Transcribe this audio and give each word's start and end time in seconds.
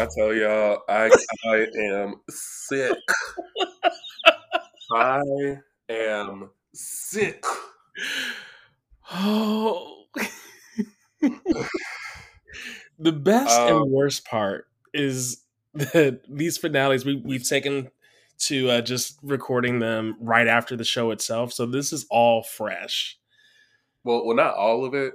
I 0.00 0.08
tell 0.16 0.32
y'all, 0.32 0.78
I 0.88 1.10
I 1.44 1.66
am 1.78 2.14
sick. 2.30 2.96
I 4.94 5.58
am 5.90 6.48
sick. 6.72 7.44
Oh. 9.12 10.04
the 12.98 13.12
best 13.12 13.60
Um, 13.60 13.82
and 13.82 13.90
worst 13.90 14.24
part 14.24 14.68
is 14.94 15.42
that 15.74 16.22
these 16.30 16.56
finales 16.56 17.04
we, 17.04 17.16
we've 17.22 17.46
taken 17.46 17.90
to 18.44 18.70
uh, 18.70 18.80
just 18.80 19.18
recording 19.22 19.80
them 19.80 20.16
right 20.18 20.46
after 20.46 20.76
the 20.76 20.84
show 20.84 21.10
itself. 21.10 21.52
So 21.52 21.66
this 21.66 21.92
is 21.92 22.06
all 22.08 22.42
fresh. 22.42 23.18
Well, 24.02 24.24
well, 24.24 24.34
not 24.34 24.54
all 24.54 24.86
of 24.86 24.94
it, 24.94 25.12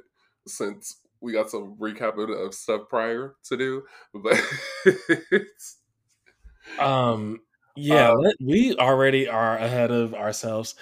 since 0.47 0.97
we 1.25 1.33
got 1.33 1.49
some 1.49 1.75
recapping 1.81 2.31
of 2.45 2.53
stuff 2.53 2.81
prior 2.87 3.35
to 3.45 3.57
do, 3.57 3.81
but 4.13 4.39
Um, 6.79 7.39
yeah, 7.75 8.11
let- 8.11 8.35
we 8.39 8.75
already 8.77 9.27
are 9.27 9.57
ahead 9.57 9.89
of 9.89 10.13
ourselves. 10.13 10.75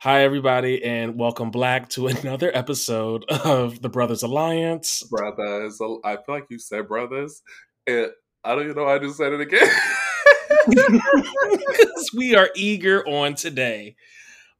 Hi, 0.00 0.22
everybody, 0.22 0.84
and 0.84 1.18
welcome 1.18 1.50
back 1.50 1.88
to 1.90 2.06
another 2.08 2.50
episode 2.54 3.24
of 3.30 3.80
the 3.80 3.88
Brothers 3.88 4.22
Alliance. 4.22 5.02
brothers, 5.10 5.80
I 6.04 6.16
feel 6.16 6.34
like 6.34 6.46
you 6.50 6.58
said 6.58 6.88
brothers, 6.88 7.40
and 7.86 8.08
I 8.44 8.54
don't 8.54 8.64
even 8.64 8.76
know. 8.76 8.84
why 8.84 8.96
I 8.96 8.98
just 8.98 9.16
said 9.16 9.32
it 9.32 9.40
again. 9.40 9.66
'Cause 10.66 12.10
we 12.14 12.34
are 12.34 12.50
eager 12.54 13.02
on 13.08 13.34
today. 13.34 13.96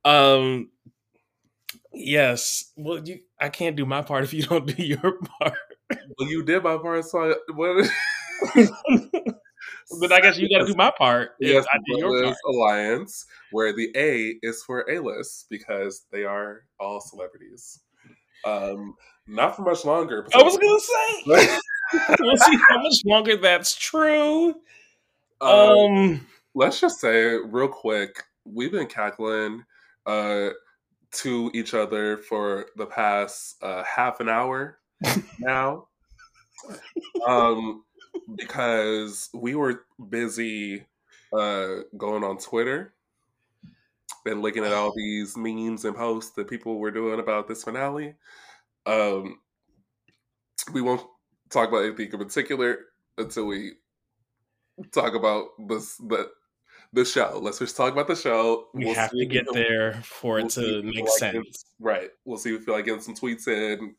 Um, 0.05 0.71
yes. 1.97 2.73
Well, 2.77 3.01
you, 3.07 3.21
I 3.41 3.49
can't 3.49 3.77
do 3.77 3.87
my 3.87 4.03
part 4.03 4.25
if 4.25 4.33
you 4.33 4.43
don't 4.43 4.67
do 4.77 4.83
your 4.83 5.19
part. 5.39 5.55
well, 6.19 6.29
you 6.29 6.43
did 6.45 6.63
my 6.63 6.77
part, 6.79 7.05
so 7.05 7.31
I, 7.33 7.35
what? 7.53 7.89
but 10.01 10.13
I 10.13 10.21
guess 10.21 10.39
you 10.39 10.49
got 10.49 10.67
to 10.67 10.73
do 10.73 10.75
my 10.77 10.91
part 10.91 11.33
Yes, 11.41 11.65
I 11.73 11.79
did 11.87 11.99
your 11.99 12.25
part. 12.25 12.37
Alliance, 12.49 13.25
where 13.51 13.73
the 13.73 13.91
A 13.97 14.35
is 14.43 14.63
for 14.63 14.89
A 14.91 14.99
list 15.01 15.47
because 15.51 16.07
they 16.11 16.25
are 16.25 16.63
all 16.79 17.01
celebrities. 17.01 17.81
Um, 18.45 18.95
not 19.27 19.57
for 19.57 19.63
much 19.63 19.85
longer. 19.85 20.27
I 20.35 20.43
was 20.43 20.57
gonna 20.57 20.81
say. 20.81 21.59
we'll 22.21 22.37
see 22.37 22.59
how 22.69 22.83
much 22.83 22.95
longer 23.05 23.37
that's 23.37 23.75
true. 23.77 24.55
um, 25.41 25.51
Um, 25.51 26.27
let's 26.55 26.81
just 26.81 27.01
say 27.01 27.37
real 27.45 27.69
quick, 27.69 28.23
we've 28.45 28.73
been 28.73 28.87
cackling 28.87 29.65
uh, 30.07 30.51
to 31.17 31.51
each 31.55 31.75
other 31.75 32.17
for 32.19 32.67
the 32.77 32.87
past 32.87 33.63
uh, 33.63 33.83
half 33.85 34.21
an 34.21 34.29
hour 34.29 34.79
now, 35.39 35.89
um, 37.27 37.85
because 38.37 39.29
we 39.35 39.55
were 39.55 39.85
busy 40.09 40.87
uh, 41.33 41.77
going 41.97 42.25
on 42.25 42.39
Twitter 42.39 42.95
and 44.25 44.43
looking 44.43 44.65
at 44.65 44.73
all 44.73 44.93
these 44.95 45.37
memes 45.37 45.85
and 45.85 45.97
posts 45.97 46.33
that 46.33 46.49
people 46.49 46.79
were 46.79 46.91
doing 46.91 47.21
about 47.21 47.49
this 47.49 47.65
finale. 47.65 48.15
Um, 48.87 49.41
we 50.73 50.81
won't 50.81 51.03
talk 51.51 51.69
about 51.69 51.85
anything 51.85 52.11
in 52.13 52.19
particular 52.19 52.79
until 53.19 53.47
we 53.47 53.73
talk 54.93 55.15
about 55.15 55.49
this 55.69 55.97
the 55.97 56.31
the 56.97 57.05
show. 57.07 57.39
Let's 57.43 57.61
just 57.61 57.77
talk 57.77 57.93
about 57.93 58.09
the 58.09 58.17
show. 58.17 58.69
we 58.75 58.87
We'll 58.87 58.95
have 58.95 59.15
to 59.17 59.27
get 59.27 59.53
there 59.53 59.95
for 60.03 60.39
we'll 60.39 60.49
it 60.49 60.51
if 60.65 60.79
to 60.81 60.83
make 60.83 60.95
feel 60.95 61.05
like 61.05 61.21
sense. 61.21 61.65
right. 61.81 62.11
We'll 62.25 62.39
see 62.39 62.55
if 62.55 62.61
we 62.61 62.65
feel 62.67 62.75
like 62.75 62.85
getting 62.87 63.03
some 63.03 63.15
tweets 63.15 63.49
in. 63.49 63.97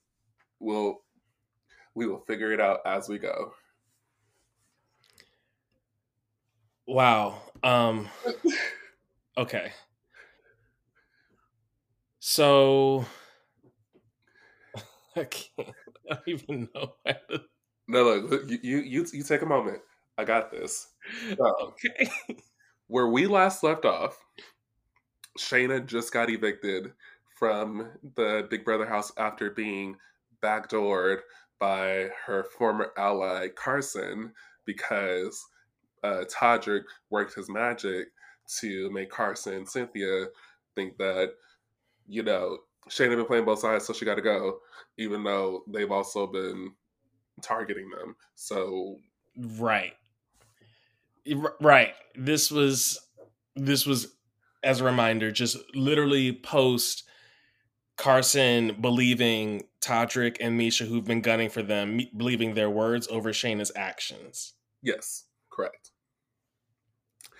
We'll 0.60 1.02
we 1.96 2.08
will 2.08 2.20
figure 2.22 2.52
it 2.54 2.62
out 2.62 2.82
as 2.86 3.10
we 3.10 3.20
go. 3.20 3.54
Wow. 6.88 7.42
Um 7.64 8.10
okay. 9.38 9.74
So 12.20 13.06
I 15.16 15.24
can't 15.26 15.76
I 16.10 16.16
don't 16.16 16.28
even 16.28 16.70
know 16.74 16.96
how 17.06 17.14
to 17.30 17.42
No, 17.88 18.04
look, 18.16 18.50
you 18.50 18.60
you 18.62 18.78
you, 18.80 19.06
you 19.14 19.24
take 19.24 19.42
a 19.42 19.46
moment. 19.46 19.82
I 20.18 20.24
got 20.26 20.52
this. 20.52 20.88
So, 21.38 21.74
Okay. 21.86 22.10
Where 22.88 23.08
we 23.08 23.28
last 23.28 23.64
left 23.64 23.86
off, 23.86 24.18
Shanna 25.38 25.82
just 25.82 26.14
got 26.14 26.30
evicted 26.30 26.94
from 27.38 27.90
the 28.16 28.48
Big 28.50 28.66
Brother 28.66 28.86
house 28.86 29.12
after 29.18 29.52
being 29.52 29.98
backdoored 30.42 31.20
by 31.60 32.10
her 32.26 32.44
former 32.58 32.92
ally 32.98 33.48
Carson 33.50 34.32
because 34.66 35.44
uh, 36.04 36.24
Todrick 36.30 36.84
worked 37.10 37.34
his 37.34 37.50
magic 37.50 38.08
to 38.60 38.90
make 38.92 39.10
Carson 39.10 39.54
and 39.54 39.68
Cynthia 39.70 40.28
think 40.76 40.98
that, 40.98 41.34
you 42.08 42.24
know, 42.24 42.60
Shanna 42.90 43.16
been 43.16 43.26
playing 43.26 43.46
both 43.46 43.60
sides, 43.60 43.86
so 43.86 43.94
she 43.94 44.06
got 44.06 44.16
to 44.16 44.22
go, 44.22 44.60
even 44.98 45.24
though 45.24 45.64
they've 45.68 45.92
also 45.92 46.28
been 46.28 46.72
targeting 47.42 47.90
them. 47.90 48.16
So 48.36 48.98
Right. 49.36 49.94
Right. 51.62 51.94
This 52.16 52.52
was 52.52 53.00
this 53.56 53.86
was 53.86 54.16
as 54.64 54.82
a 54.82 54.84
reminder, 54.84 55.32
just 55.32 55.58
literally 55.76 56.34
post 56.34 57.04
Carson 57.98 58.78
believing 58.82 59.64
Todrick 59.82 60.38
and 60.40 60.60
Miesha, 60.60 60.88
who've 60.88 61.06
been 61.06 61.22
gunning 61.22 61.50
for 61.50 61.64
them, 61.64 62.00
believing 62.16 62.54
their 62.54 62.70
words 62.70 63.08
over 63.10 63.34
Shanna's 63.34 63.72
actions. 63.76 64.54
yes, 64.82 65.26
correct. 65.52 65.92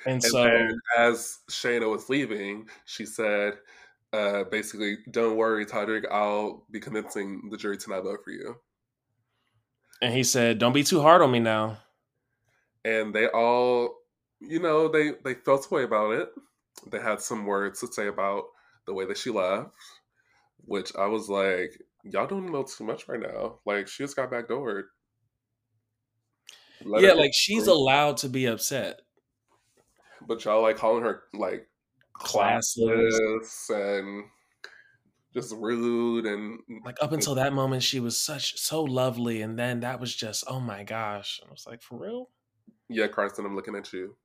And, 0.06 0.14
And 0.16 0.24
so, 0.24 0.68
as 0.98 1.40
Shanna 1.50 1.88
was 1.90 2.08
leaving, 2.10 2.70
she 2.86 3.06
said, 3.06 3.56
uh, 4.14 4.46
basically, 4.46 5.00
don't 5.12 5.36
worry, 5.36 5.66
Todrick, 5.66 6.06
I'll 6.10 6.66
be 6.72 6.80
convincing 6.80 7.50
the 7.52 7.58
jury 7.58 7.78
to 7.78 7.90
not 7.90 8.04
vote 8.04 8.20
for 8.24 8.32
you. 8.32 8.56
and 10.02 10.14
he 10.14 10.24
said, 10.24 10.60
"Don't 10.60 10.74
be 10.74 10.84
too 10.84 11.02
hard 11.02 11.22
on 11.22 11.32
me 11.32 11.40
now." 11.40 11.80
And 12.88 13.14
they 13.14 13.28
all, 13.28 13.98
you 14.40 14.60
know, 14.60 14.88
they, 14.88 15.12
they 15.24 15.34
felt 15.34 15.68
a 15.70 15.74
way 15.74 15.84
about 15.84 16.12
it. 16.12 16.30
They 16.90 17.00
had 17.00 17.20
some 17.20 17.46
words 17.46 17.82
to 17.82 17.88
say 17.88 18.08
about 18.08 18.46
the 18.86 18.94
way 18.94 19.06
that 19.06 19.18
she 19.18 19.30
left, 19.30 19.72
which 20.64 20.96
I 20.96 21.08
was 21.08 21.28
like, 21.28 21.82
y'all 22.04 22.28
don't 22.28 22.52
know 22.52 22.64
too 22.64 22.86
much 22.86 23.08
right 23.10 23.20
now. 23.20 23.60
Like, 23.66 23.88
she 23.88 24.04
just 24.04 24.16
got 24.16 24.32
backdoored. 24.32 24.84
Let 26.86 27.02
yeah, 27.02 27.14
like 27.14 27.32
she's 27.34 27.68
allowed 27.68 28.18
to 28.18 28.30
be 28.30 28.46
upset. 28.46 29.02
But 30.26 30.46
y'all 30.46 30.62
like 30.62 30.78
calling 30.78 31.04
her, 31.04 31.24
like, 31.34 31.68
Classless. 32.16 33.12
classless 33.42 33.70
and 33.70 34.26
just 35.34 35.54
rude 35.56 36.26
and 36.26 36.60
mm, 36.70 36.86
Like 36.86 36.98
up 37.02 37.12
until 37.12 37.36
that 37.36 37.54
moment, 37.54 37.84
she 37.84 38.00
was 38.00 38.18
such 38.18 38.58
so 38.58 38.84
lovely, 38.84 39.42
and 39.42 39.58
then 39.58 39.82
that 39.82 40.00
was 40.00 40.16
just 40.16 40.44
oh 40.48 40.60
my 40.60 40.84
gosh! 40.84 41.40
And 41.42 41.50
I 41.50 41.52
was 41.52 41.66
like, 41.68 41.82
for 41.82 41.98
real, 41.98 42.30
yeah, 42.90 43.08
Carson, 43.08 43.46
I'm 43.46 43.56
looking 43.56 43.76
at 43.76 43.92
you. 43.94 44.16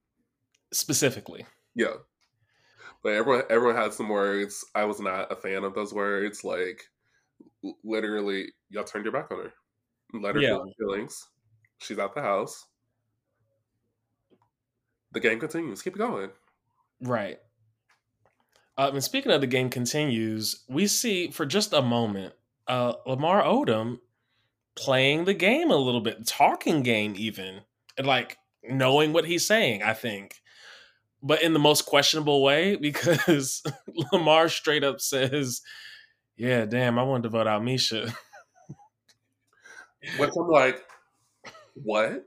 specifically. 0.72 1.44
Yeah. 1.74 1.94
But 3.02 3.14
everyone 3.14 3.42
everyone 3.50 3.76
had 3.76 3.92
some 3.94 4.08
words. 4.08 4.64
I 4.74 4.84
was 4.84 5.00
not 5.00 5.32
a 5.32 5.36
fan 5.36 5.64
of 5.64 5.74
those 5.74 5.92
words. 5.92 6.44
Like 6.44 6.82
literally, 7.84 8.52
y'all 8.70 8.84
turned 8.84 9.04
your 9.04 9.12
back 9.12 9.30
on 9.30 9.38
her. 9.38 9.52
Let 10.14 10.34
her 10.36 10.40
Yeah. 10.40 10.48
feel 10.50 10.66
her 10.66 10.72
feelings. 10.78 11.28
She's 11.78 11.98
out 11.98 12.14
the 12.14 12.22
house. 12.22 12.66
The 15.12 15.20
game 15.20 15.40
continues. 15.40 15.82
Keep 15.82 15.96
going. 15.98 16.30
Right. 17.00 17.38
Um, 18.78 18.94
and 18.94 19.04
speaking 19.04 19.32
of 19.32 19.40
the 19.40 19.46
game 19.46 19.68
continues, 19.68 20.64
we 20.68 20.86
see 20.86 21.30
for 21.30 21.44
just 21.44 21.72
a 21.72 21.82
moment 21.82 22.34
uh, 22.68 22.94
Lamar 23.06 23.42
Odom 23.42 23.98
playing 24.76 25.24
the 25.24 25.34
game 25.34 25.70
a 25.70 25.76
little 25.76 26.00
bit, 26.00 26.26
talking 26.26 26.82
game 26.82 27.14
even, 27.16 27.62
and 27.98 28.06
like 28.06 28.38
knowing 28.64 29.12
what 29.12 29.24
he's 29.26 29.46
saying. 29.46 29.82
I 29.82 29.94
think, 29.94 30.36
but 31.22 31.42
in 31.42 31.52
the 31.52 31.58
most 31.58 31.86
questionable 31.86 32.42
way 32.42 32.76
because 32.80 33.62
Lamar 34.12 34.48
straight 34.48 34.84
up 34.84 35.00
says, 35.00 35.62
"Yeah, 36.36 36.64
damn, 36.64 36.98
I 36.98 37.02
wanted 37.02 37.24
to 37.24 37.28
vote 37.30 37.46
out 37.46 37.62
Miesha." 37.62 38.14
Which 40.18 40.30
I'm 40.36 40.48
like, 40.48 40.82
what? 41.74 42.24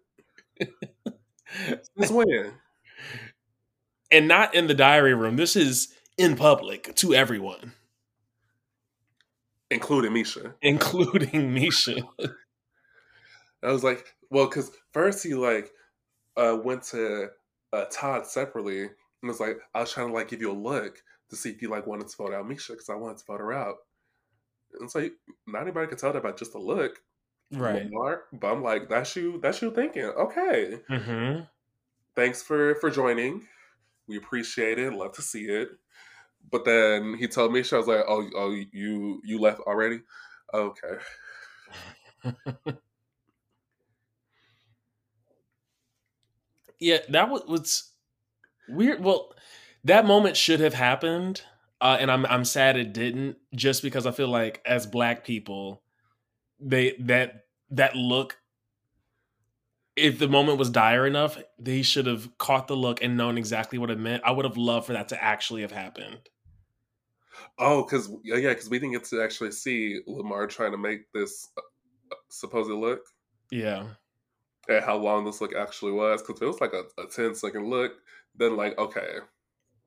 Since 1.98 2.12
when? 2.12 2.54
and 4.12 4.28
not 4.28 4.56
in 4.56 4.68
the 4.68 4.74
diary 4.74 5.14
room. 5.14 5.36
This 5.36 5.56
is 5.56 5.94
in 6.18 6.36
public 6.38 6.96
to 6.96 7.14
everyone, 7.14 7.74
Including 9.70 10.12
Miesha. 10.12 10.54
including 10.62 11.54
Miesha. 11.54 12.08
I 13.64 13.72
was 13.72 13.84
like, 13.84 14.06
well, 14.30 14.46
because 14.48 14.72
first 14.94 15.24
he 15.24 15.34
like 15.34 15.70
uh, 16.38 16.58
went 16.64 16.84
to 16.84 17.30
uh, 17.74 17.86
Todd 17.92 18.26
separately 18.26 18.82
and 18.82 18.92
was 19.24 19.40
like, 19.40 19.58
I 19.74 19.82
was 19.82 19.92
trying 19.92 20.08
to 20.08 20.14
like 20.14 20.30
give 20.30 20.42
you 20.42 20.52
a 20.52 20.54
look 20.54 21.02
to 21.30 21.36
see 21.36 21.50
if 21.50 21.62
you 21.62 21.70
like 21.70 21.88
wanted 21.88 22.08
to 22.08 22.18
vote 22.18 22.34
out 22.34 22.48
Miesha 22.48 22.70
because 22.70 22.90
I 22.90 22.96
wanted 22.96 23.18
to 23.20 23.26
vote 23.26 23.40
her 23.40 23.54
out. 23.54 23.76
And 24.80 24.90
so 24.90 25.00
like, 25.00 25.14
not 25.48 25.62
anybody 25.62 25.88
could 25.88 25.98
tell 25.98 26.14
that 26.14 26.24
by 26.24 26.32
just 26.32 26.56
a 26.56 26.60
look. 26.60 27.00
Right. 27.52 27.90
But 28.34 28.52
I'm 28.52 28.64
like, 28.64 28.90
that's 28.90 29.16
you. 29.16 29.40
That's 29.42 29.62
you 29.62 29.72
thinking. 29.72 30.04
Okay. 30.04 30.80
Mm-hmm. 30.90 31.42
Thanks 32.16 32.42
for 32.42 32.76
for 32.76 32.90
joining. 32.90 33.48
We 34.08 34.18
appreciate 34.18 34.80
it. 34.80 34.94
Love 34.94 35.14
to 35.14 35.22
see 35.22 35.46
it. 35.46 35.70
But 36.52 36.66
then 36.66 37.16
he 37.18 37.28
told 37.28 37.54
me, 37.54 37.64
so 37.64 37.78
I 37.78 37.80
was 37.80 37.88
like, 37.88 38.06
oh, 38.08 38.30
oh, 38.36 38.52
you 38.72 39.22
you 39.24 39.40
left 39.40 39.62
already? 39.62 40.02
Okay. 40.54 40.98
yeah, 46.80 47.00
that 47.10 47.30
was, 47.30 47.44
was 47.48 47.92
weird. 48.68 49.04
Well, 49.04 49.34
that 49.84 50.06
moment 50.06 50.38
should 50.38 50.60
have 50.60 50.74
happened, 50.74 51.42
uh, 51.82 51.98
and 52.00 52.12
I'm 52.12 52.26
I'm 52.26 52.46
sad 52.46 52.78
it 52.78 52.94
didn't. 52.94 53.38
Just 53.54 53.82
because 53.82 54.06
I 54.06 54.12
feel 54.12 54.28
like 54.28 54.62
as 54.66 54.86
Black 54.86 55.24
people, 55.24 55.84
they 56.60 56.96
that 57.00 57.46
that 57.72 57.96
look. 57.96 58.38
If 59.96 60.20
the 60.20 60.28
moment 60.28 60.58
was 60.58 60.70
dire 60.70 61.08
enough, 61.08 61.38
they 61.58 61.82
should 61.82 62.06
have 62.06 62.38
caught 62.38 62.68
the 62.68 62.76
look 62.76 63.02
and 63.02 63.16
known 63.16 63.38
exactly 63.38 63.78
what 63.78 63.90
it 63.90 63.98
meant. 63.98 64.24
I 64.26 64.32
would 64.32 64.44
have 64.44 64.58
loved 64.58 64.88
for 64.88 64.94
that 64.94 65.08
to 65.10 65.24
actually 65.24 65.62
have 65.62 65.72
happened. 65.72 66.20
Oh, 67.58 67.84
because 67.84 68.12
yeah, 68.24 68.50
because 68.50 68.70
we 68.70 68.80
didn't 68.80 68.94
get 68.94 69.06
to 69.06 69.22
actually 69.22 69.52
see 69.52 70.02
Lamar 70.06 70.48
trying 70.48 70.72
to 70.72 70.78
make 70.78 71.12
this 71.14 71.48
uh, 71.58 72.16
supposed 72.30 72.70
look. 72.70 73.02
Yeah. 73.52 73.88
And 74.68 74.84
how 74.84 74.98
long 74.98 75.26
this 75.26 75.42
look 75.42 75.56
actually 75.56 75.92
was, 75.92 76.22
because 76.22 76.42
it 76.42 76.46
was 76.46 76.62
like 76.62 76.74
a, 76.74 77.02
a 77.02 77.08
10 77.08 77.36
second 77.36 77.70
look. 77.70 77.94
Then 78.36 78.58
like, 78.58 78.78
okay. 78.78 79.18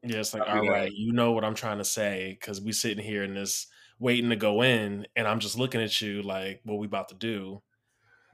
Yeah, 0.02 0.18
it's 0.18 0.32
like, 0.32 0.48
all 0.48 0.66
right, 0.66 0.92
you 0.92 1.12
know 1.12 1.32
what 1.32 1.44
I'm 1.44 1.56
trying 1.56 1.78
to 1.78 1.84
say, 1.84 2.36
because 2.38 2.60
we 2.60 2.72
sitting 2.72 3.04
here 3.04 3.24
in 3.24 3.34
this 3.34 3.66
waiting 3.98 4.30
to 4.30 4.36
go 4.36 4.62
in, 4.62 5.06
and 5.16 5.26
I'm 5.26 5.40
just 5.40 5.58
looking 5.58 5.82
at 5.82 6.00
you 6.00 6.22
like, 6.22 6.60
what 6.64 6.78
we 6.78 6.86
about 6.86 7.08
to 7.08 7.16
do. 7.16 7.62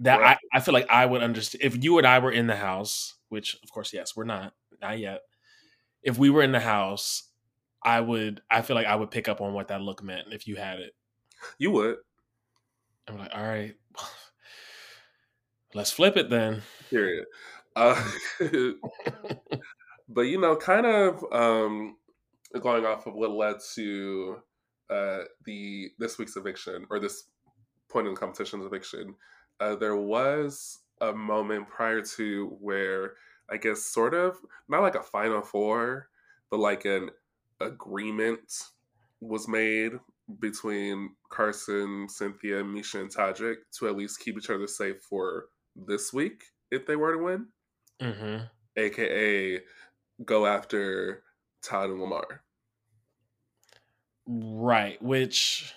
That 0.01 0.21
right. 0.21 0.37
I, 0.53 0.59
I 0.59 0.61
feel 0.61 0.75
like 0.75 0.91
I 0.91 1.07
would 1.07 1.23
understand 1.23 1.65
if 1.65 1.83
you 1.83 1.99
and 1.99 2.07
I 2.07 2.19
were 2.19 2.33
in 2.33 2.47
the 2.47 2.57
house, 2.57 3.15
which 3.29 3.57
of 3.63 3.71
course, 3.71 3.93
yes, 3.93 4.15
we're 4.15 4.25
not, 4.25 4.53
not 4.83 4.99
yet. 4.99 5.21
If 6.03 6.19
we 6.19 6.31
were 6.31 6.43
in 6.43 6.53
the 6.53 6.61
house, 6.61 7.31
I 7.83 8.01
would 8.01 8.43
I 8.51 8.63
feel 8.63 8.77
like 8.77 8.87
I 8.87 8.97
would 8.97 9.11
pick 9.11 9.29
up 9.29 9.41
on 9.41 9.53
what 9.53 9.69
that 9.69 9.81
look 9.81 10.03
meant 10.03 10.33
if 10.33 10.47
you 10.47 10.57
had 10.57 10.81
it. 10.81 10.95
You 11.59 11.71
would. 11.71 11.97
I'm 13.07 13.19
like, 13.19 13.31
all 13.35 13.43
right, 13.43 13.75
let's 15.75 15.91
flip 15.91 16.17
it 16.17 16.31
then. 16.31 16.63
Period. 16.91 17.27
Uh, 17.77 18.03
but 20.09 20.23
you 20.23 20.41
know, 20.41 20.57
kind 20.57 20.87
of 20.87 21.25
um, 21.33 21.97
going 22.61 22.87
off 22.87 23.07
of 23.07 23.15
what 23.15 23.33
led 23.33 23.57
to 23.75 24.37
uh, 24.91 25.21
the 25.45 25.91
this 25.99 26.19
week's 26.19 26.37
eviction 26.37 26.87
or 26.91 26.99
this 26.99 27.25
point 27.91 28.07
in 28.07 28.15
the 28.15 28.21
competition's 28.21 28.65
eviction, 28.65 29.15
uh, 29.61 29.75
there 29.75 29.97
was 29.97 30.81
a 31.01 31.13
moment 31.13 31.69
prior 31.69 32.01
to 32.01 32.57
where 32.61 33.15
I 33.51 33.57
guess 33.57 33.83
sort 33.83 34.15
of 34.15 34.37
not 34.69 34.83
like 34.83 34.95
a 34.95 35.03
final 35.03 35.43
four, 35.43 36.09
but 36.51 36.61
like 36.61 36.85
an 36.85 37.11
agreement 37.61 38.53
was 39.21 39.49
made 39.49 39.93
between 40.39 41.11
Carson, 41.29 42.09
Cynthia, 42.09 42.63
Miesha, 42.63 43.01
and 43.01 43.15
Todrick 43.15 43.57
to 43.79 43.89
at 43.89 43.97
least 43.97 44.21
keep 44.21 44.39
each 44.39 44.51
other 44.51 44.67
safe 44.67 45.03
for 45.03 45.47
this 45.75 46.13
week 46.13 46.45
if 46.71 46.87
they 46.87 46.97
were 46.97 47.13
to 47.17 47.23
win. 47.23 47.47
Mm-hmm. 48.01 48.45
AKA 48.77 49.61
go 50.25 50.47
after 50.47 51.23
Todd 51.63 51.91
and 51.91 52.01
Lamar. 52.01 52.43
Right, 54.27 55.01
which 55.03 55.75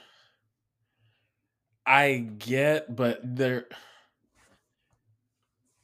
I 1.85 2.27
get, 2.37 2.95
but 2.95 3.19
there 3.23 3.67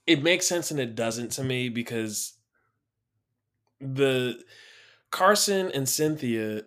it 0.06 0.22
makes 0.22 0.48
sense 0.48 0.72
and 0.72 0.80
it 0.80 0.96
doesn't 0.96 1.32
to 1.34 1.44
me 1.44 1.70
because 1.70 2.34
the 3.80 4.42
Carson 5.12 5.72
and 5.72 5.88
Cynthia 5.88 6.64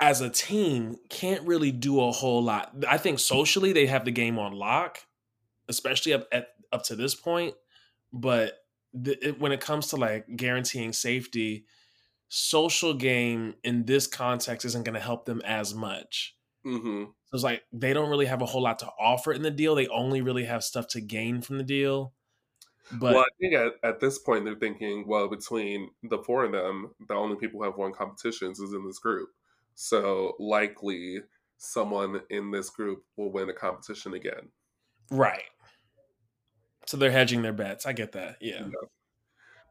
as 0.00 0.20
a 0.20 0.30
team 0.30 0.96
can't 1.08 1.46
really 1.46 1.70
do 1.70 2.00
a 2.00 2.10
whole 2.10 2.42
lot. 2.42 2.74
I 2.88 2.98
think 2.98 3.20
socially 3.20 3.72
they 3.72 3.86
have 3.86 4.04
the 4.04 4.10
game 4.10 4.38
on 4.38 4.52
lock, 4.52 4.98
especially 5.72 6.12
up 6.12 6.28
at 6.30 6.48
up 6.72 6.84
to 6.84 6.96
this 6.96 7.14
point. 7.14 7.54
But 8.12 8.58
the, 8.92 9.28
it, 9.28 9.40
when 9.40 9.52
it 9.52 9.60
comes 9.60 9.88
to 9.88 9.96
like 9.96 10.36
guaranteeing 10.36 10.92
safety, 10.92 11.64
social 12.28 12.94
game 12.94 13.54
in 13.64 13.86
this 13.86 14.06
context 14.06 14.64
isn't 14.66 14.84
going 14.84 14.94
to 14.94 15.00
help 15.00 15.24
them 15.24 15.40
as 15.44 15.74
much. 15.74 16.36
Mm-hmm. 16.64 17.04
So 17.04 17.34
it's 17.34 17.42
like 17.42 17.62
they 17.72 17.92
don't 17.92 18.10
really 18.10 18.26
have 18.26 18.42
a 18.42 18.46
whole 18.46 18.62
lot 18.62 18.78
to 18.80 18.90
offer 19.00 19.32
in 19.32 19.42
the 19.42 19.50
deal. 19.50 19.74
They 19.74 19.88
only 19.88 20.20
really 20.20 20.44
have 20.44 20.62
stuff 20.62 20.86
to 20.88 21.00
gain 21.00 21.40
from 21.40 21.58
the 21.58 21.64
deal. 21.64 22.12
But 22.92 23.14
well, 23.14 23.22
I 23.22 23.34
think 23.40 23.54
at, 23.54 23.72
at 23.82 24.00
this 24.00 24.18
point 24.18 24.44
they're 24.44 24.54
thinking, 24.54 25.06
well, 25.06 25.28
between 25.28 25.90
the 26.02 26.18
four 26.18 26.44
of 26.44 26.52
them, 26.52 26.90
the 27.08 27.14
only 27.14 27.36
people 27.36 27.60
who 27.60 27.64
have 27.64 27.76
won 27.76 27.92
competitions 27.92 28.60
is 28.60 28.74
in 28.74 28.84
this 28.86 28.98
group. 28.98 29.30
So 29.74 30.34
likely 30.38 31.20
someone 31.56 32.20
in 32.28 32.50
this 32.50 32.68
group 32.68 33.04
will 33.16 33.32
win 33.32 33.48
a 33.48 33.54
competition 33.54 34.14
again. 34.14 34.50
Right. 35.10 35.44
So 36.92 36.98
they're 36.98 37.10
hedging 37.10 37.40
their 37.40 37.54
bets. 37.54 37.86
I 37.86 37.94
get 37.94 38.12
that. 38.12 38.36
Yeah. 38.42 38.66
yeah. 38.66 38.88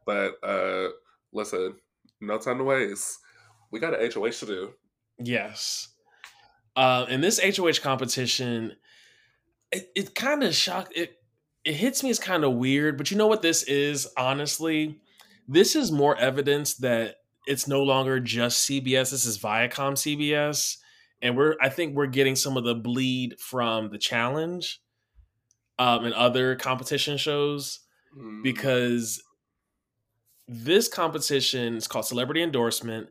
But 0.04 0.32
uh 0.42 0.88
listen, 1.32 1.76
no 2.20 2.36
time 2.38 2.58
to 2.58 2.64
waste. 2.64 3.16
We 3.70 3.78
got 3.78 3.94
an 3.94 4.10
HOH 4.10 4.30
to 4.40 4.46
do. 4.46 4.70
Yes. 5.20 5.86
Uh, 6.74 7.06
in 7.08 7.20
this 7.20 7.38
HOH 7.38 7.80
competition, 7.80 8.72
it, 9.70 9.88
it 9.94 10.14
kind 10.16 10.42
of 10.42 10.52
shocked 10.52 10.94
it 10.96 11.16
it 11.64 11.74
hits 11.74 12.02
me 12.02 12.10
as 12.10 12.18
kind 12.18 12.42
of 12.42 12.54
weird, 12.54 12.98
but 12.98 13.12
you 13.12 13.16
know 13.16 13.28
what 13.28 13.40
this 13.40 13.62
is, 13.62 14.08
honestly? 14.16 14.98
This 15.46 15.76
is 15.76 15.92
more 15.92 16.16
evidence 16.16 16.74
that 16.78 17.18
it's 17.46 17.68
no 17.68 17.84
longer 17.84 18.18
just 18.18 18.68
CBS. 18.68 19.12
This 19.12 19.26
is 19.26 19.38
Viacom 19.38 19.92
CBS. 19.92 20.78
And 21.22 21.36
we're 21.36 21.54
I 21.60 21.68
think 21.68 21.94
we're 21.94 22.06
getting 22.06 22.34
some 22.34 22.56
of 22.56 22.64
the 22.64 22.74
bleed 22.74 23.38
from 23.38 23.90
the 23.90 23.98
challenge 23.98 24.80
um, 25.82 26.04
and 26.04 26.14
other 26.14 26.54
competition 26.54 27.16
shows 27.16 27.80
mm. 28.16 28.40
because 28.44 29.20
this 30.46 30.86
competition 30.86 31.76
is 31.76 31.88
called 31.88 32.06
Celebrity 32.06 32.40
Endorsement. 32.40 33.08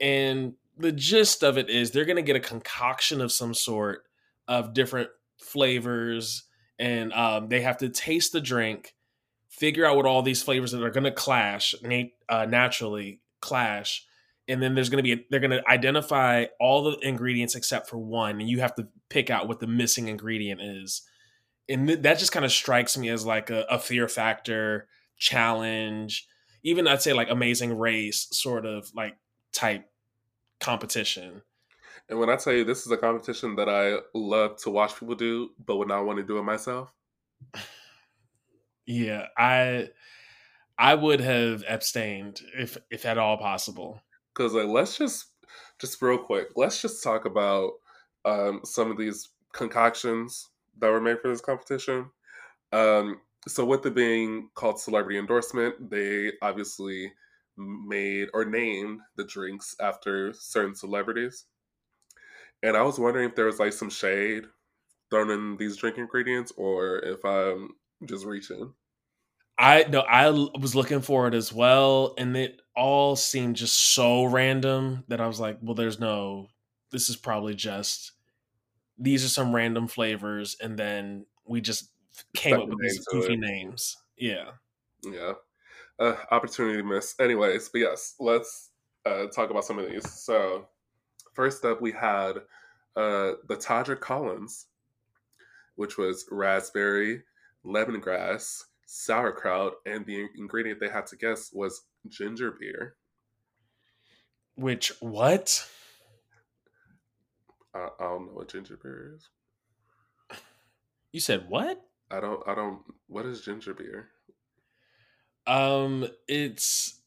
And 0.00 0.54
the 0.78 0.92
gist 0.92 1.42
of 1.42 1.58
it 1.58 1.68
is 1.68 1.90
they're 1.90 2.04
going 2.04 2.16
to 2.16 2.22
get 2.22 2.36
a 2.36 2.40
concoction 2.40 3.20
of 3.20 3.32
some 3.32 3.52
sort 3.52 4.04
of 4.46 4.74
different 4.74 5.10
flavors 5.40 6.44
and 6.78 7.12
um, 7.12 7.48
they 7.48 7.62
have 7.62 7.78
to 7.78 7.88
taste 7.88 8.32
the 8.32 8.40
drink, 8.40 8.94
figure 9.48 9.84
out 9.84 9.96
what 9.96 10.06
all 10.06 10.22
these 10.22 10.42
flavors 10.42 10.70
that 10.70 10.82
are 10.82 10.90
going 10.90 11.04
to 11.04 11.12
clash 11.12 11.74
uh, 12.28 12.46
naturally 12.46 13.20
clash, 13.40 14.04
and 14.48 14.62
then 14.62 14.74
there's 14.74 14.88
going 14.88 15.02
to 15.02 15.16
be 15.16 15.24
they're 15.30 15.40
going 15.40 15.50
to 15.52 15.62
identify 15.68 16.46
all 16.58 16.82
the 16.82 16.98
ingredients 16.98 17.54
except 17.54 17.88
for 17.88 17.96
one, 17.96 18.40
and 18.40 18.48
you 18.48 18.58
have 18.58 18.74
to 18.74 18.88
pick 19.08 19.30
out 19.30 19.46
what 19.46 19.60
the 19.60 19.68
missing 19.68 20.08
ingredient 20.08 20.60
is. 20.60 21.02
And 21.68 21.88
th- 21.88 22.02
that 22.02 22.18
just 22.18 22.32
kind 22.32 22.44
of 22.44 22.52
strikes 22.52 22.96
me 22.96 23.08
as 23.08 23.24
like 23.24 23.50
a, 23.50 23.64
a 23.70 23.78
fear 23.78 24.08
factor 24.08 24.88
challenge, 25.16 26.26
even 26.62 26.86
I'd 26.86 27.02
say 27.02 27.12
like 27.12 27.30
Amazing 27.30 27.78
Race 27.78 28.28
sort 28.30 28.66
of 28.66 28.90
like 28.94 29.16
type 29.52 29.88
competition. 30.60 31.42
And 32.08 32.18
when 32.18 32.28
I 32.28 32.36
tell 32.36 32.52
you 32.52 32.64
this 32.64 32.84
is 32.84 32.92
a 32.92 32.96
competition 32.96 33.56
that 33.56 33.68
I 33.68 33.98
love 34.14 34.56
to 34.58 34.70
watch 34.70 34.98
people 34.98 35.14
do, 35.14 35.50
but 35.64 35.76
would 35.76 35.88
not 35.88 36.04
want 36.04 36.18
to 36.18 36.24
do 36.24 36.38
it 36.38 36.42
myself. 36.42 36.92
Yeah, 38.86 39.28
I 39.38 39.88
I 40.78 40.94
would 40.94 41.20
have 41.20 41.64
abstained 41.68 42.42
if 42.54 42.76
if 42.90 43.06
at 43.06 43.18
all 43.18 43.38
possible. 43.38 44.02
Because 44.34 44.52
like, 44.52 44.66
let's 44.66 44.98
just 44.98 45.26
just 45.78 46.00
real 46.02 46.18
quick, 46.18 46.48
let's 46.56 46.82
just 46.82 47.02
talk 47.02 47.24
about 47.24 47.72
um, 48.24 48.60
some 48.64 48.90
of 48.90 48.98
these 48.98 49.30
concoctions 49.52 50.50
that 50.80 50.90
were 50.90 51.00
made 51.00 51.20
for 51.20 51.28
this 51.28 51.40
competition. 51.40 52.10
Um, 52.72 53.20
so 53.46 53.64
with 53.64 53.84
it 53.86 53.94
being 53.94 54.48
called 54.54 54.80
celebrity 54.80 55.18
endorsement, 55.18 55.90
they 55.90 56.32
obviously 56.42 57.12
made 57.56 58.28
or 58.34 58.44
named 58.44 59.00
the 59.16 59.24
drinks 59.24 59.76
after 59.80 60.32
certain 60.32 60.74
celebrities. 60.74 61.44
And 62.62 62.76
I 62.76 62.82
was 62.82 62.98
wondering 62.98 63.28
if 63.28 63.36
there 63.36 63.46
was 63.46 63.60
like 63.60 63.72
some 63.72 63.90
shade 63.90 64.44
thrown 65.10 65.30
in 65.30 65.56
these 65.56 65.76
drink 65.76 65.98
ingredients 65.98 66.52
or 66.56 66.98
if 67.00 67.24
I'm 67.24 67.70
just 68.06 68.24
reaching. 68.24 68.72
I 69.56 69.84
no, 69.88 70.00
I 70.00 70.30
was 70.30 70.74
looking 70.74 71.00
for 71.00 71.28
it 71.28 71.34
as 71.34 71.52
well, 71.52 72.14
and 72.18 72.36
it 72.36 72.60
all 72.74 73.14
seemed 73.14 73.54
just 73.54 73.78
so 73.94 74.24
random 74.24 75.04
that 75.06 75.20
I 75.20 75.28
was 75.28 75.38
like, 75.38 75.58
well, 75.62 75.76
there's 75.76 76.00
no. 76.00 76.48
This 76.90 77.08
is 77.08 77.16
probably 77.16 77.54
just 77.54 78.12
these 78.98 79.24
are 79.24 79.28
some 79.28 79.54
random 79.54 79.88
flavors, 79.88 80.56
and 80.60 80.78
then 80.78 81.26
we 81.46 81.60
just 81.60 81.90
came 82.34 82.54
up 82.60 82.68
with 82.68 82.78
these 82.80 83.04
goofy 83.06 83.36
names. 83.36 83.96
Yeah, 84.16 84.50
yeah. 85.02 85.32
Uh, 85.98 86.16
opportunity 86.30 86.82
miss. 86.82 87.14
Anyways, 87.20 87.68
but 87.68 87.78
yes, 87.80 88.14
let's 88.20 88.70
uh, 89.06 89.26
talk 89.26 89.50
about 89.50 89.64
some 89.64 89.78
of 89.78 89.90
these. 89.90 90.10
So, 90.10 90.68
first 91.34 91.64
up, 91.64 91.80
we 91.80 91.92
had 91.92 92.38
uh, 92.96 93.32
the 93.48 93.56
Todrick 93.56 94.00
Collins. 94.00 94.66
which 95.76 95.98
was 95.98 96.26
raspberry, 96.30 97.22
lemongrass, 97.64 98.62
sauerkraut, 98.86 99.74
and 99.86 100.06
the 100.06 100.26
ingredient 100.36 100.80
they 100.80 100.88
had 100.88 101.06
to 101.08 101.16
guess 101.16 101.50
was 101.52 101.82
ginger 102.08 102.52
beer. 102.52 102.96
Which 104.56 104.92
what? 105.00 105.68
I, 107.74 107.88
I 107.98 108.04
don't 108.04 108.26
know 108.26 108.32
what 108.32 108.48
ginger 108.48 108.78
beer 108.80 109.14
is. 109.16 109.28
You 111.12 111.20
said 111.20 111.48
what? 111.48 111.80
I 112.10 112.20
don't. 112.20 112.42
I 112.46 112.54
don't. 112.54 112.80
What 113.06 113.26
is 113.26 113.42
ginger 113.42 113.74
beer? 113.74 114.08
Um, 115.46 116.08
it's 116.26 117.00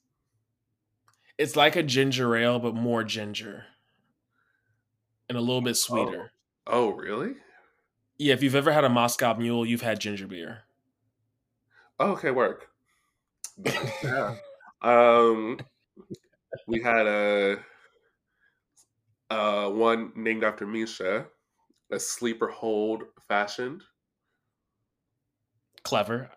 it's 1.38 1.56
like 1.56 1.76
a 1.76 1.84
ginger 1.84 2.36
ale, 2.36 2.60
but 2.60 2.74
more 2.76 3.04
ginger 3.04 3.66
and 5.30 5.38
a 5.38 5.42
little 5.42 5.62
bit 5.62 5.78
sweeter. 5.78 6.32
Oh, 6.66 6.90
oh 6.90 6.94
really? 6.94 7.34
Yeah, 8.18 8.34
if 8.34 8.42
you've 8.42 8.56
ever 8.56 8.72
had 8.72 8.84
a 8.84 8.90
Moscow 8.90 9.36
Mule, 9.36 9.66
you've 9.66 9.82
had 9.82 10.00
ginger 10.00 10.28
beer. 10.28 10.64
Oh, 12.00 12.12
okay, 12.12 12.32
work. 12.32 12.70
yeah. 14.04 14.36
Um, 14.82 15.60
we 16.68 16.82
had 16.82 17.08
a, 17.08 17.58
uh 19.30 19.70
one 19.70 20.12
named 20.16 20.44
after 20.44 20.66
Misha, 20.66 21.28
a 21.92 22.00
sleeper 22.00 22.48
hold 22.48 23.04
fashioned. 23.28 23.84
Clever. 25.84 26.30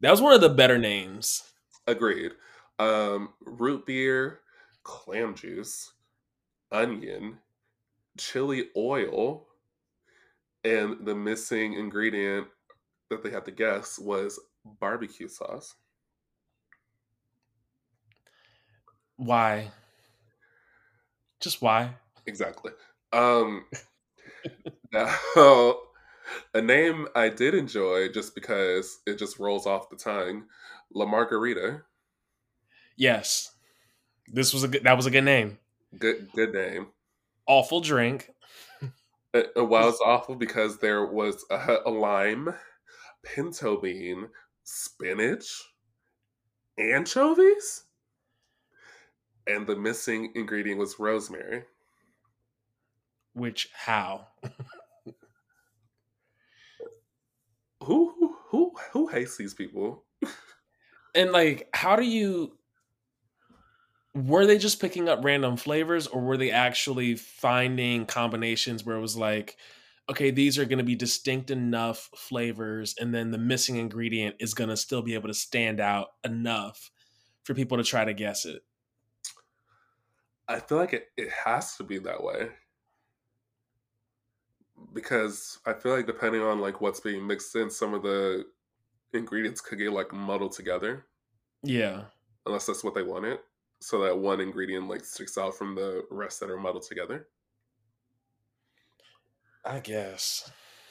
That 0.00 0.10
was 0.10 0.20
one 0.20 0.32
of 0.32 0.40
the 0.40 0.48
better 0.48 0.78
names. 0.78 1.44
Agreed. 1.86 2.32
Um, 2.78 3.30
root 3.40 3.86
beer, 3.86 4.40
clam 4.82 5.34
juice, 5.34 5.92
onion, 6.72 7.38
chili 8.18 8.68
oil, 8.76 9.46
and 10.64 11.06
the 11.06 11.14
missing 11.14 11.74
ingredient 11.74 12.48
that 13.10 13.22
they 13.22 13.30
had 13.30 13.44
to 13.44 13.50
guess 13.50 13.98
was 13.98 14.40
barbecue 14.80 15.28
sauce. 15.28 15.74
Why? 19.16 19.70
Just 21.42 21.60
why? 21.60 21.96
Exactly. 22.26 22.72
Um 23.12 23.66
now 24.92 25.14
a 26.54 26.62
name 26.62 27.08
I 27.14 27.28
did 27.28 27.54
enjoy 27.54 28.08
just 28.08 28.34
because 28.34 29.00
it 29.06 29.18
just 29.18 29.38
rolls 29.38 29.66
off 29.66 29.90
the 29.90 29.96
tongue, 29.96 30.44
La 30.94 31.04
Margarita. 31.04 31.82
Yes. 32.96 33.54
This 34.28 34.54
was 34.54 34.64
a 34.64 34.68
good 34.68 34.84
that 34.84 34.96
was 34.96 35.06
a 35.06 35.10
good 35.10 35.24
name. 35.24 35.58
Good 35.98 36.30
good 36.34 36.54
name. 36.54 36.88
Awful 37.46 37.80
drink. 37.80 38.30
It, 39.34 39.50
it 39.56 39.68
was 39.68 39.98
awful 40.04 40.34
because 40.34 40.78
there 40.78 41.06
was 41.06 41.44
a, 41.50 41.78
a 41.86 41.90
lime, 41.90 42.54
pinto 43.24 43.80
bean, 43.80 44.28
spinach, 44.62 45.62
anchovies, 46.78 47.84
and 49.46 49.66
the 49.66 49.76
missing 49.76 50.32
ingredient 50.34 50.78
was 50.78 50.98
rosemary. 50.98 51.64
Which 53.34 53.68
how? 53.72 54.28
who 57.82 58.14
who 58.18 58.36
who 58.48 58.72
who 58.92 59.06
hates 59.08 59.36
these 59.36 59.54
people? 59.54 60.04
and 61.14 61.32
like, 61.32 61.68
how 61.74 61.96
do 61.96 62.04
you? 62.04 62.56
Were 64.14 64.44
they 64.44 64.58
just 64.58 64.80
picking 64.80 65.08
up 65.08 65.24
random 65.24 65.56
flavors, 65.56 66.06
or 66.06 66.20
were 66.20 66.36
they 66.36 66.50
actually 66.50 67.14
finding 67.16 68.04
combinations 68.04 68.84
where 68.84 68.96
it 68.96 69.00
was 69.00 69.16
like, 69.16 69.56
okay, 70.10 70.30
these 70.30 70.58
are 70.58 70.66
going 70.66 70.78
to 70.78 70.84
be 70.84 70.94
distinct 70.94 71.50
enough 71.50 72.10
flavors, 72.14 72.94
and 73.00 73.14
then 73.14 73.30
the 73.30 73.38
missing 73.38 73.76
ingredient 73.76 74.36
is 74.38 74.52
going 74.52 74.68
to 74.68 74.76
still 74.76 75.00
be 75.00 75.14
able 75.14 75.28
to 75.28 75.34
stand 75.34 75.80
out 75.80 76.08
enough 76.24 76.90
for 77.44 77.54
people 77.54 77.78
to 77.78 77.84
try 77.84 78.04
to 78.04 78.12
guess 78.12 78.44
it? 78.44 78.62
I 80.52 80.60
feel 80.60 80.78
like 80.78 80.92
it, 80.92 81.08
it 81.16 81.30
has 81.30 81.76
to 81.76 81.84
be 81.84 81.98
that 82.00 82.22
way 82.22 82.50
because 84.92 85.58
I 85.64 85.72
feel 85.72 85.96
like 85.96 86.06
depending 86.06 86.42
on 86.42 86.60
like 86.60 86.80
what's 86.80 87.00
being 87.00 87.26
mixed 87.26 87.56
in, 87.56 87.70
some 87.70 87.94
of 87.94 88.02
the 88.02 88.44
ingredients 89.14 89.60
could 89.60 89.78
get 89.78 89.92
like 89.92 90.12
muddled 90.12 90.52
together. 90.52 91.06
Yeah. 91.62 92.02
Unless 92.44 92.66
that's 92.66 92.84
what 92.84 92.94
they 92.94 93.02
wanted. 93.02 93.38
So 93.80 94.02
that 94.02 94.18
one 94.18 94.40
ingredient 94.40 94.88
like 94.88 95.04
sticks 95.04 95.38
out 95.38 95.56
from 95.56 95.74
the 95.74 96.04
rest 96.10 96.40
that 96.40 96.50
are 96.50 96.58
muddled 96.58 96.82
together. 96.82 97.28
I 99.64 99.80
guess. 99.80 100.50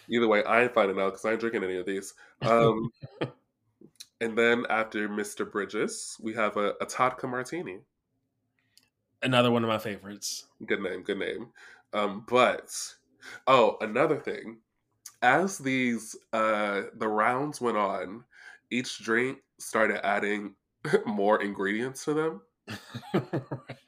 Either 0.09 0.27
way, 0.27 0.43
I 0.43 0.63
ain't 0.63 0.73
finding 0.73 0.99
out 0.99 1.11
because 1.11 1.25
I 1.25 1.31
ain't 1.31 1.39
drinking 1.39 1.63
any 1.63 1.77
of 1.77 1.85
these. 1.85 2.13
Um, 2.41 2.89
and 4.21 4.35
then 4.35 4.65
after 4.69 5.07
Mr. 5.07 5.49
Bridges, 5.49 6.17
we 6.19 6.33
have 6.33 6.57
a, 6.57 6.73
a 6.81 6.85
Todka 6.85 7.29
Martini. 7.29 7.81
Another 9.23 9.51
one 9.51 9.63
of 9.63 9.67
my 9.67 9.77
favorites. 9.77 10.45
Good 10.65 10.81
name, 10.81 11.03
good 11.03 11.19
name. 11.19 11.51
Um, 11.93 12.25
but 12.27 12.71
Oh, 13.47 13.77
another 13.81 14.19
thing. 14.19 14.61
As 15.21 15.57
these 15.57 16.15
uh 16.33 16.83
the 16.95 17.07
rounds 17.07 17.61
went 17.61 17.77
on, 17.77 18.25
each 18.71 18.99
drink 19.03 19.39
started 19.59 20.05
adding 20.05 20.55
more 21.05 21.41
ingredients 21.41 22.05
to 22.05 22.13
them. 22.13 22.41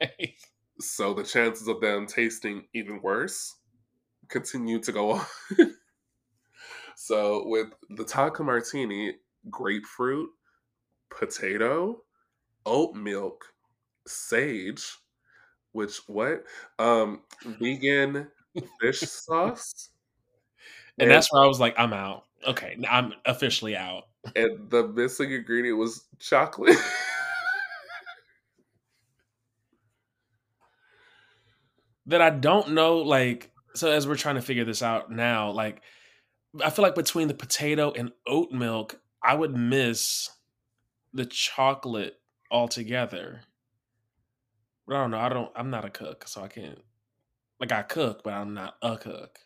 right. 0.00 0.36
So 0.80 1.14
the 1.14 1.24
chances 1.24 1.68
of 1.68 1.80
them 1.80 2.06
tasting 2.06 2.66
even 2.74 3.00
worse 3.02 3.56
continue 4.28 4.80
to 4.80 4.92
go 4.92 5.12
on. 5.12 5.26
so 6.96 7.46
with 7.48 7.68
the 7.90 8.04
Todka 8.04 8.44
Martini, 8.44 9.16
grapefruit, 9.50 10.30
potato, 11.10 12.02
oat 12.66 12.94
milk, 12.94 13.44
sage, 14.06 14.96
which 15.74 15.98
what? 16.06 16.44
Um 16.78 17.20
vegan 17.44 18.28
fish 18.80 19.00
sauce. 19.00 19.90
And, 20.98 21.08
and 21.08 21.10
that's 21.10 21.32
where 21.32 21.42
I 21.42 21.46
was 21.46 21.60
like, 21.60 21.74
I'm 21.76 21.92
out. 21.92 22.24
Okay, 22.46 22.78
I'm 22.88 23.12
officially 23.26 23.76
out. 23.76 24.04
And 24.36 24.70
the 24.70 24.88
missing 24.88 25.32
ingredient 25.32 25.76
was 25.76 26.04
chocolate. 26.18 26.78
that 32.06 32.22
I 32.22 32.30
don't 32.30 32.72
know, 32.72 32.98
like, 32.98 33.50
so 33.74 33.90
as 33.90 34.06
we're 34.06 34.14
trying 34.14 34.36
to 34.36 34.42
figure 34.42 34.64
this 34.64 34.82
out 34.82 35.10
now, 35.10 35.50
like, 35.50 35.82
I 36.62 36.70
feel 36.70 36.84
like 36.84 36.94
between 36.94 37.28
the 37.28 37.34
potato 37.34 37.92
and 37.92 38.12
oat 38.26 38.52
milk, 38.52 39.00
I 39.22 39.34
would 39.34 39.56
miss 39.56 40.30
the 41.12 41.26
chocolate 41.26 42.14
altogether. 42.50 43.40
I 44.88 44.92
don't 44.94 45.10
know. 45.10 45.18
I 45.18 45.28
don't. 45.28 45.50
I'm 45.56 45.70
not 45.70 45.84
a 45.84 45.90
cook, 45.90 46.28
so 46.28 46.42
I 46.42 46.48
can't 46.48 46.78
like 47.60 47.72
I 47.72 47.82
cook, 47.82 48.22
but 48.22 48.32
I'm 48.32 48.54
not 48.54 48.76
a 48.82 48.96
cook. 48.96 49.38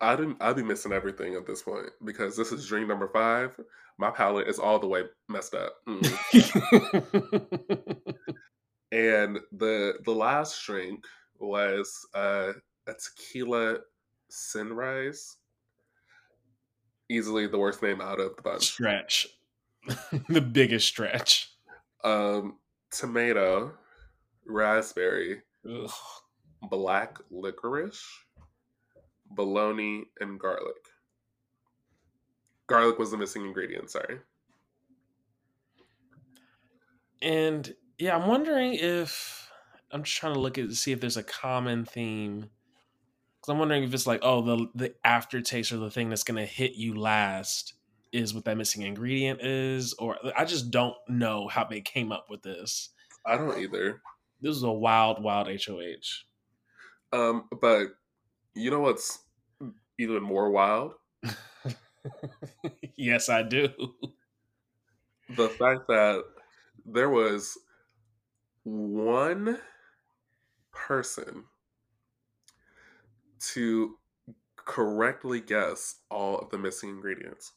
I 0.00 0.14
didn't. 0.14 0.36
I'd 0.40 0.56
be 0.56 0.62
missing 0.62 0.92
everything 0.92 1.34
at 1.34 1.46
this 1.46 1.62
point 1.62 1.88
because 2.04 2.36
this 2.36 2.52
is 2.52 2.66
drink 2.66 2.86
number 2.86 3.08
five. 3.08 3.58
My 3.98 4.10
palate 4.10 4.46
is 4.46 4.60
all 4.60 4.78
the 4.78 4.86
way 4.86 5.02
messed 5.28 5.54
up. 5.54 5.72
and 8.92 9.40
the 9.52 9.94
the 10.04 10.14
last 10.14 10.64
drink 10.64 11.04
was 11.38 12.06
uh, 12.14 12.52
a 12.86 12.94
tequila 12.94 13.78
sunrise. 14.28 15.36
Easily 17.10 17.46
the 17.46 17.58
worst 17.58 17.82
name 17.82 18.00
out 18.00 18.20
of 18.20 18.36
the 18.36 18.42
bunch. 18.42 18.66
Stretch, 18.66 19.26
the 20.28 20.42
biggest 20.42 20.86
stretch. 20.86 21.54
Um, 22.04 22.58
tomato, 22.90 23.72
raspberry, 24.48 25.42
Ugh 25.68 25.90
black 26.62 27.18
licorice, 27.30 28.04
bologna, 29.30 30.04
and 30.20 30.38
garlic. 30.38 30.76
Garlic 32.66 32.98
was 32.98 33.10
the 33.10 33.16
missing 33.16 33.46
ingredient, 33.46 33.90
sorry. 33.90 34.18
And 37.22 37.74
yeah, 37.98 38.16
I'm 38.16 38.28
wondering 38.28 38.74
if 38.74 39.50
I'm 39.90 40.02
just 40.02 40.16
trying 40.16 40.34
to 40.34 40.40
look 40.40 40.58
at 40.58 40.72
see 40.72 40.92
if 40.92 41.00
there's 41.00 41.16
a 41.16 41.22
common 41.22 41.84
theme. 41.84 42.50
Cause 43.40 43.52
I'm 43.52 43.58
wondering 43.58 43.84
if 43.84 43.94
it's 43.94 44.06
like, 44.06 44.20
oh, 44.22 44.42
the 44.42 44.66
the 44.74 44.94
aftertaste 45.04 45.72
or 45.72 45.78
the 45.78 45.90
thing 45.90 46.08
that's 46.08 46.24
gonna 46.24 46.46
hit 46.46 46.74
you 46.74 46.94
last 46.94 47.74
is 48.12 48.34
what 48.34 48.44
that 48.44 48.56
missing 48.56 48.82
ingredient 48.82 49.40
is, 49.42 49.94
or 49.94 50.16
I 50.36 50.44
just 50.44 50.70
don't 50.70 50.96
know 51.08 51.48
how 51.48 51.64
they 51.64 51.80
came 51.80 52.12
up 52.12 52.26
with 52.28 52.42
this. 52.42 52.90
I 53.26 53.36
don't 53.36 53.58
either. 53.58 54.00
This 54.40 54.56
is 54.56 54.62
a 54.62 54.70
wild, 54.70 55.22
wild 55.22 55.48
HOH. 55.48 56.24
Um, 57.12 57.48
but 57.60 57.88
you 58.54 58.70
know 58.70 58.80
what's 58.80 59.24
even 59.98 60.22
more 60.22 60.50
wild? 60.50 60.94
yes, 62.96 63.28
I 63.28 63.42
do. 63.42 63.68
The 65.30 65.48
fact 65.48 65.88
that 65.88 66.24
there 66.84 67.10
was 67.10 67.58
one 68.64 69.58
person 70.72 71.44
to 73.40 73.98
correctly 74.56 75.40
guess 75.40 75.96
all 76.10 76.38
of 76.38 76.50
the 76.50 76.58
missing 76.58 76.90
ingredients. 76.90 77.52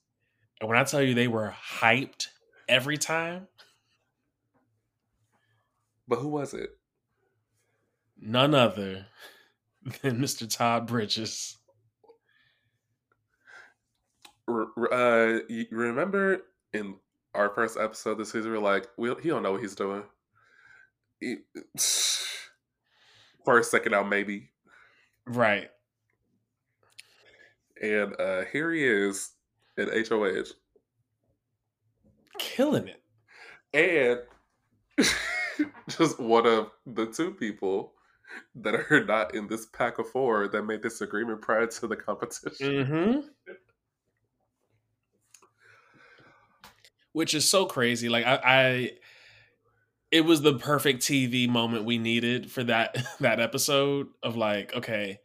And 0.59 0.69
when 0.69 0.77
I 0.77 0.83
tell 0.83 1.01
you 1.01 1.13
they 1.13 1.27
were 1.27 1.53
hyped 1.79 2.27
every 2.69 2.97
time, 2.97 3.47
But 6.08 6.20
who 6.20 6.27
was 6.27 6.53
it? 6.53 6.72
none 8.22 8.53
other 8.53 9.08
than 10.01 10.20
Mr. 10.20 10.50
Todd 10.50 10.88
Bridges. 10.88 11.58
Uh, 14.48 15.39
you 15.50 15.65
remember 15.72 16.41
in 16.74 16.96
our 17.34 17.50
first 17.50 17.77
episode 17.77 18.15
this 18.15 18.31
season, 18.31 18.51
we 18.51 18.58
we're 18.58 18.63
like, 18.63 18.88
we, 18.98 19.13
he 19.22 19.29
don't 19.29 19.43
know 19.43 19.53
what 19.53 19.62
he's 19.62 19.75
doing. 19.75 20.03
He, 21.20 21.38
first, 23.46 23.72
second 23.72 23.93
out, 23.93 24.10
maybe. 24.10 24.50
Right. 25.25 25.70
And 27.81 28.20
uh, 28.20 28.43
here 28.51 28.72
he 28.72 28.84
is 28.84 29.31
in 29.77 29.88
HOH. 29.88 30.51
Killing 32.38 32.89
it. 32.89 33.01
And 33.74 35.08
just 35.88 36.20
one 36.20 36.46
of 36.46 36.72
the 36.86 37.05
two 37.08 37.31
people 37.31 37.93
that 38.55 38.75
are 38.75 39.03
not 39.05 39.36
in 39.36 39.48
this 39.48 39.65
pack 39.67 40.00
of 40.00 40.10
four 40.10 40.48
that 40.48 40.63
made 40.63 40.81
this 40.81 41.01
agreement 41.01 41.41
prior 41.41 41.67
to 41.67 41.88
the 41.88 41.96
competition. 41.96 42.67
Mm-hmm. 42.67 43.20
Which 47.13 47.34
is 47.34 47.50
so 47.50 47.65
crazy. 47.65 48.08
Like 48.08 48.25
I, 48.25 48.39
I 48.43 48.91
it 50.12 50.25
was 50.25 50.41
the 50.41 50.53
perfect 50.53 51.01
TV 51.01 51.48
moment 51.48 51.86
we 51.86 51.98
needed 51.98 52.51
for 52.51 52.63
that 52.65 52.98
that 53.20 53.39
episode 53.39 54.08
of 54.22 54.36
like, 54.36 54.75
okay, 54.75 55.20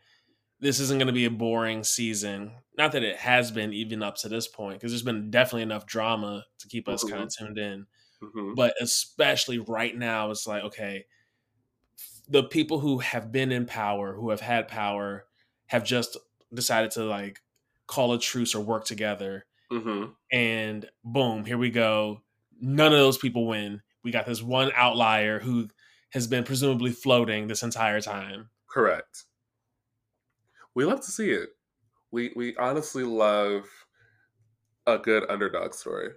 this 0.60 0.80
isn't 0.80 0.98
going 0.98 1.08
to 1.08 1.12
be 1.12 1.26
a 1.26 1.30
boring 1.30 1.84
season. 1.84 2.52
Not 2.78 2.92
that 2.92 3.02
it 3.02 3.16
has 3.16 3.50
been 3.50 3.72
even 3.72 4.02
up 4.02 4.16
to 4.18 4.28
this 4.28 4.48
point, 4.48 4.78
because 4.78 4.92
there's 4.92 5.02
been 5.02 5.30
definitely 5.30 5.62
enough 5.62 5.86
drama 5.86 6.44
to 6.60 6.68
keep 6.68 6.88
us 6.88 7.04
kind 7.04 7.24
of 7.24 7.34
tuned 7.34 7.58
in. 7.58 7.86
Mhm. 8.20 8.56
But 8.56 8.74
especially 8.80 9.58
right 9.58 9.96
now, 9.96 10.30
it's 10.30 10.46
like, 10.46 10.64
okay, 10.64 11.06
the 12.28 12.44
people 12.44 12.80
who 12.80 12.98
have 12.98 13.30
been 13.32 13.52
in 13.52 13.66
power, 13.66 14.14
who 14.14 14.30
have 14.30 14.40
had 14.40 14.68
power, 14.68 15.26
have 15.66 15.84
just 15.84 16.16
decided 16.52 16.90
to 16.92 17.04
like 17.04 17.40
call 17.86 18.12
a 18.12 18.18
truce 18.18 18.54
or 18.54 18.60
work 18.60 18.84
together. 18.84 19.46
Mhm. 19.70 20.16
And 20.32 20.90
boom, 21.04 21.44
here 21.46 21.58
we 21.58 21.70
go. 21.70 22.22
None 22.60 22.92
of 22.92 22.98
those 23.00 23.18
people 23.18 23.46
win. 23.48 23.82
We 24.04 24.12
got 24.12 24.26
this 24.26 24.42
one 24.42 24.72
outlier 24.74 25.40
who 25.40 25.68
has 26.10 26.26
been 26.28 26.44
presumably 26.44 26.92
floating 26.92 27.48
this 27.48 27.62
entire 27.62 28.00
time. 28.00 28.50
Correct. 28.68 29.26
We 30.74 30.84
love 30.84 31.00
to 31.00 31.10
see 31.10 31.30
it. 31.30 31.50
We 32.12 32.32
we 32.36 32.56
honestly 32.56 33.04
love 33.04 33.68
a 34.86 34.98
good 34.98 35.28
underdog 35.30 35.74
story. 35.74 36.10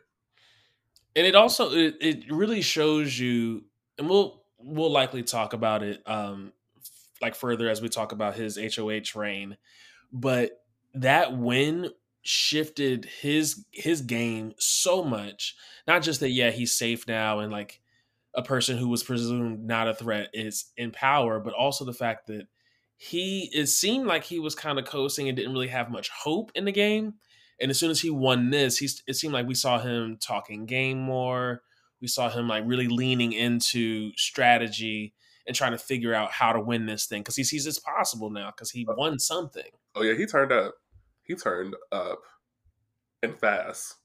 And 1.16 1.26
it 1.26 1.36
also 1.36 1.72
it, 1.72 1.96
it 2.00 2.32
really 2.32 2.62
shows 2.62 3.18
you 3.18 3.64
and 3.98 4.10
we'll 4.10 4.44
we'll 4.58 4.92
likely 4.92 5.24
talk 5.24 5.54
about 5.54 5.84
it 5.84 6.02
um 6.06 6.54
like 7.22 7.36
further 7.36 7.70
as 7.70 7.82
we 7.82 7.90
talk 7.90 8.12
about 8.12 8.36
his 8.36 8.58
HOH 8.58 9.20
reign 9.20 9.58
but 10.12 10.64
that 10.94 11.38
win 11.38 11.90
shifted 12.22 13.06
his 13.06 13.66
his 13.72 14.02
game 14.02 14.54
so 14.58 15.04
much 15.04 15.56
not 15.88 16.02
just 16.02 16.20
that 16.20 16.30
yeah 16.30 16.52
he's 16.52 16.76
safe 16.76 17.08
now 17.08 17.40
and 17.40 17.52
like 17.52 17.82
a 18.36 18.44
person 18.44 18.78
who 18.78 18.88
was 18.88 19.04
presumed 19.04 19.66
not 19.66 19.88
a 19.88 19.94
threat 19.94 20.30
is 20.34 20.66
in 20.78 20.92
power 20.92 21.40
but 21.40 21.54
also 21.54 21.86
the 21.86 21.94
fact 21.94 22.28
that 22.28 22.48
he 22.98 23.50
it 23.54 23.68
seemed 23.68 24.06
like 24.06 24.26
he 24.26 24.40
was 24.40 24.56
kind 24.56 24.78
of 24.78 24.86
coasting 24.86 25.28
and 25.28 25.38
didn't 25.38 25.54
really 25.54 25.70
have 25.70 25.90
much 25.90 26.10
hope 26.10 26.52
in 26.54 26.66
the 26.66 26.72
game 26.72 27.14
and 27.62 27.72
as 27.72 27.78
soon 27.78 27.92
as 27.92 28.00
he 28.00 28.10
won 28.10 28.50
this, 28.50 28.78
he's 28.78 29.04
it 29.08 29.16
seemed 29.16 29.34
like 29.34 29.48
we 29.48 29.56
saw 29.56 29.80
him 29.80 30.18
talking 30.18 30.66
game 30.66 31.00
more. 31.00 31.62
We 32.02 32.08
saw 32.08 32.30
him 32.30 32.48
like 32.48 32.64
really 32.66 32.88
leaning 32.88 33.34
into 33.34 34.12
strategy 34.16 35.14
and 35.46 35.56
trying 35.56 35.72
to 35.72 35.78
figure 35.78 36.14
out 36.14 36.32
how 36.32 36.54
to 36.54 36.62
win 36.62 36.86
this 36.86 37.06
thing 37.06 37.22
because 37.22 37.36
he 37.36 37.44
sees 37.44 37.66
it's 37.66 37.80
possible 37.80 38.30
now 38.30 38.52
because 38.52 38.72
he 38.72 38.86
oh. 38.88 38.94
won 38.96 39.20
something. 39.20 39.70
Oh 39.96 40.04
yeah, 40.04 40.16
he 40.16 40.26
turned 40.26 40.52
up. 40.52 40.76
He 41.24 41.36
turned 41.36 41.76
up 41.92 42.22
and 43.22 43.38
fast. 43.38 43.96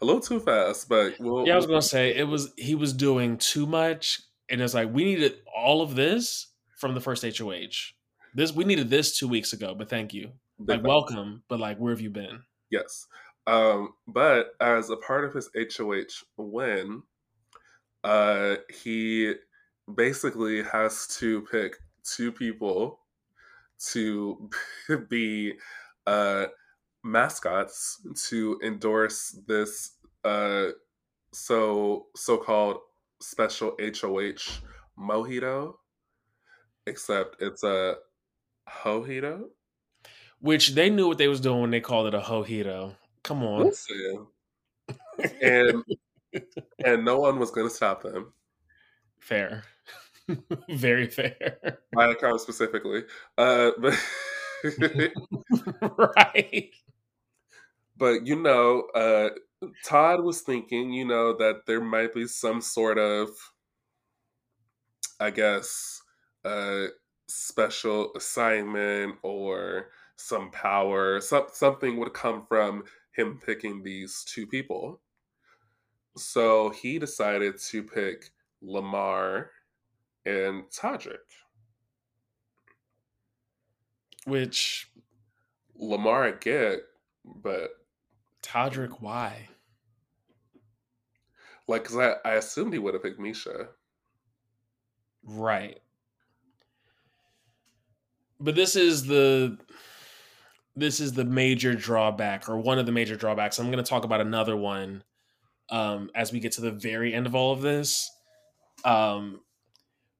A 0.00 0.04
little 0.04 0.20
too 0.20 0.40
fast, 0.40 0.88
but 0.88 1.14
we'll, 1.18 1.46
Yeah, 1.46 1.54
I 1.54 1.56
was 1.56 1.66
gonna 1.66 1.82
say 1.82 2.14
it 2.14 2.26
was 2.26 2.52
he 2.56 2.74
was 2.74 2.92
doing 2.92 3.36
too 3.36 3.66
much, 3.66 4.20
and 4.48 4.60
it's 4.60 4.74
like 4.74 4.92
we 4.92 5.04
needed 5.04 5.36
all 5.54 5.82
of 5.82 5.94
this 5.94 6.48
from 6.76 6.94
the 6.94 7.00
first 7.00 7.24
HOH. 7.24 7.92
This 8.34 8.52
we 8.52 8.64
needed 8.64 8.90
this 8.90 9.18
two 9.18 9.28
weeks 9.28 9.52
ago, 9.52 9.74
but 9.74 9.88
thank 9.88 10.14
you. 10.14 10.32
Like 10.66 10.82
welcome, 10.84 11.42
but 11.48 11.60
like 11.60 11.78
where 11.78 11.92
have 11.92 12.00
you 12.00 12.10
been? 12.10 12.42
Yes. 12.70 13.06
Um, 13.46 13.94
but 14.06 14.54
as 14.60 14.90
a 14.90 14.96
part 14.96 15.24
of 15.24 15.34
his 15.34 15.50
HOH 15.56 16.24
win, 16.36 17.02
uh, 18.04 18.56
he 18.72 19.34
basically 19.92 20.62
has 20.62 21.06
to 21.18 21.42
pick 21.50 21.76
two 22.04 22.32
people 22.32 23.00
to 23.90 24.48
be 25.08 25.54
uh, 26.06 26.46
mascots 27.02 28.00
to 28.28 28.60
endorse 28.62 29.36
this 29.46 29.96
uh, 30.24 30.68
so 31.32 32.06
so-called 32.14 32.78
special 33.20 33.76
HOH 33.80 34.60
mojito, 34.98 35.74
except 36.86 37.40
it's 37.40 37.62
a 37.64 37.96
hojito. 38.68 39.44
Which 40.42 40.74
they 40.74 40.90
knew 40.90 41.06
what 41.08 41.18
they 41.18 41.28
was 41.28 41.40
doing 41.40 41.62
when 41.62 41.70
they 41.70 41.80
called 41.80 42.08
it 42.08 42.14
a 42.14 42.20
hojito. 42.20 42.96
Come 43.22 43.44
on. 43.44 43.66
Listen, 43.66 44.26
and 45.40 45.84
and 46.84 47.04
no 47.04 47.20
one 47.20 47.38
was 47.38 47.52
going 47.52 47.68
to 47.68 47.74
stop 47.74 48.02
them. 48.02 48.32
Fair. 49.20 49.62
Very 50.68 51.06
fair. 51.06 51.78
My 51.92 52.10
account 52.10 52.40
specifically, 52.40 53.04
uh, 53.38 53.70
but 53.78 53.94
right. 56.16 56.70
but 57.96 58.26
you 58.26 58.36
know, 58.36 58.88
uh, 58.94 59.30
Todd 59.84 60.22
was 60.22 60.40
thinking, 60.40 60.92
you 60.92 61.04
know, 61.04 61.36
that 61.36 61.66
there 61.66 61.80
might 61.80 62.14
be 62.14 62.26
some 62.26 62.60
sort 62.60 62.98
of, 62.98 63.28
I 65.20 65.30
guess, 65.30 66.02
uh, 66.44 66.86
special 67.28 68.10
assignment 68.16 69.16
or 69.22 69.88
some 70.16 70.50
power, 70.50 71.20
some 71.20 71.46
something 71.52 71.98
would 71.98 72.12
come 72.12 72.46
from 72.46 72.84
him 73.12 73.40
picking 73.44 73.82
these 73.82 74.24
two 74.24 74.46
people. 74.46 75.00
So 76.16 76.70
he 76.70 76.98
decided 76.98 77.58
to 77.58 77.82
pick 77.82 78.30
Lamar 78.60 79.50
and 80.24 80.64
Todrick. 80.64 81.18
Which 84.24 84.90
Lamar 85.74 86.24
I 86.24 86.30
get, 86.32 86.80
but 87.24 87.70
Todrick, 88.42 89.00
why? 89.00 89.48
like, 91.68 91.84
cause 91.84 91.96
I, 91.96 92.16
I 92.28 92.34
assumed 92.34 92.72
he 92.72 92.78
would 92.78 92.94
have 92.94 93.02
picked 93.02 93.20
Miesha. 93.20 93.68
Right. 95.24 95.80
But 98.40 98.54
this 98.54 98.74
is 98.74 99.06
the 99.06 99.58
this 100.74 101.00
is 101.00 101.12
the 101.12 101.24
major 101.24 101.74
drawback 101.74 102.48
or 102.48 102.58
one 102.58 102.78
of 102.78 102.86
the 102.86 102.92
major 102.92 103.16
drawbacks. 103.16 103.58
I'm 103.58 103.70
going 103.70 103.82
to 103.82 103.88
talk 103.88 104.04
about 104.04 104.20
another 104.20 104.56
one 104.56 105.04
um 105.70 106.10
as 106.14 106.32
we 106.32 106.40
get 106.40 106.52
to 106.52 106.60
the 106.60 106.72
very 106.72 107.14
end 107.14 107.26
of 107.26 107.34
all 107.34 107.52
of 107.52 107.62
this. 107.62 108.10
Um 108.84 109.40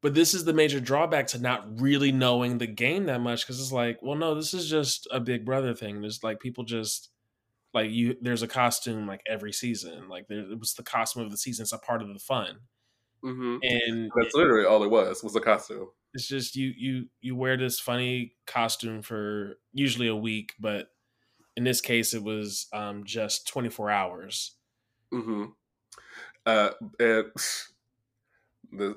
but 0.03 0.15
this 0.15 0.35
is 0.35 0.45
the 0.45 0.53
major 0.53 0.81
drawback 0.81 1.29
to 1.29 1.39
not 1.41 1.81
really 1.81 2.11
knowing 2.13 2.59
the 2.59 2.67
game 2.67 3.07
that 3.07 3.21
much 3.21 3.47
because 3.47 3.61
it's 3.61 3.73
like, 3.73 4.01
well, 4.03 4.17
no, 4.17 4.35
this 4.35 4.53
is 4.53 4.69
just 4.69 5.07
a 5.13 5.21
Big 5.21 5.45
Brother 5.45 5.75
thing. 5.75 6.01
There's 6.01 6.25
like 6.25 6.41
people 6.41 6.65
just 6.65 7.11
like 7.75 7.91
you. 7.91 8.17
There's 8.21 8.43
a 8.43 8.49
costume 8.49 9.07
like 9.07 9.23
every 9.27 9.53
season. 9.53 10.09
Like 10.09 10.29
there, 10.29 10.41
it 10.41 10.59
was 10.59 10.75
the 10.75 10.83
costume 10.83 11.23
of 11.25 11.31
the 11.31 11.39
season. 11.39 11.65
It's 11.65 11.73
a 11.73 11.79
part 11.79 12.03
of 12.03 12.09
the 12.09 12.19
fun, 12.19 12.61
hmm 13.23 13.59
and 13.63 14.11
That's 14.17 14.35
literally 14.35 14.67
all 14.67 14.83
it 14.83 14.91
was 14.91 15.23
was 15.23 15.37
a 15.37 15.41
costume. 15.41 15.89
It's 16.15 16.27
just 16.27 16.57
you 16.57 16.73
you 16.77 17.07
you 17.21 17.37
wear 17.37 17.57
this 17.57 17.81
funny 17.81 18.35
costume 18.47 19.03
for 19.03 19.59
usually 19.73 20.09
a 20.09 20.17
week, 20.17 20.55
but 20.61 20.89
in 21.57 21.65
this 21.65 21.81
case, 21.81 22.15
it 22.15 22.23
was 22.23 22.67
um, 22.73 23.05
just 23.05 23.47
24 23.49 23.91
hours. 23.91 24.53
Mm-hmm. 25.13 25.45
Uh, 26.47 26.71
and 26.99 27.27
the 28.73 28.97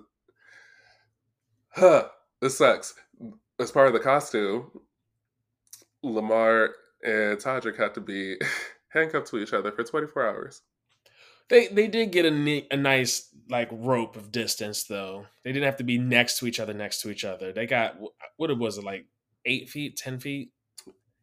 huh, 1.69 2.07
this 2.41 2.57
sucks. 2.57 2.95
As 3.59 3.71
part 3.71 3.87
of 3.87 3.93
the 3.93 3.99
costume, 3.99 4.69
Lamar 6.03 6.71
and 7.03 7.37
Todrick 7.37 7.77
had 7.77 7.93
to 7.93 8.01
be 8.01 8.35
handcuffed 8.89 9.27
to 9.27 9.37
each 9.37 9.53
other 9.53 9.71
for 9.71 9.83
24 9.83 10.27
hours. 10.27 10.61
They 11.49 11.67
they 11.67 11.87
did 11.87 12.11
get 12.11 12.25
a 12.25 12.31
ni- 12.31 12.67
a 12.71 12.77
nice 12.77 13.29
like 13.49 13.69
rope 13.71 14.15
of 14.15 14.31
distance 14.31 14.83
though. 14.83 15.27
They 15.43 15.51
didn't 15.51 15.65
have 15.65 15.77
to 15.77 15.83
be 15.83 15.97
next 15.97 16.39
to 16.39 16.47
each 16.47 16.59
other, 16.59 16.73
next 16.73 17.01
to 17.01 17.09
each 17.09 17.23
other. 17.23 17.51
They 17.51 17.67
got 17.67 17.97
what 18.37 18.49
it 18.49 18.57
was 18.57 18.77
it 18.77 18.83
like 18.83 19.05
eight 19.45 19.69
feet, 19.69 19.97
ten 19.97 20.19
feet. 20.19 20.51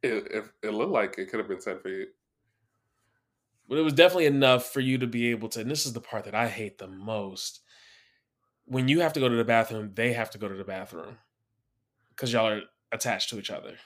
It, 0.02 0.26
it, 0.32 0.44
it 0.62 0.70
looked 0.70 0.92
like 0.92 1.16
it 1.18 1.30
could 1.30 1.38
have 1.38 1.48
been 1.48 1.60
10 1.60 1.78
feet. 1.80 2.08
But 3.68 3.78
it 3.78 3.82
was 3.82 3.92
definitely 3.92 4.26
enough 4.26 4.66
for 4.66 4.80
you 4.80 4.98
to 4.98 5.06
be 5.06 5.30
able 5.30 5.48
to, 5.50 5.60
and 5.60 5.70
this 5.70 5.86
is 5.86 5.92
the 5.92 6.00
part 6.00 6.24
that 6.24 6.34
I 6.34 6.48
hate 6.48 6.78
the 6.78 6.88
most. 6.88 7.60
When 8.64 8.88
you 8.88 9.00
have 9.00 9.12
to 9.12 9.20
go 9.20 9.28
to 9.28 9.36
the 9.36 9.44
bathroom, 9.44 9.92
they 9.94 10.12
have 10.12 10.30
to 10.30 10.38
go 10.38 10.48
to 10.48 10.54
the 10.56 10.64
bathroom 10.64 11.18
because 12.10 12.32
y'all 12.32 12.48
are 12.48 12.62
attached 12.90 13.30
to 13.30 13.38
each 13.38 13.50
other. 13.50 13.76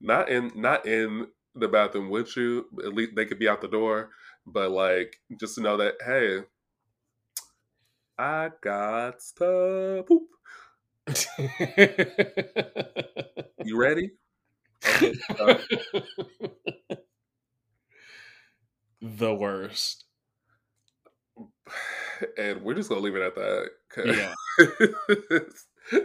Not 0.00 0.28
in 0.28 0.50
not 0.56 0.86
in 0.86 1.28
the 1.54 1.68
bathroom 1.68 2.10
with 2.10 2.36
you. 2.36 2.66
At 2.84 2.94
least 2.94 3.12
they 3.14 3.24
could 3.24 3.38
be 3.38 3.48
out 3.48 3.60
the 3.60 3.68
door, 3.68 4.10
but 4.46 4.70
like 4.70 5.16
just 5.38 5.56
to 5.56 5.60
know 5.60 5.76
that 5.76 5.94
hey, 6.04 6.40
I 8.18 8.50
got 8.60 9.20
to 9.38 10.04
poop. 10.06 10.28
you 13.64 13.76
ready? 13.76 14.12
Okay, 14.86 15.14
uh, 15.40 15.54
the 19.00 19.34
worst. 19.34 20.04
and 22.38 22.62
we're 22.62 22.74
just 22.74 22.88
gonna 22.88 23.00
leave 23.00 23.16
it 23.16 23.22
at 23.22 23.34
that. 23.34 23.70
Yeah. 23.96 24.34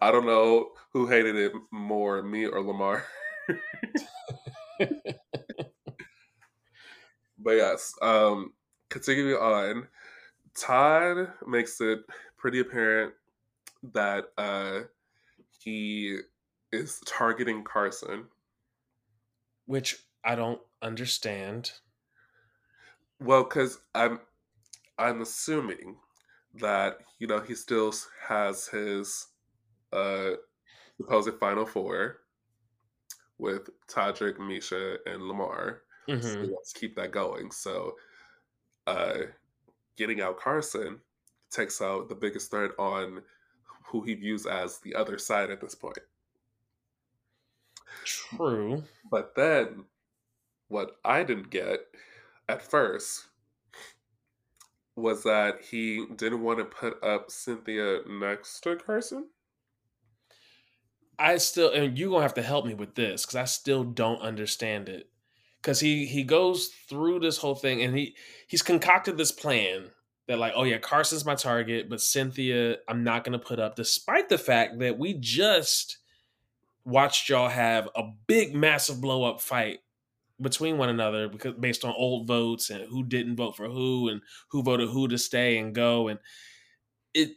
I 0.00 0.10
don't 0.12 0.26
know 0.26 0.70
who 0.92 1.06
hated 1.06 1.36
it 1.36 1.52
more, 1.70 2.22
me 2.22 2.46
or 2.46 2.62
Lamar. 2.62 3.04
but 7.42 7.52
yes, 7.52 7.94
um, 8.02 8.52
continuing 8.88 9.40
on, 9.40 9.88
Todd 10.54 11.32
makes 11.46 11.80
it 11.80 12.00
pretty 12.36 12.60
apparent 12.60 13.14
that 13.94 14.26
uh, 14.38 14.80
he 15.58 16.18
is 16.72 17.00
targeting 17.06 17.64
Carson. 17.64 18.26
Which 19.66 20.04
I 20.24 20.34
don't 20.34 20.60
understand. 20.80 21.72
Well, 23.20 23.44
because 23.44 23.78
I'm 23.94 24.20
I'm 24.98 25.20
assuming 25.22 25.96
that 26.60 26.98
you 27.18 27.26
know 27.26 27.40
he 27.40 27.54
still 27.54 27.92
has 28.28 28.66
his 28.66 29.28
uh 29.92 30.32
supposed 30.96 31.34
final 31.38 31.66
four 31.66 32.18
with 33.38 33.70
Todrick, 33.88 34.38
Miesha, 34.38 34.98
and 35.06 35.22
Lamar. 35.22 35.82
So 36.20 36.36
hmm 36.36 36.46
he 36.46 36.48
wants 36.48 36.72
to 36.72 36.80
keep 36.80 36.96
that 36.96 37.12
going. 37.12 37.50
So 37.50 37.96
uh 38.86 39.18
getting 39.96 40.20
out 40.22 40.38
Carson 40.38 41.02
takes 41.50 41.82
out 41.82 42.08
the 42.08 42.14
biggest 42.16 42.50
threat 42.50 42.72
on 42.78 43.24
who 43.86 44.02
he 44.02 44.14
views 44.14 44.46
as 44.46 44.80
the 44.80 44.94
other 44.94 45.18
side 45.18 45.50
at 45.50 45.60
this 45.60 45.74
point. 45.74 45.98
True. 48.04 48.84
But 49.04 49.36
then 49.36 49.86
what 50.68 51.00
I 51.04 51.24
didn't 51.24 51.50
get 51.50 51.94
at 52.48 52.62
first 52.62 53.28
was 54.96 55.22
that 55.24 55.60
he 55.66 56.06
didn't 56.06 56.42
want 56.42 56.58
to 56.58 56.64
put 56.64 57.02
up 57.04 57.30
Cynthia 57.30 58.02
next 58.08 58.60
to 58.60 58.76
Carson. 58.76 59.30
I 61.18 61.36
still, 61.38 61.72
and 61.72 61.98
you're 61.98 62.10
gonna 62.10 62.22
have 62.22 62.34
to 62.34 62.42
help 62.42 62.66
me 62.66 62.74
with 62.74 62.94
this 62.96 63.24
because 63.24 63.36
I 63.36 63.44
still 63.44 63.84
don't 63.84 64.20
understand 64.20 64.88
it. 64.88 65.11
Because 65.62 65.78
he 65.78 66.06
he 66.06 66.24
goes 66.24 66.68
through 66.88 67.20
this 67.20 67.38
whole 67.38 67.54
thing 67.54 67.82
and 67.82 67.96
he 67.96 68.16
he's 68.48 68.62
concocted 68.62 69.16
this 69.16 69.32
plan 69.32 69.90
that 70.26 70.38
like, 70.38 70.52
oh 70.56 70.64
yeah, 70.64 70.78
Carson's 70.78 71.24
my 71.24 71.34
target, 71.34 71.88
but 71.88 72.00
Cynthia, 72.00 72.78
I'm 72.88 73.04
not 73.04 73.24
gonna 73.24 73.38
put 73.38 73.60
up, 73.60 73.76
despite 73.76 74.28
the 74.28 74.38
fact 74.38 74.78
that 74.80 74.98
we 74.98 75.14
just 75.14 75.98
watched 76.84 77.28
y'all 77.28 77.48
have 77.48 77.88
a 77.94 78.02
big, 78.26 78.54
massive 78.54 79.00
blow 79.00 79.24
up 79.24 79.40
fight 79.40 79.78
between 80.42 80.76
one 80.76 80.88
another 80.88 81.28
because 81.28 81.54
based 81.54 81.84
on 81.84 81.94
old 81.96 82.26
votes 82.26 82.70
and 82.70 82.84
who 82.88 83.04
didn't 83.04 83.36
vote 83.36 83.56
for 83.56 83.68
who 83.68 84.08
and 84.08 84.20
who 84.48 84.62
voted 84.62 84.88
who 84.88 85.08
to 85.08 85.16
stay 85.16 85.58
and 85.58 85.74
go 85.74 86.08
and 86.08 86.18
it 87.14 87.32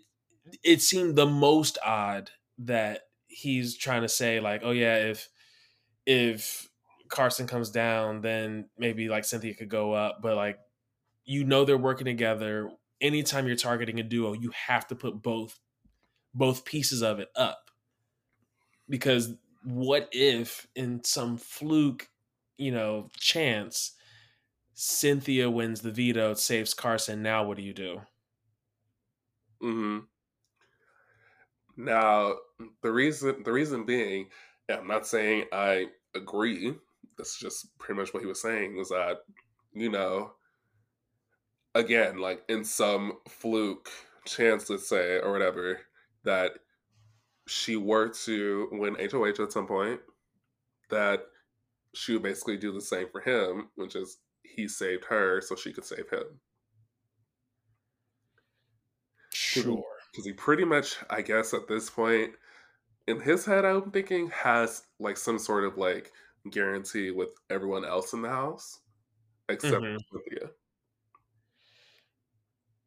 it 0.63 0.81
seemed 0.81 1.15
the 1.15 1.25
most 1.25 1.77
odd 1.85 2.31
that 2.57 3.01
he's 3.27 3.77
trying 3.77 4.01
to 4.01 4.09
say 4.09 4.39
like 4.39 4.61
oh 4.63 4.71
yeah 4.71 4.95
if 4.95 5.29
if 6.05 6.67
Carson 7.15 7.47
comes 7.47 7.71
down 7.71 8.21
then 8.21 8.69
maybe 8.77 9.09
like 9.09 9.25
Cynthia 9.25 9.55
could 9.55 9.69
go 9.69 9.93
up 9.93 10.19
but 10.21 10.35
like 10.35 10.59
you 11.25 11.43
know 11.43 11.65
they're 11.65 11.77
working 11.77 12.05
together. 12.05 12.71
Anytime 13.01 13.47
you're 13.47 13.55
targeting 13.55 13.99
a 13.99 14.03
duo 14.03 14.33
you 14.33 14.51
have 14.51 14.87
to 14.87 14.95
put 14.95 15.21
both 15.21 15.59
both 16.33 16.65
pieces 16.65 17.01
of 17.01 17.19
it 17.19 17.29
up. 17.35 17.71
Because 18.89 19.33
what 19.63 20.09
if 20.11 20.67
in 20.75 21.03
some 21.03 21.37
fluke 21.37 22.09
you 22.57 22.71
know 22.71 23.09
chance 23.17 23.93
Cynthia 24.73 25.49
wins 25.49 25.81
the 25.81 25.91
veto 25.91 26.33
saves 26.35 26.73
Carson 26.73 27.23
now 27.23 27.45
what 27.45 27.57
do 27.57 27.63
you 27.63 27.73
do? 27.73 28.01
Hmm 29.61 29.99
Now, 31.77 32.35
the 32.81 32.91
reason 32.91 33.43
the 33.43 33.51
reason 33.51 33.85
being, 33.85 34.29
I'm 34.69 34.87
not 34.87 35.07
saying 35.07 35.45
I 35.51 35.87
agree. 36.13 36.75
That's 37.17 37.37
just 37.37 37.77
pretty 37.77 37.99
much 37.99 38.13
what 38.13 38.21
he 38.21 38.27
was 38.27 38.41
saying. 38.41 38.75
Was 38.75 38.89
that 38.89 39.19
you 39.73 39.89
know, 39.89 40.31
again, 41.75 42.17
like 42.17 42.43
in 42.49 42.63
some 42.63 43.13
fluke 43.27 43.89
chance, 44.25 44.69
let's 44.69 44.89
say, 44.89 45.19
or 45.19 45.31
whatever, 45.31 45.81
that 46.23 46.53
she 47.47 47.75
were 47.75 48.09
to 48.09 48.69
win 48.71 48.95
HOH 48.95 49.43
at 49.43 49.51
some 49.51 49.67
point, 49.67 49.99
that 50.89 51.23
she 51.93 52.13
would 52.13 52.23
basically 52.23 52.57
do 52.57 52.71
the 52.71 52.81
same 52.81 53.07
for 53.11 53.21
him, 53.21 53.69
which 53.75 53.95
is 53.95 54.17
he 54.43 54.67
saved 54.67 55.05
her 55.05 55.41
so 55.41 55.55
she 55.55 55.73
could 55.73 55.85
save 55.85 56.09
him. 56.09 56.39
sure 59.33 59.83
Because 60.11 60.25
he 60.25 60.33
pretty 60.33 60.65
much, 60.65 60.95
I 61.09 61.21
guess, 61.21 61.53
at 61.53 61.67
this 61.67 61.89
point, 61.89 62.31
in 63.07 63.19
his 63.19 63.45
head, 63.45 63.65
I'm 63.65 63.91
thinking, 63.91 64.29
has 64.29 64.83
like 64.99 65.17
some 65.17 65.37
sort 65.37 65.65
of 65.65 65.77
like 65.77 66.11
guarantee 66.51 67.11
with 67.11 67.29
everyone 67.49 67.85
else 67.85 68.13
in 68.13 68.21
the 68.21 68.29
house, 68.29 68.81
except 69.49 69.87
Mhm. 69.87 69.97
for 70.09 70.19
Cynthia. 70.23 70.51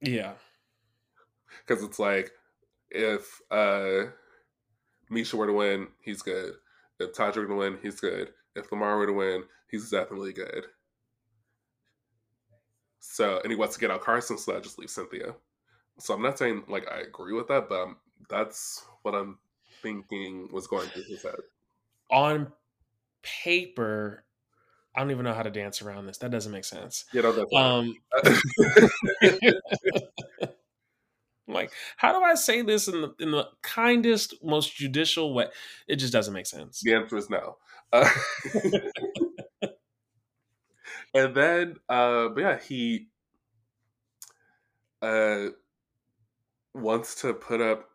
yeah 0.00 0.34
Because 1.66 1.82
it's 1.82 1.98
like, 1.98 2.32
if 2.90 3.40
uh 3.50 4.10
Miesha 5.10 5.34
were 5.34 5.46
to 5.46 5.52
win, 5.52 5.88
he's 6.00 6.22
good. 6.22 6.54
If 6.98 7.12
Todrick 7.12 7.36
were 7.36 7.46
to 7.48 7.54
win, 7.54 7.78
he's 7.82 8.00
good. 8.00 8.32
If 8.54 8.72
Lamar 8.72 8.96
were 8.98 9.06
to 9.06 9.12
win, 9.12 9.44
he's 9.70 9.90
definitely 9.90 10.32
good. 10.32 10.66
So, 13.00 13.40
and 13.42 13.50
he 13.50 13.56
wants 13.56 13.74
to 13.74 13.80
get 13.80 13.90
out 13.90 14.02
Carson, 14.02 14.38
so 14.38 14.52
that 14.52 14.62
just 14.62 14.78
leaves 14.78 14.92
Cynthia. 14.94 15.36
So 15.98 16.14
I'm 16.14 16.22
not 16.22 16.38
saying 16.38 16.64
like 16.68 16.88
I 16.90 17.00
agree 17.00 17.34
with 17.34 17.48
that, 17.48 17.68
but 17.68 17.82
um, 17.82 17.98
that's 18.30 18.86
what 19.02 19.14
I'm 19.14 19.40
thinking 19.82 20.50
was 20.52 20.66
going 20.66 20.90
through 20.90 21.04
his 21.04 21.22
head. 21.22 21.36
on 22.10 22.52
paper 23.22 24.24
I 24.94 25.00
don't 25.00 25.10
even 25.10 25.24
know 25.24 25.34
how 25.34 25.42
to 25.42 25.50
dance 25.50 25.82
around 25.82 26.06
this 26.06 26.18
that 26.18 26.30
doesn't 26.30 26.52
make 26.52 26.64
sense. 26.64 27.04
You 27.12 27.22
know, 27.22 27.32
that's 27.32 27.52
um 27.54 27.94
like 31.48 31.72
how 31.96 32.18
do 32.18 32.24
I 32.24 32.34
say 32.34 32.62
this 32.62 32.88
in 32.88 33.02
the 33.02 33.14
in 33.20 33.30
the 33.30 33.46
kindest 33.62 34.34
most 34.42 34.74
judicial 34.74 35.34
way? 35.34 35.46
It 35.86 35.96
just 35.96 36.12
doesn't 36.12 36.34
make 36.34 36.46
sense. 36.46 36.80
The 36.82 36.94
answer 36.94 37.16
is 37.16 37.30
no. 37.30 37.58
Uh, 37.92 38.10
and 41.14 41.34
then, 41.34 41.76
uh, 41.88 42.28
but 42.28 42.40
yeah, 42.40 42.58
he 42.58 43.08
uh, 45.02 45.46
wants 46.74 47.20
to 47.22 47.34
put 47.34 47.60
up 47.60 47.88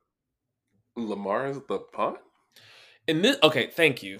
Lamar 0.95 1.47
as 1.47 1.59
the 1.67 1.79
pawn. 1.79 2.17
And 3.07 3.23
this, 3.23 3.37
okay, 3.43 3.67
thank 3.67 4.01
you, 4.01 4.19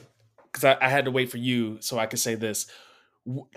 because 0.53 0.63
I, 0.63 0.85
I 0.85 0.89
had 0.89 1.05
to 1.05 1.11
wait 1.11 1.31
for 1.31 1.37
you 1.37 1.77
so 1.81 1.97
I 1.97 2.05
could 2.05 2.19
say 2.19 2.35
this. 2.35 2.67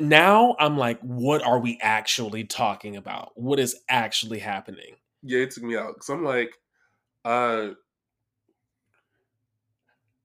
Now 0.01 0.57
I'm 0.59 0.79
like, 0.79 1.01
what 1.01 1.43
are 1.43 1.59
we 1.59 1.79
actually 1.83 2.45
talking 2.45 2.97
about? 2.97 3.33
What 3.35 3.59
is 3.59 3.77
actually 3.89 4.39
happening? 4.39 4.97
Yeah, 5.23 5.41
it 5.41 5.51
took 5.51 5.65
me 5.65 5.77
out 5.77 5.95
because 5.95 6.09
I'm 6.09 6.25
like, 6.25 6.53
uh, 7.25 7.71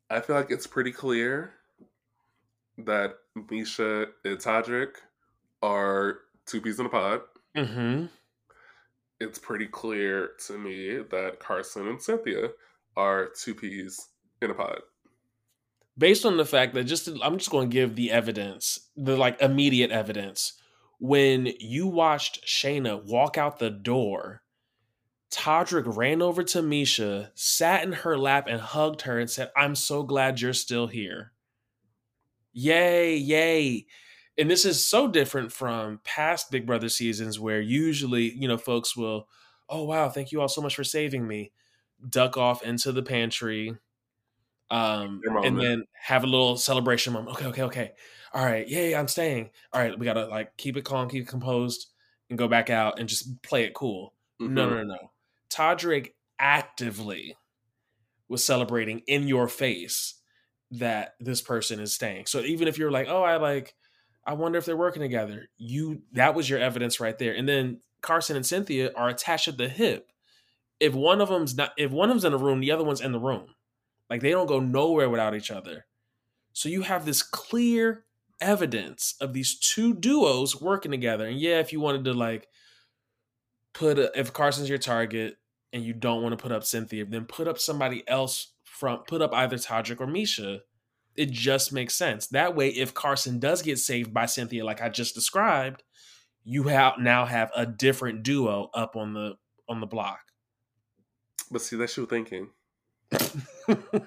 I 0.10 0.20
feel 0.22 0.36
like 0.36 0.52
it's 0.52 0.68
pretty 0.68 0.92
clear 0.92 1.54
that 2.78 3.16
Miesha 3.38 4.08
and 4.24 4.38
Todrick 4.38 4.96
are 5.64 6.20
two 6.46 6.62
peas 6.62 6.80
in 6.80 6.86
a 6.86 6.90
pod. 6.90 7.22
Mm-hmm. 7.58 8.06
It's 9.20 9.40
pretty 9.40 9.68
clear 9.68 10.32
to 10.48 10.58
me 10.58 10.98
that 11.12 11.40
Carson 11.40 11.88
and 11.88 12.02
Cynthia 12.02 12.50
are 12.96 13.30
two 13.40 13.56
peas 13.56 14.10
in 14.42 14.52
a 14.52 14.54
pod. 14.54 14.82
Based 15.98 16.26
on 16.26 16.38
the 16.38 16.46
fact 16.46 16.74
that 16.74 16.86
just 16.86 17.10
I'm 17.22 17.38
just 17.38 17.52
going 17.52 17.70
to 17.70 17.74
give 17.74 17.96
the 17.96 18.12
evidence, 18.12 18.90
the 18.96 19.18
like 19.18 19.42
immediate 19.42 19.92
evidence. 19.92 20.54
When 21.00 21.52
you 21.60 21.88
watched 21.88 22.48
Shanna 22.48 22.98
walk 22.98 23.38
out 23.38 23.60
the 23.60 23.70
door, 23.72 24.44
Todrick 25.32 25.96
ran 25.96 26.22
over 26.22 26.44
to 26.44 26.62
Miesha, 26.62 27.32
sat 27.36 27.84
in 27.84 27.92
her 27.92 28.18
lap, 28.18 28.48
and 28.48 28.62
hugged 28.62 29.02
her 29.02 29.20
and 29.20 29.30
said, 29.30 29.52
"I'm 29.56 29.76
so 29.76 30.04
glad 30.04 30.42
you're 30.42 30.54
still 30.54 30.88
here." 30.88 31.34
Yay, 32.54 33.16
yay. 33.16 33.86
And 34.38 34.50
this 34.50 34.66
is 34.66 34.86
so 34.86 35.08
different 35.08 35.52
from 35.52 36.00
past 36.04 36.52
Big 36.52 36.66
Brother 36.66 36.90
seasons 36.90 37.40
where 37.40 37.62
usually, 37.62 38.34
you 38.34 38.48
know, 38.48 38.58
folks 38.58 38.96
will, 38.96 39.28
oh, 39.70 39.84
wow, 39.84 40.10
thank 40.10 40.32
you 40.32 40.42
all 40.42 40.48
so 40.48 40.62
much 40.62 40.76
for 40.76 40.84
saving 40.84 41.28
me, 41.28 41.52
duck 42.10 42.38
off 42.38 42.64
into 42.64 42.92
the 42.92 43.04
pantry, 43.04 43.78
um, 44.72 45.22
and 45.44 45.60
then 45.60 45.84
have 45.94 46.24
a 46.24 46.28
little 46.28 46.58
celebration 46.58 47.14
moment. 47.14 47.36
Okay, 47.36 47.46
okay, 47.48 47.64
okay. 47.64 47.92
All 48.34 48.46
right, 48.46 48.68
yay, 48.68 48.96
I'm 48.96 49.10
staying. 49.10 49.50
All 49.74 49.82
right, 49.82 49.98
we 50.00 50.06
gotta 50.06 50.26
like 50.28 50.56
keep 50.58 50.78
it 50.78 50.86
calm, 50.86 51.10
keep 51.10 51.24
it 51.24 51.28
composed, 51.28 51.88
and 52.30 52.40
go 52.40 52.48
back 52.48 52.70
out 52.70 52.98
and 52.98 53.10
just 53.10 53.44
play 53.44 53.66
it 53.66 53.74
cool. 53.74 54.14
Mm-hmm. 54.42 54.54
No, 54.54 54.70
no, 54.70 54.76
no, 54.78 54.84
no. 54.84 55.12
Todrick 55.54 56.14
actively 56.40 57.36
was 58.30 58.44
celebrating 58.46 59.02
in 59.08 59.28
your 59.28 59.50
face 59.50 60.16
that 60.72 61.16
this 61.20 61.42
person 61.42 61.82
is 61.82 61.94
staying. 61.94 62.26
So 62.26 62.40
even 62.40 62.70
if 62.70 62.78
you're 62.78 62.92
like, 62.92 63.10
oh, 63.10 63.24
I 63.24 63.36
like, 63.36 63.76
I 64.26 64.34
wonder 64.34 64.58
if 64.58 64.64
they're 64.64 64.78
working 64.78 65.02
together, 65.02 65.50
you 65.58 66.04
that 66.14 66.34
was 66.34 66.50
your 66.50 66.60
evidence 66.60 67.02
right 67.02 67.18
there. 67.18 67.34
And 67.34 67.48
then 67.48 67.82
Carson 68.00 68.38
and 68.38 68.46
Cynthia 68.46 68.92
are 68.96 69.10
attached 69.10 69.50
at 69.50 69.58
the 69.58 69.68
hip. 69.68 70.10
If 70.80 70.94
one 70.94 71.20
of 71.20 71.28
them's 71.28 71.56
not, 71.56 71.74
if 71.78 71.92
one 71.92 72.10
of 72.10 72.16
them's 72.16 72.24
in 72.24 72.32
the 72.32 72.38
room, 72.38 72.62
the 72.62 72.72
other 72.72 72.86
one's 72.86 73.02
in 73.02 73.12
the 73.12 73.20
room. 73.20 73.48
Like 74.12 74.19
they 74.19 74.32
don't 74.32 74.45
go 74.45 74.60
nowhere 74.60 75.10
without 75.10 75.36
each 75.36 75.50
other. 75.50 75.86
So 76.52 76.67
you 76.67 76.82
have 76.82 77.06
this 77.06 77.24
clear 77.24 78.04
evidence 78.41 79.15
of 79.21 79.32
these 79.32 79.58
two 79.58 79.93
duos 79.93 80.60
working 80.60 80.91
together. 80.91 81.26
And 81.26 81.39
yeah, 81.39 81.60
if 81.60 81.71
you 81.71 81.80
wanted 81.80 82.04
to 82.04 82.13
like 82.13 82.50
put 83.71 83.97
a, 83.97 84.12
if 84.19 84.34
Carson's 84.34 84.67
your 84.67 84.80
target 84.80 85.38
and 85.71 85.82
you 85.86 85.93
don't 85.93 86.21
want 86.21 86.38
to 86.38 86.43
put 86.43 86.52
up 86.52 86.65
Cynthia, 86.65 87.06
then 87.06 87.24
put 87.24 87.47
up 87.47 87.58
somebody 87.58 88.04
else 88.06 88.52
from 88.65 89.00
put 89.08 89.21
up 89.21 89.34
either 89.34 89.56
Todrick 89.56 90.02
or 90.02 90.08
Miesha. 90.08 90.60
It 91.15 91.32
just 91.32 91.71
makes 91.71 91.93
sense. 91.93 92.28
That 92.28 92.54
way, 92.54 92.67
if 92.67 92.93
Carson 92.93 93.39
does 93.39 93.62
get 93.62 93.80
saved 93.80 94.13
by 94.13 94.26
Cynthia, 94.26 94.65
like 94.65 94.82
I 94.82 94.89
just 94.89 95.15
described, 95.15 95.84
you 96.43 96.63
have 96.63 97.00
now 97.00 97.24
have 97.24 97.50
a 97.56 97.65
different 97.65 98.24
duo 98.24 98.69
up 98.74 98.97
on 98.97 99.13
the 99.13 99.38
on 99.69 99.80
the 99.80 99.88
block. 99.88 100.19
But 101.50 101.62
see, 101.62 101.78
that's 101.78 101.95
your 101.95 102.08
thinking. 102.08 102.50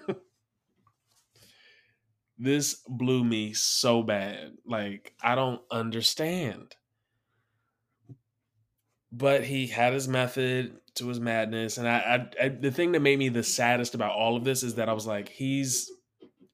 this 2.38 2.83
blew 2.88 3.24
me 3.24 3.53
so 3.53 4.03
bad. 4.03 4.53
Like 4.66 5.14
I 5.22 5.35
don't 5.35 5.61
understand. 5.70 6.74
But 9.12 9.44
he 9.44 9.68
had 9.68 9.92
his 9.92 10.09
method 10.09 10.77
to 10.96 11.09
his 11.09 11.20
madness, 11.20 11.79
and 11.79 11.88
I, 11.88 11.98
I, 11.98 12.44
I, 12.44 12.48
the 12.48 12.72
thing 12.72 12.92
that 12.92 13.00
made 13.00 13.18
me 13.18 13.29
the 13.29 13.44
saddest 13.44 13.94
about 13.94 14.12
all 14.12 14.37
of 14.37 14.44
this 14.44 14.64
is 14.64 14.74
that 14.74 14.88
I 14.88 14.92
was 14.92 15.07
like, 15.07 15.29
he's 15.29 15.90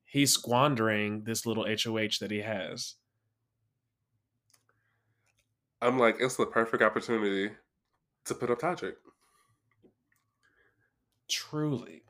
he's 0.05 0.33
squandering 0.33 1.25
this 1.25 1.47
little 1.47 1.65
HOH 1.65 2.19
that 2.21 2.31
he 2.31 2.41
has. 2.43 2.97
I'm 5.81 5.99
like, 5.99 6.17
it's 6.21 6.37
the 6.37 6.47
perfect 6.47 6.83
opportunity 6.83 7.55
to 8.27 8.35
put 8.35 8.51
up 8.51 8.61
Todrick. 8.61 8.97
Truly. 11.29 12.03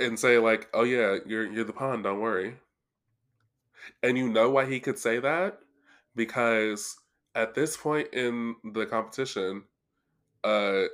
And 0.00 0.18
say 0.18 0.38
like, 0.38 0.68
oh 0.72 0.84
yeah, 0.84 1.18
you're 1.26 1.50
you're 1.50 1.64
the 1.64 1.72
pawn, 1.72 2.02
don't 2.02 2.20
worry. 2.20 2.56
And 4.02 4.16
you 4.16 4.28
know 4.28 4.50
why 4.50 4.66
he 4.66 4.80
could 4.80 4.98
say 4.98 5.18
that? 5.20 5.58
Because 6.16 6.96
at 7.34 7.54
this 7.54 7.76
point 7.76 8.08
in 8.12 8.56
the 8.72 8.86
competition, 8.86 9.64
uh, 10.44 10.84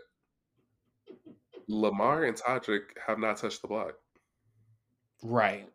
Lamar 1.68 2.24
and 2.24 2.36
Todrick 2.36 2.96
have 3.06 3.18
not 3.18 3.38
touched 3.38 3.62
the 3.62 3.68
block. 3.68 3.94
Right. 5.22 5.68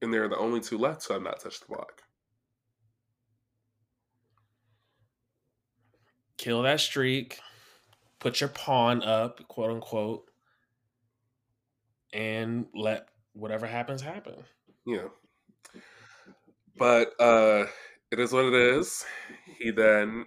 And 0.00 0.12
they're 0.12 0.28
the 0.28 0.38
only 0.38 0.60
two 0.60 0.78
left 0.78 1.06
who 1.06 1.14
have 1.14 1.22
not 1.22 1.40
touched 1.40 1.60
the 1.60 1.74
block. 1.74 2.02
Kill 6.38 6.62
that 6.62 6.80
streak. 6.80 7.38
Put 8.18 8.40
your 8.40 8.48
pawn 8.48 9.02
up, 9.02 9.46
quote 9.48 9.70
unquote, 9.70 10.28
and 12.12 12.66
let 12.74 13.08
whatever 13.32 13.66
happens 13.66 14.02
happen. 14.02 14.34
Yeah. 14.86 15.08
But 16.76 17.18
uh 17.20 17.66
it 18.12 18.20
is 18.20 18.32
what 18.32 18.44
it 18.44 18.54
is. 18.54 19.04
He 19.58 19.70
then 19.70 20.26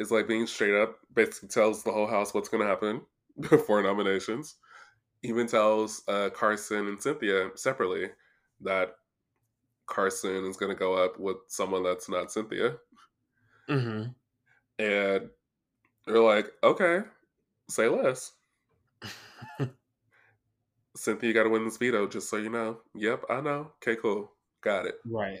is 0.00 0.10
like 0.10 0.26
being 0.26 0.46
straight 0.46 0.74
up, 0.74 0.98
basically 1.14 1.48
tells 1.48 1.84
the 1.84 1.92
whole 1.92 2.08
house 2.08 2.34
what's 2.34 2.48
going 2.48 2.62
to 2.62 2.68
happen 2.68 3.02
before 3.50 3.82
nominations. 3.82 4.56
Even 5.22 5.46
tells 5.46 6.02
uh, 6.08 6.30
Carson 6.30 6.88
and 6.88 7.00
Cynthia 7.00 7.50
separately 7.54 8.08
that 8.62 8.96
Carson 9.86 10.44
is 10.46 10.56
going 10.56 10.72
to 10.72 10.78
go 10.78 10.94
up 10.94 11.20
with 11.20 11.36
someone 11.46 11.84
that's 11.84 12.08
not 12.08 12.32
Cynthia. 12.32 12.76
Mm-hmm. 13.68 14.10
And 14.82 15.30
they're 16.06 16.20
like, 16.20 16.50
okay, 16.64 17.00
say 17.68 17.88
less. 17.88 18.32
Cynthia 20.96 21.28
you 21.28 21.34
got 21.34 21.44
to 21.44 21.50
win 21.50 21.64
this 21.64 21.76
veto, 21.76 22.06
just 22.06 22.28
so 22.28 22.36
you 22.36 22.50
know. 22.50 22.78
Yep, 22.94 23.24
I 23.30 23.40
know. 23.40 23.72
Okay, 23.82 24.00
cool. 24.00 24.32
Got 24.62 24.86
it. 24.86 24.96
Right 25.04 25.40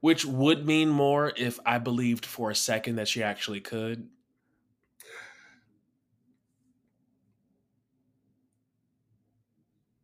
which 0.00 0.24
would 0.24 0.66
mean 0.66 0.88
more 0.88 1.32
if 1.36 1.60
I 1.64 1.78
believed 1.78 2.24
for 2.24 2.50
a 2.50 2.54
second 2.54 2.96
that 2.96 3.08
she 3.08 3.22
actually 3.22 3.60
could. 3.60 4.08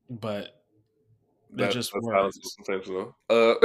But 0.09 0.63
that, 1.53 1.73
just 1.73 1.93
works. 1.95 2.39
intentional. 2.59 3.17
Uh, 3.29 3.55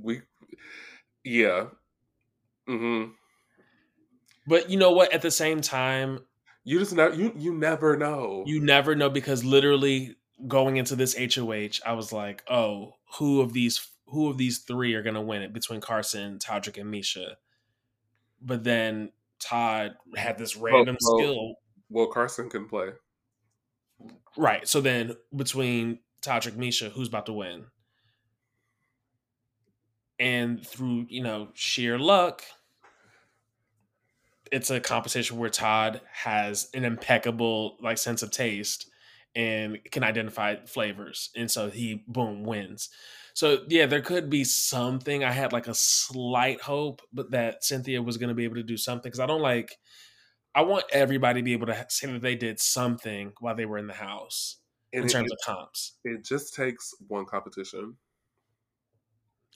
we, 0.00 0.22
yeah. 1.22 1.66
Mm-hmm. 2.66 3.10
But 4.46 4.70
you 4.70 4.78
know 4.78 4.92
what? 4.92 5.12
At 5.12 5.20
the 5.20 5.30
same 5.30 5.60
time, 5.60 6.20
you 6.68 6.78
just 6.78 6.92
never 6.92 7.14
you 7.14 7.32
you 7.34 7.54
never 7.54 7.96
know. 7.96 8.44
You 8.46 8.60
never 8.60 8.94
know 8.94 9.08
because 9.08 9.42
literally 9.42 10.16
going 10.46 10.76
into 10.76 10.96
this 10.96 11.16
HOH, 11.16 11.80
I 11.86 11.94
was 11.94 12.12
like, 12.12 12.42
oh, 12.46 12.92
who 13.14 13.40
of 13.40 13.54
these 13.54 13.88
who 14.08 14.28
of 14.28 14.36
these 14.36 14.58
three 14.58 14.92
are 14.92 15.02
gonna 15.02 15.22
win 15.22 15.40
it 15.40 15.54
between 15.54 15.80
Carson, 15.80 16.38
Todrick, 16.38 16.78
and 16.78 16.92
Miesha? 16.92 17.36
But 18.42 18.64
then 18.64 19.12
Todd 19.40 19.94
had 20.14 20.36
this 20.36 20.56
random 20.56 20.98
well, 21.00 21.16
well, 21.16 21.24
skill. 21.24 21.54
Well, 21.88 22.06
Carson 22.08 22.50
can 22.50 22.68
play. 22.68 22.90
Right. 24.36 24.68
So 24.68 24.82
then 24.82 25.16
between 25.34 26.00
Todrick, 26.20 26.56
Miesha, 26.56 26.92
who's 26.92 27.08
about 27.08 27.24
to 27.26 27.32
win? 27.32 27.64
And 30.18 30.66
through, 30.66 31.06
you 31.08 31.22
know, 31.22 31.48
sheer 31.54 31.98
luck, 31.98 32.42
it's 34.52 34.70
a 34.70 34.80
competition 34.80 35.38
where 35.38 35.50
Todd 35.50 36.00
has 36.12 36.68
an 36.74 36.84
impeccable 36.84 37.76
like 37.80 37.98
sense 37.98 38.22
of 38.22 38.30
taste 38.30 38.88
and 39.34 39.78
can 39.90 40.02
identify 40.02 40.56
flavors. 40.66 41.30
And 41.36 41.50
so 41.50 41.70
he 41.70 42.04
boom 42.06 42.44
wins. 42.44 42.88
So 43.34 43.58
yeah, 43.68 43.86
there 43.86 44.00
could 44.00 44.28
be 44.30 44.44
something. 44.44 45.22
I 45.22 45.30
had 45.30 45.52
like 45.52 45.68
a 45.68 45.74
slight 45.74 46.60
hope, 46.60 47.02
but 47.12 47.30
that 47.30 47.62
Cynthia 47.62 48.02
was 48.02 48.16
going 48.16 48.30
to 48.30 48.34
be 48.34 48.44
able 48.44 48.56
to 48.56 48.62
do 48.62 48.76
something 48.76 49.08
because 49.08 49.20
I 49.20 49.26
don't 49.26 49.42
like. 49.42 49.76
I 50.54 50.62
want 50.62 50.84
everybody 50.92 51.40
to 51.40 51.44
be 51.44 51.52
able 51.52 51.66
to 51.66 51.86
say 51.88 52.10
that 52.10 52.22
they 52.22 52.34
did 52.34 52.58
something 52.58 53.32
while 53.38 53.54
they 53.54 53.66
were 53.66 53.78
in 53.78 53.86
the 53.86 53.92
house 53.92 54.56
and 54.92 55.02
in 55.02 55.08
it, 55.08 55.12
terms 55.12 55.30
of 55.30 55.38
comps. 55.44 55.92
It 56.04 56.24
just 56.24 56.54
takes 56.54 56.94
one 57.06 57.26
competition. 57.26 57.96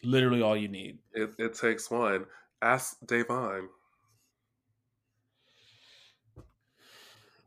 Literally 0.04 0.42
all 0.42 0.56
you 0.56 0.68
need. 0.68 0.98
It, 1.12 1.30
it 1.38 1.54
takes 1.54 1.90
one. 1.90 2.26
Ask 2.60 2.98
Da'Vonne. 3.06 3.66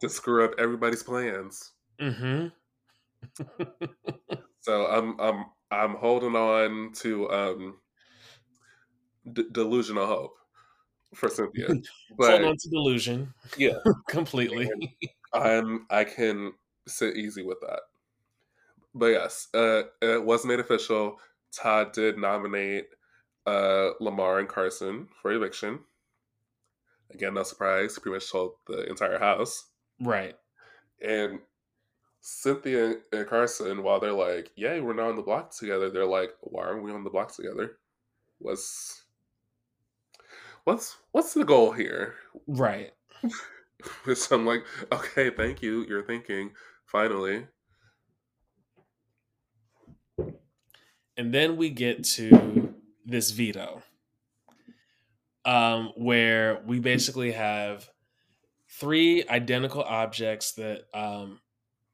To 0.01 0.09
screw 0.09 0.43
up 0.45 0.51
everybody's 0.59 1.03
plans. 1.03 1.71
Mm-hmm. 1.99 2.47
so 4.59 4.85
I'm 4.87 5.19
I'm 5.19 5.45
I'm 5.71 5.95
holding 5.95 6.35
on 6.35 6.91
to 6.97 7.29
um 7.31 7.77
d- 9.31 9.47
delusional 9.51 10.05
hope 10.05 10.35
for 11.13 11.29
Cynthia. 11.29 11.67
But, 12.17 12.31
Hold 12.31 12.43
on 12.43 12.57
to 12.57 12.69
delusion. 12.69 13.33
Yeah, 13.57 13.77
completely. 14.07 14.69
I'm 15.33 15.85
I 15.89 16.03
can 16.05 16.53
sit 16.87 17.17
easy 17.17 17.43
with 17.43 17.57
that. 17.61 17.81
But 18.93 19.07
yes, 19.07 19.47
uh, 19.53 19.83
it 20.01 20.23
was 20.23 20.45
made 20.45 20.59
official. 20.59 21.19
Todd 21.51 21.91
did 21.91 22.17
nominate 22.17 22.85
uh, 23.45 23.89
Lamar 23.99 24.39
and 24.39 24.47
Carson 24.47 25.07
for 25.21 25.31
eviction. 25.33 25.79
Again, 27.11 27.33
no 27.33 27.43
surprise. 27.43 27.99
Pretty 27.99 28.15
much 28.15 28.31
told 28.31 28.53
the 28.67 28.89
entire 28.89 29.19
house. 29.19 29.65
Right. 29.99 30.35
And 31.01 31.39
Cynthia 32.21 32.95
and 33.11 33.27
Carson, 33.27 33.83
while 33.83 33.99
they're 33.99 34.11
like, 34.11 34.51
"Yay, 34.55 34.81
we're 34.81 34.93
now 34.93 35.09
on 35.09 35.15
the 35.15 35.21
block 35.21 35.51
together," 35.55 35.89
they're 35.89 36.05
like, 36.05 36.31
"Why 36.41 36.63
aren't 36.65 36.83
we 36.83 36.91
on 36.91 37.03
the 37.03 37.09
block 37.09 37.33
together? 37.35 37.77
What's 38.39 39.05
what's 40.63 40.97
what's 41.11 41.33
the 41.33 41.45
goal 41.45 41.71
here?" 41.71 42.15
Right. 42.47 42.93
so 44.15 44.35
I'm 44.35 44.45
like, 44.45 44.65
"Okay, 44.91 45.29
thank 45.29 45.61
you. 45.61 45.85
You're 45.85 46.05
thinking 46.05 46.51
finally." 46.85 47.47
and 51.17 51.33
then 51.33 51.57
we 51.57 51.69
get 51.69 52.03
to 52.03 52.73
this 53.05 53.31
veto, 53.31 53.83
um, 55.45 55.91
where 55.95 56.61
we 56.65 56.79
basically 56.79 57.31
have 57.31 57.89
three 58.79 59.23
identical 59.29 59.83
objects 59.83 60.53
that 60.53 60.85
um, 60.93 61.39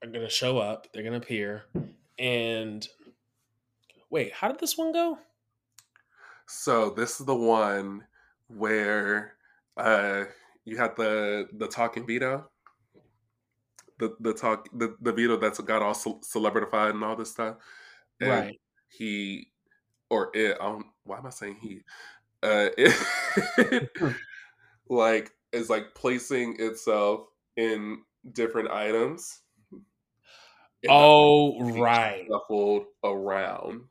are 0.04 0.10
going 0.10 0.26
to 0.26 0.30
show 0.30 0.58
up. 0.58 0.88
They're 0.94 1.04
going 1.04 1.20
to 1.20 1.26
appear, 1.26 1.64
and 2.18 2.88
wait, 4.10 4.34
how 4.34 4.48
did 4.48 4.60
this 4.60 4.78
one 4.78 4.92
go? 4.92 5.18
So 6.48 6.90
this 6.90 7.20
is 7.20 7.26
the 7.26 7.36
one 7.36 8.06
where 8.48 9.34
uh, 9.78 10.26
you 10.66 10.78
had 10.78 10.96
the 10.96 11.48
the 11.54 11.68
talking 11.68 12.06
veto, 12.06 12.50
the 14.00 14.16
the 14.20 14.34
talk 14.34 14.68
the, 14.74 14.96
the 15.02 15.14
veto 15.14 15.38
that's 15.38 15.60
got 15.60 15.82
all 15.82 15.94
ce- 15.94 16.28
celebritified 16.34 16.92
and 16.92 17.04
all 17.04 17.16
this 17.16 17.32
stuff. 17.32 17.58
And 18.20 18.30
Right. 18.30 18.60
He 18.90 19.52
or 20.10 20.30
it. 20.34 20.58
I 20.60 20.66
don't, 20.66 20.86
why 21.06 21.18
am 21.18 21.26
I 21.26 21.30
saying 21.30 21.58
he? 21.62 21.82
Uh, 22.44 22.70
it, 22.78 23.90
like 24.90 25.32
is 25.52 25.70
like 25.70 25.94
placing 25.96 26.58
itself 26.60 27.22
in 27.58 28.00
different 28.34 28.72
items. 28.72 29.40
Oh, 30.90 31.60
right. 31.80 32.26
shuffled 32.30 32.86
around. 33.04 33.82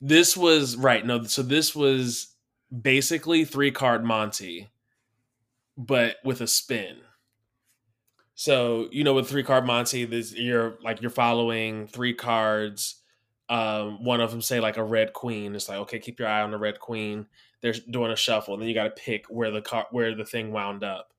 This 0.00 0.36
was 0.36 0.76
right. 0.76 1.04
No, 1.04 1.22
so 1.24 1.42
this 1.42 1.74
was 1.74 2.34
basically 2.70 3.44
three 3.44 3.70
card 3.70 4.04
Monty, 4.04 4.68
but 5.76 6.16
with 6.24 6.40
a 6.40 6.46
spin. 6.46 6.96
So 8.34 8.88
you 8.90 9.04
know, 9.04 9.14
with 9.14 9.28
three 9.28 9.42
card 9.42 9.66
Monty, 9.66 10.06
this 10.06 10.32
you're 10.34 10.78
like 10.82 11.02
you're 11.02 11.10
following 11.10 11.86
three 11.86 12.14
cards. 12.14 12.96
Um, 13.50 14.04
one 14.04 14.20
of 14.20 14.30
them 14.30 14.40
say 14.40 14.60
like 14.60 14.78
a 14.78 14.84
red 14.84 15.12
queen. 15.12 15.54
It's 15.54 15.68
like 15.68 15.78
okay, 15.80 15.98
keep 15.98 16.18
your 16.18 16.28
eye 16.28 16.40
on 16.40 16.50
the 16.50 16.58
red 16.58 16.80
queen. 16.80 17.26
They're 17.60 17.74
doing 17.90 18.10
a 18.10 18.16
shuffle, 18.16 18.54
and 18.54 18.62
then 18.62 18.68
you 18.68 18.74
got 18.74 18.84
to 18.84 19.02
pick 19.02 19.26
where 19.26 19.50
the 19.50 19.62
car 19.62 19.86
where 19.90 20.14
the 20.14 20.24
thing 20.24 20.52
wound 20.52 20.82
up. 20.84 21.12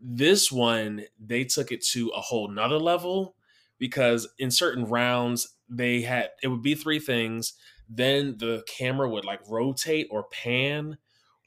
This 0.00 0.50
one 0.50 1.04
they 1.18 1.44
took 1.44 1.72
it 1.72 1.84
to 1.88 2.08
a 2.08 2.20
whole 2.20 2.48
nother 2.48 2.78
level 2.78 3.36
because 3.78 4.28
in 4.38 4.50
certain 4.50 4.84
rounds 4.86 5.56
they 5.68 6.02
had 6.02 6.30
it 6.42 6.48
would 6.48 6.62
be 6.62 6.74
three 6.74 6.98
things. 6.98 7.54
Then 7.88 8.36
the 8.38 8.64
camera 8.66 9.08
would 9.08 9.24
like 9.24 9.40
rotate 9.48 10.08
or 10.10 10.24
pan, 10.24 10.98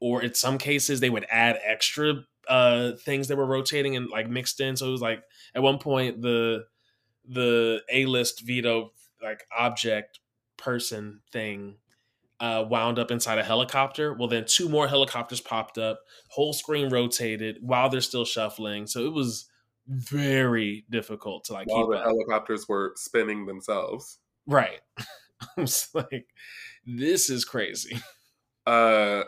or 0.02 0.22
in 0.22 0.34
some 0.34 0.58
cases 0.58 1.00
they 1.00 1.10
would 1.10 1.26
add 1.30 1.60
extra 1.64 2.24
uh 2.48 2.92
things 2.98 3.30
that 3.30 3.38
were 3.38 3.46
rotating 3.46 3.96
and 3.96 4.10
like 4.10 4.30
mixed 4.30 4.60
in. 4.60 4.76
So 4.76 4.88
it 4.88 4.92
was 4.92 5.02
like 5.02 5.24
at 5.56 5.64
one 5.64 5.80
point 5.80 6.22
the 6.22 6.66
the 7.28 7.82
A 7.92 8.06
list 8.06 8.42
veto 8.46 8.92
like 9.22 9.46
object 9.58 10.20
person 10.58 11.22
thing 11.32 11.78
uh, 12.40 12.66
wound 12.68 13.00
up 13.00 13.12
inside 13.12 13.38
a 13.40 13.44
helicopter. 13.44 14.14
Well, 14.14 14.28
then 14.28 14.46
two 14.48 14.70
more 14.70 14.88
helicopters 14.88 15.40
popped 15.42 15.78
up, 15.78 16.00
whole 16.30 16.54
screen 16.54 16.90
rotated 16.90 17.58
while 17.62 17.90
they're 17.90 18.02
still 18.02 18.26
shuffling. 18.26 18.88
So 18.88 19.06
it 19.06 19.14
was 19.14 19.50
very 19.88 20.86
difficult 20.90 21.46
to 21.46 21.54
like 21.54 21.68
While 21.68 21.88
keep 21.88 21.92
the 21.92 21.98
up. 22.00 22.06
helicopters 22.06 22.68
were 22.68 22.94
spinning 22.96 23.46
themselves. 23.46 24.20
Right. 24.48 24.80
I 24.98 25.62
was 25.62 25.90
like, 25.94 26.28
this 26.86 27.30
is 27.30 27.46
crazy. 27.46 27.98
Uh, 28.66 29.24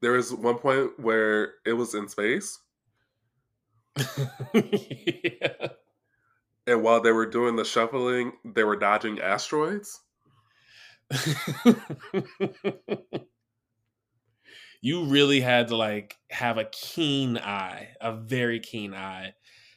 there 0.00 0.12
was 0.12 0.32
one 0.34 0.58
point 0.58 0.98
where 0.98 1.54
it 1.64 1.72
was 1.74 1.94
in 1.94 2.08
space, 2.08 2.58
yeah. 4.54 5.68
and 6.66 6.82
while 6.82 7.00
they 7.00 7.12
were 7.12 7.26
doing 7.26 7.56
the 7.56 7.64
shuffling, 7.64 8.32
they 8.44 8.64
were 8.64 8.76
dodging 8.76 9.20
asteroids. 9.20 10.00
you 14.80 15.06
really 15.06 15.40
had 15.40 15.68
to 15.68 15.76
like 15.76 16.16
have 16.30 16.58
a 16.58 16.64
keen 16.66 17.38
eye, 17.38 17.94
a 18.00 18.16
very 18.16 18.60
keen 18.60 18.94
eye 18.94 19.34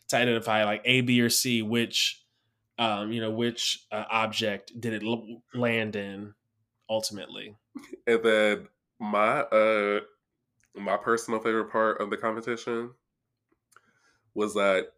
to 0.10 0.18
identify 0.18 0.64
like 0.64 0.82
A, 0.86 1.02
B, 1.02 1.22
or 1.22 1.30
C, 1.30 1.62
which 1.62 2.24
um, 2.78 3.12
you 3.12 3.22
know, 3.22 3.32
which 3.32 3.86
uh, 3.92 4.06
object 4.10 4.72
did 4.80 4.94
it 4.94 5.04
l- 5.04 5.44
land 5.54 5.96
in 5.96 6.34
ultimately. 6.90 7.56
And 8.08 8.24
then 8.24 8.68
my 9.00 9.42
uh 9.42 10.02
my 10.76 10.98
personal 10.98 11.40
favorite 11.40 11.72
part 11.72 12.02
of 12.02 12.10
the 12.10 12.18
competition 12.18 12.94
was 14.34 14.54
that 14.54 14.94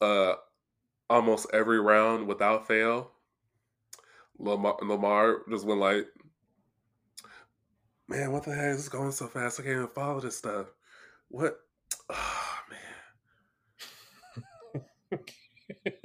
uh 0.00 0.34
almost 1.10 1.46
every 1.52 1.80
round 1.80 2.26
without 2.28 2.66
fail, 2.66 3.12
Lamar, 4.40 4.76
Lamar 4.82 5.42
just 5.50 5.66
went 5.66 5.80
like, 5.80 6.06
"Man, 8.08 8.32
what 8.32 8.44
the 8.44 8.54
heck 8.54 8.74
is 8.74 8.88
going 8.88 9.12
so 9.12 9.26
fast? 9.28 9.60
I 9.60 9.62
can't 9.62 9.76
even 9.76 9.88
follow 9.88 10.20
this 10.20 10.36
stuff. 10.38 10.66
What? 11.28 11.58
Oh 12.08 12.58
man!" 15.12 15.22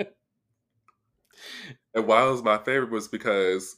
And 1.94 2.08
why 2.08 2.28
it 2.28 2.32
was 2.32 2.44
my 2.44 2.58
favorite 2.58 2.92
was 2.92 3.08
because 3.08 3.78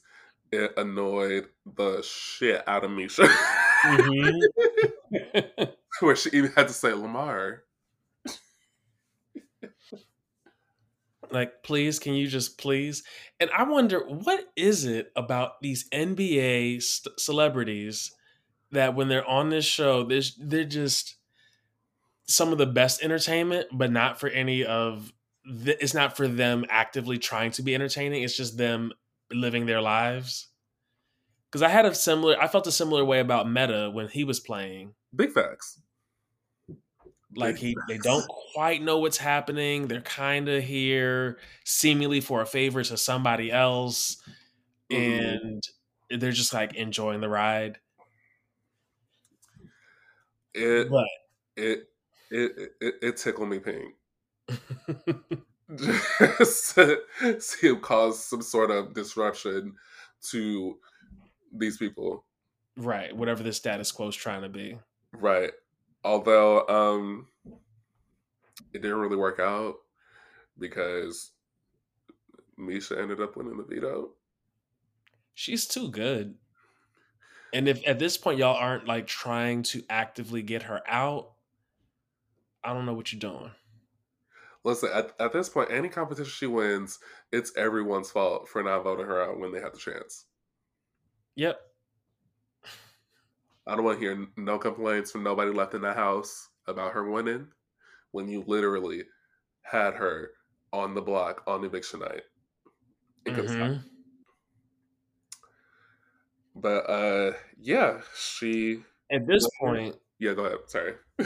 it 0.52 0.74
annoyed 0.78 1.48
the 1.76 2.02
shit 2.02 2.68
out 2.68 2.84
of 2.84 2.92
Miesha, 2.92 3.28
Mhm. 3.84 4.42
where 6.00 6.16
she 6.16 6.30
even 6.34 6.52
had 6.54 6.68
to 6.68 6.74
say 6.74 6.94
Lamar. 6.94 7.64
Like, 11.32 11.64
please, 11.64 12.00
can 12.00 12.14
you 12.14 12.28
just 12.28 12.58
please? 12.58 13.04
And 13.40 13.50
I 13.52 13.64
wonder 13.64 14.00
what 14.00 14.46
is 14.56 14.86
it 14.86 15.12
about 15.16 15.62
these 15.62 15.90
NBA 15.90 16.82
st- 16.82 17.20
celebrities 17.20 18.12
that 18.72 18.96
when 18.96 19.08
they're 19.08 19.28
on 19.28 19.50
this 19.50 19.66
show, 19.66 20.04
they're, 20.04 20.22
they're 20.40 20.64
just 20.64 21.16
some 22.26 22.52
of 22.52 22.58
the 22.58 22.66
best 22.66 23.04
entertainment, 23.04 23.68
but 23.72 23.92
not 23.92 24.20
for 24.20 24.30
any 24.30 24.66
of. 24.66 25.14
The, 25.50 25.82
it's 25.82 25.94
not 25.94 26.18
for 26.18 26.28
them 26.28 26.66
actively 26.70 27.18
trying 27.18 27.52
to 27.52 27.62
be 27.62 27.74
entertaining. 27.74 28.22
It's 28.22 28.36
just 28.36 28.58
them 28.58 28.92
living 29.32 29.66
their 29.66 29.82
lives. 29.82 30.50
Because 31.50 31.62
I 31.62 31.70
had 31.70 31.86
a 31.86 31.96
similar, 31.96 32.36
I 32.42 32.50
felt 32.50 32.68
a 32.68 32.72
similar 32.72 33.06
way 33.06 33.22
about 33.22 33.50
Metta 33.50 33.90
when 33.90 34.10
he 34.10 34.26
was 34.26 34.42
playing. 34.42 34.94
Big 35.16 35.32
facts. 35.32 35.80
Like 37.36 37.58
he 37.58 37.76
they 37.88 37.98
don't 37.98 38.28
quite 38.54 38.82
know 38.82 39.00
what's 39.00 39.18
happening 39.18 39.88
they're 39.88 40.02
kind 40.02 40.48
of 40.50 40.64
here 40.64 41.40
seemingly 41.66 42.22
for 42.22 42.42
a 42.42 42.46
favor 42.46 42.84
to 42.84 42.98
somebody 42.98 43.52
else 43.52 44.18
Mhm. 44.92 45.38
and 46.10 46.22
they're 46.22 46.32
just 46.32 46.54
like 46.54 46.76
enjoying 46.76 47.22
the 47.22 47.30
ride 47.30 47.80
It 50.54 50.90
but 50.90 51.08
it 51.56 51.90
it 52.30 52.72
it, 52.82 52.96
it 53.02 53.18
tickled 53.18 53.50
me 53.50 53.60
pink. 53.60 53.96
Just 55.76 56.76
to 56.76 57.02
see 57.40 57.68
him 57.68 57.82
cause 57.82 58.24
some 58.24 58.42
sort 58.42 58.72
of 58.72 58.94
disruption 58.94 59.76
to 60.32 60.80
these 61.54 61.78
people. 61.78 62.26
right 62.78 63.16
whatever 63.16 63.44
the 63.44 63.52
status 63.54 63.92
quo 63.92 64.08
is 64.08 64.16
trying 64.16 64.42
to 64.42 64.50
be 64.50 64.78
Right. 65.14 65.52
Although 66.04 66.68
um 66.68 67.28
it 68.74 68.82
didn't 68.82 68.98
really 68.98 69.16
work 69.18 69.40
out 69.40 69.76
because 70.60 71.32
Miesha 72.60 73.00
ended 73.00 73.22
up 73.22 73.36
winning 73.38 73.58
the 73.58 73.64
veto. 73.64 74.12
she's 75.34 75.68
too 75.68 75.90
good 75.90 76.36
and 77.54 77.68
if 77.68 77.86
at 77.88 78.00
this 78.00 78.18
point 78.18 78.40
y'all 78.40 78.56
aren't 78.56 78.88
like 78.88 79.06
trying 79.08 79.62
to 79.64 79.84
actively 79.90 80.42
get 80.42 80.64
her 80.64 80.82
out 80.88 81.32
i 82.64 82.74
don't 82.74 82.86
know 82.86 82.94
what 82.94 83.12
you're 83.14 83.20
doing 83.20 83.52
Listen, 84.64 84.90
at, 84.94 85.14
at 85.20 85.32
this 85.32 85.48
point, 85.48 85.72
any 85.72 85.88
competition 85.88 86.30
she 86.30 86.46
wins, 86.48 87.00
it's 87.32 87.56
everyone's 87.56 88.12
fault 88.12 88.50
for 88.50 88.62
not 88.62 88.84
voting 88.84 89.06
her 89.06 89.22
out 89.24 89.40
when 89.40 89.54
they 89.54 89.62
had 89.62 89.74
the 89.74 89.78
chance. 89.78 90.26
yep 91.36 91.62
I 93.68 93.76
don't 93.76 93.86
want 93.86 94.00
to 94.00 94.06
hear 94.06 94.28
no 94.38 94.58
complaints 94.60 95.12
from 95.12 95.24
nobody 95.24 95.52
left 95.52 95.74
in 95.76 95.82
the 95.82 95.94
house 95.94 96.50
about 96.68 96.94
her 96.94 97.10
winning 97.10 97.50
when 98.12 98.28
you 98.30 98.44
literally 98.48 99.04
had 99.64 99.96
her 99.96 100.32
on 100.74 100.96
the 100.96 101.02
block 101.02 101.44
on 101.48 101.64
eviction 101.66 102.02
night. 102.02 102.24
It 103.26 103.34
could've 103.34 103.52
stopped. 103.52 103.76
Mhm. 103.76 103.84
But 106.56 106.90
uh 106.90 107.34
yeah, 107.58 108.02
she 108.16 108.84
at 109.12 109.28
this 109.28 109.48
point 109.60 109.96
yeah, 110.20 110.34
go 110.34 110.46
ahead. 110.46 110.60
Sorry. 110.68 110.96
I 111.20 111.26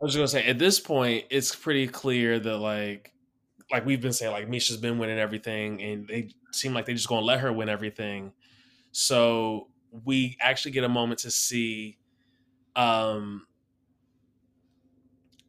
was 0.00 0.14
just 0.14 0.18
gonna 0.18 0.28
say 0.28 0.48
at 0.48 0.58
this 0.58 0.80
point, 0.80 1.26
it's 1.30 1.54
pretty 1.54 1.86
clear 1.86 2.38
that 2.38 2.58
like 2.58 3.12
like 3.70 3.86
we've 3.86 4.00
been 4.00 4.12
saying, 4.12 4.32
like 4.32 4.48
Miesha's 4.48 4.78
been 4.78 4.98
winning 4.98 5.18
everything, 5.18 5.82
and 5.82 6.08
they 6.08 6.30
seem 6.52 6.74
like 6.74 6.86
they 6.86 6.94
just 6.94 7.08
gonna 7.08 7.26
let 7.26 7.40
her 7.40 7.52
win 7.52 7.68
everything. 7.68 8.32
So 8.92 9.69
we 10.04 10.36
actually 10.40 10.72
get 10.72 10.84
a 10.84 10.88
moment 10.88 11.20
to 11.20 11.30
see. 11.30 11.98
Um, 12.76 13.46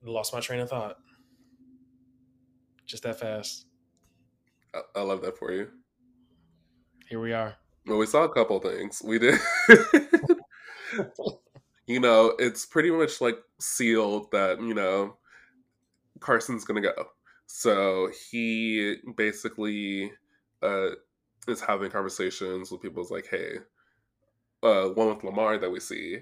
lost 0.03 0.33
my 0.33 0.39
train 0.39 0.59
of 0.59 0.69
thought. 0.69 0.97
Just 2.85 3.03
that 3.03 3.19
fast. 3.19 3.67
I, 4.73 4.81
I 4.95 5.01
love 5.01 5.21
that 5.21 5.37
for 5.37 5.51
you. 5.51 5.67
Here 7.07 7.19
we 7.19 7.33
are. 7.33 7.55
Well, 7.85 7.97
we 7.97 8.05
saw 8.05 8.23
a 8.23 8.33
couple 8.33 8.59
things. 8.59 9.01
We 9.03 9.19
did. 9.19 9.39
you 11.87 11.99
know, 11.99 12.35
it's 12.39 12.65
pretty 12.65 12.91
much 12.91 13.21
like 13.21 13.37
sealed 13.59 14.31
that, 14.31 14.61
you 14.61 14.73
know, 14.73 15.17
Carson's 16.19 16.63
going 16.63 16.81
to 16.81 16.89
go. 16.89 17.07
So 17.47 18.09
he 18.29 18.97
basically 19.17 20.11
uh, 20.61 20.91
is 21.47 21.59
having 21.59 21.91
conversations 21.91 22.71
with 22.71 22.81
people. 22.81 23.01
It's 23.01 23.11
like, 23.11 23.27
hey, 23.29 23.57
uh, 24.63 24.85
one 24.89 25.09
with 25.09 25.23
Lamar 25.23 25.57
that 25.57 25.71
we 25.71 25.79
see 25.79 26.19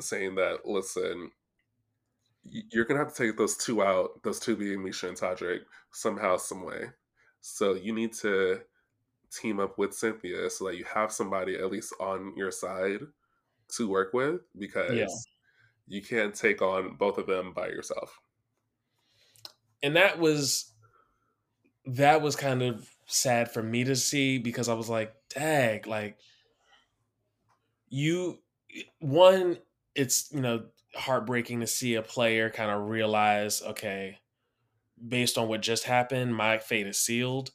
saying 0.00 0.34
that, 0.36 0.66
listen, 0.66 1.30
you're 2.44 2.84
going 2.84 2.98
to 2.98 3.04
have 3.04 3.14
to 3.14 3.26
take 3.26 3.36
those 3.36 3.56
two 3.56 3.82
out, 3.82 4.22
those 4.22 4.38
two 4.38 4.56
being 4.56 4.80
Miesha 4.80 5.08
and 5.08 5.16
Todrick, 5.16 5.60
somehow, 5.92 6.36
some 6.36 6.64
way. 6.64 6.86
So 7.40 7.74
you 7.74 7.94
need 7.94 8.12
to 8.14 8.60
team 9.30 9.60
up 9.60 9.78
with 9.78 9.94
Cynthia 9.94 10.48
so 10.50 10.66
that 10.66 10.76
you 10.76 10.84
have 10.84 11.12
somebody 11.12 11.56
at 11.56 11.70
least 11.70 11.94
on 12.00 12.34
your 12.36 12.50
side 12.50 13.00
to 13.76 13.88
work 13.88 14.12
with 14.12 14.40
because 14.58 14.92
yeah. 14.92 15.06
you 15.86 16.02
can't 16.02 16.34
take 16.34 16.62
on 16.62 16.96
both 16.96 17.18
of 17.18 17.26
them 17.26 17.52
by 17.52 17.68
yourself. 17.68 18.20
And 19.82 19.96
that 19.96 20.18
was 20.18 20.72
that 21.86 22.22
was 22.22 22.36
kind 22.36 22.62
of 22.62 22.88
sad 23.06 23.50
for 23.50 23.62
me 23.62 23.84
to 23.84 23.96
see 23.96 24.38
because 24.38 24.68
I 24.68 24.74
was 24.74 24.88
like, 24.88 25.14
dag, 25.28 25.86
like 25.86 26.16
you 27.94 28.42
one, 28.98 29.58
it's 29.94 30.32
you 30.32 30.40
know, 30.40 30.66
heartbreaking 30.96 31.60
to 31.60 31.66
see 31.66 31.94
a 31.94 32.02
player 32.02 32.50
kind 32.50 32.70
of 32.70 32.88
realize, 32.88 33.62
okay, 33.62 34.18
based 35.08 35.38
on 35.38 35.48
what 35.48 35.62
just 35.62 35.84
happened, 35.84 36.34
my 36.34 36.58
fate 36.58 36.86
is 36.86 36.98
sealed. 36.98 37.52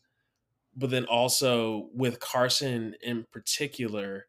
But 0.75 0.91
then 0.91 1.05
also 1.05 1.89
with 1.93 2.19
Carson 2.19 2.95
in 3.01 3.25
particular, 3.31 4.27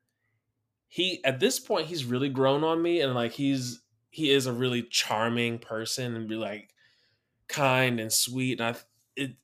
he 0.88 1.24
at 1.24 1.40
this 1.40 1.61
point 1.61 1.88
he's 1.88 2.04
really 2.04 2.30
grown 2.30 2.64
on 2.64 2.82
me 2.82 3.00
and 3.00 3.14
like 3.14 3.32
he's 3.32 3.82
he 4.11 4.30
is 4.30 4.46
a 4.46 4.52
really 4.52 4.82
charming 4.84 5.58
person 5.58 6.16
and 6.16 6.28
be 6.28 6.36
like 6.36 6.74
kind 7.48 8.00
and 8.00 8.12
sweet 8.12 8.61
and 8.61 8.76
I 8.76 8.80
it 9.16 9.36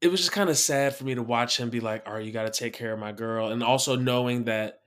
it 0.00 0.08
was 0.08 0.20
just 0.20 0.32
kind 0.32 0.50
of 0.50 0.58
sad 0.58 0.94
for 0.94 1.04
me 1.04 1.14
to 1.14 1.22
watch 1.22 1.58
him 1.58 1.70
be 1.70 1.80
like, 1.80 2.06
"All 2.06 2.14
right, 2.14 2.24
you 2.24 2.32
got 2.32 2.52
to 2.52 2.58
take 2.58 2.74
care 2.74 2.92
of 2.92 2.98
my 2.98 3.12
girl," 3.12 3.50
and 3.50 3.62
also 3.62 3.96
knowing 3.96 4.44
that, 4.44 4.82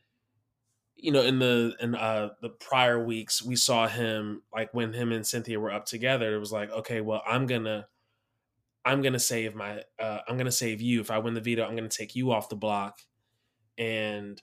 you 1.01 1.11
know, 1.11 1.21
in 1.21 1.39
the 1.39 1.75
in 1.79 1.95
uh 1.95 2.29
the 2.41 2.49
prior 2.49 3.03
weeks 3.03 3.43
we 3.43 3.55
saw 3.55 3.87
him 3.87 4.43
like 4.53 4.73
when 4.73 4.93
him 4.93 5.11
and 5.11 5.25
Cynthia 5.25 5.59
were 5.59 5.71
up 5.71 5.85
together. 5.85 6.35
It 6.35 6.39
was 6.39 6.51
like, 6.51 6.71
okay, 6.71 7.01
well, 7.01 7.23
I'm 7.27 7.45
gonna, 7.45 7.87
I'm 8.85 9.01
gonna 9.01 9.19
save 9.19 9.55
my, 9.55 9.83
uh, 9.99 10.19
I'm 10.27 10.37
gonna 10.37 10.51
save 10.51 10.81
you. 10.81 11.01
If 11.01 11.11
I 11.11 11.19
win 11.19 11.33
the 11.33 11.41
veto, 11.41 11.65
I'm 11.65 11.75
gonna 11.75 11.89
take 11.89 12.15
you 12.15 12.31
off 12.31 12.49
the 12.49 12.55
block, 12.55 12.99
and 13.77 14.41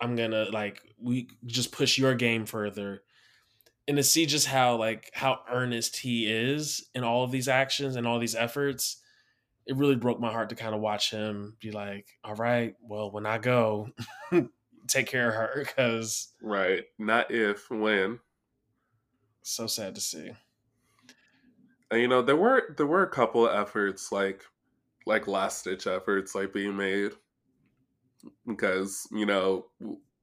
I'm 0.00 0.16
gonna 0.16 0.46
like 0.52 0.82
we 0.98 1.28
just 1.46 1.72
push 1.72 1.98
your 1.98 2.14
game 2.14 2.46
further. 2.46 3.02
And 3.88 3.96
to 3.96 4.02
see 4.02 4.26
just 4.26 4.46
how 4.46 4.76
like 4.76 5.10
how 5.14 5.40
earnest 5.50 5.98
he 5.98 6.26
is 6.30 6.88
in 6.94 7.04
all 7.04 7.24
of 7.24 7.30
these 7.32 7.48
actions 7.48 7.96
and 7.96 8.06
all 8.06 8.18
these 8.18 8.34
efforts, 8.34 9.02
it 9.66 9.76
really 9.76 9.96
broke 9.96 10.20
my 10.20 10.32
heart 10.32 10.50
to 10.50 10.56
kind 10.56 10.74
of 10.74 10.80
watch 10.80 11.10
him 11.10 11.56
be 11.60 11.70
like, 11.72 12.08
"All 12.24 12.34
right, 12.34 12.76
well, 12.82 13.10
when 13.10 13.26
I 13.26 13.38
go, 13.38 13.90
take 14.88 15.06
care 15.06 15.28
of 15.28 15.34
her," 15.34 15.64
because 15.64 16.32
right, 16.42 16.84
not 16.98 17.30
if, 17.30 17.70
when. 17.70 18.20
So 19.42 19.66
sad 19.66 19.94
to 19.94 20.00
see. 20.00 20.32
And 21.90 22.00
you 22.00 22.08
know, 22.08 22.22
there 22.22 22.36
were 22.36 22.74
there 22.76 22.86
were 22.86 23.02
a 23.02 23.10
couple 23.10 23.46
of 23.46 23.54
efforts 23.54 24.12
like 24.12 24.44
like 25.06 25.26
last 25.26 25.64
ditch 25.64 25.86
efforts 25.86 26.34
like 26.34 26.52
being 26.52 26.76
made 26.76 27.12
because 28.46 29.08
you 29.10 29.26
know 29.26 29.66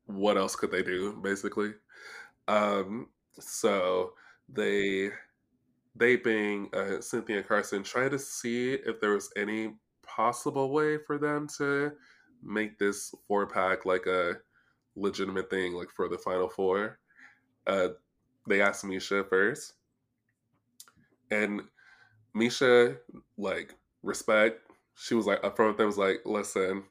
what 0.05 0.37
else 0.37 0.55
could 0.55 0.71
they 0.71 0.83
do 0.83 1.13
basically 1.23 1.73
um 2.47 3.09
so 3.39 4.13
they 4.47 5.09
they 5.95 6.15
being 6.15 6.69
uh, 6.73 7.01
cynthia 7.01 7.41
carson 7.41 7.81
try 7.81 8.07
to 8.07 8.19
see 8.19 8.73
if 8.73 8.99
there 8.99 9.11
was 9.11 9.31
any 9.35 9.73
possible 10.03 10.71
way 10.71 10.97
for 10.97 11.17
them 11.17 11.47
to 11.47 11.91
make 12.43 12.77
this 12.77 13.13
four 13.27 13.47
pack 13.47 13.85
like 13.85 14.05
a 14.05 14.35
legitimate 14.95 15.49
thing 15.49 15.73
like 15.73 15.89
for 15.89 16.07
the 16.07 16.17
final 16.17 16.47
four 16.47 16.99
uh 17.67 17.89
they 18.47 18.61
asked 18.61 18.85
miesha 18.85 19.27
first 19.27 19.73
and 21.31 21.61
miesha 22.35 22.97
like 23.37 23.75
respect 24.03 24.61
she 24.95 25.15
was 25.15 25.25
like 25.25 25.41
upfront 25.41 25.69
with 25.69 25.77
them 25.77 25.87
was 25.87 25.97
like 25.97 26.21
listen 26.25 26.83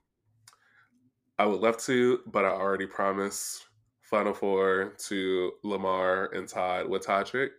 I 1.39 1.47
would 1.47 1.61
love 1.61 1.79
to, 1.79 2.21
but 2.27 2.45
I 2.45 2.49
already 2.49 2.87
promised 2.87 3.67
Final 4.03 4.33
Four 4.33 4.95
to 5.09 5.53
Lamar 5.65 6.31
and 6.33 6.49
Todd 6.49 6.89
with 6.89 7.07
Todrick. 7.07 7.51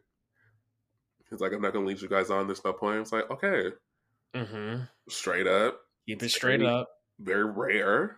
He's 1.30 1.42
like, 1.42 1.52
I'm 1.52 1.62
not 1.62 1.74
gonna 1.74 1.86
lead 1.86 2.02
you 2.02 2.08
guys 2.08 2.30
on. 2.30 2.48
There's 2.48 2.64
no 2.64 2.72
point. 2.72 3.00
It's 3.00 3.12
like, 3.12 3.30
okay, 3.30 3.72
mm-hmm. 4.34 4.84
straight 5.10 5.48
up, 5.48 5.82
keep 6.06 6.24
it 6.24 6.30
straight 6.30 6.64
up. 6.64 6.88
Very 7.20 7.46
rare. 7.46 8.18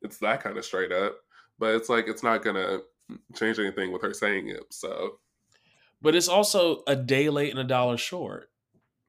It's 0.00 0.18
that 0.18 0.42
kind 0.42 0.56
of 0.56 0.64
straight 0.64 0.92
up, 0.92 1.16
but 1.58 1.74
it's 1.74 1.88
like 1.88 2.08
it's 2.08 2.22
not 2.22 2.42
gonna 2.42 2.80
change 3.34 3.58
anything 3.58 3.92
with 3.92 4.02
her 4.02 4.14
saying 4.14 4.48
it. 4.48 4.64
So, 4.70 5.18
but 6.02 6.14
it's 6.14 6.28
also 6.28 6.82
a 6.86 6.96
day 6.96 7.28
late 7.28 7.50
and 7.50 7.60
a 7.60 7.64
dollar 7.64 7.96
short 7.96 8.50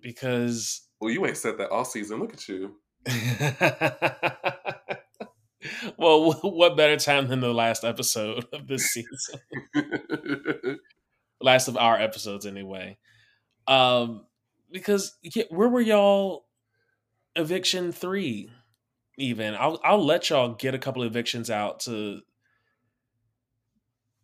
because. 0.01 0.81
Well, 0.99 1.11
you 1.11 1.25
ain't 1.25 1.37
said 1.37 1.57
that 1.59 1.69
all 1.69 1.85
season. 1.85 2.19
Look 2.19 2.33
at 2.33 2.47
you. 2.47 2.75
well, 5.97 6.33
what 6.41 6.77
better 6.77 6.97
time 6.97 7.27
than 7.27 7.39
the 7.39 7.53
last 7.53 7.83
episode 7.83 8.45
of 8.51 8.67
this 8.67 8.85
season? 8.93 9.39
last 11.39 11.67
of 11.67 11.77
our 11.77 11.99
episodes, 11.99 12.45
anyway. 12.45 12.97
Um, 13.67 14.25
because 14.71 15.17
yeah, 15.21 15.43
where 15.49 15.69
were 15.69 15.81
y'all? 15.81 16.45
Eviction 17.35 17.91
three, 17.91 18.49
even. 19.17 19.53
I'll 19.53 19.79
I'll 19.83 20.03
let 20.03 20.29
y'all 20.29 20.55
get 20.55 20.73
a 20.73 20.79
couple 20.79 21.03
of 21.03 21.11
evictions 21.11 21.51
out 21.51 21.81
to 21.81 22.21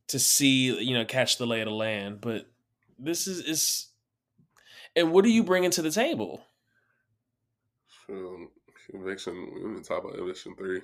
to 0.08 0.20
see, 0.20 0.78
you 0.84 0.94
know, 0.94 1.06
catch 1.06 1.38
the 1.38 1.48
lay 1.48 1.62
of 1.62 1.68
the 1.68 1.74
land. 1.74 2.22
But 2.22 2.48
this 3.00 3.28
is 3.28 3.40
is, 3.40 3.88
and 4.96 5.12
what 5.12 5.26
are 5.26 5.30
you 5.30 5.44
bringing 5.44 5.72
to 5.72 5.82
the 5.82 5.92
table? 5.92 6.44
Um, 8.10 8.50
eviction. 8.94 9.52
We 9.54 9.62
didn't 9.62 9.84
talk 9.84 10.04
about 10.04 10.20
eviction 10.20 10.56
three. 10.56 10.82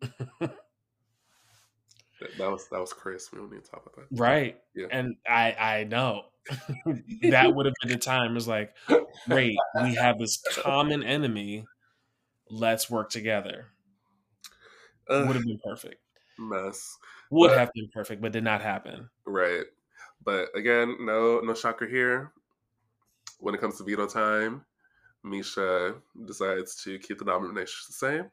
that, 0.40 0.50
that 2.38 2.50
was 2.50 2.68
that 2.68 2.80
was 2.80 2.92
Chris. 2.92 3.30
We 3.32 3.38
don't 3.38 3.52
need 3.52 3.64
to 3.64 3.70
talk 3.70 3.82
about 3.86 4.08
that. 4.08 4.20
Right. 4.20 4.58
Yeah. 4.74 4.86
And 4.90 5.16
I 5.26 5.52
I 5.52 5.84
know 5.84 6.24
that 7.22 7.54
would 7.54 7.66
have 7.66 7.74
been 7.82 7.92
the 7.92 7.98
time. 7.98 8.32
It 8.32 8.34
was 8.34 8.48
like, 8.48 8.74
great, 9.28 9.56
we 9.82 9.94
have 9.94 10.18
this 10.18 10.42
common 10.56 11.02
enemy. 11.02 11.66
Let's 12.50 12.90
work 12.90 13.10
together. 13.10 13.66
Would 15.08 15.36
have 15.36 15.44
been 15.44 15.60
perfect. 15.64 15.96
Mess. 16.38 16.98
Would 17.30 17.48
but, 17.48 17.58
have 17.58 17.72
been 17.74 17.88
perfect, 17.92 18.22
but 18.22 18.32
did 18.32 18.44
not 18.44 18.60
happen. 18.60 19.08
Right. 19.26 19.64
But 20.24 20.48
again, 20.54 20.96
no 21.00 21.40
no 21.40 21.54
shocker 21.54 21.86
here. 21.86 22.32
When 23.40 23.54
it 23.54 23.60
comes 23.60 23.78
to 23.78 23.84
veto 23.84 24.06
time, 24.06 24.64
Miesha 25.24 25.94
decides 26.26 26.82
to 26.84 26.98
keep 26.98 27.18
the 27.18 27.24
nomination 27.24 27.78
the 27.86 27.92
same 27.92 28.30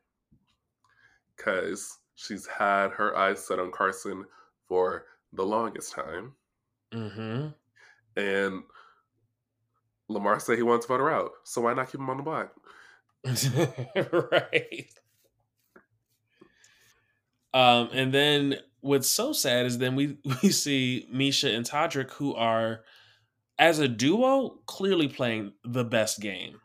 because 1.35 1.97
she's 2.15 2.47
had 2.47 2.91
her 2.91 3.15
eyes 3.15 3.45
set 3.45 3.59
on 3.59 3.71
Carson 3.71 4.25
for 4.67 5.05
the 5.33 5.43
longest 5.43 5.93
time. 5.93 6.33
Mm-hmm. 6.93 7.47
And 8.19 8.63
Lamar 10.07 10.39
said 10.39 10.57
he 10.57 10.63
wants 10.63 10.85
to 10.85 10.93
vote 10.93 11.01
her 11.01 11.11
out, 11.11 11.31
so 11.43 11.61
why 11.61 11.73
not 11.73 11.91
keep 11.91 11.99
him 11.99 12.09
on 12.09 12.17
the 12.17 12.23
block? 12.23 12.53
right. 14.31 14.89
Um, 17.55 17.89
and 17.93 18.13
then 18.13 18.57
what's 18.81 19.09
so 19.09 19.31
sad 19.31 19.65
is 19.65 19.77
then 19.79 19.95
we 19.95 20.17
we 20.43 20.51
see 20.51 21.07
Miesha 21.11 21.55
and 21.55 21.65
Todrick 21.65 22.11
who 22.11 22.35
are 22.35 22.81
as 23.57 23.79
a 23.79 23.87
duo 23.87 24.59
clearly 24.67 25.07
playing 25.07 25.53
the 25.63 25.85
best 25.85 26.19
game. 26.19 26.59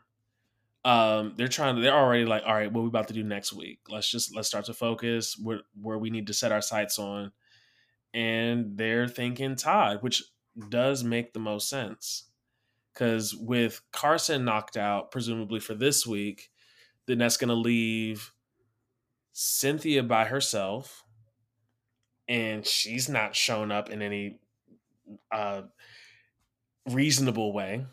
Um 0.83 1.33
they're 1.37 1.47
trying 1.47 1.75
to 1.75 1.81
they're 1.81 1.95
already 1.95 2.25
like 2.25 2.43
all 2.45 2.53
right 2.53 2.71
what 2.71 2.81
we 2.81 2.87
about 2.87 3.07
to 3.07 3.13
do 3.13 3.23
next 3.23 3.53
week? 3.53 3.79
Let's 3.89 4.09
just 4.09 4.35
let's 4.35 4.49
start 4.49 4.65
to 4.65 4.73
focus 4.73 5.37
where 5.41 5.61
where 5.81 5.97
we 5.97 6.09
need 6.09 6.27
to 6.27 6.33
set 6.33 6.51
our 6.51 6.61
sights 6.61 6.99
on. 6.99 7.31
And 8.13 8.77
they're 8.77 9.07
thinking 9.07 9.55
todd 9.55 9.99
which 10.01 10.23
does 10.69 11.03
make 11.03 11.33
the 11.33 11.39
most 11.39 11.69
sense. 11.69 12.25
Because 12.93 13.33
with 13.33 13.81
carson 13.93 14.43
knocked 14.43 14.75
out 14.75 15.11
presumably 15.11 15.61
for 15.61 15.73
this 15.73 16.05
week 16.05 16.49
then 17.07 17.19
that's 17.19 17.37
going 17.37 17.47
to 17.47 17.55
leave 17.55 18.31
cynthia 19.33 20.03
by 20.03 20.25
herself 20.25 21.03
and 22.27 22.65
she's 22.65 23.09
not 23.09 23.35
shown 23.35 23.71
up 23.71 23.89
in 23.89 24.01
any 24.01 24.39
uh 25.31 25.61
reasonable 26.89 27.53
way 27.53 27.85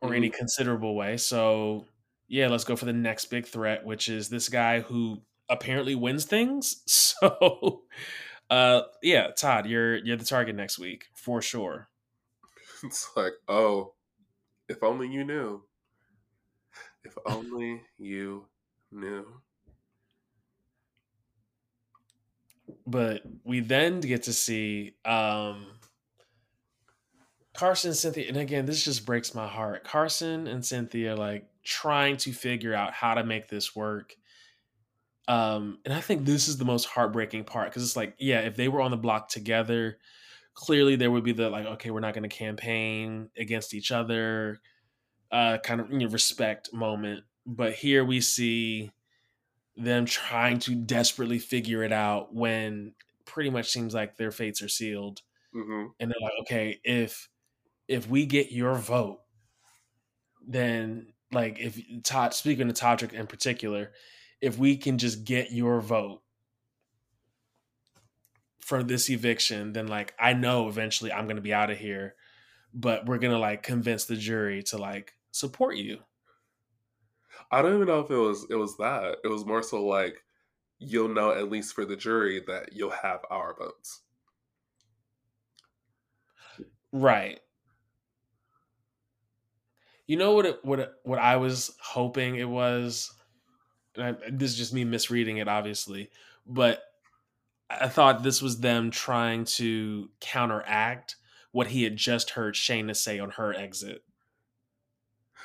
or 0.00 0.08
mm-hmm. 0.08 0.16
any 0.16 0.30
considerable 0.30 0.94
way 0.94 1.16
so 1.16 1.86
yeah, 2.28 2.48
let's 2.48 2.64
go 2.64 2.76
for 2.76 2.86
the 2.86 2.92
next 2.92 3.26
big 3.26 3.46
threat, 3.46 3.84
which 3.84 4.08
is 4.08 4.28
this 4.28 4.48
guy 4.48 4.80
who 4.80 5.22
apparently 5.48 5.94
wins 5.94 6.24
things. 6.24 6.82
So, 7.18 7.84
uh, 8.50 8.82
yeah, 9.02 9.28
Todd, 9.34 9.64
you're 9.64 9.96
you're 9.96 10.18
the 10.18 10.24
target 10.24 10.54
next 10.54 10.78
week 10.78 11.06
for 11.14 11.40
sure. 11.40 11.88
It's 12.84 13.08
like, 13.16 13.32
oh, 13.48 13.94
if 14.68 14.82
only 14.82 15.08
you 15.08 15.24
knew. 15.24 15.62
If 17.02 17.16
only 17.24 17.80
you 17.96 18.44
knew. 18.92 19.24
But 22.86 23.22
we 23.44 23.60
then 23.60 24.00
get 24.00 24.24
to 24.24 24.32
see 24.32 24.94
um 25.04 25.66
Carson 27.56 27.88
and 27.88 27.96
Cynthia, 27.96 28.28
and 28.28 28.36
again, 28.36 28.66
this 28.66 28.84
just 28.84 29.06
breaks 29.06 29.34
my 29.34 29.48
heart. 29.48 29.82
Carson 29.82 30.46
and 30.46 30.64
Cynthia 30.64 31.16
like 31.16 31.48
trying 31.64 32.16
to 32.18 32.32
figure 32.32 32.74
out 32.74 32.92
how 32.92 33.14
to 33.14 33.24
make 33.24 33.48
this 33.48 33.74
work. 33.74 34.14
Um, 35.26 35.78
and 35.84 35.92
I 35.92 36.00
think 36.00 36.24
this 36.24 36.48
is 36.48 36.58
the 36.58 36.64
most 36.64 36.84
heartbreaking 36.84 37.44
part 37.44 37.70
because 37.70 37.82
it's 37.82 37.96
like, 37.96 38.14
yeah, 38.18 38.40
if 38.40 38.56
they 38.56 38.68
were 38.68 38.80
on 38.80 38.90
the 38.90 38.96
block 38.96 39.28
together, 39.28 39.98
clearly 40.54 40.96
there 40.96 41.10
would 41.10 41.24
be 41.24 41.32
the 41.32 41.48
like, 41.48 41.66
okay, 41.66 41.90
we're 41.90 42.00
not 42.00 42.14
going 42.14 42.28
to 42.28 42.36
campaign 42.36 43.30
against 43.36 43.74
each 43.74 43.90
other, 43.90 44.60
uh, 45.32 45.58
kind 45.58 45.80
of 45.80 45.90
you 45.90 45.98
know, 45.98 46.08
respect 46.08 46.72
moment. 46.72 47.24
But 47.46 47.72
here 47.72 48.04
we 48.04 48.20
see 48.20 48.92
them 49.76 50.06
trying 50.06 50.58
to 50.60 50.74
desperately 50.74 51.38
figure 51.38 51.82
it 51.82 51.92
out 51.92 52.34
when 52.34 52.94
pretty 53.24 53.50
much 53.50 53.70
seems 53.70 53.94
like 53.94 54.16
their 54.16 54.30
fates 54.30 54.62
are 54.62 54.68
sealed. 54.68 55.22
Mm-hmm. 55.54 55.86
And 56.00 56.10
they're 56.10 56.20
like, 56.22 56.32
okay, 56.42 56.80
if 56.84 57.28
if 57.88 58.08
we 58.08 58.26
get 58.26 58.50
your 58.50 58.74
vote, 58.74 59.20
then 60.46 61.12
like 61.32 61.58
if 61.58 61.80
Todd 62.02 62.34
speaking 62.34 62.68
to 62.68 62.74
Todrick 62.74 63.12
in 63.12 63.26
particular, 63.26 63.92
if 64.40 64.58
we 64.58 64.76
can 64.76 64.98
just 64.98 65.24
get 65.24 65.50
your 65.52 65.80
vote 65.80 66.22
for 68.60 68.82
this 68.82 69.10
eviction, 69.10 69.72
then 69.72 69.86
like 69.86 70.14
I 70.18 70.32
know 70.32 70.68
eventually 70.68 71.12
I'm 71.12 71.26
gonna 71.26 71.40
be 71.40 71.54
out 71.54 71.70
of 71.70 71.78
here, 71.78 72.14
but 72.72 73.06
we're 73.06 73.18
gonna 73.18 73.38
like 73.38 73.62
convince 73.62 74.04
the 74.04 74.16
jury 74.16 74.62
to 74.64 74.78
like 74.78 75.14
support 75.30 75.76
you. 75.76 75.98
I 77.50 77.62
don't 77.62 77.74
even 77.74 77.86
know 77.86 78.00
if 78.00 78.10
it 78.10 78.16
was 78.16 78.46
it 78.50 78.56
was 78.56 78.76
that. 78.78 79.16
It 79.24 79.28
was 79.28 79.44
more 79.46 79.62
so 79.62 79.84
like 79.84 80.22
you'll 80.78 81.08
know 81.08 81.30
at 81.30 81.50
least 81.50 81.74
for 81.74 81.84
the 81.84 81.96
jury 81.96 82.42
that 82.46 82.72
you'll 82.72 82.90
have 82.90 83.20
our 83.30 83.54
votes. 83.58 84.02
Right. 86.92 87.40
You 90.06 90.16
know 90.16 90.32
what? 90.32 90.46
It, 90.46 90.64
what? 90.64 90.80
It, 90.80 90.92
what 91.02 91.18
I 91.18 91.36
was 91.36 91.74
hoping 91.80 92.36
it 92.36 92.48
was. 92.48 93.12
I, 93.98 94.14
this 94.30 94.52
is 94.52 94.56
just 94.56 94.74
me 94.74 94.84
misreading 94.84 95.38
it, 95.38 95.48
obviously, 95.48 96.10
but 96.46 96.82
I 97.70 97.88
thought 97.88 98.22
this 98.22 98.42
was 98.42 98.60
them 98.60 98.90
trying 98.90 99.46
to 99.56 100.10
counteract 100.20 101.16
what 101.50 101.68
he 101.68 101.82
had 101.82 101.96
just 101.96 102.30
heard 102.30 102.54
Shanna 102.54 102.94
say 102.94 103.18
on 103.18 103.30
her 103.30 103.54
exit. 103.54 104.02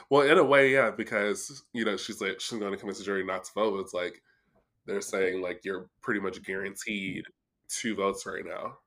Well, 0.09 0.23
in 0.23 0.37
a 0.37 0.43
way, 0.43 0.71
yeah, 0.73 0.91
because 0.91 1.63
you 1.73 1.85
know 1.85 1.97
she's 1.97 2.21
like 2.21 2.39
she's 2.39 2.59
going 2.59 2.71
to 2.71 2.77
convince 2.77 2.99
the 2.99 3.03
jury 3.05 3.23
not 3.23 3.43
to 3.45 3.51
vote. 3.53 3.79
It's 3.79 3.93
like 3.93 4.21
they're 4.85 5.01
saying 5.01 5.41
like 5.41 5.61
you're 5.63 5.89
pretty 6.01 6.19
much 6.19 6.41
guaranteed 6.43 7.23
two 7.69 7.95
votes 7.95 8.25
right 8.25 8.45
now, 8.45 8.77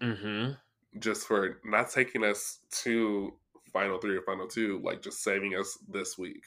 mm-hmm. 0.00 0.52
just 0.98 1.26
for 1.26 1.60
not 1.64 1.90
taking 1.90 2.24
us 2.24 2.60
to 2.82 3.32
final 3.72 3.98
three 3.98 4.16
or 4.16 4.22
final 4.22 4.46
two, 4.46 4.80
like 4.84 5.02
just 5.02 5.22
saving 5.22 5.54
us 5.56 5.78
this 5.88 6.18
week. 6.18 6.42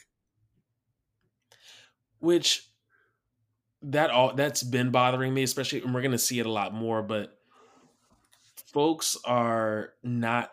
Which 2.20 2.70
that 3.82 4.12
all 4.12 4.34
that's 4.34 4.64
been 4.64 4.92
bothering 4.92 5.34
me, 5.34 5.44
especially 5.44 5.82
and 5.82 5.94
we're 5.94 6.02
gonna 6.02 6.18
see 6.18 6.40
it 6.40 6.46
a 6.46 6.52
lot 6.52 6.74
more, 6.74 7.02
but 7.02 7.38
folks 8.74 9.18
are 9.26 9.94
not 10.04 10.52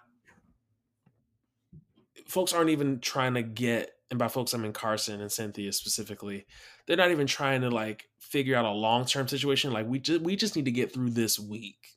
folks 2.30 2.52
aren't 2.52 2.70
even 2.70 3.00
trying 3.00 3.34
to 3.34 3.42
get 3.42 3.92
and 4.10 4.18
by 4.18 4.28
folks 4.28 4.54
I 4.54 4.58
mean 4.58 4.72
Carson 4.72 5.20
and 5.20 5.30
Cynthia 5.30 5.72
specifically, 5.72 6.46
they're 6.86 6.96
not 6.96 7.10
even 7.10 7.26
trying 7.26 7.60
to 7.62 7.70
like 7.70 8.08
figure 8.18 8.56
out 8.56 8.64
a 8.64 8.70
long 8.70 9.04
term 9.04 9.28
situation. 9.28 9.72
Like 9.72 9.86
we 9.86 9.98
just 9.98 10.20
we 10.22 10.36
just 10.36 10.56
need 10.56 10.64
to 10.64 10.72
get 10.72 10.92
through 10.92 11.10
this 11.10 11.38
week. 11.38 11.96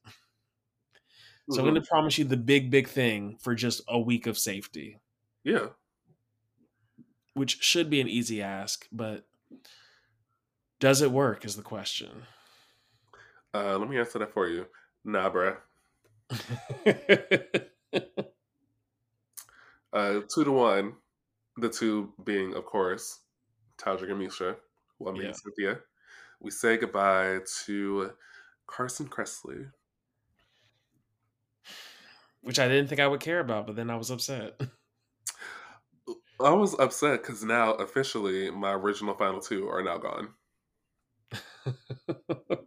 So 1.49 1.57
mm-hmm. 1.57 1.59
I'm 1.59 1.73
going 1.73 1.81
to 1.81 1.89
promise 1.89 2.17
you 2.17 2.23
the 2.23 2.38
big, 2.38 2.71
big 2.71 2.88
thing 2.88 3.38
for 3.41 3.53
just 3.53 3.81
a 3.88 3.99
week 3.99 4.27
of 4.27 4.38
safety. 4.38 4.99
Yeah. 5.43 5.67
Which 7.34 7.61
should 7.61 7.89
be 7.89 7.99
an 7.99 8.07
easy 8.07 8.41
ask, 8.41 8.88
but 8.91 9.25
does 10.79 11.01
it 11.01 11.11
work 11.11 11.43
is 11.43 11.55
the 11.55 11.61
question. 11.61 12.11
Uh, 13.53 13.77
let 13.77 13.89
me 13.89 13.97
answer 13.97 14.19
that 14.19 14.34
for 14.34 14.47
you. 14.47 14.67
Nah, 15.03 15.29
bruh. 15.29 15.57
two 20.22 20.43
to 20.43 20.51
one. 20.51 20.93
The 21.57 21.70
two 21.70 22.14
being, 22.24 22.55
of 22.55 22.66
course, 22.66 23.20
Todrick 23.78 24.11
and 24.11 24.20
Miesha. 24.20 24.55
One 24.97 25.14
being 25.14 25.28
yeah. 25.28 25.34
Cynthia. 25.34 25.80
We 26.39 26.51
say 26.51 26.78
goodbye 26.78 27.39
to 27.66 28.11
Carson 28.68 29.07
Kressley 29.07 29.68
which 32.43 32.59
I 32.59 32.68
didn't 32.68 32.88
think 32.88 33.01
I 33.01 33.07
would 33.07 33.22
care 33.22 33.39
about, 33.39 33.66
but 33.66 33.76
then 33.76 33.89
I 33.89 33.95
was 33.95 34.11
upset. 34.11 34.61
I 36.39 36.51
was 36.51 36.78
upset 36.78 37.22
because 37.22 37.43
now 37.43 37.74
officially 37.74 38.51
my 38.51 38.74
original 38.74 39.16
final 39.16 39.39
two 39.39 39.68
are 39.70 39.82
now 39.82 39.97
gone. 39.97 40.30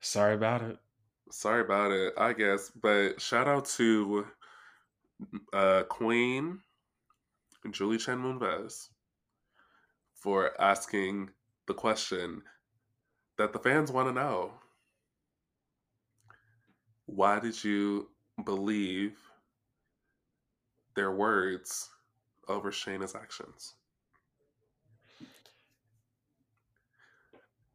Sorry 0.00 0.34
about 0.34 0.62
it. 0.62 0.78
Sorry 1.30 1.60
about 1.60 1.92
it, 1.92 2.14
I 2.18 2.32
guess. 2.32 2.70
But 2.70 3.20
shout 3.20 3.46
out 3.46 3.66
to 3.76 4.26
uh, 5.52 5.82
Queen 5.84 6.60
Julie 7.70 7.98
Chen 7.98 8.18
Moonves 8.18 8.88
for 10.14 10.60
asking 10.60 11.30
the 11.66 11.74
question 11.74 12.42
that 13.36 13.52
the 13.52 13.58
fans 13.58 13.92
want 13.92 14.08
to 14.08 14.12
know 14.12 14.52
why 17.06 17.40
did 17.40 17.62
you 17.62 18.08
believe 18.44 19.18
their 20.94 21.10
words 21.10 21.90
over 22.48 22.70
Shanna's 22.70 23.14
actions? 23.14 23.74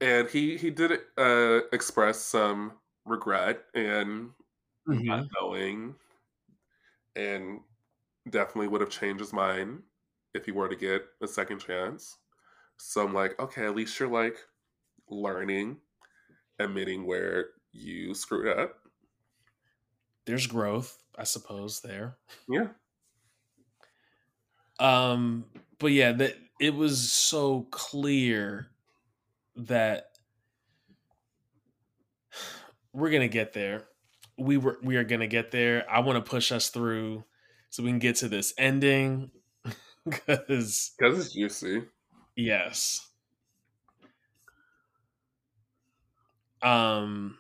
And 0.02 0.30
he 0.30 0.58
he 0.58 0.70
did 0.70 1.00
uh, 1.18 1.62
express 1.72 2.20
some 2.20 2.74
regret 3.06 3.64
and 3.74 4.32
mm-hmm. 4.88 5.04
not 5.06 5.26
knowing, 5.40 5.96
and 7.16 7.60
definitely 8.30 8.68
would 8.68 8.82
have 8.82 8.90
changed 8.90 9.20
his 9.20 9.34
mind 9.34 9.82
if 10.34 10.46
he 10.46 10.52
were 10.52 10.68
to 10.68 10.76
get 10.76 11.04
a 11.22 11.28
second 11.28 11.60
chance. 11.60 12.18
So 12.78 13.06
I'm 13.06 13.14
like, 13.14 13.40
okay, 13.40 13.66
at 13.66 13.76
least 13.76 14.00
you're 14.00 14.10
like 14.10 14.38
learning, 15.10 15.78
admitting 16.60 17.06
where 17.06 17.48
you 17.72 18.14
screwed 18.14 18.58
up 18.58 18.76
there's 20.26 20.48
growth, 20.48 20.98
I 21.18 21.24
suppose, 21.24 21.82
there. 21.82 22.18
Yeah. 22.50 22.68
Um, 24.80 25.46
but 25.80 25.92
yeah, 25.92 26.12
that 26.14 26.36
it 26.60 26.74
was 26.74 27.12
so 27.12 27.68
clear 27.72 28.68
that 29.56 30.18
we're 32.94 33.12
gonna 33.12 33.28
get 33.28 33.54
there. 33.54 33.86
We 34.38 34.58
were 34.58 34.78
we 34.84 34.98
are 34.98 35.04
gonna 35.04 35.28
get 35.28 35.52
there. 35.52 35.86
I 35.90 36.00
want 36.00 36.24
to 36.24 36.30
push 36.30 36.52
us 36.52 36.70
through 36.70 37.24
so 37.70 37.84
we 37.84 37.90
can 37.90 38.00
get 38.00 38.18
to 38.18 38.28
this 38.28 38.54
ending 38.58 39.32
because 40.06 40.92
because 40.98 41.20
it's 41.20 41.34
juicy. 41.34 41.84
Yes. 42.36 43.08
Um, 46.62 47.38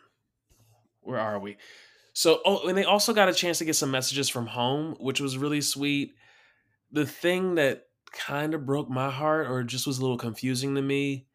where 1.02 1.20
are 1.20 1.40
we? 1.40 1.58
So, 2.14 2.42
oh, 2.46 2.68
and 2.68 2.78
they 2.78 2.86
also 2.86 3.14
got 3.14 3.28
a 3.28 3.34
chance 3.34 3.58
to 3.58 3.66
get 3.66 3.76
some 3.76 3.92
messages 3.92 4.30
from 4.30 4.48
home, 4.48 4.96
which 5.00 5.20
was 5.20 5.38
really 5.38 5.62
sweet. 5.62 6.16
The 6.92 7.06
thing 7.06 7.56
that 7.56 7.88
kind 8.14 8.54
of 8.54 8.66
broke 8.66 8.90
my 8.90 9.10
heart, 9.10 9.48
or 9.50 9.64
just 9.64 9.88
was 9.88 9.98
a 9.98 10.02
little 10.02 10.18
confusing 10.18 10.76
to 10.76 10.82
me, 10.82 11.28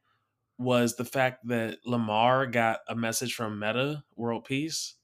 was 0.56 0.96
the 0.96 1.04
fact 1.04 1.46
that 1.48 1.78
Lamar 1.84 2.46
got 2.46 2.80
a 2.88 2.94
message 2.94 3.34
from 3.34 3.58
Metta 3.58 4.04
World 4.16 4.44
Peace. 4.44 4.94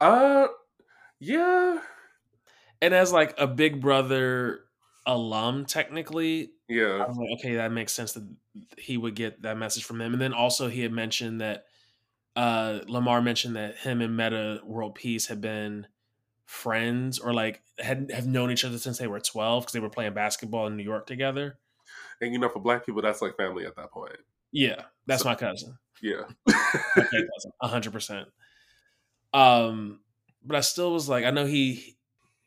Uh, 0.00 0.48
yeah. 1.20 1.80
And 2.80 2.94
as 2.94 3.12
like 3.12 3.34
a 3.38 3.46
Big 3.46 3.80
Brother 3.80 4.60
alum, 5.06 5.66
technically, 5.66 6.50
yeah. 6.68 7.06
Like, 7.08 7.30
okay, 7.38 7.56
that 7.56 7.72
makes 7.72 7.92
sense 7.92 8.12
that 8.12 8.28
he 8.76 8.96
would 8.96 9.14
get 9.14 9.42
that 9.42 9.56
message 9.56 9.84
from 9.84 9.98
them. 9.98 10.12
And 10.12 10.20
then 10.20 10.34
also 10.34 10.68
he 10.68 10.82
had 10.82 10.92
mentioned 10.92 11.40
that 11.40 11.64
uh, 12.36 12.80
Lamar 12.86 13.22
mentioned 13.22 13.56
that 13.56 13.76
him 13.78 14.00
and 14.00 14.16
Metta 14.16 14.60
World 14.64 14.94
Peace 14.94 15.26
had 15.26 15.40
been 15.40 15.86
friends 16.44 17.18
or 17.18 17.34
like 17.34 17.62
had 17.78 18.10
have 18.14 18.26
known 18.26 18.50
each 18.50 18.64
other 18.64 18.78
since 18.78 18.98
they 18.98 19.06
were 19.06 19.20
12 19.20 19.64
because 19.64 19.72
they 19.72 19.80
were 19.80 19.90
playing 19.90 20.14
basketball 20.14 20.66
in 20.66 20.76
New 20.76 20.84
York 20.84 21.06
together. 21.06 21.58
And 22.20 22.32
you 22.32 22.38
know, 22.38 22.48
for 22.48 22.60
black 22.60 22.84
people, 22.84 23.02
that's 23.02 23.22
like 23.22 23.36
family 23.36 23.64
at 23.64 23.76
that 23.76 23.90
point. 23.90 24.16
Yeah, 24.52 24.82
that's 25.06 25.22
so, 25.22 25.28
my 25.28 25.34
cousin. 25.34 25.78
Yeah, 26.02 26.22
hundred 27.62 27.92
percent. 27.92 28.28
Um, 29.38 30.00
but 30.44 30.56
I 30.56 30.60
still 30.60 30.92
was 30.92 31.08
like, 31.08 31.24
I 31.24 31.30
know 31.30 31.46
he. 31.46 31.96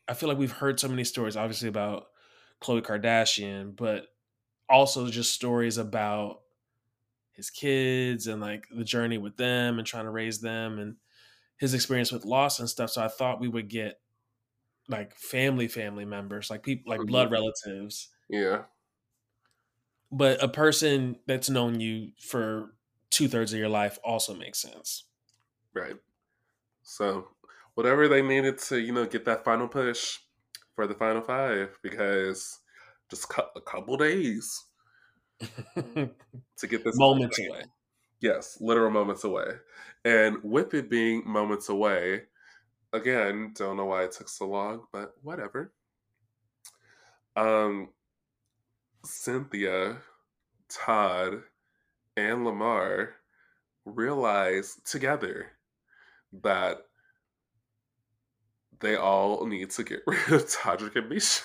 I 0.08 0.14
feel 0.14 0.28
like 0.28 0.38
we've 0.38 0.52
heard 0.52 0.80
so 0.80 0.90
many 0.90 1.06
stories, 1.06 1.38
obviously 1.38 1.70
about 1.70 2.08
Khloe 2.62 2.82
Kardashian, 2.82 3.76
but 3.76 4.08
also 4.70 5.08
just 5.08 5.34
stories 5.34 5.78
about 5.78 6.42
his 7.32 7.50
kids 7.50 8.28
and 8.28 8.42
like 8.42 8.66
the 8.76 8.84
journey 8.84 9.18
with 9.18 9.38
them 9.38 9.78
and 9.78 9.88
trying 9.88 10.04
to 10.04 10.12
raise 10.12 10.42
them 10.42 10.80
and 10.80 10.96
his 11.58 11.74
experience 11.74 12.12
with 12.12 12.26
loss 12.26 12.60
and 12.60 12.70
stuff. 12.70 12.90
So 12.90 13.02
I 13.02 13.08
thought 13.08 13.40
we 13.40 13.48
would 13.48 13.70
get 13.70 14.02
like 14.90 15.16
family 15.16 15.70
family 15.70 16.04
members, 16.04 16.50
like 16.50 16.64
people 16.64 16.90
like 16.92 17.08
blood 17.08 17.28
mm-hmm. 17.28 17.34
relatives. 17.34 18.10
Yeah. 18.30 18.64
But 20.12 20.44
a 20.44 20.50
person 20.50 21.18
that's 21.26 21.50
known 21.50 21.80
you 21.80 22.10
for 22.20 22.74
two 23.12 23.30
thirds 23.30 23.54
of 23.54 23.60
your 23.60 23.70
life 23.70 23.98
also 24.04 24.36
makes 24.36 24.60
sense. 24.60 25.06
Right. 25.74 25.96
So 26.84 27.30
whatever 27.76 28.08
they 28.08 28.22
needed 28.22 28.58
to, 28.60 28.80
you 28.80 28.92
know, 28.94 29.06
get 29.06 29.26
that 29.26 29.44
final 29.44 29.68
push 29.68 30.20
for 30.76 30.88
the 30.88 30.94
final 30.96 31.22
five, 31.22 31.78
because 31.82 32.60
just 33.10 33.32
a 33.56 33.62
couple 33.62 33.98
days 33.98 34.66
to 35.76 36.68
get 36.68 36.84
this 36.84 36.98
moments 36.98 37.40
away. 37.40 37.64
Yes, 38.20 38.58
literal 38.62 38.92
moments 38.92 39.24
away. 39.24 39.48
And 40.06 40.38
with 40.44 40.74
it 40.74 40.90
being 40.90 41.24
moments 41.26 41.70
away, 41.70 42.24
again, 42.94 43.54
don't 43.56 43.78
know 43.78 43.86
why 43.86 44.04
it 44.04 44.12
took 44.12 44.30
so 44.30 44.48
long, 44.48 44.86
but 44.92 45.14
whatever. 45.22 45.74
Um, 47.36 47.90
Cynthia, 49.04 49.98
Todd, 50.70 51.44
and 52.18 52.46
Lamar 52.46 53.16
realize 53.86 54.80
together 54.86 55.54
that 56.44 56.86
they 58.80 58.96
all 58.96 59.46
need 59.46 59.70
to 59.72 59.84
get 59.84 60.02
rid 60.08 60.32
of 60.32 60.46
Todrick 60.48 60.96
and 60.96 61.12
Miesha. 61.12 61.44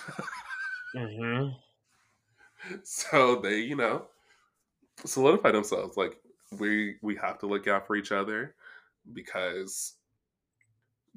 mm-hmm. 0.94 1.50
So 2.82 3.36
they, 3.36 3.58
you 3.60 3.76
know, 3.76 4.06
solidify 5.04 5.52
themselves. 5.52 5.96
Like 5.96 6.18
we 6.58 6.96
we 7.02 7.14
have 7.16 7.38
to 7.40 7.46
look 7.46 7.68
out 7.68 7.86
for 7.86 7.96
each 7.96 8.12
other 8.12 8.54
because 9.12 9.94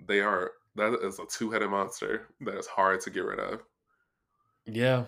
they 0.08 0.20
are 0.20 0.52
that 0.76 1.00
is 1.04 1.20
a 1.20 1.26
two 1.26 1.52
headed 1.52 1.70
monster 1.70 2.28
that 2.42 2.56
is 2.56 2.68
hard 2.68 3.02
to 3.02 3.10
get 3.10 3.26
rid 3.26 3.40
of. 3.40 3.62
Yeah. 4.66 5.06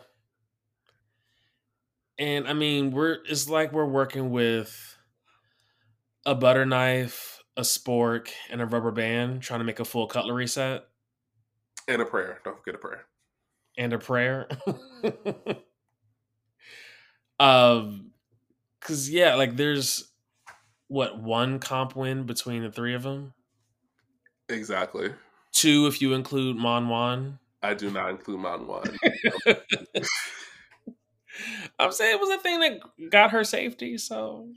And 2.17 2.47
I 2.47 2.53
mean, 2.53 2.91
we're 2.91 3.19
it's 3.25 3.49
like 3.49 3.71
we're 3.71 3.85
working 3.85 4.31
with 4.31 4.97
a 6.25 6.35
butter 6.35 6.65
knife, 6.65 7.30
a 7.57 7.61
spork, 7.61 8.29
and 8.49 8.61
a 8.61 8.65
rubber 8.65 8.91
band 8.91 9.41
trying 9.41 9.59
to 9.59 9.63
make 9.63 9.79
a 9.79 9.85
full 9.85 10.07
cutlery 10.07 10.47
set. 10.47 10.85
And 11.87 12.01
a 12.01 12.05
prayer. 12.05 12.39
Don't 12.43 12.57
forget 12.57 12.75
a 12.75 12.77
prayer. 12.77 13.05
And 13.77 13.93
a 13.93 13.99
prayer. 13.99 14.47
um 17.39 18.11
cuz 18.79 19.09
yeah, 19.09 19.35
like 19.35 19.55
there's 19.55 20.11
what 20.87 21.19
one 21.19 21.59
comp 21.59 21.95
win 21.95 22.25
between 22.25 22.63
the 22.63 22.71
three 22.71 22.93
of 22.93 23.03
them? 23.03 23.33
Exactly. 24.49 25.13
Two 25.53 25.87
if 25.87 26.01
you 26.01 26.13
include 26.13 26.57
Mon 26.57 26.89
Wan. 26.89 27.39
I 27.63 27.73
do 27.73 27.89
not 27.89 28.09
include 28.09 28.39
Mon 28.39 28.67
Wan. 28.67 28.83
I'm 31.79 31.91
saying 31.91 32.15
it 32.15 32.19
was 32.19 32.29
a 32.29 32.39
thing 32.39 32.59
that 32.59 32.79
got 33.09 33.31
her 33.31 33.43
safety, 33.43 33.97
so 33.97 34.49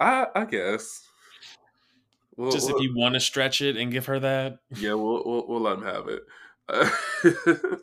I 0.00 0.26
I 0.34 0.44
guess. 0.46 1.06
We'll, 2.36 2.50
Just 2.50 2.68
we'll, 2.68 2.78
if 2.78 2.82
you 2.82 2.94
want 2.96 3.14
to 3.14 3.20
stretch 3.20 3.60
it 3.60 3.76
and 3.76 3.92
give 3.92 4.06
her 4.06 4.18
that. 4.20 4.58
Yeah, 4.76 4.94
we'll 4.94 5.22
we'll, 5.24 5.46
we'll 5.48 5.60
let 5.60 5.78
him 5.78 5.84
have 5.84 6.08
it. 6.08 6.22
Uh, 6.68 7.76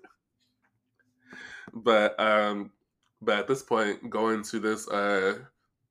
but 1.73 2.19
um, 2.19 2.71
but 3.21 3.39
at 3.39 3.47
this 3.47 3.63
point, 3.63 4.09
going 4.09 4.43
to 4.43 4.59
this 4.59 4.87
uh 4.89 5.39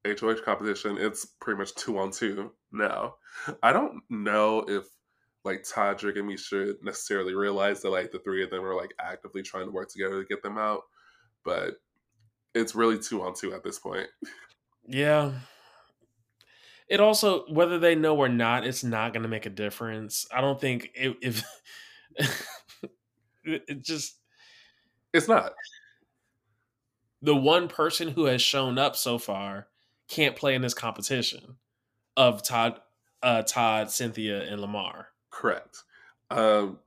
HOH 0.05 0.43
competition, 0.45 0.99
it's 0.99 1.25
pretty 1.25 1.59
much 1.59 1.75
two 1.75 1.99
on 1.99 2.11
two 2.11 2.53
now. 2.73 3.15
I 3.63 3.73
don't 3.73 4.03
know 4.11 4.65
if 4.69 4.85
like 5.45 5.63
Todrick 5.63 6.19
and 6.19 6.29
Miesha 6.29 6.75
necessarily 6.83 7.35
realize 7.35 7.83
that 7.83 7.91
like 7.91 8.13
the 8.13 8.19
three 8.19 8.43
of 8.43 8.51
them 8.51 8.65
are 8.65 8.75
like 8.75 8.93
actively 9.01 9.43
trying 9.43 9.67
to 9.67 9.73
work 9.73 9.89
together 9.91 10.23
to 10.23 10.29
get 10.29 10.43
them 10.43 10.59
out, 10.59 10.83
but 11.45 11.77
it's 12.55 12.75
really 12.75 12.99
two 12.99 13.23
on 13.23 13.35
two 13.35 13.55
at 13.55 13.63
this 13.63 13.79
point. 13.79 14.09
Yeah. 14.87 15.33
It 16.91 17.01
also, 17.01 17.45
whether 17.47 17.79
they 17.79 17.95
know 17.95 18.17
or 18.17 18.29
not, 18.29 18.67
it's 18.67 18.85
not 18.85 19.13
going 19.13 19.23
to 19.23 19.29
make 19.29 19.47
a 19.47 19.51
difference. 19.51 20.27
I 20.35 20.41
don't 20.41 20.61
think 20.61 20.91
it, 20.95 21.17
if 21.23 21.45
it 23.45 23.81
just 23.81 24.17
it's 25.13 25.29
not 25.29 25.53
the 27.23 27.37
one 27.37 27.69
person 27.69 28.09
who 28.09 28.25
has 28.25 28.43
shown 28.43 28.79
up 28.79 28.97
so 28.97 29.19
far 29.19 29.69
can't 30.09 30.37
play 30.37 30.55
in 30.55 30.63
this 30.63 30.75
competition 30.75 31.57
of 32.17 32.43
Todd, 32.43 32.81
uh, 33.23 33.43
Todd, 33.43 33.91
Cynthia, 33.91 34.43
and 34.43 34.61
Lamar. 34.61 35.09
Correct. 35.31 35.85
Um, 36.31 36.79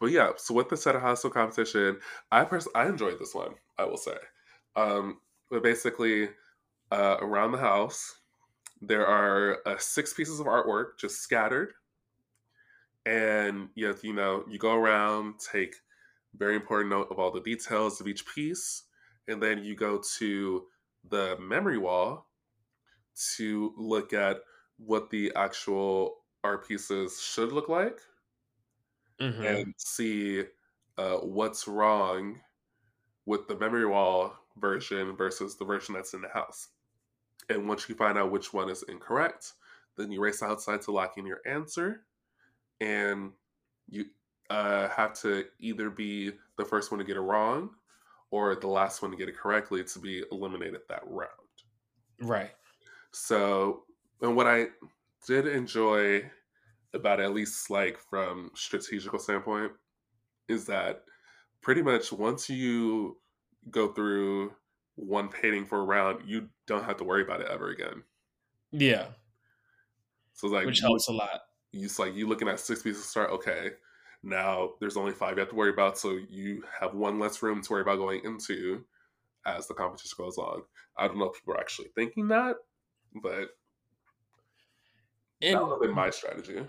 but 0.00 0.10
yeah, 0.10 0.30
so 0.36 0.54
with 0.54 0.68
the 0.68 0.76
set 0.76 0.96
of 0.96 1.02
hustle 1.02 1.30
competition, 1.30 1.98
I 2.32 2.44
pers- 2.44 2.68
I 2.74 2.86
enjoyed 2.86 3.18
this 3.18 3.34
one. 3.34 3.54
I 3.78 3.84
will 3.84 3.96
say, 3.96 4.16
um, 4.76 5.18
but 5.50 5.62
basically, 5.62 6.28
uh, 6.90 7.16
around 7.20 7.52
the 7.52 7.58
house, 7.58 8.16
there 8.86 9.06
are 9.06 9.58
uh, 9.66 9.76
six 9.78 10.12
pieces 10.12 10.40
of 10.40 10.46
artwork 10.46 10.98
just 10.98 11.20
scattered, 11.20 11.72
and 13.06 13.68
you 13.74 13.94
you 14.02 14.12
know 14.12 14.44
you 14.48 14.58
go 14.58 14.74
around, 14.74 15.34
take 15.52 15.74
very 16.36 16.56
important 16.56 16.90
note 16.90 17.08
of 17.10 17.18
all 17.18 17.30
the 17.30 17.40
details 17.40 18.00
of 18.00 18.08
each 18.08 18.26
piece, 18.26 18.84
and 19.28 19.42
then 19.42 19.62
you 19.62 19.74
go 19.74 20.02
to 20.18 20.64
the 21.10 21.36
memory 21.40 21.78
wall 21.78 22.26
to 23.36 23.72
look 23.76 24.12
at 24.12 24.38
what 24.78 25.10
the 25.10 25.32
actual 25.36 26.24
art 26.42 26.66
pieces 26.66 27.20
should 27.22 27.52
look 27.52 27.68
like 27.68 27.98
mm-hmm. 29.20 29.42
and 29.42 29.74
see 29.76 30.42
uh, 30.98 31.16
what's 31.16 31.68
wrong 31.68 32.40
with 33.26 33.46
the 33.48 33.58
memory 33.58 33.86
wall 33.86 34.32
version 34.58 35.16
versus 35.16 35.56
the 35.56 35.64
version 35.64 35.94
that's 35.94 36.14
in 36.14 36.20
the 36.20 36.28
house. 36.28 36.68
And 37.48 37.68
once 37.68 37.88
you 37.88 37.94
find 37.94 38.16
out 38.16 38.30
which 38.30 38.52
one 38.52 38.70
is 38.70 38.84
incorrect, 38.88 39.52
then 39.96 40.10
you 40.10 40.20
race 40.20 40.42
outside 40.42 40.82
to 40.82 40.92
lock 40.92 41.18
in 41.18 41.26
your 41.26 41.40
answer. 41.46 42.02
And 42.80 43.32
you 43.88 44.06
uh, 44.50 44.88
have 44.88 45.14
to 45.20 45.44
either 45.58 45.90
be 45.90 46.32
the 46.56 46.64
first 46.64 46.90
one 46.90 46.98
to 46.98 47.04
get 47.04 47.16
it 47.16 47.20
wrong 47.20 47.70
or 48.30 48.56
the 48.56 48.66
last 48.66 49.02
one 49.02 49.10
to 49.10 49.16
get 49.16 49.28
it 49.28 49.36
correctly 49.36 49.84
to 49.84 49.98
be 49.98 50.24
eliminated 50.32 50.80
that 50.88 51.02
round. 51.06 51.30
Right. 52.20 52.50
So, 53.12 53.84
and 54.20 54.34
what 54.34 54.46
I 54.46 54.68
did 55.26 55.46
enjoy 55.46 56.30
about 56.94 57.20
at 57.20 57.34
least 57.34 57.70
like 57.70 57.98
from 57.98 58.50
strategical 58.54 59.18
standpoint 59.18 59.72
is 60.48 60.66
that 60.66 61.02
pretty 61.60 61.82
much 61.82 62.12
once 62.12 62.48
you 62.48 63.16
go 63.70 63.92
through 63.92 64.52
one 64.96 65.28
painting 65.28 65.66
for 65.66 65.80
a 65.80 65.84
round, 65.84 66.28
you 66.28 66.48
don't 66.66 66.84
have 66.84 66.96
to 66.98 67.04
worry 67.04 67.22
about 67.22 67.40
it 67.40 67.48
ever 67.48 67.70
again. 67.70 68.02
Yeah. 68.70 69.06
So 70.34 70.48
it's 70.48 70.54
like 70.54 70.66
which 70.66 70.80
helps 70.80 71.08
a 71.08 71.12
lot. 71.12 71.42
You 71.72 71.88
like 71.98 72.14
you 72.14 72.28
looking 72.28 72.48
at 72.48 72.60
six 72.60 72.82
pieces 72.82 73.02
to 73.02 73.08
start. 73.08 73.30
Okay, 73.30 73.70
now 74.22 74.70
there's 74.80 74.96
only 74.96 75.12
five 75.12 75.34
you 75.34 75.40
have 75.40 75.50
to 75.50 75.54
worry 75.54 75.70
about, 75.70 75.98
so 75.98 76.18
you 76.28 76.62
have 76.80 76.94
one 76.94 77.18
less 77.18 77.42
room 77.42 77.62
to 77.62 77.72
worry 77.72 77.82
about 77.82 77.98
going 77.98 78.24
into 78.24 78.84
as 79.46 79.66
the 79.66 79.74
competition 79.74 80.16
goes 80.18 80.38
on. 80.38 80.62
I 80.96 81.06
don't 81.06 81.18
know 81.18 81.26
if 81.30 81.34
people 81.34 81.54
are 81.54 81.60
actually 81.60 81.88
thinking 81.94 82.28
that, 82.28 82.56
but 83.22 83.50
and 85.42 85.56
that 85.56 85.62
would 85.62 85.72
have 85.72 85.82
been 85.82 85.94
my 85.94 86.10
strategy. 86.10 86.64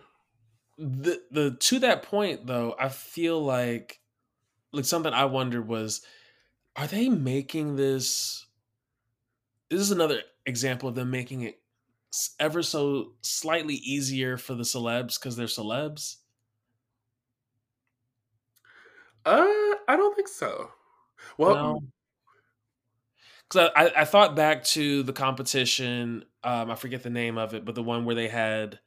The 0.78 1.22
the 1.32 1.58
to 1.60 1.80
that 1.80 2.04
point 2.04 2.46
though, 2.46 2.76
I 2.78 2.90
feel 2.90 3.42
like 3.42 4.00
like 4.74 4.86
something 4.86 5.14
I 5.14 5.26
wondered 5.26 5.68
was, 5.68 6.02
are 6.76 6.88
they 6.88 7.10
making 7.10 7.76
this? 7.76 8.46
This 9.70 9.82
is 9.82 9.92
another 9.92 10.22
example 10.46 10.90
of 10.90 10.96
them 10.96 11.10
making 11.10 11.42
it 11.42 11.62
ever 12.40 12.64
so 12.64 13.14
slightly 13.22 13.76
easier 13.76 14.38
for 14.38 14.54
the 14.54 14.64
celebs 14.64 15.20
because 15.20 15.36
they're 15.36 15.48
celebs 15.48 16.18
uh, 19.26 19.76
I 19.88 19.96
don't 19.96 20.16
think 20.16 20.28
so. 20.28 20.70
Well, 21.38 21.84
because 23.50 23.72
I, 23.76 23.92
I 24.02 24.06
thought 24.06 24.36
back 24.36 24.64
to 24.66 25.04
the 25.04 25.14
competition. 25.14 26.26
Um, 26.44 26.70
I 26.70 26.76
forget 26.76 27.02
the 27.02 27.10
name 27.10 27.38
of 27.38 27.54
it, 27.54 27.66
but 27.66 27.76
the 27.76 27.84
one 27.84 28.06
where 28.06 28.16
they 28.16 28.28
had 28.28 28.80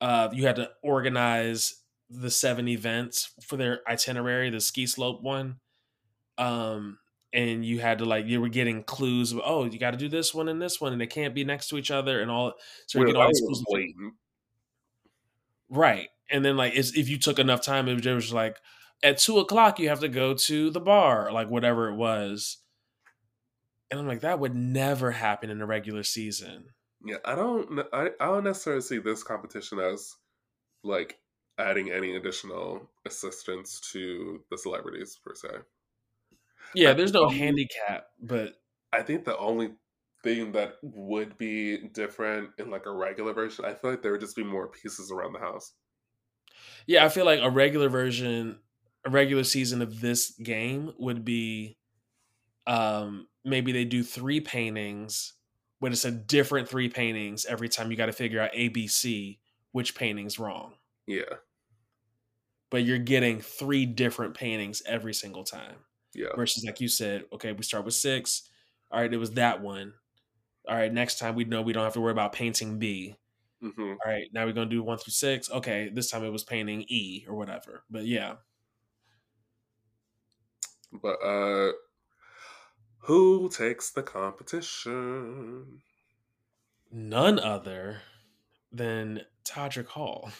uh, 0.00 0.28
you 0.32 0.46
had 0.46 0.56
to 0.56 0.70
organize 0.82 1.82
the 2.08 2.30
seven 2.30 2.68
events 2.68 3.32
for 3.42 3.56
their 3.56 3.80
itinerary, 3.88 4.50
the 4.50 4.60
ski 4.60 4.86
slope 4.86 5.22
one. 5.22 5.56
Um, 6.38 6.98
and 7.34 7.64
you 7.64 7.80
had 7.80 7.98
to 7.98 8.04
like 8.04 8.26
you 8.26 8.40
were 8.40 8.48
getting 8.48 8.82
clues 8.84 9.32
of 9.32 9.40
oh 9.44 9.64
you 9.64 9.78
got 9.78 9.90
to 9.90 9.96
do 9.96 10.08
this 10.08 10.32
one 10.32 10.48
and 10.48 10.62
this 10.62 10.80
one 10.80 10.92
and 10.92 11.00
they 11.00 11.06
can't 11.06 11.34
be 11.34 11.44
next 11.44 11.68
to 11.68 11.76
each 11.76 11.90
other 11.90 12.22
and 12.22 12.30
all 12.30 12.54
so 12.86 13.00
you 13.00 13.06
get 13.06 13.16
all 13.16 13.26
these 13.26 13.42
clues 13.44 13.64
right 15.68 16.08
and 16.30 16.44
then 16.44 16.56
like 16.56 16.74
if 16.74 17.08
you 17.08 17.18
took 17.18 17.38
enough 17.38 17.60
time 17.60 17.88
it 17.88 17.94
was 17.94 18.02
just 18.02 18.32
like 18.32 18.58
at 19.02 19.18
two 19.18 19.38
o'clock 19.38 19.78
you 19.78 19.88
have 19.88 20.00
to 20.00 20.08
go 20.08 20.32
to 20.32 20.70
the 20.70 20.80
bar 20.80 21.30
like 21.32 21.50
whatever 21.50 21.88
it 21.90 21.96
was. 21.96 22.58
And 23.90 24.00
i'm 24.00 24.06
like 24.06 24.20
that 24.20 24.40
would 24.40 24.54
never 24.54 25.10
happen 25.10 25.50
in 25.50 25.60
a 25.60 25.66
regular 25.66 26.02
season. 26.02 26.66
Yeah 27.04 27.16
i 27.24 27.34
don't 27.34 27.80
i, 27.92 28.10
I 28.20 28.26
don't 28.26 28.44
necessarily 28.44 28.82
see 28.82 28.98
this 28.98 29.22
competition 29.22 29.78
as 29.78 30.14
like 30.82 31.18
adding 31.58 31.90
any 31.90 32.16
additional 32.16 32.90
assistance 33.06 33.80
to 33.92 34.40
the 34.50 34.58
celebrities 34.58 35.18
per 35.24 35.34
se 35.34 35.48
yeah, 36.74 36.92
there's 36.92 37.12
no 37.12 37.28
handicap, 37.28 38.06
but 38.20 38.54
I 38.92 39.02
think 39.02 39.24
the 39.24 39.36
only 39.38 39.72
thing 40.22 40.52
that 40.52 40.76
would 40.82 41.36
be 41.36 41.88
different 41.88 42.50
in 42.58 42.70
like 42.70 42.86
a 42.86 42.92
regular 42.92 43.32
version, 43.32 43.64
I 43.64 43.74
feel 43.74 43.90
like 43.90 44.02
there 44.02 44.12
would 44.12 44.20
just 44.20 44.36
be 44.36 44.44
more 44.44 44.68
pieces 44.68 45.12
around 45.12 45.34
the 45.34 45.38
house. 45.38 45.72
Yeah, 46.86 47.04
I 47.04 47.08
feel 47.08 47.24
like 47.24 47.40
a 47.40 47.50
regular 47.50 47.88
version, 47.88 48.58
a 49.04 49.10
regular 49.10 49.44
season 49.44 49.82
of 49.82 50.00
this 50.00 50.30
game 50.30 50.92
would 50.98 51.24
be 51.24 51.76
um 52.66 53.28
maybe 53.44 53.72
they 53.72 53.84
do 53.84 54.02
three 54.02 54.40
paintings, 54.40 55.34
but 55.80 55.92
it's 55.92 56.04
a 56.04 56.10
different 56.10 56.68
three 56.68 56.88
paintings 56.88 57.44
every 57.44 57.68
time 57.68 57.90
you 57.90 57.96
got 57.96 58.06
to 58.06 58.12
figure 58.12 58.40
out 58.40 58.52
ABC 58.54 59.38
which 59.72 59.96
painting's 59.96 60.38
wrong. 60.38 60.74
Yeah. 61.06 61.34
But 62.70 62.84
you're 62.84 62.98
getting 62.98 63.40
three 63.40 63.86
different 63.86 64.34
paintings 64.34 64.82
every 64.86 65.12
single 65.12 65.42
time. 65.42 65.76
Yeah. 66.14 66.28
Versus 66.36 66.64
like 66.64 66.80
you 66.80 66.88
said, 66.88 67.24
okay, 67.32 67.52
we 67.52 67.62
start 67.62 67.84
with 67.84 67.94
six. 67.94 68.48
All 68.90 69.00
right, 69.00 69.12
it 69.12 69.16
was 69.16 69.32
that 69.32 69.60
one. 69.60 69.94
All 70.68 70.76
right, 70.76 70.92
next 70.92 71.18
time 71.18 71.34
we 71.34 71.44
know 71.44 71.62
we 71.62 71.72
don't 71.72 71.84
have 71.84 71.94
to 71.94 72.00
worry 72.00 72.12
about 72.12 72.32
painting 72.32 72.78
B. 72.78 73.16
Mm-hmm. 73.62 73.82
All 73.82 73.98
right, 74.06 74.28
now 74.32 74.44
we're 74.44 74.52
gonna 74.52 74.70
do 74.70 74.82
one 74.82 74.98
through 74.98 75.12
six. 75.12 75.50
Okay, 75.50 75.90
this 75.92 76.10
time 76.10 76.24
it 76.24 76.30
was 76.30 76.44
painting 76.44 76.84
E 76.88 77.24
or 77.28 77.34
whatever. 77.34 77.84
But 77.90 78.06
yeah. 78.06 78.36
But 80.92 81.16
uh 81.22 81.72
who 82.98 83.50
takes 83.50 83.90
the 83.90 84.02
competition? 84.02 85.82
None 86.90 87.38
other 87.38 88.00
than 88.72 89.22
Todrick 89.44 89.88
Hall. 89.88 90.30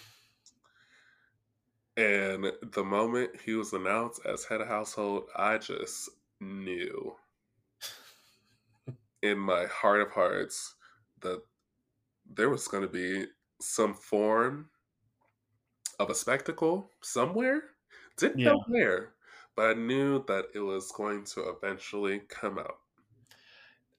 And 1.97 2.53
the 2.73 2.85
moment 2.85 3.41
he 3.45 3.55
was 3.55 3.73
announced 3.73 4.21
as 4.27 4.45
head 4.45 4.61
of 4.61 4.69
household, 4.69 5.29
I 5.37 5.59
just 5.59 6.11
knew 6.41 7.15
in 9.23 9.39
my 9.39 9.67
heart 9.67 10.01
of 10.01 10.11
hearts 10.11 10.75
that 11.21 11.41
there 12.29 12.51
was 12.51 12.67
going 12.69 12.83
to 12.83 12.89
be 12.89 13.27
some 13.61 13.95
form 13.95 14.69
of 15.99 16.11
a 16.11 16.15
spectacle 16.15 16.91
somewhere. 17.01 17.63
Didn't 18.17 18.41
yeah. 18.41 18.51
know 18.51 18.65
where, 18.67 19.13
but 19.57 19.71
I 19.71 19.75
knew 19.75 20.25
that 20.27 20.47
it 20.55 20.61
was 20.61 20.93
going 20.93 21.25
to 21.27 21.49
eventually 21.49 22.23
come 22.29 22.59
out. 22.59 22.79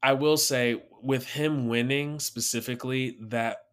I 0.04 0.14
will 0.14 0.38
say, 0.38 0.84
with 1.02 1.26
him 1.26 1.68
winning 1.68 2.20
specifically, 2.20 3.18
that 3.22 3.65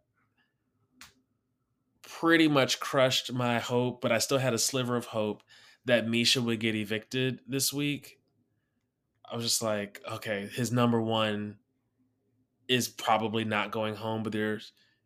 pretty 2.22 2.46
much 2.46 2.78
crushed 2.78 3.32
my 3.32 3.58
hope, 3.58 4.00
but 4.00 4.12
I 4.12 4.18
still 4.18 4.38
had 4.38 4.54
a 4.54 4.58
sliver 4.58 4.94
of 4.94 5.06
hope 5.06 5.42
that 5.86 6.06
Miesha 6.06 6.40
would 6.40 6.60
get 6.60 6.76
evicted 6.76 7.40
this 7.48 7.72
week. 7.72 8.20
I 9.28 9.34
was 9.34 9.44
just 9.44 9.60
like, 9.60 10.00
okay, 10.08 10.48
his 10.54 10.70
number 10.70 11.02
one 11.02 11.56
is 12.68 12.86
probably 12.86 13.44
not 13.44 13.72
going 13.72 13.96
home, 13.96 14.22
but 14.22 14.32
there 14.32 14.60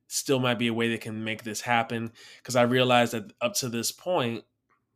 still 0.09 0.41
might 0.41 0.59
be 0.59 0.67
a 0.67 0.75
way 0.75 0.91
they 0.91 0.99
can 0.99 1.25
make 1.25 1.43
this 1.43 1.63
happen. 1.63 2.13
Because 2.37 2.55
I 2.55 2.63
realized 2.65 3.15
that 3.15 3.33
up 3.41 3.55
to 3.55 3.71
this 3.71 3.93
point, 3.93 4.45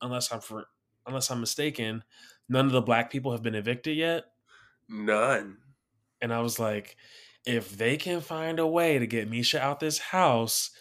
unless 0.02 0.30
I'm 0.30 0.42
for 0.42 0.66
unless 1.06 1.30
I'm 1.30 1.40
mistaken, 1.40 2.04
none 2.50 2.66
of 2.66 2.72
the 2.72 2.82
black 2.82 3.10
people 3.10 3.32
have 3.32 3.42
been 3.42 3.54
evicted 3.54 3.96
yet. 3.96 4.26
None. 4.90 5.56
And 6.20 6.34
I 6.34 6.40
was 6.40 6.58
like, 6.58 6.96
if 7.46 7.78
they 7.78 7.96
can 7.96 8.20
find 8.20 8.58
a 8.58 8.66
way 8.66 8.98
to 8.98 9.06
get 9.06 9.30
Miesha 9.30 9.58
out 9.58 9.80
this 9.80 9.98
house, 9.98 10.72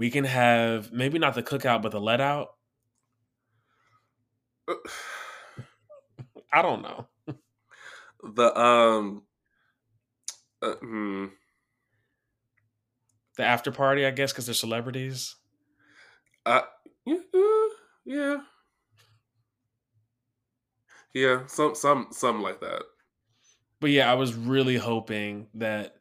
we 0.00 0.10
can 0.10 0.24
have 0.24 0.90
maybe 0.92 1.18
not 1.18 1.34
the 1.34 1.42
cookout, 1.42 1.82
but 1.82 1.92
the 1.92 2.00
let 2.00 2.22
out. 2.22 2.54
Uh, 4.66 4.74
I 6.52 6.62
don't 6.62 6.80
know. 6.80 7.06
The 8.34 8.58
um, 8.58 9.22
uh, 10.62 10.74
hmm. 10.74 11.26
the 13.36 13.44
after 13.44 13.70
party, 13.70 14.06
I 14.06 14.10
guess, 14.10 14.32
because 14.32 14.46
they're 14.46 14.54
celebrities. 14.54 15.36
Uh, 16.46 16.62
yeah, 17.04 17.16
yeah, 18.04 18.36
yeah, 21.12 21.46
some, 21.46 21.74
some, 21.74 22.08
something 22.10 22.42
like 22.42 22.60
that. 22.60 22.82
But 23.80 23.90
yeah, 23.90 24.10
I 24.10 24.14
was 24.14 24.34
really 24.34 24.76
hoping 24.76 25.46
that 25.54 25.99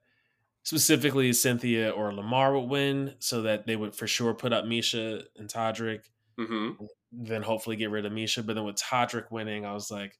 specifically 0.64 1.34
Cynthia 1.34 1.90
or 1.90 2.14
Lamar 2.14 2.58
would 2.58 2.70
win, 2.70 3.16
so 3.20 3.44
that 3.44 3.66
they 3.66 3.76
would 3.76 3.96
for 3.96 4.08
sure 4.08 4.34
put 4.34 4.54
up 4.54 4.66
Miesha 4.66 5.24
and 5.38 5.50
Todrick. 5.50 6.02
Mm-hmm. 6.40 6.86
Then 7.12 7.42
hopefully 7.42 7.76
get 7.76 7.90
rid 7.90 8.06
of 8.06 8.14
Miesha. 8.14 8.46
But 8.46 8.56
then 8.56 8.66
with 8.66 8.76
Todrick 8.76 9.32
winning, 9.32 9.66
I 9.66 9.74
was 9.74 9.90
like, 9.90 10.18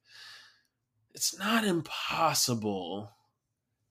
it's 1.14 1.38
not 1.38 1.64
impossible. 1.64 3.10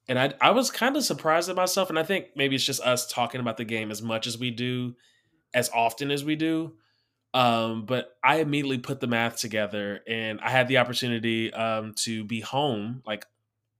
And 0.08 0.18
I 0.18 0.34
I 0.42 0.52
was 0.52 0.72
kind 0.72 0.98
of 0.98 1.04
surprised 1.04 1.50
at 1.50 1.56
myself, 1.56 1.90
and 1.90 2.00
I 2.00 2.04
think 2.04 2.28
maybe 2.36 2.56
it's 2.56 2.66
just 2.66 2.82
us 2.82 3.08
talking 3.08 3.42
about 3.42 3.58
the 3.58 3.66
game 3.66 3.92
as 3.92 4.02
much 4.02 4.28
as 4.28 4.38
we 4.38 4.52
do, 4.52 4.96
as 5.54 5.70
often 5.74 6.12
as 6.12 6.24
we 6.26 6.36
do. 6.36 6.74
Um, 7.34 7.86
but 7.86 8.18
I 8.24 8.38
immediately 8.38 8.80
put 8.80 9.00
the 9.00 9.08
math 9.08 9.38
together, 9.38 10.02
and 10.08 10.40
I 10.42 10.50
had 10.50 10.68
the 10.68 10.80
opportunity 10.80 11.54
um, 11.54 11.94
to 11.98 12.24
be 12.24 12.42
home, 12.42 13.04
like 13.06 13.26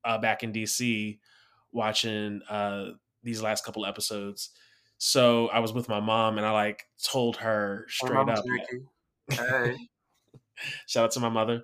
uh, 0.06 0.20
back 0.20 0.44
in 0.44 0.54
DC, 0.54 1.18
watching 1.72 2.42
uh, 2.50 2.92
these 3.24 3.42
last 3.42 3.66
couple 3.66 3.86
episodes. 3.86 4.52
So 4.98 5.48
I 5.48 5.60
was 5.60 5.74
with 5.74 5.88
my 5.88 6.00
mom 6.00 6.38
and 6.38 6.46
I 6.46 6.52
like 6.52 6.86
told 7.04 7.38
her 7.38 7.86
straight 7.90 8.30
up. 8.30 8.44
Hey. 9.30 9.76
Shout 10.88 11.06
out 11.06 11.12
to 11.12 11.20
my 11.20 11.30
mother. 11.30 11.64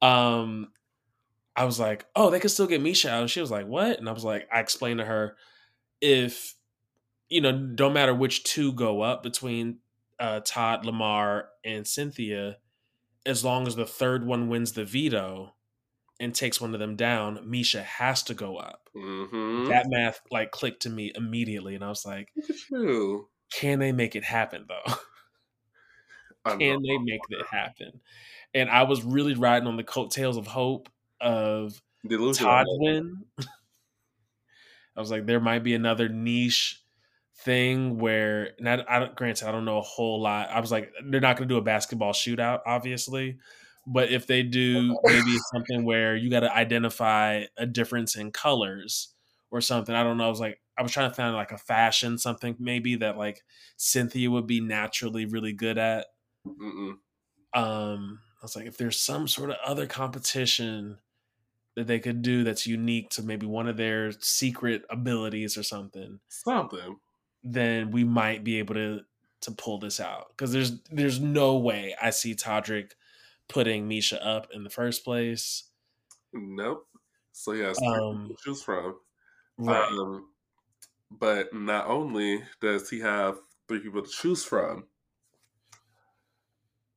Um, 0.00 0.68
I 1.56 1.64
was 1.64 1.80
like, 1.80 2.06
oh, 2.14 2.30
they 2.30 2.38
could 2.38 2.50
still 2.50 2.66
get 2.66 2.82
Miesha 2.82 3.08
out. 3.08 3.22
And 3.22 3.30
she 3.30 3.40
was 3.40 3.50
like, 3.50 3.66
what? 3.66 3.98
And 3.98 4.08
I 4.08 4.12
was 4.12 4.24
like, 4.24 4.46
I 4.52 4.60
explained 4.60 5.00
to 5.00 5.04
her 5.04 5.36
if, 6.00 6.54
you 7.28 7.40
know, 7.40 7.52
don't 7.52 7.94
matter 7.94 8.14
which 8.14 8.44
two 8.44 8.72
go 8.72 9.00
up 9.00 9.22
between 9.22 9.78
uh, 10.20 10.40
Todd, 10.44 10.84
Lamar, 10.84 11.48
and 11.64 11.86
Cynthia, 11.86 12.58
as 13.24 13.44
long 13.44 13.66
as 13.66 13.74
the 13.74 13.86
third 13.86 14.24
one 14.24 14.48
wins 14.48 14.72
the 14.72 14.84
veto, 14.84 15.54
and 16.20 16.34
takes 16.34 16.60
one 16.60 16.72
of 16.72 16.80
them 16.80 16.96
down, 16.96 17.38
Miesha 17.38 17.82
has 17.82 18.22
to 18.24 18.34
go 18.34 18.56
up. 18.56 18.85
Mm-hmm. 18.96 19.68
That 19.68 19.86
math 19.88 20.20
like 20.30 20.50
clicked 20.50 20.82
to 20.82 20.90
me 20.90 21.12
immediately, 21.14 21.74
and 21.74 21.84
I 21.84 21.88
was 21.88 22.06
like, 22.06 22.32
"Can 23.52 23.78
they 23.78 23.92
make 23.92 24.16
it 24.16 24.24
happen 24.24 24.66
though? 24.68 24.94
Can 26.58 26.82
they 26.82 26.98
make 26.98 27.20
it 27.28 27.46
happen?" 27.50 28.00
And 28.54 28.70
I 28.70 28.84
was 28.84 29.04
really 29.04 29.34
riding 29.34 29.68
on 29.68 29.76
the 29.76 29.84
coattails 29.84 30.36
of 30.36 30.46
hope 30.46 30.88
of 31.20 31.80
Todd 32.34 32.66
win. 32.68 33.24
I 34.96 35.00
was 35.00 35.10
like, 35.10 35.26
there 35.26 35.40
might 35.40 35.62
be 35.62 35.74
another 35.74 36.08
niche 36.08 36.82
thing 37.44 37.98
where, 37.98 38.52
and 38.58 38.68
I, 38.68 38.84
I 38.88 39.10
granted, 39.14 39.46
I 39.46 39.52
don't 39.52 39.66
know 39.66 39.78
a 39.78 39.82
whole 39.82 40.22
lot. 40.22 40.48
I 40.48 40.60
was 40.60 40.72
like, 40.72 40.90
they're 41.04 41.20
not 41.20 41.36
going 41.36 41.48
to 41.48 41.54
do 41.54 41.58
a 41.58 41.62
basketball 41.62 42.12
shootout, 42.12 42.60
obviously, 42.64 43.36
but 43.86 44.10
if 44.10 44.26
they 44.26 44.42
do 44.42 44.98
maybe 45.04 45.36
something 45.52 45.84
where 45.84 46.16
you 46.16 46.30
got 46.30 46.40
to 46.40 46.54
identify 46.54 47.44
a 47.56 47.66
difference 47.66 48.16
in 48.16 48.32
colors 48.32 49.08
or 49.50 49.60
something, 49.60 49.94
I 49.94 50.02
don't 50.02 50.16
know. 50.16 50.26
I 50.26 50.30
was 50.30 50.40
like, 50.40 50.60
I 50.78 50.82
was 50.82 50.92
trying 50.92 51.10
to 51.10 51.14
find 51.14 51.34
like 51.34 51.52
a 51.52 51.58
fashion 51.58 52.18
something 52.18 52.56
maybe 52.58 52.96
that 52.96 53.16
like 53.16 53.42
Cynthia 53.76 54.30
would 54.30 54.46
be 54.46 54.60
naturally 54.60 55.24
really 55.24 55.52
good 55.52 55.78
at. 55.78 56.06
Mm-mm. 56.46 56.96
Um, 57.54 58.20
I 58.40 58.44
was 58.44 58.56
like, 58.56 58.66
if 58.66 58.76
there's 58.76 59.00
some 59.00 59.28
sort 59.28 59.50
of 59.50 59.56
other 59.64 59.86
competition 59.86 60.98
that 61.74 61.86
they 61.86 61.98
could 61.98 62.22
do 62.22 62.42
that's 62.42 62.66
unique 62.66 63.10
to 63.10 63.22
maybe 63.22 63.46
one 63.46 63.68
of 63.68 63.76
their 63.76 64.12
secret 64.20 64.82
abilities 64.90 65.56
or 65.56 65.62
something, 65.62 66.20
something, 66.28 66.96
then 67.42 67.90
we 67.90 68.04
might 68.04 68.44
be 68.44 68.58
able 68.58 68.74
to 68.74 69.00
to 69.42 69.50
pull 69.52 69.78
this 69.78 70.00
out 70.00 70.28
because 70.30 70.52
there's 70.52 70.80
there's 70.90 71.20
no 71.20 71.56
way 71.56 71.94
I 72.00 72.10
see 72.10 72.34
Todrick 72.34 72.92
putting 73.48 73.88
Miesha 73.88 74.18
up 74.24 74.48
in 74.52 74.64
the 74.64 74.70
first 74.70 75.04
place. 75.04 75.70
Nope. 76.32 76.86
So 77.32 77.52
yes, 77.52 77.78
um, 77.82 78.28
to 78.28 78.36
choose 78.44 78.62
from. 78.62 79.00
Right. 79.58 79.90
Um, 79.90 80.32
but 81.10 81.54
not 81.54 81.86
only 81.88 82.44
does 82.60 82.90
he 82.90 83.00
have 83.00 83.40
three 83.68 83.80
people 83.80 84.02
to 84.02 84.10
choose 84.10 84.44
from, 84.44 84.88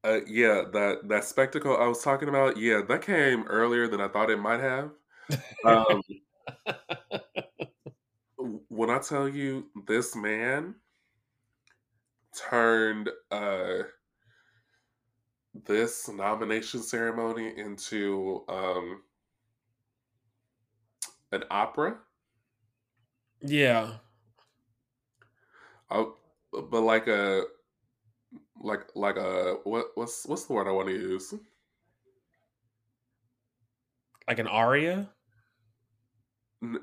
Uh, 0.03 0.21
yeah, 0.27 0.63
that 0.71 1.09
that 1.09 1.25
spectacle 1.25 1.75
I 1.75 1.87
was 1.87 2.01
talking 2.01 2.29
about, 2.29 2.55
yeah, 2.57 2.81
that 2.87 3.01
came 3.01 3.43
earlier 3.47 3.87
than 3.87 3.99
I 3.99 4.07
thought 4.07 4.29
it 4.29 4.37
might 4.37 4.61
have. 4.61 4.91
Um, 5.65 6.03
when 8.69 8.89
I 8.89 8.99
tell 8.99 9.27
you 9.27 9.69
this 9.85 10.15
man 10.15 10.75
turned 12.35 13.09
uh 13.31 13.83
this 15.53 16.09
nomination 16.09 16.81
ceremony 16.81 17.53
into 17.57 18.43
um 18.49 19.03
an 21.31 21.43
opera, 21.51 21.97
yeah, 23.41 23.93
uh, 25.91 26.05
but 26.51 26.81
like 26.81 27.07
a 27.07 27.43
like 28.61 28.87
like 28.95 29.17
a 29.17 29.57
what 29.63 29.87
what's 29.95 30.25
what's 30.27 30.45
the 30.45 30.53
word 30.53 30.67
I 30.67 30.71
want 30.71 30.87
to 30.89 30.93
use? 30.95 31.33
like 34.27 34.39
an 34.39 34.47
aria. 34.47 35.09
N- 36.63 36.79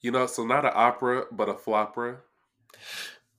You 0.00 0.12
know, 0.12 0.26
so 0.26 0.44
not 0.46 0.64
an 0.64 0.72
opera, 0.74 1.26
but 1.32 1.48
a 1.48 1.54
flopera. 1.54 2.18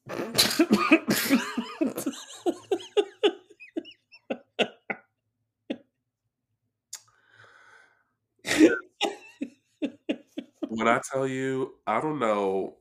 When 10.80 10.88
I 10.88 11.00
tell 11.12 11.28
you, 11.28 11.76
I 11.88 12.02
don't 12.02 12.20
know 12.20 12.78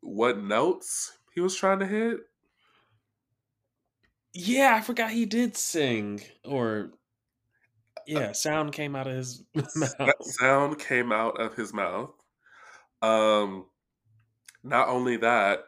what 0.00 0.38
notes 0.38 1.18
he 1.34 1.40
was 1.40 1.56
trying 1.56 1.80
to 1.80 1.86
hit. 1.86 2.20
yeah, 4.32 4.74
I 4.74 4.80
forgot 4.80 5.12
he 5.12 5.26
did 5.26 5.56
sing, 5.56 6.20
or 6.44 6.92
yeah, 8.06 8.32
sound 8.32 8.72
came 8.72 8.94
out 8.96 9.06
of 9.06 9.14
his 9.14 9.44
mouth. 9.74 10.14
sound 10.20 10.78
came 10.78 11.12
out 11.12 11.40
of 11.40 11.54
his 11.54 11.72
mouth. 11.72 12.14
Um, 13.02 13.66
not 14.64 14.88
only 14.88 15.16
that, 15.18 15.60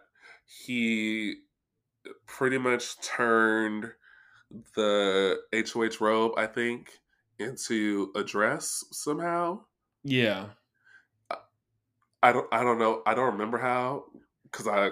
he 0.47 1.43
pretty 2.27 2.59
much 2.59 3.01
turned 3.03 3.93
the 4.77 5.43
HOH 5.53 6.01
robe, 6.01 6.33
I 6.37 6.47
think, 6.47 7.01
into 7.39 8.13
a 8.17 8.25
dress 8.25 8.85
somehow. 8.93 9.65
Yeah, 10.05 10.55
I 12.29 12.33
don't 12.33 12.49
I 12.53 12.63
don't 12.63 12.79
know. 12.79 13.03
I 13.07 13.15
don't 13.15 13.33
remember 13.33 13.59
how 13.59 14.07
because 14.45 14.67
I 14.69 14.91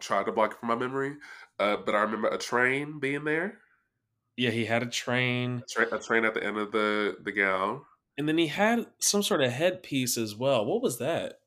tried 0.00 0.26
to 0.26 0.32
block 0.32 0.52
it 0.52 0.58
from 0.60 0.68
my 0.70 0.76
memory. 0.76 1.16
Uh, 1.58 1.76
but 1.78 1.94
I 1.94 2.02
remember 2.02 2.28
a 2.28 2.38
train 2.38 2.98
being 3.00 3.24
there. 3.24 3.60
yeah, 4.36 4.50
he 4.50 4.64
had 4.66 4.82
a 4.82 4.86
train, 4.86 5.62
A, 5.62 5.66
tra- 5.66 5.94
a 5.94 5.98
train 6.00 6.24
at 6.24 6.32
the 6.34 6.42
end 6.42 6.56
of 6.56 6.72
the 6.72 7.18
the 7.22 7.32
gown. 7.32 7.84
and 8.18 8.28
then 8.28 8.38
he 8.38 8.46
had 8.48 8.86
some 8.98 9.22
sort 9.22 9.42
of 9.42 9.50
headpiece 9.52 10.16
as 10.18 10.34
well. 10.34 10.64
What 10.64 10.82
was 10.82 10.98
that? 10.98 11.40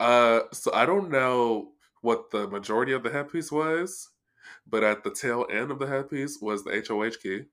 Uh, 0.00 0.42
so 0.52 0.72
I 0.72 0.86
don't 0.86 1.10
know 1.10 1.72
what 2.00 2.30
the 2.30 2.48
majority 2.48 2.92
of 2.92 3.02
the 3.02 3.10
headpiece 3.10 3.50
was, 3.50 4.10
but 4.66 4.84
at 4.84 5.04
the 5.04 5.12
tail 5.14 5.46
end 5.50 5.70
of 5.70 5.78
the 5.78 5.86
headpiece 5.86 6.40
was 6.40 6.64
the 6.64 6.72
HOH 6.74 7.18
key, 7.22 7.46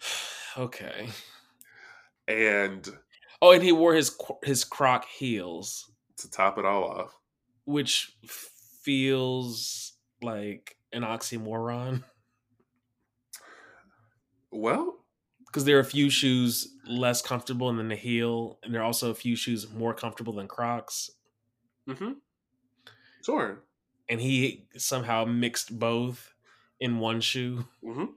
okay. 0.56 1.08
and 2.28 2.88
Oh, 3.44 3.52
and 3.52 3.62
he 3.62 3.72
wore 3.72 3.94
his 3.94 4.16
his 4.42 4.64
croc 4.64 5.04
heels, 5.04 5.92
to 6.16 6.30
top 6.30 6.58
it 6.58 6.64
all 6.64 6.84
off, 6.84 7.14
which 7.64 8.16
feels 8.26 9.94
like 10.22 10.76
an 10.92 11.02
oxymoron 11.02 12.04
well, 14.50 15.04
because 15.46 15.64
there 15.64 15.76
are 15.76 15.80
a 15.80 15.84
few 15.84 16.10
shoes 16.10 16.76
less 16.86 17.22
comfortable 17.22 17.72
than 17.72 17.88
the 17.88 17.96
heel, 17.96 18.58
and 18.62 18.74
there 18.74 18.80
are 18.80 18.84
also 18.84 19.10
a 19.10 19.14
few 19.14 19.36
shoes 19.36 19.70
more 19.70 19.94
comfortable 19.94 20.32
than 20.32 20.48
Crocs. 20.48 21.10
mm-hmm, 21.86 22.14
sure, 23.22 23.64
And 24.08 24.20
he 24.20 24.66
somehow 24.76 25.24
mixed 25.26 25.78
both 25.78 26.34
in 26.80 26.98
one 26.98 27.20
shoe. 27.20 27.66
mm-hmm. 27.82 28.14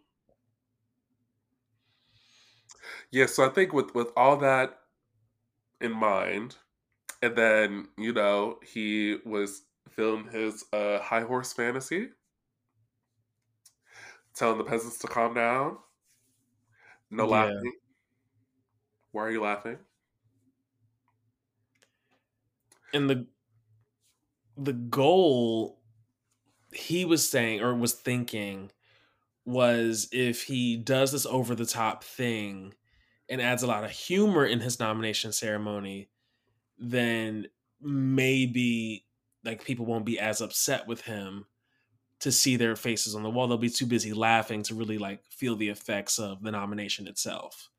Yeah, 3.11 3.25
so 3.25 3.45
I 3.45 3.49
think 3.49 3.73
with 3.73 3.93
with 3.95 4.11
all 4.15 4.37
that 4.37 4.79
in 5.81 5.91
mind, 5.93 6.57
and 7.21 7.35
then 7.37 7.89
you 7.97 8.13
know 8.13 8.59
he 8.65 9.19
was 9.25 9.63
feeling 9.89 10.27
his 10.29 10.65
uh, 10.73 10.99
high 11.01 11.21
horse 11.23 11.53
fantasy, 11.53 12.11
telling 14.33 14.57
the 14.57 14.63
peasants 14.63 14.97
to 14.99 15.07
calm 15.07 15.33
down, 15.33 15.79
no 17.09 17.27
Yeah. 17.27 17.27
laughing. 17.27 17.73
Why 19.11 19.23
are 19.25 19.31
you 19.31 19.41
laughing? 19.41 19.79
And 22.93 23.09
the 23.09 23.27
the 24.55 24.73
goal 24.73 25.81
he 26.73 27.05
was 27.05 27.29
saying 27.29 27.61
or 27.61 27.75
was 27.75 27.93
thinking 27.93 28.71
was 29.45 30.09
if 30.11 30.43
he 30.45 30.77
does 30.77 31.13
this 31.13 31.25
over 31.27 31.55
the 31.55 31.65
top 31.65 32.03
thing 32.03 32.75
and 33.29 33.41
adds 33.41 33.63
a 33.63 33.67
lot 33.67 33.83
of 33.83 33.91
humor 33.91 34.45
in 34.45 34.59
his 34.59 34.79
nomination 34.79 35.31
ceremony, 35.31 36.09
then 36.77 37.47
maybe 37.81 39.05
like 39.43 39.63
people 39.63 39.85
won't 39.85 40.05
be 40.05 40.19
as 40.19 40.41
upset 40.41 40.87
with 40.87 41.01
him 41.01 41.45
to 42.19 42.31
see 42.31 42.55
their 42.55 42.75
faces 42.75 43.15
on 43.15 43.23
the 43.23 43.29
wall. 43.29 43.47
They'll 43.47 43.57
be 43.57 43.69
too 43.69 43.85
busy 43.85 44.13
laughing 44.13 44.63
to 44.63 44.75
really 44.75 44.97
like 44.97 45.23
feel 45.25 45.55
the 45.55 45.69
effects 45.69 46.19
of 46.19 46.41
the 46.41 46.51
nomination 46.51 47.07
itself. 47.07 47.69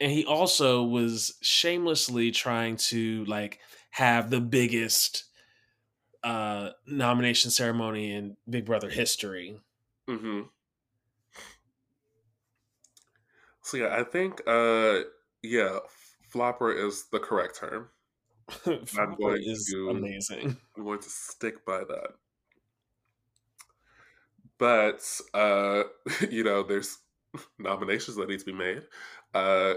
And 0.00 0.10
he 0.10 0.24
also 0.24 0.82
was 0.82 1.38
shamelessly 1.40 2.30
trying 2.30 2.76
to 2.76 3.24
like 3.24 3.60
have 3.90 4.30
the 4.30 4.40
biggest 4.40 5.24
uh 6.22 6.70
nomination 6.86 7.50
ceremony 7.50 8.12
in 8.12 8.36
Big 8.48 8.64
Brother 8.64 8.90
history. 8.90 9.60
Mm-hmm. 10.08 10.42
So 13.64 13.76
yeah, 13.78 13.96
I 13.96 14.04
think 14.04 14.42
uh 14.46 15.00
yeah, 15.42 15.80
flopper 16.30 16.70
is 16.72 17.06
the 17.10 17.18
correct 17.20 17.56
term. 17.56 17.90
Flopper 18.86 19.16
going 19.16 19.42
is 19.44 19.66
to- 19.72 19.90
amazing. 19.90 20.56
I'm 20.76 20.84
going 20.84 21.00
to 21.00 21.08
stick 21.10 21.64
by 21.66 21.84
that. 21.84 22.10
But 24.58 25.02
uh, 25.32 25.84
you 26.30 26.44
know, 26.44 26.62
there's 26.62 26.98
nominations 27.58 28.16
that 28.16 28.28
need 28.28 28.40
to 28.40 28.44
be 28.46 28.52
made. 28.52 28.82
Uh, 29.32 29.74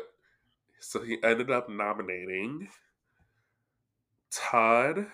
so 0.80 1.02
he 1.04 1.22
ended 1.24 1.52
up 1.52 1.70
nominating 1.70 2.70
Todd 4.32 5.12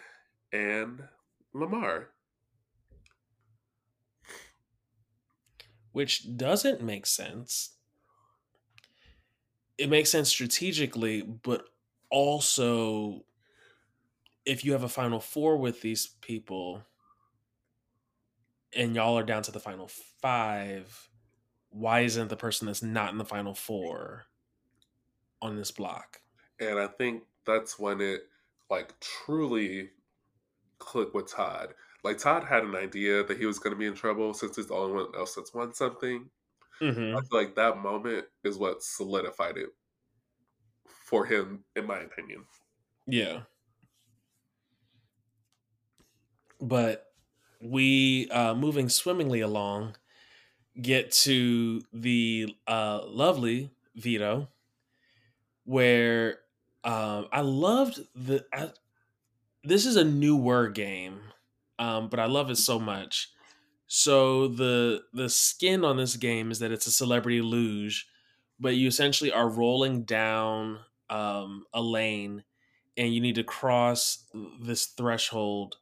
and 0.51 1.09
Lamar. 1.53 2.13
which 5.93 6.35
doesn't 6.35 6.81
make 6.81 7.05
sense. 7.05 7.77
It 9.77 9.89
makes 9.89 10.11
sense 10.11 10.29
strategically, 10.29 11.21
but 11.21 11.65
also 12.09 13.25
if 14.45 14.63
you 14.65 14.73
have 14.73 14.83
a 14.83 14.89
final 14.89 15.19
four 15.19 15.57
with 15.57 15.81
these 15.81 16.07
people 16.21 16.83
and 18.75 18.95
y'all 18.95 19.17
are 19.17 19.23
down 19.23 19.43
to 19.43 19.51
the 19.51 19.59
final 19.59 19.87
five, 20.21 21.09
why 21.69 22.01
isn't 22.01 22.29
the 22.29 22.35
person 22.35 22.67
that's 22.67 22.83
not 22.83 23.11
in 23.11 23.17
the 23.17 23.25
final 23.25 23.53
four 23.53 24.25
on 25.41 25.55
this 25.55 25.71
block? 25.71 26.21
And 26.59 26.79
I 26.79 26.87
think 26.87 27.23
that's 27.45 27.79
when 27.79 28.01
it 28.01 28.23
like 28.69 28.93
truly 28.99 29.89
clicked 30.79 31.13
with 31.13 31.31
Todd. 31.31 31.73
Like 32.03 32.17
Todd 32.17 32.43
had 32.43 32.63
an 32.63 32.75
idea 32.75 33.23
that 33.23 33.37
he 33.37 33.45
was 33.45 33.59
going 33.59 33.73
to 33.73 33.79
be 33.79 33.87
in 33.87 33.93
trouble 33.93 34.33
since 34.33 34.55
he's 34.55 34.67
the 34.67 34.73
only 34.73 35.03
one 35.03 35.15
else 35.15 35.35
that's 35.35 35.53
won 35.53 35.73
something. 35.73 36.29
Mm-hmm. 36.81 37.17
I 37.17 37.21
feel 37.21 37.39
like 37.39 37.55
that 37.55 37.77
moment 37.77 38.27
is 38.43 38.57
what 38.57 38.83
solidified 38.83 39.57
it 39.57 39.69
for 40.87 41.25
him, 41.25 41.65
in 41.75 41.85
my 41.85 41.99
opinion. 41.99 42.45
Yeah. 43.07 43.43
But 46.59 47.13
we, 47.61 48.29
uh, 48.29 48.55
moving 48.55 48.89
swimmingly 48.89 49.41
along, 49.41 49.95
get 50.81 51.11
to 51.11 51.81
the 51.93 52.55
uh, 52.67 53.01
lovely 53.05 53.71
veto, 53.95 54.49
where 55.65 56.39
um, 56.83 57.27
I 57.31 57.41
loved 57.41 57.99
the. 58.15 58.45
I, 58.53 58.71
this 59.63 59.85
is 59.85 59.97
a 59.97 60.05
newer 60.05 60.69
game, 60.69 61.21
um, 61.79 62.09
but 62.09 62.19
I 62.19 62.25
love 62.27 62.51
it 62.51 62.57
so 62.57 62.79
much. 62.79 63.32
So 63.95 64.47
the 64.47 65.03
the 65.13 65.29
skin 65.29 65.85
on 65.85 65.97
this 65.97 66.15
game 66.15 66.49
is 66.49 66.57
that 66.57 66.71
it's 66.71 66.87
a 66.87 66.91
celebrity 66.91 67.41
luge, 67.41 68.07
but 68.59 68.75
you 68.75 68.87
essentially 68.87 69.31
are 69.31 69.47
rolling 69.47 70.01
down 70.01 70.79
um, 71.11 71.65
a 71.75 71.79
lane, 71.79 72.43
and 72.97 73.13
you 73.13 73.21
need 73.21 73.35
to 73.35 73.43
cross 73.43 74.25
this 74.59 74.87
threshold 74.87 75.77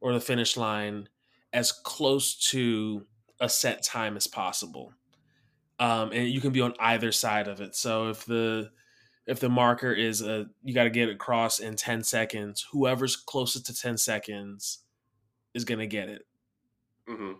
or 0.00 0.12
the 0.12 0.20
finish 0.20 0.56
line 0.56 1.08
as 1.52 1.70
close 1.70 2.34
to 2.50 3.06
a 3.38 3.48
set 3.48 3.84
time 3.84 4.16
as 4.16 4.26
possible. 4.26 4.92
Um, 5.78 6.10
and 6.10 6.28
you 6.28 6.40
can 6.40 6.50
be 6.50 6.60
on 6.60 6.74
either 6.80 7.12
side 7.12 7.46
of 7.46 7.60
it. 7.60 7.76
So 7.76 8.08
if 8.08 8.24
the 8.24 8.72
if 9.28 9.38
the 9.38 9.48
marker 9.48 9.92
is 9.92 10.22
a 10.22 10.46
you 10.64 10.74
got 10.74 10.84
to 10.84 10.90
get 10.90 11.08
across 11.08 11.60
in 11.60 11.76
10 11.76 12.02
seconds, 12.02 12.66
whoever's 12.72 13.14
closest 13.14 13.66
to 13.66 13.76
10 13.76 13.96
seconds 13.96 14.80
is 15.54 15.64
going 15.64 15.78
to 15.78 15.86
get 15.86 16.08
it. 16.08 16.26
Hmm 17.06 17.32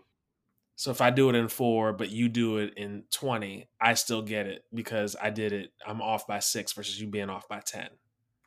So 0.75 0.91
if 0.91 1.01
I 1.01 1.09
do 1.09 1.29
it 1.29 1.35
in 1.35 1.47
4 1.47 1.93
but 1.93 2.09
you 2.09 2.29
do 2.29 2.57
it 2.57 2.73
in 2.75 3.05
20, 3.11 3.69
I 3.79 3.93
still 3.95 4.21
get 4.21 4.47
it 4.47 4.65
because 4.73 5.15
I 5.21 5.29
did 5.29 5.53
it 5.53 5.73
I'm 5.85 6.01
off 6.01 6.27
by 6.27 6.39
6 6.39 6.73
versus 6.73 6.99
you 6.99 7.07
being 7.07 7.29
off 7.29 7.47
by 7.47 7.59
10. 7.59 7.89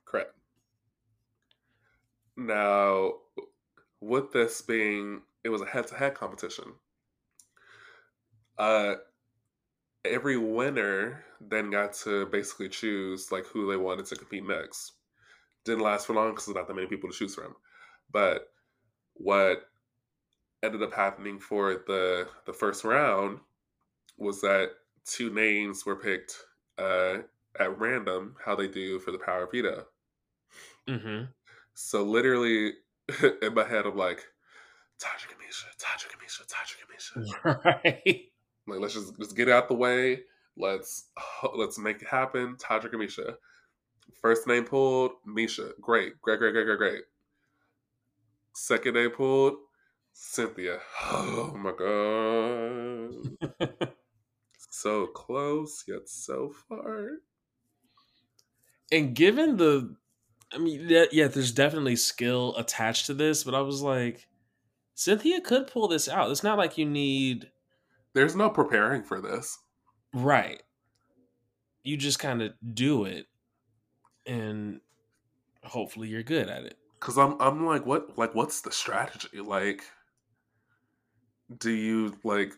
Correct. 0.05 0.33
Now, 2.37 3.15
with 4.01 4.33
this 4.33 4.63
being, 4.63 5.23
it 5.45 5.51
was 5.51 5.61
a 5.63 5.67
head-to-head 5.67 6.15
competition. 6.15 6.75
Uh, 8.59 8.97
every 10.05 10.37
winner 10.37 11.25
then 11.41 11.71
got 11.71 11.93
to 11.93 12.27
basically 12.27 12.69
choose 12.69 13.31
like 13.31 13.47
who 13.47 13.69
they 13.71 13.77
wanted 13.77 14.07
to 14.07 14.17
compete 14.17 14.47
next. 14.47 14.93
Didn't 15.65 15.85
last 15.85 16.07
for 16.07 16.15
long 16.15 16.31
because 16.31 16.47
there's 16.47 16.57
not 16.57 16.69
that 16.69 16.75
many 16.75 16.89
people 16.89 17.11
to 17.11 17.17
choose 17.17 17.35
from. 17.35 17.57
But 18.11 18.51
what 19.15 19.69
ended 20.63 20.83
up 20.83 20.93
happening 20.93 21.39
for 21.39 21.85
the 21.87 22.29
the 22.47 22.53
first 22.53 22.85
round 22.85 23.41
was 24.19 24.41
that 24.43 24.71
two 25.05 25.33
names 25.33 25.87
were 25.87 25.97
picked 25.97 26.37
uh, 26.79 27.19
at 27.59 27.79
random, 27.79 28.37
how 28.45 28.55
they 28.57 28.69
do 28.69 28.99
for 29.01 29.13
the 29.13 29.19
Power 29.19 29.45
of 29.45 29.53
Veto. 29.53 29.87
hmm 30.89 31.25
So 31.75 32.03
literally 32.05 32.75
in 33.43 33.55
my 33.55 33.65
head, 33.65 33.87
I'm 33.87 33.97
like, 33.97 34.25
Tadra 35.01 35.29
Kamisha, 35.29 35.67
Tadra 35.79 36.09
Kamisha, 36.11 36.47
Tadra 36.47 36.77
Kamisha. 36.83 37.65
Right. 37.65 38.33
Like 38.67 38.81
let's 38.81 38.95
just 38.95 39.19
let's 39.19 39.33
get 39.33 39.49
out 39.49 39.69
the 39.69 39.75
way. 39.75 40.23
Let's 40.57 41.11
let's 41.57 41.79
make 41.79 42.03
it 42.03 42.09
happen. 42.09 42.57
Tadra 42.57 42.93
Kamisha. 42.93 43.37
First 44.23 44.47
name 44.47 44.65
pulled, 44.65 45.13
Miesha. 45.27 45.73
Great, 45.81 46.21
great, 46.23 46.39
great, 46.39 46.53
great, 46.53 46.65
great, 46.67 46.79
great. 46.79 47.03
Second 48.55 48.95
name 48.95 49.11
pulled, 49.11 49.57
Cynthia. 50.21 50.79
Oh 51.11 51.55
my 51.57 51.73
god. 51.79 53.47
so 54.71 55.07
close 55.07 55.85
yet 55.87 56.09
so 56.09 56.53
far. 56.69 57.09
and 58.93 59.15
given 59.15 59.57
the 59.57 59.95
I 60.53 60.59
mean 60.59 60.87
yeah, 60.89 61.05
yeah, 61.13 61.29
there's 61.29 61.53
definitely 61.53 61.97
skill 61.97 62.55
attached 62.57 63.07
to 63.07 63.15
this, 63.15 63.45
but 63.45 63.55
I 63.55 63.61
was 63.61 63.81
like 63.83 64.27
Cynthia 64.95 65.41
could 65.41 65.69
pull 65.69 65.87
this 65.89 66.09
out. 66.09 66.31
It's 66.31 66.43
not 66.43 66.59
like 66.59 66.77
you 66.77 66.85
need 66.85 67.51
There's 68.13 68.35
no 68.37 68.51
preparing 68.51 69.03
for 69.05 69.21
this. 69.21 69.57
right. 70.13 70.63
You 71.85 71.97
just 71.97 72.19
kind 72.19 72.43
of 72.43 72.53
do 72.75 73.05
it 73.05 73.27
and 74.27 74.81
hopefully 75.65 76.09
you're 76.09 76.23
good 76.25 76.49
at 76.49 76.65
it. 76.65 76.77
Cause 77.01 77.17
I'm 77.17 77.41
I'm 77.41 77.65
like, 77.65 77.87
what 77.87 78.19
like 78.19 78.35
what's 78.35 78.61
the 78.61 78.73
strategy? 78.73 79.41
Like 79.41 79.85
do 81.57 81.71
you 81.71 82.17
like 82.25 82.53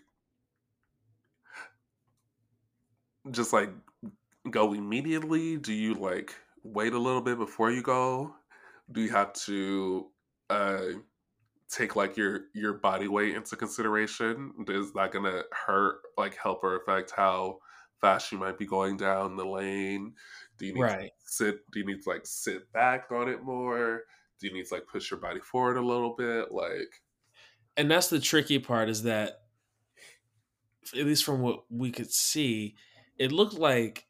just 3.30 3.52
like 3.52 3.70
go 4.50 4.72
immediately? 4.72 5.56
Do 5.56 5.72
you 5.72 5.94
like 5.94 6.34
wait 6.62 6.92
a 6.92 6.98
little 6.98 7.20
bit 7.20 7.38
before 7.38 7.70
you 7.70 7.82
go? 7.82 8.34
Do 8.90 9.00
you 9.00 9.10
have 9.10 9.32
to 9.44 10.08
uh 10.48 10.86
take 11.68 11.94
like 11.94 12.16
your 12.16 12.42
your 12.54 12.74
body 12.74 13.08
weight 13.08 13.36
into 13.36 13.56
consideration? 13.56 14.52
Is 14.68 14.92
that 14.94 15.12
gonna 15.12 15.42
hurt 15.52 16.00
like 16.18 16.36
help 16.36 16.64
or 16.64 16.76
affect 16.76 17.12
how 17.16 17.58
fast 18.00 18.32
you 18.32 18.38
might 18.38 18.58
be 18.58 18.66
going 18.66 18.96
down 18.96 19.36
the 19.36 19.44
lane? 19.46 20.14
Do 20.58 20.66
you 20.66 20.74
need 20.74 20.80
to 20.88 21.08
sit 21.20 21.70
do 21.70 21.80
you 21.80 21.86
need 21.86 22.02
to 22.02 22.10
like 22.10 22.26
sit 22.26 22.72
back 22.72 23.10
on 23.12 23.28
it 23.28 23.42
more? 23.42 24.02
Do 24.40 24.46
you 24.46 24.54
need 24.54 24.66
to 24.66 24.74
like 24.74 24.86
push 24.90 25.10
your 25.10 25.20
body 25.20 25.40
forward 25.40 25.76
a 25.76 25.82
little 25.82 26.14
bit? 26.16 26.50
Like 26.50 27.02
And 27.80 27.90
that's 27.90 28.08
the 28.08 28.20
tricky 28.20 28.58
part 28.58 28.90
is 28.90 29.04
that 29.04 29.44
at 30.94 31.06
least 31.06 31.24
from 31.24 31.40
what 31.40 31.64
we 31.70 31.90
could 31.90 32.10
see, 32.12 32.76
it 33.16 33.32
looked 33.32 33.54
like 33.54 34.06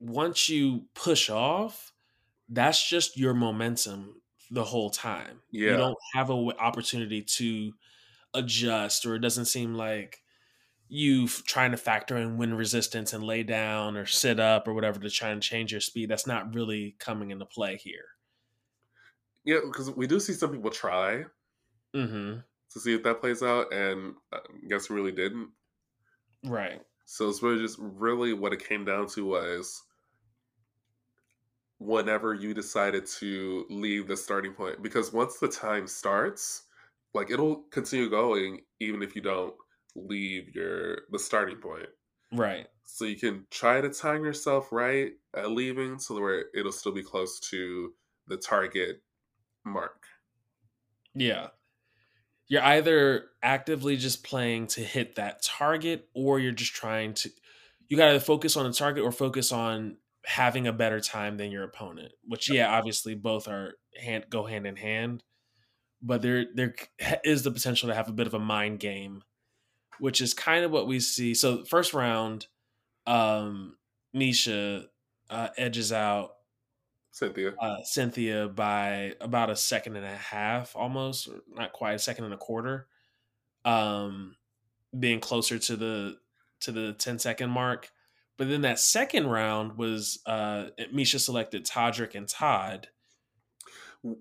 once 0.00 0.48
you 0.48 0.88
push 0.94 1.30
off, 1.30 1.92
that's 2.48 2.88
just 2.88 3.16
your 3.16 3.32
momentum 3.32 4.22
the 4.50 4.64
whole 4.64 4.90
time. 4.90 5.40
Yeah. 5.52 5.70
You 5.70 5.76
don't 5.76 5.98
have 6.14 6.30
an 6.30 6.50
opportunity 6.58 7.22
to 7.22 7.72
adjust, 8.34 9.06
or 9.06 9.14
it 9.14 9.20
doesn't 9.20 9.44
seem 9.46 9.74
like 9.76 10.20
you 10.88 11.26
f- 11.26 11.44
trying 11.46 11.72
to 11.72 11.78
factor 11.78 12.16
in 12.16 12.38
wind 12.38 12.58
resistance 12.58 13.12
and 13.12 13.24
lay 13.24 13.44
down 13.44 13.96
or 13.96 14.06
sit 14.06 14.40
up 14.40 14.68
or 14.68 14.74
whatever 14.74 15.00
to 15.00 15.10
try 15.10 15.30
and 15.30 15.42
change 15.42 15.72
your 15.72 15.80
speed. 15.80 16.10
That's 16.10 16.26
not 16.26 16.54
really 16.54 16.96
coming 16.98 17.30
into 17.30 17.46
play 17.46 17.76
here. 17.76 18.06
Yeah, 19.44 19.60
because 19.64 19.90
we 19.90 20.06
do 20.08 20.18
see 20.20 20.32
some 20.32 20.52
people 20.52 20.70
try 20.70 21.24
hmm 21.94 22.40
to 22.72 22.80
see 22.80 22.94
if 22.94 23.02
that 23.02 23.20
plays 23.20 23.42
out, 23.42 23.72
and 23.72 24.14
I 24.32 24.38
guess 24.68 24.84
it 24.84 24.94
really 24.94 25.12
didn't. 25.12 25.50
Right. 26.44 26.80
So 27.04 27.28
it's 27.28 27.42
really 27.42 27.60
just 27.60 27.78
really 27.80 28.32
what 28.32 28.52
it 28.52 28.66
came 28.66 28.84
down 28.84 29.06
to 29.08 29.26
was 29.26 29.82
whenever 31.78 32.32
you 32.32 32.54
decided 32.54 33.06
to 33.06 33.66
leave 33.68 34.06
the 34.06 34.16
starting 34.16 34.52
point, 34.52 34.82
because 34.82 35.12
once 35.12 35.38
the 35.38 35.48
time 35.48 35.86
starts, 35.86 36.62
like 37.12 37.30
it'll 37.30 37.64
continue 37.70 38.08
going 38.08 38.60
even 38.80 39.02
if 39.02 39.14
you 39.14 39.22
don't 39.22 39.54
leave 39.94 40.54
your 40.54 41.00
the 41.10 41.18
starting 41.18 41.58
point. 41.58 41.88
Right. 42.32 42.66
So 42.84 43.04
you 43.04 43.16
can 43.16 43.46
try 43.50 43.80
to 43.80 43.90
time 43.90 44.24
yourself 44.24 44.72
right 44.72 45.12
at 45.36 45.50
leaving 45.50 45.98
so 45.98 46.20
where 46.20 46.46
it'll 46.54 46.72
still 46.72 46.92
be 46.92 47.02
close 47.02 47.38
to 47.50 47.92
the 48.26 48.36
target 48.36 49.02
mark. 49.64 50.04
Yeah. 51.14 51.48
You're 52.52 52.62
either 52.64 53.30
actively 53.42 53.96
just 53.96 54.24
playing 54.24 54.66
to 54.66 54.82
hit 54.82 55.14
that 55.14 55.42
target 55.42 56.10
or 56.12 56.38
you're 56.38 56.52
just 56.52 56.74
trying 56.74 57.14
to 57.14 57.30
you 57.88 57.96
got 57.96 58.12
to 58.12 58.20
focus 58.20 58.58
on 58.58 58.66
the 58.66 58.74
target 58.74 59.02
or 59.02 59.10
focus 59.10 59.52
on 59.52 59.96
having 60.26 60.66
a 60.66 60.72
better 60.74 61.00
time 61.00 61.38
than 61.38 61.50
your 61.50 61.64
opponent. 61.64 62.12
Which 62.28 62.50
yeah, 62.50 62.70
obviously 62.70 63.14
both 63.14 63.48
are 63.48 63.78
hand 63.98 64.26
go 64.28 64.44
hand 64.44 64.66
in 64.66 64.76
hand, 64.76 65.24
but 66.02 66.20
there 66.20 66.44
there 66.54 66.74
is 67.24 67.42
the 67.42 67.50
potential 67.50 67.88
to 67.88 67.94
have 67.94 68.10
a 68.10 68.12
bit 68.12 68.26
of 68.26 68.34
a 68.34 68.38
mind 68.38 68.80
game, 68.80 69.22
which 69.98 70.20
is 70.20 70.34
kind 70.34 70.62
of 70.62 70.70
what 70.70 70.86
we 70.86 71.00
see. 71.00 71.32
So 71.32 71.64
first 71.64 71.94
round 71.94 72.48
um 73.06 73.78
Miesha 74.14 74.84
uh, 75.30 75.48
edges 75.56 75.90
out 75.90 76.32
Cynthia. 77.12 77.52
uh, 77.60 77.82
Cynthia 77.84 78.48
by 78.48 79.14
about 79.20 79.50
a 79.50 79.56
second 79.56 79.96
and 79.96 80.06
a 80.06 80.16
half, 80.16 80.74
almost, 80.74 81.28
not 81.54 81.72
quite 81.72 81.92
a 81.92 81.98
second 81.98 82.24
and 82.24 82.34
a 82.34 82.38
quarter, 82.38 82.88
um, 83.64 84.34
being 84.98 85.20
closer 85.20 85.58
to 85.58 85.76
the 85.76 86.18
to 86.60 86.72
the 86.72 86.94
10 86.94 87.18
second 87.18 87.50
mark. 87.50 87.90
But 88.38 88.48
then 88.48 88.62
that 88.62 88.78
second 88.78 89.26
round 89.26 89.76
was 89.76 90.20
uh, 90.26 90.66
Miesha 90.92 91.20
selected 91.20 91.66
Todrick 91.66 92.14
and 92.14 92.26
Todd. 92.26 92.88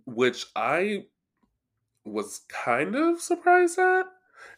which 0.06 0.46
I 0.56 1.06
was 2.04 2.42
kind 2.50 2.96
of 2.96 3.22
surprised 3.22 3.80
at 3.80 4.06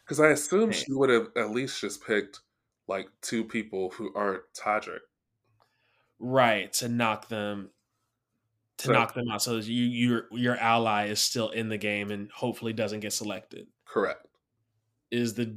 because 0.04 0.18
I 0.18 0.28
assumed 0.30 0.74
she 0.74 0.92
would 0.92 1.10
have 1.10 1.28
at 1.36 1.50
least 1.50 1.80
just 1.80 2.04
picked 2.04 2.40
like 2.88 3.08
two 3.22 3.44
people 3.44 3.90
who 3.90 4.12
aren't 4.14 4.42
Todrick. 4.54 5.00
Right 6.18 6.72
to 6.74 6.88
knock 6.88 7.28
them 7.28 7.70
to 8.78 8.88
So 8.88 8.92
knock 8.92 9.14
them 9.14 9.28
out, 9.30 9.42
so 9.42 9.56
that 9.56 9.66
you 9.66 9.84
your 9.84 10.28
your 10.32 10.56
ally 10.56 11.06
is 11.08 11.20
still 11.20 11.50
in 11.50 11.68
the 11.68 11.78
game 11.78 12.10
and 12.10 12.30
hopefully 12.32 12.72
doesn't 12.72 13.00
get 13.00 13.12
selected. 13.12 13.68
correct. 13.86 14.26
is 15.10 15.34
the 15.34 15.56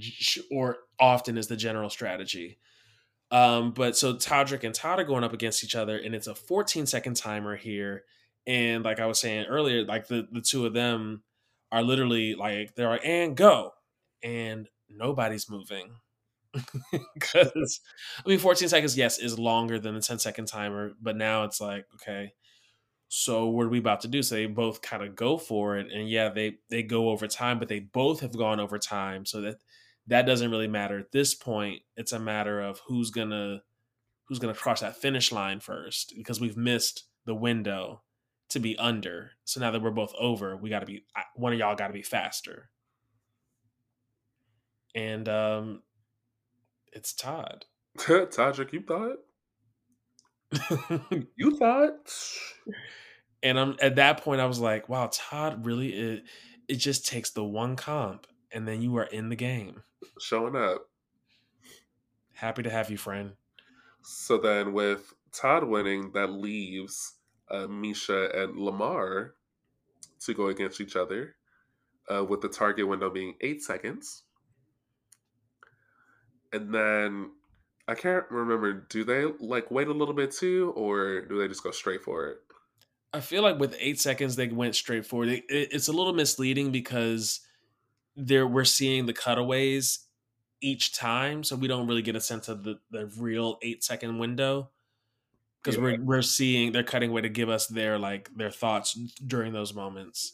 or 0.52 0.78
often 1.00 1.38
is 1.38 1.48
the 1.48 1.56
general 1.58 1.90
strategy. 1.90 2.60
Um, 3.32 3.72
but 3.74 3.98
so 3.98 4.14
Todrick 4.16 4.64
and 4.64 4.74
Todd 4.76 5.00
are 5.00 5.04
going 5.04 5.24
up 5.24 5.34
against 5.34 5.64
each 5.64 5.76
other, 5.76 5.98
and 5.98 6.16
it's 6.16 6.28
a 6.28 6.36
14 6.36 6.86
second 6.86 7.16
timer 7.16 7.56
here. 7.56 8.04
And 8.46 8.84
like 8.86 9.00
I 9.00 9.06
was 9.08 9.20
saying 9.20 9.48
earlier, 9.48 9.84
like 9.86 10.08
the, 10.08 10.28
the 10.32 10.42
two 10.42 10.66
of 10.66 10.74
them 10.74 11.24
are 11.72 11.84
literally 11.84 12.36
like 12.36 12.76
they're 12.76 12.90
like 12.90 13.06
and 13.06 13.36
go, 13.36 13.74
and 14.24 14.70
nobody's 14.90 15.50
moving 15.50 15.92
because 17.14 17.82
I 18.26 18.30
mean 18.30 18.40
14 18.40 18.70
seconds, 18.70 18.98
yes, 18.98 19.20
is 19.20 19.38
longer 19.38 19.80
than 19.80 19.96
the 19.96 20.02
10 20.02 20.20
second 20.20 20.46
timer, 20.48 20.94
but 21.02 21.18
now 21.18 21.44
it's 21.44 21.60
like 21.60 21.86
okay, 21.96 22.34
so 23.10 23.48
what 23.48 23.66
are 23.66 23.70
we 23.70 23.80
about 23.80 24.02
to 24.02 24.08
do? 24.08 24.22
So 24.24 24.36
they 24.36 24.46
both 24.48 24.82
kind 24.82 25.04
of 25.04 25.16
go 25.16 25.38
for 25.38 25.78
it, 25.78 25.92
and 25.92 26.10
yeah, 26.10 26.30
they 26.30 26.58
they 26.70 26.84
go 26.84 27.10
over 27.10 27.28
time, 27.28 27.60
but 27.60 27.68
they 27.70 27.80
both 27.80 28.22
have 28.22 28.38
gone 28.38 28.60
over 28.60 28.78
time, 28.80 29.26
so 29.26 29.42
that 29.42 29.58
that 30.08 30.26
doesn't 30.26 30.52
really 30.52 30.68
matter 30.68 31.00
at 31.00 31.12
this 31.12 31.34
point. 31.36 31.82
It's 31.96 32.14
a 32.14 32.20
matter 32.20 32.62
of 32.62 32.82
who's 32.88 33.12
gonna 33.12 33.64
who's 34.26 34.40
gonna 34.40 34.54
cross 34.54 34.82
that 34.82 34.98
finish 34.98 35.32
line 35.32 35.60
first, 35.60 36.14
because 36.18 36.42
we've 36.42 36.58
missed 36.58 37.06
the 37.26 37.36
window 37.36 38.04
to 38.50 38.60
be 38.60 38.78
under. 38.78 39.32
So 39.46 39.60
now 39.60 39.72
that 39.72 39.82
we're 39.82 39.92
both 39.92 40.14
over, 40.20 40.56
we 40.58 40.70
got 40.70 40.80
to 40.80 40.86
be 40.86 41.06
one 41.36 41.54
of 41.54 41.60
y'all 41.60 41.76
got 41.76 41.88
to 41.88 41.94
be 41.94 42.02
faster. 42.02 42.70
and 44.98 45.30
um, 45.30 45.84
it's 46.92 47.14
Todd. 47.14 47.66
Todrick, 47.98 48.74
you 48.74 48.82
thought? 48.82 49.18
you 51.36 51.58
thought? 51.58 52.14
and 53.44 53.60
I'm 53.60 53.76
at 53.82 53.96
that 53.96 54.24
point, 54.24 54.42
I 54.42 54.46
was 54.46 54.60
like, 54.60 54.90
wow, 54.90 55.10
Todd 55.12 55.66
really 55.66 55.90
it, 55.94 56.24
it 56.68 56.76
just 56.76 57.08
takes 57.08 57.32
the 57.32 57.44
one 57.44 57.76
comp 57.76 58.28
and 58.52 58.68
then 58.68 58.82
you 58.82 58.98
are 58.98 59.06
in 59.06 59.30
the 59.30 59.36
game. 59.36 59.84
Showing 60.20 60.56
up. 60.56 60.90
Happy 62.34 62.64
to 62.64 62.70
have 62.70 62.90
you, 62.90 62.98
friend. 62.98 63.34
So 64.02 64.38
then 64.38 64.74
with 64.74 65.14
Todd 65.34 65.64
winning, 65.64 66.12
that 66.14 66.32
leaves 66.32 67.16
uh, 67.50 67.68
Miesha 67.68 68.36
and 68.38 68.58
Lamar 68.58 69.34
to 70.22 70.34
go 70.34 70.48
against 70.48 70.82
each 70.82 70.96
other, 70.96 71.36
uh, 72.14 72.24
with 72.24 72.42
the 72.42 72.50
target 72.50 72.88
window 72.88 73.10
being 73.10 73.36
eight 73.42 73.62
seconds. 73.62 74.24
And 76.54 76.74
then 76.74 77.32
I 77.88 77.96
can't 77.96 78.26
remember. 78.30 78.74
Do 78.90 79.04
they 79.04 79.26
like 79.40 79.72
wait 79.72 79.88
a 79.88 79.94
little 79.94 80.14
bit 80.14 80.32
too, 80.32 80.74
or 80.76 81.22
do 81.22 81.40
they 81.40 81.48
just 81.48 81.64
go 81.64 81.72
straight 81.72 82.04
for 82.04 82.28
it? 82.28 82.38
I 83.14 83.22
feel 83.22 83.42
like 83.42 83.60
with 83.60 83.76
eight 83.80 84.00
seconds 84.00 84.36
they 84.36 84.48
went 84.48 84.76
straight 84.76 85.06
for 85.06 85.24
it. 85.26 85.44
It's 85.48 85.88
a 85.88 85.94
little 85.94 86.14
misleading 86.14 86.72
because 86.72 87.40
there 88.16 88.46
we're 88.46 88.66
seeing 88.66 89.06
the 89.06 89.14
cutaways 89.14 90.00
each 90.62 90.94
time, 90.94 91.44
so 91.44 91.56
we 91.56 91.68
don't 91.68 91.88
really 91.88 92.02
get 92.02 92.16
a 92.16 92.22
sense 92.22 92.50
of 92.50 92.64
the, 92.64 92.80
the 92.92 93.10
real 93.18 93.58
eight 93.62 93.84
second 93.84 94.18
window 94.18 94.72
because 95.64 95.78
yeah. 95.78 95.84
we're 95.84 96.02
we're 96.02 96.22
seeing 96.22 96.72
they're 96.72 96.84
cutting 96.84 97.10
away 97.10 97.22
to 97.22 97.30
give 97.30 97.50
us 97.50 97.68
their 97.68 97.98
like 97.98 98.30
their 98.36 98.52
thoughts 98.52 98.94
during 99.26 99.54
those 99.54 99.74
moments. 99.74 100.34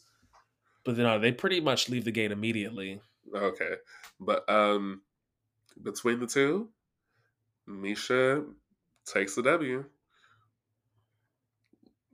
But 0.86 0.98
no, 0.98 1.20
they 1.20 1.32
pretty 1.32 1.62
much 1.62 1.90
leave 1.90 2.06
the 2.06 2.12
gate 2.12 2.32
immediately. 2.32 3.00
Okay, 3.34 3.76
but 4.20 4.48
um, 4.50 5.02
between 5.82 6.20
the 6.20 6.28
two, 6.28 6.70
Miesha 7.68 8.46
takes 9.06 9.36
the 9.36 9.44
W. 9.44 9.86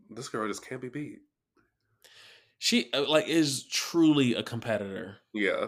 This 0.10 0.30
girl 0.30 0.48
just 0.48 0.68
can't 0.68 0.82
be 0.82 0.90
beat. 0.90 1.20
She 2.58 2.92
uh, 2.94 3.08
like 3.08 3.28
is 3.28 3.66
truly 3.68 4.34
a 4.34 4.44
competitor. 4.44 5.18
Yeah. 5.34 5.68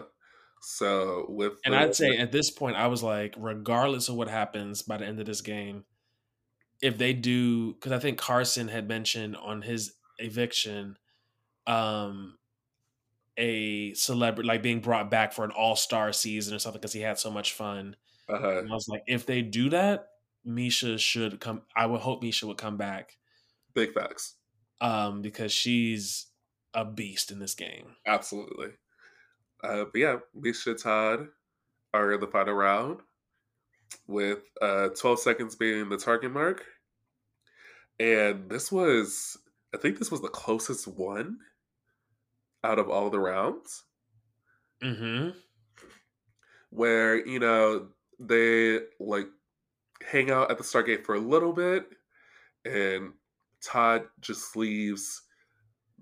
So 0.60 1.26
with 1.28 1.54
and 1.64 1.74
the, 1.74 1.78
I'd 1.78 1.96
say 1.96 2.16
at 2.18 2.30
this 2.32 2.50
point, 2.50 2.76
I 2.76 2.86
was 2.86 3.02
like, 3.02 3.34
regardless 3.36 4.08
of 4.08 4.14
what 4.14 4.28
happens 4.28 4.82
by 4.82 4.98
the 4.98 5.06
end 5.06 5.18
of 5.18 5.26
this 5.26 5.40
game, 5.40 5.84
if 6.80 6.98
they 6.98 7.12
do, 7.12 7.72
because 7.72 7.92
I 7.92 7.98
think 7.98 8.18
Carson 8.18 8.68
had 8.68 8.86
mentioned 8.88 9.36
on 9.36 9.62
his 9.62 9.94
eviction, 10.18 10.98
um, 11.66 12.38
a 13.36 13.94
celebrity 13.94 14.46
like 14.46 14.62
being 14.62 14.80
brought 14.80 15.10
back 15.10 15.32
for 15.32 15.44
an 15.44 15.50
all 15.50 15.76
star 15.76 16.12
season 16.12 16.54
or 16.54 16.58
something 16.58 16.80
because 16.80 16.92
he 16.92 17.00
had 17.00 17.18
so 17.18 17.30
much 17.30 17.52
fun. 17.52 17.96
Uh-huh. 18.32 18.62
I 18.68 18.72
was 18.72 18.88
like, 18.88 19.02
if 19.06 19.26
they 19.26 19.42
do 19.42 19.70
that, 19.70 20.08
Miesha 20.46 20.98
should 20.98 21.40
come. 21.40 21.62
I 21.76 21.86
would 21.86 22.00
hope 22.00 22.22
Miesha 22.22 22.44
would 22.44 22.58
come 22.58 22.76
back. 22.76 23.16
Big 23.74 23.92
facts. 23.92 24.36
Um, 24.80 25.22
because 25.22 25.52
she's 25.52 26.26
a 26.74 26.84
beast 26.84 27.30
in 27.30 27.38
this 27.38 27.54
game. 27.54 27.94
Absolutely. 28.06 28.68
Uh, 29.62 29.84
but 29.84 29.96
yeah, 29.96 30.16
Miesha 30.36 30.80
Todd 30.80 31.28
are 31.94 32.12
in 32.12 32.20
the 32.20 32.26
final 32.26 32.54
round 32.54 33.00
with 34.06 34.40
uh, 34.60 34.88
12 34.88 35.20
seconds 35.20 35.56
being 35.56 35.88
the 35.88 35.96
target 35.96 36.32
mark. 36.32 36.64
And 38.00 38.50
this 38.50 38.72
was, 38.72 39.36
I 39.74 39.78
think 39.78 39.98
this 39.98 40.10
was 40.10 40.22
the 40.22 40.28
closest 40.28 40.88
one 40.88 41.38
out 42.64 42.78
of 42.78 42.88
all 42.88 43.10
the 43.10 43.20
rounds. 43.20 43.84
Mm-hmm. 44.82 45.38
Where, 46.70 47.24
you 47.24 47.38
know, 47.38 47.88
they 48.18 48.80
like 49.00 49.28
hang 50.10 50.30
out 50.30 50.50
at 50.50 50.58
the 50.58 50.64
Stargate 50.64 51.04
for 51.04 51.14
a 51.14 51.20
little 51.20 51.52
bit, 51.52 51.86
and 52.64 53.12
Todd 53.60 54.04
just 54.20 54.56
leaves 54.56 55.22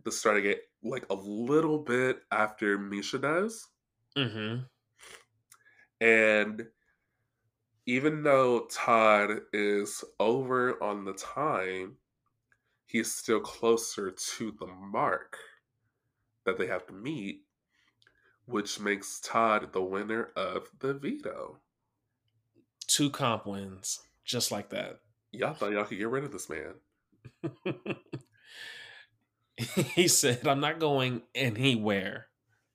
the 0.04 0.11
Stargate 0.11 0.61
like 0.82 1.04
a 1.11 1.14
little 1.14 1.78
bit 1.78 2.22
after 2.32 2.78
Miesha 2.78 3.20
does. 3.20 3.68
Mm-hmm. 4.16 4.62
And 6.00 6.66
even 7.86 8.22
though 8.22 8.66
Todd 8.70 9.40
is 9.52 10.02
over 10.18 10.82
on 10.82 11.04
the 11.04 11.12
time, 11.12 11.96
he's 12.86 13.14
still 13.14 13.40
closer 13.40 14.11
to 14.11 14.52
the 14.58 14.66
mark 14.66 15.36
that 16.46 16.58
they 16.58 16.66
have 16.66 16.86
to 16.86 16.92
meet, 16.92 17.42
which 18.46 18.80
makes 18.80 19.20
Todd 19.20 19.72
the 19.72 19.82
winner 19.82 20.30
of 20.36 20.68
the 20.78 20.94
veto 20.94 21.58
two 22.91 23.11
comp 23.11 23.47
wins, 23.47 24.01
just 24.24 24.51
like 24.51 24.70
that. 24.70 25.01
Y'all 25.32 25.55
thought 25.55 25.72
y'all 25.72 25.84
could 25.84 25.99
get 25.99 26.09
rid 26.09 26.24
of 26.24 26.32
this 26.32 26.49
man. 26.51 26.74
he 29.95 30.09
said, 30.09 30.47
"I'm 30.47 30.61
not 30.61 30.80
going 30.80 31.22
anywhere." 31.34 32.26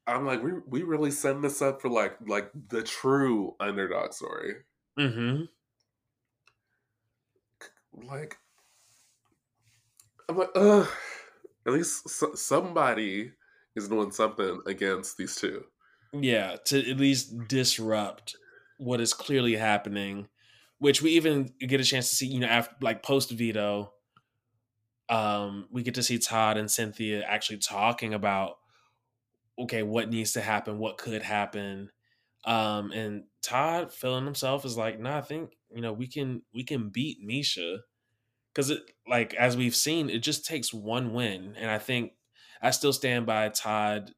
I'm 0.08 0.26
like, 0.26 0.44
we 0.44 0.52
we 0.68 0.84
really 0.84 1.12
send 1.12 1.44
this 1.44 1.62
up 1.62 1.82
for 1.82 1.90
like 1.90 2.16
like 2.28 2.50
the 2.70 2.84
true 2.84 3.56
underdog 3.60 4.14
story. 4.14 4.56
Mm-hmm. 4.98 5.44
Like, 8.08 8.38
I'm 10.30 10.38
like, 10.38 10.50
ugh. 10.56 10.88
At 11.68 11.74
least 11.74 12.08
somebody 12.38 13.32
is 13.76 13.90
doing 13.90 14.12
something 14.12 14.62
against 14.68 15.18
these 15.18 15.36
two. 15.36 15.64
Yeah, 16.14 16.58
to 16.66 16.92
at 16.92 16.98
least 16.98 17.48
disrupt 17.48 18.36
what 18.78 19.02
is 19.02 19.14
clearly 19.14 19.56
happening, 19.56 20.28
which 20.80 21.02
we 21.02 21.12
even 21.12 21.50
get 21.60 21.80
a 21.82 21.84
chance 21.84 22.10
to 22.10 22.16
see, 22.16 22.28
you 22.28 22.40
know, 22.40 22.48
after 22.48 22.76
like 22.82 23.04
post 23.04 23.32
veto, 23.32 23.92
um, 25.10 25.68
we 25.72 25.84
get 25.84 25.96
to 25.96 26.04
see 26.04 26.18
Todd 26.18 26.58
and 26.58 26.70
Cynthia 26.70 27.24
actually 27.24 27.58
talking 27.58 28.14
about 28.14 28.58
okay, 29.58 29.84
what 29.84 30.10
needs 30.10 30.34
to 30.34 30.42
happen, 30.42 30.80
what 30.80 30.98
could 30.98 31.22
happen. 31.22 31.90
Um, 32.46 32.92
and 32.92 33.24
Todd 33.42 33.94
feeling 33.94 34.26
himself 34.26 34.66
is 34.66 34.78
like, 34.78 35.00
nah, 35.00 35.18
I 35.18 35.22
think, 35.22 35.54
you 35.74 35.82
know, 35.82 35.94
we 35.94 36.08
can 36.08 36.42
we 36.54 36.64
can 36.64 36.90
beat 36.90 37.26
Miesha. 37.26 37.80
Cause 38.54 38.70
it 38.70 38.82
like 39.08 39.34
as 39.34 39.58
we've 39.58 39.76
seen, 39.76 40.10
it 40.10 40.20
just 40.20 40.46
takes 40.46 40.74
one 40.74 41.14
win. 41.14 41.56
And 41.58 41.70
I 41.70 41.78
think 41.78 42.14
I 42.62 42.72
still 42.72 42.94
stand 42.94 43.26
by 43.26 43.50
Todd 43.50 44.12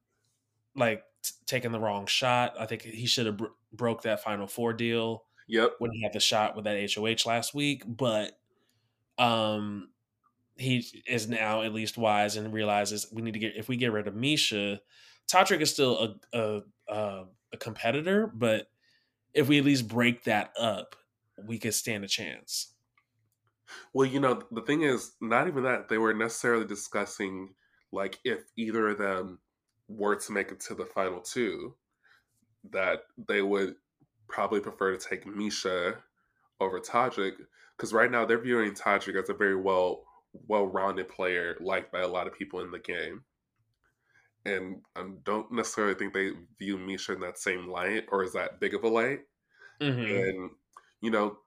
like 0.76 1.02
t- 1.30 1.36
taking 1.45 1.72
the 1.72 1.80
wrong 1.80 2.06
shot. 2.06 2.56
I 2.60 2.66
think 2.66 2.82
he 2.82 3.06
should 3.06 3.26
have 3.26 3.38
br- 3.38 3.45
broke 3.74 4.04
that 4.04 4.24
Final 4.24 4.48
Four 4.48 4.74
deal. 4.74 5.24
Yep. 5.48 5.76
When 5.80 5.91
he 5.91 6.04
had 6.04 6.14
the 6.14 6.20
shot 6.20 6.56
with 6.56 6.66
that 6.66 6.94
HOH 6.94 7.30
last 7.30 7.54
week, 7.54 7.84
but 7.88 8.38
um, 9.18 9.90
he 10.58 10.86
is 11.08 11.30
now 11.30 11.62
at 11.62 11.74
least 11.74 11.98
wise 11.98 12.36
and 12.36 12.54
realizes 12.54 13.08
we 13.12 13.22
need 13.22 13.34
to 13.34 13.40
get 13.40 13.56
if 13.56 13.70
we 13.70 13.78
get 13.78 13.91
rid 13.91 14.08
of 14.08 14.14
Miesha, 14.14 14.80
Todrick 15.32 15.62
is 15.62 15.72
still 15.72 16.18
a 16.34 16.38
a, 16.38 16.62
a, 16.90 17.24
a 17.54 17.58
competitor, 17.58 18.28
but 18.28 18.68
if 19.34 19.48
we 19.48 19.60
at 19.60 19.66
least 19.66 19.88
break 19.88 20.24
that 20.26 20.52
up, 20.60 20.95
we 21.45 21.60
could 21.60 21.74
stand 21.74 22.04
a 22.04 22.08
chance. 22.08 22.74
Well, 23.94 24.06
you 24.06 24.20
know, 24.20 24.41
the 24.52 24.62
thing 24.62 24.84
is, 24.84 25.12
not 25.22 25.48
even 25.48 25.64
that 25.64 25.90
they 25.90 25.98
were 25.98 26.14
necessarily 26.14 26.66
discussing 26.66 27.54
like 27.91 28.20
if 28.24 28.40
either 28.58 28.90
of 28.90 28.98
them 28.98 29.40
were 29.88 30.15
to 30.15 30.31
make 30.31 30.51
it 30.51 30.59
to 30.61 30.76
the 30.76 30.85
final 30.85 31.19
two, 31.19 31.76
that 32.72 33.03
they 33.27 33.41
would 33.41 33.76
probably 34.27 34.59
prefer 34.59 34.95
to 34.95 35.09
take 35.09 35.26
Miesha 35.26 35.95
over 36.59 36.80
Todrick 36.80 37.34
because 37.77 37.93
right 37.93 38.11
now 38.11 38.26
they're 38.26 38.41
viewing 38.41 38.73
Todrick 38.73 39.22
as 39.22 39.30
a 39.30 39.34
very 39.34 39.55
well 39.55 40.03
well-rounded 40.47 41.09
player 41.09 41.55
liked 41.61 41.91
by 41.91 42.01
a 42.01 42.07
lot 42.07 42.27
of 42.27 42.38
people 42.38 42.59
in 42.59 42.69
the 42.69 42.80
game. 42.80 43.23
And 44.45 44.81
I 44.95 45.03
don't 45.23 45.51
necessarily 45.51 45.95
think 45.95 46.14
they 46.14 46.31
view 46.59 46.77
Miesha 46.77 47.15
in 47.15 47.22
that 47.22 47.39
same 47.39 47.68
light 47.68 48.05
or 48.11 48.23
is 48.23 48.34
that 48.34 48.59
big 48.59 48.73
of 48.73 48.84
a 48.84 48.88
light. 48.88 49.22
Mm-hmm. 49.81 49.99
and 49.99 50.49
you 51.01 51.11
know 51.11 51.38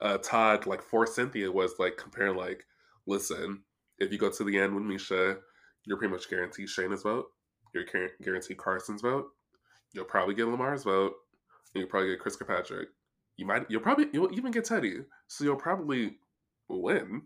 uh, 0.00 0.18
Todd 0.18 0.66
like 0.66 0.82
for 0.82 1.06
Cynthia 1.06 1.52
was 1.52 1.74
like 1.78 1.96
comparing 1.96 2.36
like 2.36 2.64
listen 3.06 3.62
if 4.00 4.10
you 4.10 4.18
go 4.18 4.28
to 4.28 4.42
the 4.42 4.58
end 4.58 4.74
with 4.74 4.82
Miesha 4.82 5.38
you're 5.84 5.96
pretty 5.96 6.12
much 6.12 6.28
guaranteed 6.28 6.68
Shanna's 6.68 7.04
vote 7.04 7.26
you're 7.76 8.10
guaranteed 8.22 8.56
Carson's 8.56 9.02
vote 9.02 9.30
You'll 9.96 10.04
probably 10.04 10.34
get 10.34 10.46
Lamar's 10.46 10.84
vote. 10.84 11.14
you'll 11.74 11.86
probably 11.86 12.10
get 12.10 12.20
Chris 12.20 12.36
Kirkpatrick. 12.36 12.88
You 13.36 13.46
might. 13.46 13.64
You'll 13.70 13.80
probably. 13.80 14.08
You'll 14.12 14.32
even 14.32 14.52
get 14.52 14.64
Teddi. 14.64 15.04
So 15.26 15.44
you'll 15.44 15.56
probably 15.56 16.18
win 16.68 17.22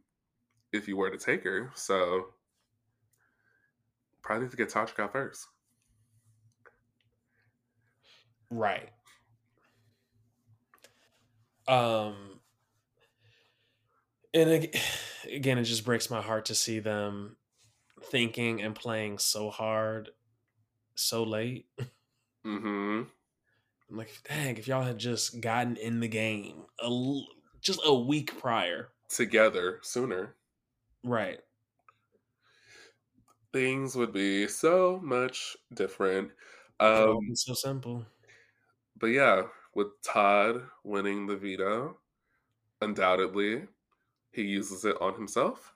if 0.73 0.87
you 0.87 0.97
were 0.97 1.11
to 1.11 1.19
take 1.19 1.43
her. 1.45 1.71
So 1.75 2.29
probably 4.23 4.45
need 4.45 4.51
to 4.53 4.57
get 4.57 4.71
Todrick 4.71 5.01
out 5.01 5.13
first. 5.13 5.47
Right. 8.51 8.91
Um. 11.67 12.15
And 14.33 14.69
again, 15.33 15.59
it 15.59 15.65
just 15.65 15.85
breaks 15.85 16.09
my 16.09 16.21
heart 16.21 16.45
to 16.47 16.55
see 16.55 16.79
them 16.79 17.37
thinking 18.03 18.63
and 18.63 18.75
playing 18.75 19.19
so 19.19 19.51
hard 19.51 20.11
so 21.01 21.23
late. 21.23 21.69
Mm-hmm. 22.45 23.11
I'm 23.91 23.97
like, 23.97 24.23
dang, 24.25 24.57
if 24.57 24.67
y'all 24.69 24.85
had 24.85 24.99
just 24.99 25.41
gotten 25.41 25.77
in 25.77 26.01
the 26.01 26.09
game 26.09 26.65
a 26.81 26.85
l- 26.85 27.27
just 27.61 27.81
a 27.85 27.95
week 27.95 28.39
prior, 28.39 28.93
Together 29.11 29.79
sooner, 29.83 30.37
right? 31.03 31.41
things 33.53 33.97
would 33.97 34.13
be 34.13 34.47
so 34.49 34.99
much 35.01 35.57
different. 35.75 36.33
It 36.83 36.93
could 36.95 37.09
all 37.09 37.23
Um, 37.23 37.35
so 37.35 37.55
simple. 37.55 38.07
but 38.97 39.09
yeah, 39.09 39.49
with 39.75 40.01
Todd 40.03 40.69
winning 40.85 41.27
the 41.27 41.37
veto, 41.37 42.01
undoubtedly, 42.81 43.69
he 44.33 44.43
uses 44.45 44.85
it 44.85 45.01
on 45.01 45.15
himself, 45.15 45.75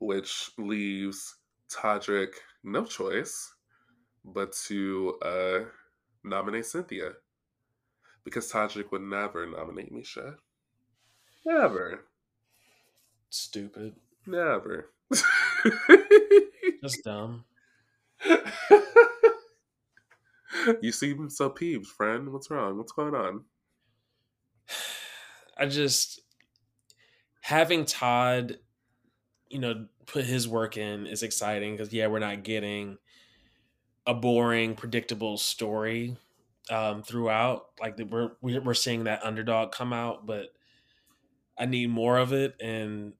which 0.00 0.50
leaves 0.58 1.36
Todrick 1.68 2.34
no 2.62 2.84
choice 2.84 3.51
but 4.24 4.52
to 4.66 5.18
uh, 5.22 5.60
nominate 6.24 6.66
Cynthia. 6.66 7.12
Because 8.24 8.50
Todrick 8.50 8.92
would 8.92 9.02
never 9.02 9.46
nominate 9.46 9.92
Miesha. 9.92 10.36
Never. 11.44 12.04
Stupid. 13.30 13.96
Never. 14.26 14.90
Just 16.82 17.02
dumb. 17.04 17.44
you 20.80 20.92
seem 20.92 21.28
so 21.30 21.50
peeved, 21.50 21.86
friend. 21.86 22.32
What's 22.32 22.50
wrong? 22.50 22.78
What's 22.78 22.92
going 22.92 23.14
on? 23.14 23.44
I 25.58 25.66
just 25.66 26.20
having 27.40 27.84
Todd, 27.84 28.58
you 29.50 29.58
know, 29.58 29.86
put 30.06 30.24
his 30.24 30.48
work 30.48 30.76
in 30.76 31.06
is 31.06 31.22
exciting 31.22 31.76
because 31.76 31.92
yeah, 31.92 32.06
we're 32.06 32.18
not 32.18 32.42
getting 32.42 32.98
a 34.06 34.14
boring, 34.14 34.74
predictable 34.74 35.38
story 35.38 36.16
um, 36.70 37.02
throughout. 37.02 37.66
Like 37.80 37.96
the, 37.96 38.04
we're 38.04 38.32
we're 38.40 38.74
seeing 38.74 39.04
that 39.04 39.24
underdog 39.24 39.72
come 39.72 39.92
out, 39.92 40.26
but 40.26 40.48
I 41.58 41.66
need 41.66 41.90
more 41.90 42.18
of 42.18 42.32
it, 42.32 42.56
and 42.60 43.14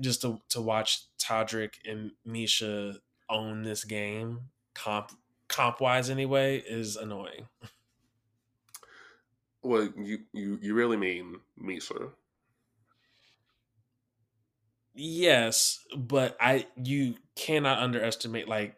just 0.00 0.22
to 0.22 0.40
to 0.50 0.60
watch 0.60 1.04
Todrick 1.18 1.74
and 1.84 2.12
Miesha 2.26 2.98
own 3.28 3.62
this 3.62 3.84
game 3.84 4.40
comp 4.74 5.12
comp 5.48 5.80
wise 5.80 6.10
anyway 6.10 6.58
is 6.58 6.96
annoying. 6.96 7.48
Well, 9.62 9.88
you 9.96 10.20
you 10.32 10.58
you 10.62 10.74
really 10.74 10.96
mean 10.96 11.40
Miesha? 11.60 12.12
Yes, 14.94 15.84
but 15.96 16.36
I 16.40 16.66
you 16.76 17.16
cannot 17.36 17.78
underestimate 17.78 18.48
like 18.48 18.76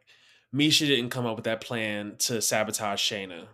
Miesha 0.55 0.87
didn't 0.87 1.11
come 1.11 1.27
up 1.27 1.37
with 1.37 1.45
that 1.45 1.61
plan 1.61 2.17
to 2.19 2.43
sabotage 2.43 3.01
Shanna. 3.01 3.49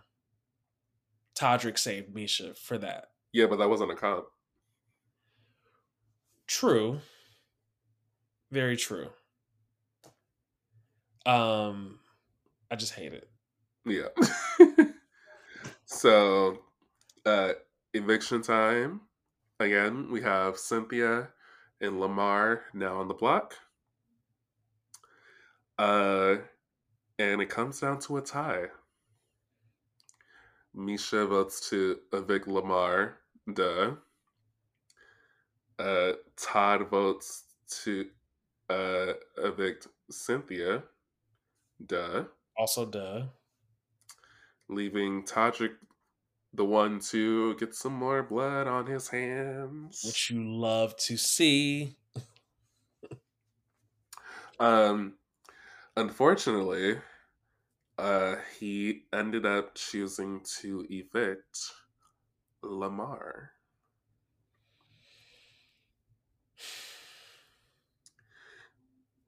Todrick 1.37 1.77
saved 1.77 2.13
Miesha 2.13 2.57
for 2.57 2.77
that. 2.79 3.09
Yeah, 3.31 3.45
but 3.45 3.57
that 3.57 3.69
wasn't 3.69 3.91
a 3.91 3.95
comp. 3.95 4.25
True. 6.47 6.99
Very 8.51 8.77
true. 8.77 9.09
Um 11.25 11.99
I 12.69 12.75
just 12.75 12.93
hate 12.93 13.13
it. 13.13 13.29
Yeah. 13.85 14.09
so, 15.85 16.59
uh, 17.25 17.53
eviction 17.93 18.41
time. 18.41 19.01
Again, 19.59 20.11
we 20.11 20.21
have 20.21 20.57
Cynthia 20.57 21.29
and 21.79 21.99
Lamar 21.99 22.63
now 22.73 22.99
on 22.99 23.07
the 23.07 23.13
block. 23.13 23.55
Uh, 25.79 26.35
and 27.19 27.41
it 27.41 27.49
comes 27.49 27.79
down 27.79 27.99
to 27.99 28.17
a 28.17 28.21
tie. 28.21 28.67
Miesha 30.75 31.27
votes 31.27 31.69
to 31.69 31.99
evict 32.13 32.47
Lamar. 32.47 33.17
Duh. 33.51 33.95
Uh, 35.79 36.13
Todd 36.35 36.89
votes 36.89 37.43
to 37.83 38.07
uh, 38.69 39.13
evict 39.37 39.87
Cynthia. 40.09 40.83
Duh. 41.83 42.25
Also 42.57 42.85
duh. 42.85 43.23
Leaving 44.69 45.23
Todrick 45.23 45.75
the 46.53 46.65
one 46.65 46.99
to 46.99 47.55
get 47.55 47.75
some 47.75 47.93
more 47.93 48.23
blood 48.23 48.67
on 48.67 48.87
his 48.87 49.09
hands. 49.09 50.01
Which 50.05 50.31
you 50.31 50.43
love 50.43 50.95
to 50.97 51.17
see. 51.17 51.95
Um, 54.59 55.13
unfortunately, 55.97 56.97
uh, 57.97 58.35
he 58.59 59.03
ended 59.13 59.45
up 59.45 59.75
choosing 59.75 60.41
to 60.61 60.85
evict 60.89 61.59
Lamar. 62.63 63.51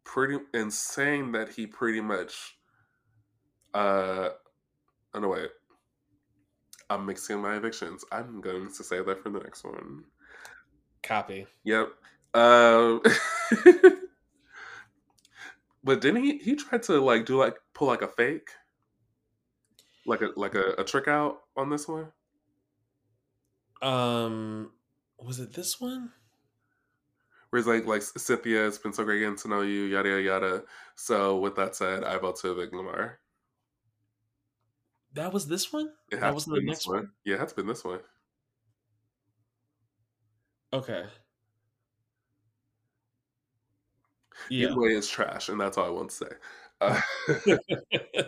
Pretty 0.06 0.38
and 0.54 0.74
saying 0.74 1.34
that 1.34 1.50
he 1.50 1.68
pretty 1.68 2.02
much 2.02 2.58
uh 3.76 4.30
oh 5.14 5.20
no 5.20 5.28
wait. 5.30 5.50
I'm 6.90 7.06
mixing 7.06 7.40
my 7.40 7.58
evictions. 7.58 8.04
I'm 8.12 8.41
going 8.41 8.74
to 8.74 8.84
say 8.84 9.04
that 9.04 9.22
for 9.22 9.30
the 9.30 9.40
next 9.40 9.64
one. 9.64 10.06
Copy. 11.04 11.46
Yep. 11.64 11.90
Um 12.34 13.02
But 15.84 16.00
didn't 16.00 16.24
he 16.24 16.38
he 16.38 16.56
tried 16.56 16.84
to 16.84 17.02
like 17.02 17.26
do 17.26 17.38
like 17.38 17.58
pull 17.74 17.88
like 17.88 18.02
a 18.02 18.08
fake? 18.08 18.52
Like 20.06 20.22
a 20.22 20.34
like 20.36 20.56
a, 20.56 20.74
a 20.78 20.84
trick 20.84 21.08
out 21.08 21.44
on 21.56 21.70
this 21.70 21.88
one? 21.88 22.12
Um 23.82 24.74
was 25.18 25.40
it 25.40 25.54
this 25.54 25.80
one? 25.82 26.14
Where 27.50 27.60
it's 27.60 27.68
like 27.68 27.86
like 27.86 28.02
Cynthia, 28.02 28.68
it's 28.68 28.78
been 28.80 28.94
so 28.94 29.04
great 29.04 29.20
getting 29.20 29.36
to 29.38 29.48
know 29.48 29.62
you, 29.62 29.84
yada 29.84 30.10
yada 30.10 30.22
yada. 30.22 30.66
So 30.96 31.38
with 31.40 31.56
that 31.58 31.76
said, 31.76 32.04
I 32.04 32.18
vote 32.18 32.38
to 32.38 32.52
evict 32.52 32.74
Lamar. 32.74 33.20
That 35.14 35.32
was 35.34 35.48
this 35.48 35.72
one? 35.72 35.94
It 36.12 36.20
That 36.20 36.34
wasn't 36.34 36.56
the 36.58 36.62
next 36.62 36.86
this 36.86 36.88
one? 36.88 37.14
Yeah, 37.24 37.36
it 37.36 37.40
has 37.40 37.54
been 37.54 37.68
this 37.68 37.84
one. 37.84 38.02
Okay. 40.74 41.08
Yeah. 44.49 44.68
Either 44.70 44.80
way, 44.80 44.90
it's 44.90 45.10
trash, 45.10 45.49
and 45.49 45.60
that's 45.60 45.78
all 45.78 45.86
I 45.86 45.90
want 45.90 46.10
to 46.11 46.16
say. 46.16 46.32
Uh, 46.82 47.02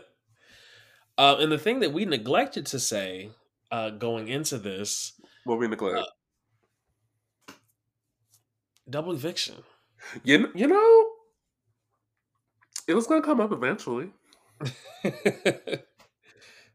uh, 1.17 1.37
and 1.39 1.51
the 1.51 1.57
thing 1.57 1.79
that 1.79 1.93
we 1.93 2.05
neglected 2.05 2.65
to 2.67 2.79
say 2.79 3.31
uh, 3.71 3.89
going 3.91 4.27
into 4.27 4.57
this 4.57 5.13
what 5.43 5.57
we 5.59 5.67
neglect? 5.67 5.97
Uh, 5.97 7.53
double 8.89 9.13
eviction. 9.13 9.55
you, 10.23 10.49
you 10.53 10.67
know, 10.67 11.09
it 12.87 12.93
was 12.93 13.07
gonna 13.07 13.21
come 13.21 13.39
up 13.39 13.51
eventually. 13.51 14.11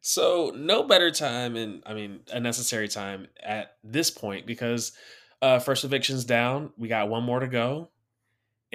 so 0.01 0.53
no 0.57 0.83
better 0.83 1.11
time 1.13 1.55
and 1.55 1.83
I 1.87 1.95
mean 1.95 2.21
a 2.33 2.41
necessary 2.41 2.89
time 2.89 3.29
at 3.41 3.77
this 3.85 4.11
point 4.11 4.45
because 4.45 4.91
uh 5.41 5.61
first 5.61 5.85
eviction's 5.85 6.25
down. 6.25 6.73
We 6.77 6.89
got 6.89 7.09
one 7.09 7.23
more 7.23 7.39
to 7.41 7.47
go. 7.47 7.91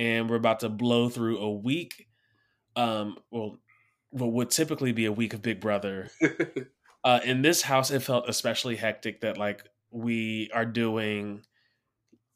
And 0.02 0.30
we're 0.30 0.38
about 0.38 0.62
to 0.62 0.70
blow 0.70 1.10
through 1.10 1.38
a 1.40 1.52
week. 1.52 2.08
Um 2.76 3.18
well 3.32 3.58
what 4.12 4.34
would 4.34 4.50
typically 4.52 4.92
be 4.94 5.06
a 5.06 5.12
week 5.12 5.34
of 5.34 5.42
Big 5.42 5.60
Brother. 5.62 6.12
Uh 7.04 7.20
in 7.24 7.42
this 7.42 7.64
house 7.64 7.90
it 7.92 8.02
felt 8.04 8.30
especially 8.30 8.76
hectic 8.76 9.22
that 9.22 9.38
like 9.38 9.64
we 9.92 10.52
are 10.54 10.66
doing 10.66 11.44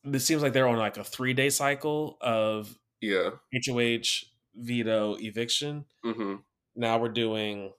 This 0.04 0.26
seems 0.26 0.42
like 0.44 0.54
they're 0.54 0.68
on 0.68 0.78
like 0.78 0.98
a 0.98 1.04
three 1.04 1.34
day 1.34 1.50
cycle 1.50 2.18
of 2.22 2.78
yeah. 3.02 3.32
HOH 3.54 4.26
veto 4.56 5.16
eviction. 5.20 5.86
hmm 6.04 6.36
Now 6.76 6.98
we're 7.00 7.10
doing 7.10 7.74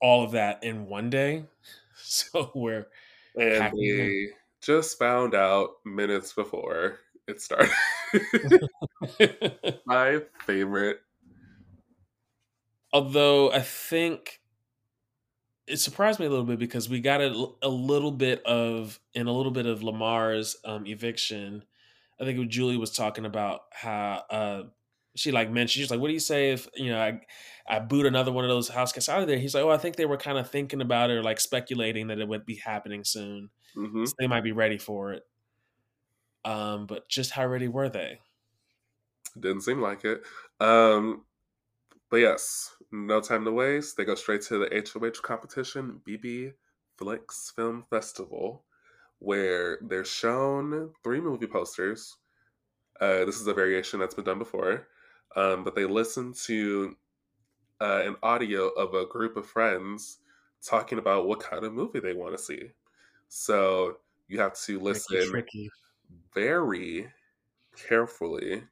all 0.00 0.24
of 0.24 0.32
that 0.32 0.62
in 0.64 0.86
one 0.86 1.10
day. 1.10 1.44
So 1.96 2.50
we're 2.56 2.88
And 3.36 3.72
we 3.72 4.32
just 4.60 4.98
found 4.98 5.34
out 5.34 5.70
minutes 5.84 6.32
before 6.32 6.98
it 7.28 7.40
started. 7.40 7.70
My 9.86 10.20
favorite. 10.46 11.00
although 12.92 13.50
I 13.52 13.60
think 13.60 14.40
it 15.66 15.78
surprised 15.78 16.20
me 16.20 16.26
a 16.26 16.30
little 16.30 16.44
bit 16.44 16.58
because 16.58 16.88
we 16.88 17.00
got 17.00 17.20
a, 17.20 17.46
a 17.62 17.68
little 17.68 18.10
bit 18.10 18.42
of 18.44 19.00
in 19.14 19.26
a 19.26 19.32
little 19.32 19.52
bit 19.52 19.66
of 19.66 19.82
Lamar's 19.82 20.56
um, 20.64 20.86
eviction. 20.86 21.64
I 22.20 22.24
think 22.24 22.48
Julie 22.50 22.76
was 22.76 22.92
talking 22.92 23.24
about 23.24 23.62
how 23.72 24.22
uh, 24.30 24.62
she 25.16 25.32
like 25.32 25.50
mentioned 25.50 25.80
she's 25.82 25.90
like, 25.90 26.00
"What 26.00 26.08
do 26.08 26.14
you 26.14 26.20
say 26.20 26.52
if 26.52 26.68
you 26.74 26.90
know 26.90 27.00
I 27.00 27.20
I 27.66 27.78
boot 27.80 28.06
another 28.06 28.30
one 28.32 28.44
of 28.44 28.50
those 28.50 28.68
house 28.68 28.92
guests 28.92 29.08
out 29.08 29.22
of 29.22 29.26
there?" 29.28 29.38
He's 29.38 29.54
like, 29.54 29.64
"Oh, 29.64 29.70
I 29.70 29.78
think 29.78 29.96
they 29.96 30.06
were 30.06 30.18
kind 30.18 30.38
of 30.38 30.50
thinking 30.50 30.82
about 30.82 31.10
it 31.10 31.14
or 31.14 31.22
like 31.22 31.40
speculating 31.40 32.08
that 32.08 32.18
it 32.20 32.28
would 32.28 32.44
be 32.46 32.56
happening 32.56 33.04
soon, 33.04 33.50
hmm 33.74 34.04
so 34.04 34.14
they 34.18 34.26
might 34.26 34.44
be 34.44 34.52
ready 34.52 34.78
for 34.78 35.12
it." 35.12 35.24
Um, 36.44 36.86
but 36.86 37.08
just 37.08 37.30
how 37.30 37.46
ready 37.46 37.68
were 37.68 37.88
they? 37.88 38.20
Didn't 39.38 39.62
seem 39.62 39.80
like 39.80 40.04
it. 40.04 40.22
Um, 40.60 41.24
but 42.10 42.18
yes, 42.18 42.70
no 42.92 43.20
time 43.20 43.44
to 43.44 43.52
waste. 43.52 43.96
They 43.96 44.04
go 44.04 44.14
straight 44.14 44.42
to 44.42 44.58
the 44.58 44.84
HOH 44.92 45.20
competition, 45.22 46.00
BB 46.06 46.52
Flicks 46.96 47.52
Film 47.56 47.84
Festival, 47.90 48.64
where 49.18 49.78
they're 49.82 50.04
shown 50.04 50.90
three 51.02 51.20
movie 51.20 51.46
posters. 51.46 52.16
Uh, 53.00 53.24
this 53.24 53.40
is 53.40 53.46
a 53.46 53.54
variation 53.54 53.98
that's 53.98 54.14
been 54.14 54.24
done 54.24 54.38
before, 54.38 54.86
um, 55.34 55.64
but 55.64 55.74
they 55.74 55.84
listen 55.84 56.32
to 56.44 56.96
uh, 57.80 58.02
an 58.04 58.16
audio 58.22 58.68
of 58.68 58.94
a 58.94 59.06
group 59.06 59.36
of 59.36 59.46
friends 59.46 60.18
talking 60.64 60.98
about 60.98 61.26
what 61.26 61.40
kind 61.40 61.64
of 61.64 61.72
movie 61.72 62.00
they 62.00 62.12
want 62.12 62.36
to 62.36 62.42
see. 62.42 62.70
So 63.28 63.96
you 64.28 64.38
have 64.38 64.54
to 64.60 64.78
listen 64.78 65.16
Tricky, 65.16 65.30
tricky. 65.30 65.70
Very 66.34 67.12
carefully 67.76 68.68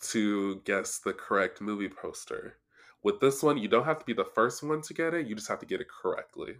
to 0.00 0.60
guess 0.62 0.98
the 0.98 1.12
correct 1.14 1.60
movie 1.60 1.88
poster. 1.88 2.58
With 3.02 3.20
this 3.20 3.42
one, 3.42 3.58
you 3.58 3.68
don't 3.68 3.84
have 3.84 3.98
to 3.98 4.04
be 4.04 4.12
the 4.12 4.24
first 4.24 4.62
one 4.62 4.80
to 4.82 4.94
get 4.94 5.14
it, 5.14 5.26
you 5.26 5.34
just 5.34 5.48
have 5.48 5.58
to 5.60 5.66
get 5.66 5.80
it 5.80 5.88
correctly. 5.88 6.58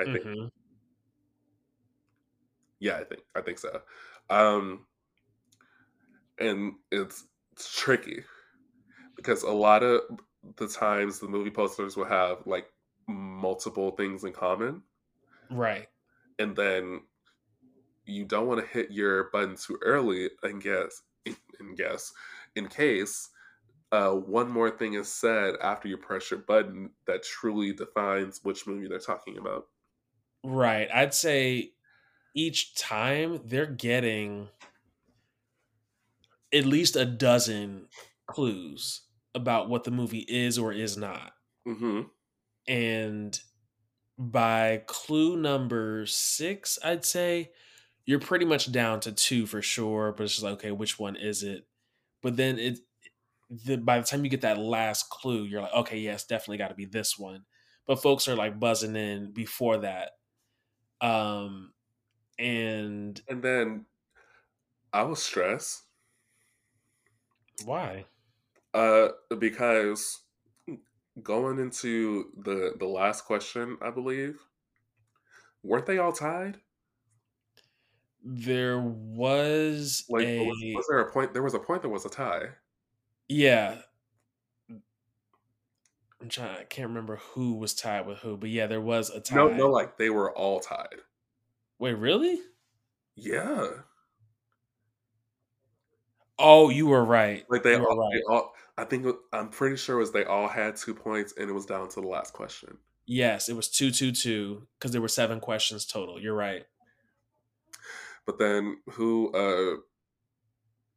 I 0.00 0.06
think. 0.06 0.24
Mhm. 0.24 0.48
Yeah, 2.80 2.96
I 2.98 3.04
think 3.04 3.22
I 3.34 3.40
think 3.42 3.58
so. 3.58 3.82
Um 4.30 4.86
and 6.38 6.74
it's, 6.90 7.26
it's 7.52 7.74
tricky 7.76 8.24
because 9.16 9.44
a 9.44 9.52
lot 9.52 9.82
of 9.84 10.02
the 10.56 10.68
times 10.68 11.20
the 11.20 11.28
movie 11.28 11.50
posters 11.50 11.96
will 11.96 12.06
have 12.06 12.46
like 12.46 12.72
multiple 13.08 13.92
things 13.92 14.24
in 14.24 14.32
common 14.34 14.84
Right. 15.50 15.88
and 16.38 16.56
then 16.56 17.02
you 18.08 18.24
don't 18.24 18.46
want 18.46 18.60
to 18.60 18.66
hit 18.66 18.90
your 18.90 19.30
button 19.30 19.56
too 19.56 19.78
early 19.82 20.30
and 20.42 20.62
guess 20.62 21.02
and 21.26 21.76
guess 21.76 22.12
in 22.56 22.68
case 22.68 23.30
uh, 23.92 24.12
one 24.12 24.50
more 24.50 24.70
thing 24.70 24.94
is 24.94 25.12
said 25.12 25.56
after 25.62 25.88
you 25.88 25.96
press 25.98 26.30
your 26.30 26.40
button 26.40 26.92
that 27.06 27.22
truly 27.22 27.72
defines 27.72 28.44
which 28.44 28.66
movie 28.66 28.88
they're 28.88 28.98
talking 28.98 29.38
about. 29.38 29.68
Right. 30.44 30.88
I'd 30.92 31.14
say 31.14 31.74
each 32.34 32.74
time 32.76 33.40
they're 33.44 33.66
getting 33.66 34.50
at 36.52 36.64
least 36.66 36.96
a 36.96 37.04
dozen 37.04 37.88
clues 38.26 39.02
about 39.34 39.68
what 39.68 39.84
the 39.84 39.90
movie 39.90 40.24
is 40.28 40.58
or 40.58 40.72
is 40.72 40.96
not. 40.96 41.32
hmm 41.64 42.10
And 42.66 43.40
by 44.18 44.84
clue 44.86 45.36
number 45.36 46.06
six, 46.06 46.78
I'd 46.84 47.04
say 47.04 47.52
you're 48.08 48.20
pretty 48.20 48.46
much 48.46 48.72
down 48.72 49.00
to 49.02 49.12
two 49.12 49.46
for 49.46 49.62
sure. 49.62 50.12
But 50.12 50.24
it's 50.24 50.34
just 50.34 50.44
like, 50.44 50.54
okay, 50.54 50.72
which 50.72 50.98
one 50.98 51.16
is 51.16 51.44
it? 51.44 51.68
But 52.22 52.36
then 52.36 52.58
it, 52.58 52.80
the, 53.50 53.76
by 53.78 54.00
the 54.00 54.06
time 54.06 54.24
you 54.24 54.30
get 54.30 54.42
that 54.42 54.58
last 54.58 55.10
clue, 55.10 55.44
you're 55.44 55.62
like, 55.62 55.74
okay, 55.74 55.98
yes, 55.98 56.26
definitely 56.26 56.58
got 56.58 56.68
to 56.68 56.74
be 56.76 56.86
this 56.86 57.18
one. 57.18 57.46
But 57.86 58.02
folks 58.02 58.28
are 58.28 58.36
like 58.36 58.60
buzzing 58.60 58.96
in 58.96 59.32
before 59.32 59.78
that. 59.78 60.12
Um, 61.00 61.74
and 62.38 63.22
And 63.28 63.42
then 63.42 63.86
I 64.92 65.02
was 65.04 65.22
stressed 65.22 65.84
why? 67.64 68.06
uh, 68.74 69.08
because 69.38 70.24
going 71.22 71.58
into 71.58 72.32
the 72.36 72.74
the 72.78 72.86
last 72.86 73.24
question, 73.24 73.78
I 73.80 73.90
believe, 73.90 74.40
weren't 75.62 75.86
they 75.86 75.98
all 75.98 76.12
tied? 76.12 76.60
There 78.22 78.78
was 78.80 80.04
Like, 80.08 80.26
a 80.26 80.44
was, 80.44 80.56
was 80.74 80.86
there 80.88 80.98
a 81.00 81.10
point? 81.12 81.32
There 81.32 81.42
was 81.42 81.54
a 81.54 81.58
point. 81.58 81.82
There 81.82 81.90
was 81.90 82.04
a 82.04 82.10
tie. 82.10 82.48
yeah. 83.28 83.78
I'm 86.20 86.28
trying. 86.28 86.56
I 86.58 86.64
can't 86.64 86.88
remember 86.88 87.16
who 87.16 87.54
was 87.54 87.74
tied 87.74 88.04
with 88.06 88.18
who, 88.18 88.36
but 88.36 88.50
yeah, 88.50 88.66
there 88.66 88.80
was 88.80 89.08
a 89.10 89.20
tie. 89.20 89.36
No, 89.36 89.48
no, 89.48 89.68
like 89.68 89.98
they 89.98 90.10
were 90.10 90.36
all 90.36 90.58
tied. 90.58 90.96
Wait, 91.78 91.94
really? 91.94 92.40
Yeah, 93.14 93.68
Oh, 96.38 96.68
you 96.70 96.86
were 96.86 97.04
right. 97.04 97.44
like 97.48 97.62
they 97.62 97.74
all, 97.76 97.96
right. 97.96 98.10
they 98.12 98.22
all. 98.32 98.54
I 98.76 98.84
think 98.84 99.06
I'm 99.32 99.48
pretty 99.48 99.76
sure 99.76 99.96
it 99.96 100.00
was 100.00 100.12
they 100.12 100.24
all 100.24 100.46
had 100.48 100.76
two 100.76 100.94
points, 100.94 101.34
and 101.36 101.48
it 101.50 101.52
was 101.52 101.66
down 101.66 101.88
to 101.88 102.00
the 102.00 102.06
last 102.06 102.32
question. 102.32 102.78
Yes, 103.06 103.48
it 103.48 103.56
was 103.56 103.68
two 103.68 103.90
two 103.90 104.12
two 104.12 104.66
because 104.78 104.92
there 104.92 105.00
were 105.00 105.08
seven 105.08 105.40
questions 105.40 105.84
total. 105.84 106.20
You're 106.20 106.34
right. 106.34 106.64
But 108.28 108.38
then 108.38 108.76
who 108.90 109.32
uh 109.32 109.78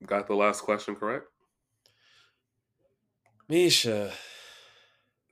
got 0.06 0.28
the 0.28 0.36
last 0.36 0.64
question 0.64 0.98
correct? 0.98 1.28
Miesha. 3.50 4.12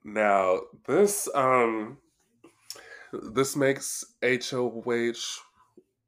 Now 0.05 0.61
this 0.87 1.27
um 1.35 1.97
this 3.11 3.57
makes 3.57 4.05
HOH 4.23 5.41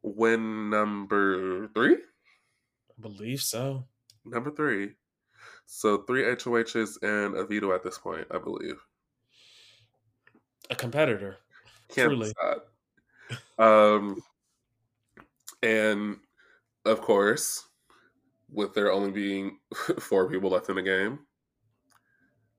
win 0.02 0.70
number 0.70 1.68
three. 1.74 1.96
I 1.96 3.02
believe 3.02 3.42
so. 3.42 3.84
Number 4.24 4.50
three. 4.50 4.94
So 5.66 6.04
three 6.04 6.24
HOHs 6.24 7.00
and 7.02 7.36
a 7.36 7.46
veto 7.46 7.76
at 7.76 7.84
this 7.84 7.98
point, 7.98 8.28
I 8.32 8.38
believe. 8.38 8.82
A 10.70 10.76
competitor. 10.76 11.40
Can't 11.90 12.12
Truly. 12.12 12.32
Um, 13.58 14.22
and 15.64 16.20
of 16.86 17.02
course, 17.02 17.68
with 18.50 18.74
there 18.76 18.92
only 18.92 19.12
being 19.12 19.60
four 20.00 20.30
people 20.30 20.52
left 20.52 20.70
in 20.70 20.76
the 20.78 20.84
game, 20.84 21.28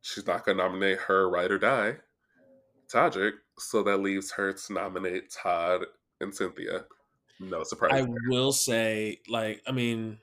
she's 0.00 0.26
not 0.26 0.44
gonna 0.44 0.58
nominate 0.58 0.98
her 0.98 1.28
ride 1.28 1.50
or 1.50 1.58
die, 1.58 1.96
Todrick. 2.88 3.34
So 3.58 3.82
that 3.84 3.98
leaves 3.98 4.32
her 4.32 4.52
to 4.52 4.72
nominate 4.72 5.30
Todd 5.30 5.86
and 6.20 6.34
Cynthia. 6.34 6.86
No 7.40 7.64
surprise. 7.64 7.98
I 7.98 8.02
there. 8.02 8.08
will 8.28 8.52
say, 8.52 9.20
like, 9.28 9.62
I 9.66 9.72
mean, 9.72 10.18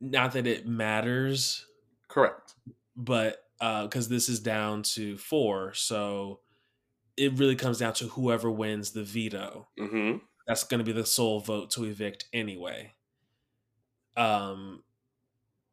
not 0.00 0.32
that 0.32 0.46
it 0.46 0.66
matters, 0.66 1.66
Correct. 2.08 2.56
but 2.96 3.44
because 3.58 4.08
this 4.08 4.28
is 4.28 4.40
down 4.40 4.82
to 4.82 5.16
four, 5.18 5.74
so 5.74 6.40
it 7.16 7.34
really 7.38 7.56
comes 7.56 7.78
down 7.78 7.94
to 7.94 8.08
whoever 8.08 8.50
wins 8.50 8.92
the 8.92 9.04
veto. 9.04 9.68
hmm 9.78 10.18
That's 10.48 10.64
going 10.64 10.78
to 10.78 10.84
be 10.84 10.92
the 10.92 11.06
sole 11.06 11.40
vote 11.40 11.70
to 11.72 11.84
evict 11.84 12.24
anyway. 12.32 12.94
Um, 14.16 14.82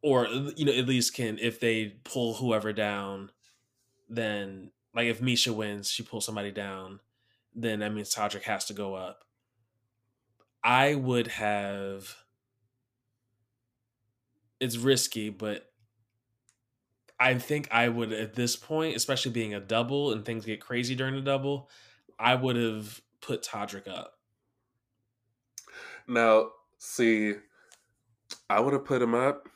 or 0.03 0.27
you 0.27 0.65
know, 0.65 0.73
at 0.73 0.85
least 0.87 1.15
can 1.15 1.39
if 1.41 1.59
they 1.59 1.95
pull 2.03 2.35
whoever 2.35 2.73
down, 2.73 3.31
then 4.09 4.71
like 4.93 5.07
if 5.07 5.21
Miesha 5.21 5.55
wins, 5.55 5.89
she 5.89 6.03
pulls 6.03 6.25
somebody 6.25 6.51
down, 6.51 6.99
then 7.55 7.79
that 7.79 7.93
means 7.93 8.13
Todrick 8.13 8.43
has 8.43 8.65
to 8.65 8.73
go 8.73 8.95
up. 8.95 9.23
I 10.63 10.95
would 10.95 11.27
have. 11.27 12.17
It's 14.59 14.77
risky, 14.77 15.29
but 15.29 15.71
I 17.19 17.35
think 17.35 17.69
I 17.71 17.87
would 17.89 18.11
at 18.11 18.35
this 18.35 18.55
point, 18.55 18.95
especially 18.95 19.31
being 19.31 19.53
a 19.53 19.59
double 19.59 20.11
and 20.11 20.25
things 20.25 20.45
get 20.45 20.59
crazy 20.59 20.95
during 20.95 21.15
a 21.15 21.21
double, 21.21 21.69
I 22.19 22.35
would 22.35 22.57
have 22.57 23.01
put 23.21 23.43
Todrick 23.43 23.87
up. 23.87 24.14
Now, 26.07 26.51
see, 26.77 27.35
I 28.49 28.59
would 28.59 28.73
have 28.73 28.85
put 28.85 29.01
him 29.01 29.13
up 29.13 29.49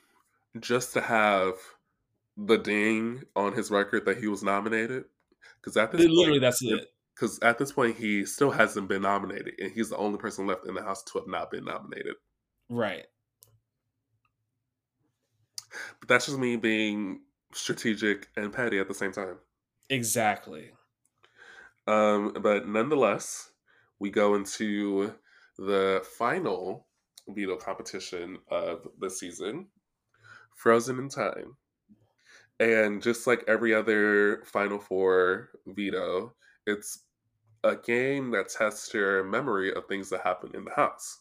just 0.60 0.94
to 0.94 1.02
have 1.02 1.56
the 2.38 2.58
ding 2.58 3.24
on 3.36 3.54
his 3.54 3.72
record 3.72 4.06
that 4.06 4.18
he 4.18 4.28
was 4.28 4.44
nominated. 4.44 5.06
Because 5.56 5.78
at 5.78 5.92
this 5.92 6.02
Literally, 6.02 6.40
point, 6.40 6.42
that's 6.42 6.62
it. 6.64 6.88
because 7.16 7.40
at 7.42 7.58
this 7.58 7.72
point 7.72 7.98
he 7.98 8.26
still 8.26 8.52
hasn't 8.52 8.88
been 8.88 9.02
nominated, 9.04 9.54
and 9.60 9.72
he's 9.72 9.90
the 9.90 9.98
only 9.98 10.18
person 10.18 10.48
left 10.48 10.66
in 10.68 10.74
the 10.76 10.84
house 10.84 11.04
to 11.04 11.20
have 11.20 11.28
not 11.28 11.52
been 11.52 11.66
nominated. 11.66 12.16
Right. 12.70 13.08
But 16.00 16.10
that's 16.10 16.26
just 16.26 16.38
me 16.38 16.56
being 16.58 17.22
strategic 17.54 18.30
and 18.36 18.52
petty 18.54 18.80
at 18.80 18.88
the 18.88 18.94
same 18.94 19.12
time. 19.12 19.40
Exactly. 19.90 20.72
Um, 21.88 22.34
but 22.42 22.68
nonetheless, 22.68 23.52
we 24.00 24.10
go 24.12 24.36
into 24.36 25.16
the 25.60 26.02
final 26.18 26.88
veto 27.28 27.58
competition 27.58 28.38
of 28.50 28.88
the 29.00 29.10
season, 29.10 29.68
Frozen 30.56 31.00
in 31.00 31.10
Time. 31.10 31.58
And 32.60 33.02
just 33.02 33.28
like 33.28 33.44
every 33.48 33.74
other 33.74 34.44
Final 34.46 34.80
Four 34.80 35.50
veto, 35.68 36.34
it's 36.66 37.04
a 37.64 37.76
game 37.76 38.32
that 38.32 38.50
tests 38.50 38.94
your 38.94 39.24
memory 39.24 39.74
of 39.74 39.86
things 39.88 40.10
that 40.10 40.22
happen 40.22 40.52
in 40.54 40.66
the 40.66 40.72
house. 40.72 41.20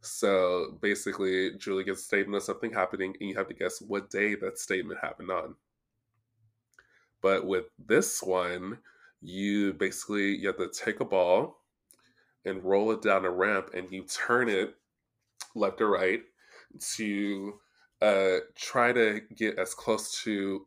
So 0.00 0.78
basically, 0.80 1.56
Julie 1.56 1.84
gets 1.84 2.00
a 2.00 2.04
statement 2.04 2.36
of 2.36 2.42
something 2.42 2.72
happening, 2.72 3.14
and 3.20 3.28
you 3.28 3.36
have 3.36 3.48
to 3.48 3.54
guess 3.54 3.80
what 3.80 4.10
day 4.10 4.34
that 4.36 4.58
statement 4.58 5.00
happened 5.00 5.30
on. 5.30 5.54
But 7.22 7.46
with 7.46 7.66
this 7.78 8.22
one, 8.22 8.78
you 9.20 9.72
basically 9.72 10.36
you 10.36 10.48
have 10.48 10.58
to 10.58 10.68
take 10.68 11.00
a 11.00 11.04
ball 11.04 11.58
and 12.46 12.64
roll 12.64 12.92
it 12.92 13.02
down 13.02 13.24
a 13.24 13.30
ramp, 13.30 13.70
and 13.74 13.90
you 13.90 14.04
turn 14.04 14.48
it 14.48 14.74
left 15.54 15.80
or 15.80 15.90
right 15.90 16.22
to 16.96 17.54
uh, 18.02 18.36
try 18.54 18.92
to 18.92 19.20
get 19.36 19.58
as 19.58 19.74
close 19.74 20.22
to 20.22 20.66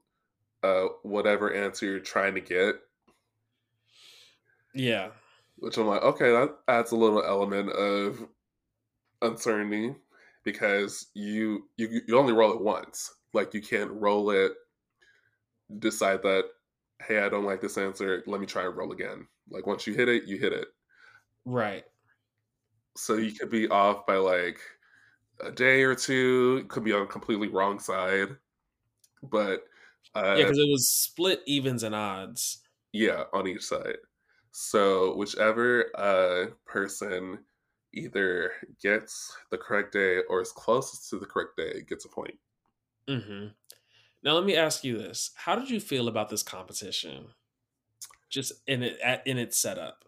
uh, 0.63 0.85
whatever 1.03 1.53
answer 1.53 1.85
you're 1.85 1.99
trying 1.99 2.35
to 2.35 2.41
get. 2.41 2.75
Yeah. 4.73 5.09
Which 5.57 5.77
I'm 5.77 5.87
like, 5.87 6.01
okay, 6.03 6.31
that 6.31 6.55
adds 6.67 6.91
a 6.91 6.95
little 6.95 7.23
element 7.23 7.71
of 7.71 8.27
uncertainty 9.21 9.95
because 10.43 11.07
you 11.13 11.67
you 11.77 12.01
you 12.07 12.17
only 12.17 12.33
roll 12.33 12.53
it 12.53 12.61
once. 12.61 13.13
Like 13.33 13.53
you 13.53 13.61
can't 13.61 13.91
roll 13.91 14.31
it, 14.31 14.53
decide 15.79 16.23
that, 16.23 16.45
hey, 17.05 17.19
I 17.19 17.29
don't 17.29 17.45
like 17.45 17.61
this 17.61 17.77
answer. 17.77 18.23
Let 18.25 18.39
me 18.39 18.47
try 18.47 18.65
and 18.65 18.75
roll 18.75 18.91
again. 18.91 19.27
Like 19.49 19.67
once 19.67 19.85
you 19.85 19.93
hit 19.93 20.09
it, 20.09 20.23
you 20.23 20.37
hit 20.37 20.53
it. 20.53 20.67
Right. 21.49 21.83
So 22.95 23.15
you 23.15 23.31
could 23.31 23.49
be 23.49 23.67
off 23.69 24.05
by 24.05 24.17
like 24.17 24.59
a 25.39 25.51
day 25.51 25.83
or 25.83 25.95
two. 25.95 26.65
Could 26.69 26.83
be 26.83 26.93
on 26.93 27.01
a 27.01 27.07
completely 27.07 27.47
wrong 27.47 27.79
side. 27.79 28.37
But 29.23 29.63
uh, 30.15 30.35
yeah, 30.37 30.43
because 30.43 30.59
it 30.59 30.69
was 30.69 30.87
split 30.87 31.41
evens 31.47 31.81
and 31.81 31.95
odds. 31.95 32.61
Yeah, 32.93 33.23
on 33.33 33.47
each 33.47 33.63
side. 33.63 33.97
So 34.51 35.15
whichever 35.15 35.85
uh, 35.95 36.47
person 36.65 37.39
either 37.93 38.51
gets 38.79 39.35
the 39.49 39.57
correct 39.57 39.93
day 39.93 40.19
or 40.29 40.41
is 40.41 40.51
closest 40.51 41.09
to 41.09 41.17
the 41.17 41.25
correct 41.25 41.57
day 41.57 41.81
gets 41.81 42.05
a 42.05 42.09
point. 42.09 42.37
Mm-hmm. 43.07 43.47
Now 44.23 44.33
let 44.33 44.45
me 44.45 44.55
ask 44.55 44.83
you 44.83 44.99
this: 44.99 45.31
How 45.35 45.55
did 45.55 45.71
you 45.71 45.79
feel 45.79 46.07
about 46.07 46.29
this 46.29 46.43
competition? 46.43 47.29
Just 48.29 48.53
in 48.67 48.83
it 48.83 48.99
in 49.25 49.39
its 49.39 49.57
setup. 49.57 50.05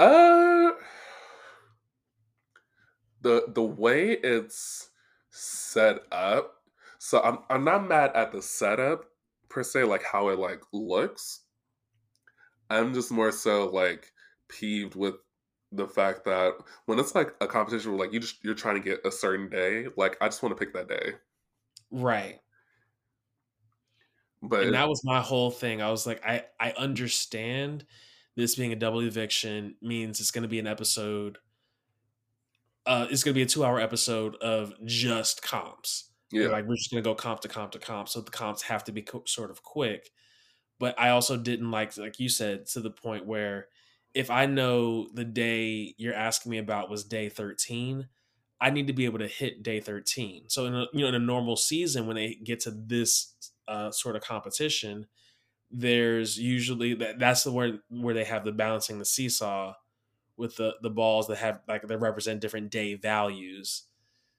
Uh, 0.00 0.72
the 3.20 3.44
the 3.48 3.62
way 3.62 4.12
it's 4.12 4.90
set 5.30 6.00
up. 6.12 6.56
So 6.98 7.20
I'm 7.22 7.38
I'm 7.48 7.64
not 7.64 7.88
mad 7.88 8.12
at 8.14 8.32
the 8.32 8.42
setup 8.42 9.04
per 9.48 9.62
se, 9.62 9.84
like 9.84 10.02
how 10.02 10.28
it 10.28 10.38
like 10.38 10.62
looks. 10.72 11.44
I'm 12.68 12.94
just 12.94 13.10
more 13.10 13.32
so 13.32 13.66
like 13.68 14.12
peeved 14.48 14.94
with 14.94 15.16
the 15.72 15.86
fact 15.86 16.24
that 16.24 16.54
when 16.86 16.98
it's 16.98 17.14
like 17.14 17.34
a 17.40 17.46
competition 17.46 17.92
where 17.92 18.00
like 18.00 18.12
you 18.12 18.20
just 18.20 18.42
you're 18.44 18.54
trying 18.54 18.76
to 18.76 18.80
get 18.80 19.04
a 19.04 19.10
certain 19.12 19.48
day, 19.48 19.86
like 19.96 20.16
I 20.20 20.26
just 20.28 20.42
want 20.42 20.56
to 20.56 20.64
pick 20.64 20.74
that 20.74 20.88
day. 20.88 21.14
Right. 21.92 22.40
But 24.42 24.62
and 24.64 24.74
that 24.74 24.88
was 24.88 25.02
my 25.04 25.20
whole 25.20 25.50
thing. 25.50 25.82
I 25.82 25.90
was 25.90 26.06
like, 26.06 26.24
I 26.24 26.46
I 26.58 26.72
understand 26.72 27.86
this 28.40 28.54
being 28.54 28.72
a 28.72 28.76
double 28.76 29.00
eviction 29.00 29.76
means 29.80 30.20
it's 30.20 30.30
going 30.30 30.42
to 30.42 30.48
be 30.48 30.58
an 30.58 30.66
episode. 30.66 31.38
Uh, 32.86 33.06
it's 33.10 33.22
going 33.22 33.34
to 33.34 33.38
be 33.38 33.42
a 33.42 33.46
two-hour 33.46 33.78
episode 33.78 34.36
of 34.36 34.72
just 34.84 35.42
comps. 35.42 36.10
Yeah, 36.32 36.48
like 36.48 36.66
we're 36.66 36.76
just 36.76 36.90
going 36.90 37.02
to 37.02 37.08
go 37.08 37.14
comp 37.14 37.40
to 37.40 37.48
comp 37.48 37.72
to 37.72 37.78
comp, 37.78 38.08
so 38.08 38.20
the 38.20 38.30
comps 38.30 38.62
have 38.62 38.84
to 38.84 38.92
be 38.92 39.02
co- 39.02 39.24
sort 39.26 39.50
of 39.50 39.62
quick. 39.62 40.10
But 40.78 40.98
I 40.98 41.10
also 41.10 41.36
didn't 41.36 41.70
like, 41.70 41.96
like 41.98 42.18
you 42.18 42.28
said, 42.28 42.66
to 42.68 42.80
the 42.80 42.90
point 42.90 43.26
where 43.26 43.68
if 44.14 44.30
I 44.30 44.46
know 44.46 45.08
the 45.12 45.24
day 45.24 45.94
you're 45.98 46.14
asking 46.14 46.50
me 46.50 46.58
about 46.58 46.90
was 46.90 47.04
day 47.04 47.28
13, 47.28 48.08
I 48.60 48.70
need 48.70 48.86
to 48.88 48.92
be 48.92 49.04
able 49.04 49.18
to 49.20 49.28
hit 49.28 49.62
day 49.62 49.80
13. 49.80 50.44
So 50.48 50.66
in 50.66 50.74
a, 50.74 50.86
you 50.92 51.00
know 51.00 51.08
in 51.08 51.14
a 51.14 51.18
normal 51.18 51.56
season 51.56 52.06
when 52.06 52.16
they 52.16 52.34
get 52.34 52.60
to 52.60 52.70
this 52.70 53.34
uh, 53.68 53.90
sort 53.90 54.16
of 54.16 54.22
competition, 54.22 55.06
there's 55.70 56.38
usually 56.38 56.94
that 56.94 57.18
that's 57.18 57.44
the 57.44 57.52
where 57.52 57.78
where 57.88 58.14
they 58.14 58.24
have 58.24 58.44
the 58.44 58.52
balancing 58.52 58.98
the 58.98 59.04
seesaw 59.04 59.74
with 60.36 60.56
the 60.56 60.74
the 60.82 60.90
balls 60.90 61.26
that 61.28 61.38
have 61.38 61.60
like 61.68 61.86
they 61.86 61.96
represent 61.96 62.40
different 62.40 62.70
day 62.70 62.94
values. 62.94 63.84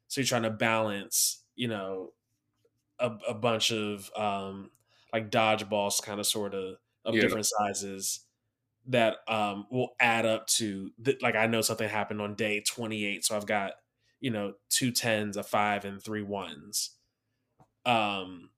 So 0.08 0.22
you're 0.22 0.28
trying 0.28 0.44
to 0.44 0.50
balance, 0.50 1.44
you 1.56 1.68
know, 1.70 2.12
a, 3.00 3.12
a 3.30 3.34
bunch 3.34 3.72
of 3.72 4.12
um 4.16 4.72
like 5.14 5.32
dodgeballs 5.32 6.02
kind 6.02 6.20
of 6.20 6.26
sort 6.26 6.54
of 6.54 6.78
of 7.06 7.16
yeah. 7.16 7.22
different 7.22 7.48
sizes 7.48 8.22
that 8.88 9.18
um, 9.28 9.68
will 9.72 9.96
add 10.00 10.26
up 10.26 10.48
to 10.48 10.92
th- 11.04 11.22
like 11.22 11.36
I 11.36 11.48
know 11.48 11.62
something 11.62 11.88
happened 11.88 12.22
on 12.22 12.36
day 12.36 12.62
28, 12.62 13.24
so 13.24 13.36
I've 13.36 13.46
got 13.46 13.74
you 14.20 14.32
know 14.32 14.54
two 14.70 14.92
tens, 14.92 15.38
a 15.38 15.44
five, 15.44 15.86
and 15.86 16.02
three 16.02 16.24
ones. 16.24 16.92
Um, 17.86 18.51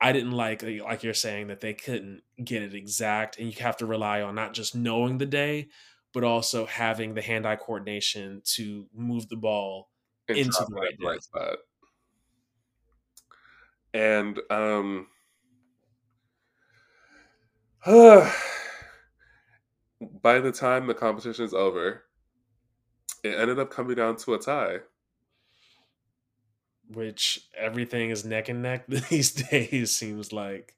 I 0.00 0.12
didn't 0.12 0.32
like 0.32 0.62
like 0.62 1.02
you're 1.02 1.14
saying 1.14 1.48
that 1.48 1.60
they 1.60 1.74
couldn't 1.74 2.22
get 2.42 2.62
it 2.62 2.74
exact, 2.74 3.38
and 3.38 3.48
you 3.48 3.62
have 3.62 3.76
to 3.78 3.86
rely 3.86 4.22
on 4.22 4.34
not 4.34 4.54
just 4.54 4.74
knowing 4.74 5.18
the 5.18 5.26
day, 5.26 5.68
but 6.14 6.24
also 6.24 6.66
having 6.66 7.14
the 7.14 7.22
hand-eye 7.22 7.56
coordination 7.56 8.42
to 8.56 8.86
move 8.94 9.28
the 9.28 9.36
ball 9.36 9.90
and 10.28 10.38
into 10.38 10.64
the 10.68 10.74
right, 10.74 10.94
right 11.02 11.22
spot. 11.22 11.58
And 13.92 14.38
um. 14.50 15.08
by 20.22 20.38
the 20.38 20.52
time 20.52 20.86
the 20.86 20.94
competition 20.94 21.44
is 21.44 21.54
over, 21.54 22.04
it 23.24 23.38
ended 23.38 23.58
up 23.58 23.70
coming 23.70 23.96
down 23.96 24.16
to 24.16 24.34
a 24.34 24.38
tie. 24.38 24.78
Which 26.92 27.46
everything 27.56 28.10
is 28.10 28.24
neck 28.24 28.48
and 28.48 28.62
neck 28.62 28.86
these 28.88 29.32
days, 29.32 29.94
seems 29.94 30.32
like. 30.32 30.74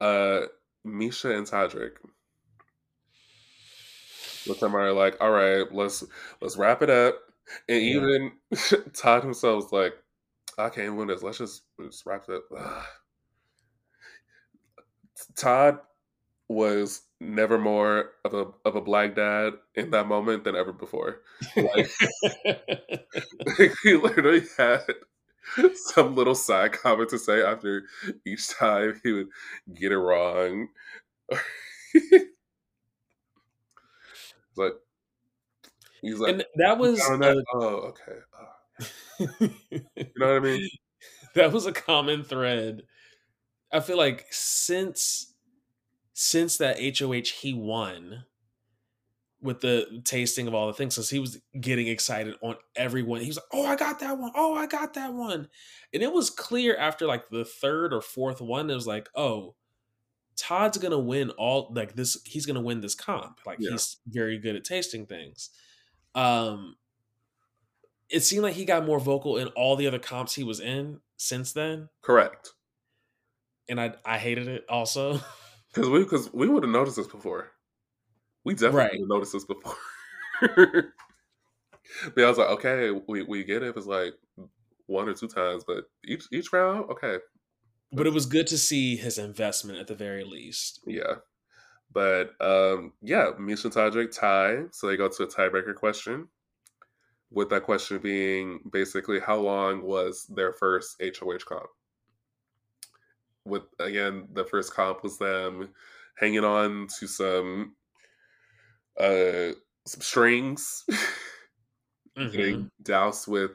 Uh, 0.00 0.42
Miesha 0.86 1.36
and 1.36 1.46
Todrick. 1.46 1.92
With 4.48 4.60
them 4.60 4.76
are 4.76 4.92
like, 4.92 5.16
all 5.20 5.30
right, 5.30 5.64
let's 5.72 6.04
let's 6.40 6.56
wrap 6.56 6.82
it 6.82 6.90
up. 6.90 7.16
And 7.68 7.82
yeah. 7.82 7.96
even 7.96 8.32
Todd 8.92 9.24
himself 9.24 9.64
was 9.64 9.72
like, 9.72 9.94
I 10.58 10.68
can't 10.68 10.96
win 10.96 11.08
this. 11.08 11.22
Let's 11.22 11.38
just, 11.38 11.62
just 11.80 12.06
wrap 12.06 12.26
it 12.28 12.42
up. 12.52 12.86
Todd 15.36 15.78
was 16.48 17.02
never 17.20 17.58
more 17.58 18.10
of 18.24 18.34
a 18.34 18.46
of 18.64 18.76
a 18.76 18.80
black 18.80 19.14
dad 19.14 19.54
in 19.74 19.90
that 19.90 20.06
moment 20.06 20.44
than 20.44 20.56
ever 20.56 20.72
before. 20.72 21.20
Like, 21.56 21.90
like 23.58 23.72
he 23.82 23.94
literally 23.94 24.42
had 24.56 24.82
some 25.74 26.14
little 26.14 26.34
side 26.34 26.72
comment 26.72 27.10
to 27.10 27.18
say 27.18 27.42
after 27.42 27.84
each 28.26 28.48
time 28.50 29.00
he 29.02 29.12
would 29.12 29.28
get 29.74 29.92
it 29.92 29.98
wrong. 29.98 30.68
but 34.56 34.82
he's 36.00 36.18
like, 36.18 36.32
and 36.32 36.44
that 36.56 36.78
was 36.78 36.98
that? 36.98 37.44
oh 37.54 37.92
okay. 37.92 38.18
Oh. 38.38 38.48
you 39.70 39.80
know 40.16 40.26
what 40.26 40.36
I 40.36 40.40
mean? 40.40 40.68
That 41.34 41.52
was 41.52 41.66
a 41.66 41.72
common 41.72 42.24
thread. 42.24 42.82
I 43.72 43.80
feel 43.80 43.96
like 43.96 44.26
since 44.30 45.34
since 46.18 46.56
that 46.56 46.78
HOH 46.80 47.30
he 47.42 47.52
won 47.52 48.24
with 49.42 49.60
the 49.60 50.00
tasting 50.02 50.48
of 50.48 50.54
all 50.54 50.66
the 50.66 50.72
things, 50.72 50.94
because 50.94 51.10
he 51.10 51.18
was 51.18 51.38
getting 51.60 51.88
excited 51.88 52.34
on 52.40 52.56
everyone. 52.74 53.20
He 53.20 53.26
was 53.26 53.36
like, 53.36 53.44
"Oh, 53.52 53.66
I 53.66 53.76
got 53.76 54.00
that 54.00 54.16
one! 54.16 54.32
Oh, 54.34 54.54
I 54.54 54.66
got 54.66 54.94
that 54.94 55.12
one!" 55.12 55.48
And 55.92 56.02
it 56.02 56.10
was 56.10 56.30
clear 56.30 56.74
after 56.74 57.06
like 57.06 57.28
the 57.28 57.44
third 57.44 57.92
or 57.92 58.00
fourth 58.00 58.40
one, 58.40 58.70
it 58.70 58.74
was 58.74 58.86
like, 58.86 59.10
"Oh, 59.14 59.56
Todd's 60.36 60.78
gonna 60.78 60.98
win 60.98 61.28
all 61.32 61.70
like 61.76 61.96
this. 61.96 62.18
He's 62.24 62.46
gonna 62.46 62.62
win 62.62 62.80
this 62.80 62.94
comp. 62.94 63.40
Like 63.44 63.58
yeah. 63.60 63.72
he's 63.72 63.98
very 64.06 64.38
good 64.38 64.56
at 64.56 64.64
tasting 64.64 65.04
things." 65.04 65.50
Um, 66.14 66.76
it 68.08 68.20
seemed 68.20 68.42
like 68.42 68.54
he 68.54 68.64
got 68.64 68.86
more 68.86 69.00
vocal 69.00 69.36
in 69.36 69.48
all 69.48 69.76
the 69.76 69.86
other 69.86 69.98
comps 69.98 70.34
he 70.34 70.44
was 70.44 70.60
in 70.60 71.00
since 71.18 71.52
then. 71.52 71.90
Correct. 72.00 72.54
And 73.68 73.78
I 73.78 73.92
I 74.02 74.16
hated 74.16 74.48
it 74.48 74.64
also. 74.66 75.20
Because 75.76 75.90
we 75.90 75.98
because 76.04 76.32
we 76.32 76.48
would 76.48 76.62
have 76.62 76.72
noticed 76.72 76.96
this 76.96 77.06
before. 77.06 77.52
We 78.44 78.54
definitely 78.54 78.78
right. 78.78 78.90
would 78.92 79.00
have 79.00 79.08
noticed 79.08 79.32
this 79.34 79.44
before. 79.44 79.74
but 82.14 82.24
I 82.24 82.28
was 82.28 82.38
like, 82.38 82.48
okay, 82.48 82.98
we, 83.06 83.24
we 83.24 83.44
get 83.44 83.62
it. 83.62 83.76
It's 83.76 83.86
like 83.86 84.14
one 84.86 85.06
or 85.06 85.12
two 85.12 85.28
times, 85.28 85.64
but 85.66 85.84
each 86.02 86.24
each 86.32 86.50
round, 86.50 86.90
okay. 86.90 87.18
But 87.92 88.06
it 88.06 88.14
was 88.14 88.24
good 88.24 88.46
to 88.46 88.56
see 88.56 88.96
his 88.96 89.18
investment 89.18 89.78
at 89.78 89.86
the 89.86 89.94
very 89.94 90.24
least. 90.24 90.80
Yeah. 90.86 91.16
But 91.92 92.30
um 92.40 92.94
yeah, 93.02 93.32
Miesha 93.38 93.66
and 93.66 93.74
Todrick 93.74 94.18
tie. 94.18 94.62
So 94.72 94.86
they 94.86 94.96
go 94.96 95.08
to 95.08 95.22
a 95.24 95.26
tiebreaker 95.26 95.74
question. 95.74 96.28
With 97.30 97.50
that 97.50 97.64
question 97.64 97.98
being 97.98 98.60
basically 98.72 99.20
how 99.20 99.36
long 99.36 99.82
was 99.82 100.24
their 100.34 100.54
first 100.54 101.02
HOH 101.02 101.44
comp? 101.46 101.68
With 103.46 103.62
again 103.78 104.28
the 104.32 104.44
first 104.44 104.74
comp 104.74 105.02
was 105.02 105.18
them 105.18 105.68
hanging 106.18 106.44
on 106.44 106.88
to 106.98 107.06
some 107.06 107.74
uh 108.98 109.52
some 109.86 110.00
strings 110.00 110.84
mm-hmm. 110.90 112.30
getting 112.30 112.70
doused 112.82 113.28
with 113.28 113.52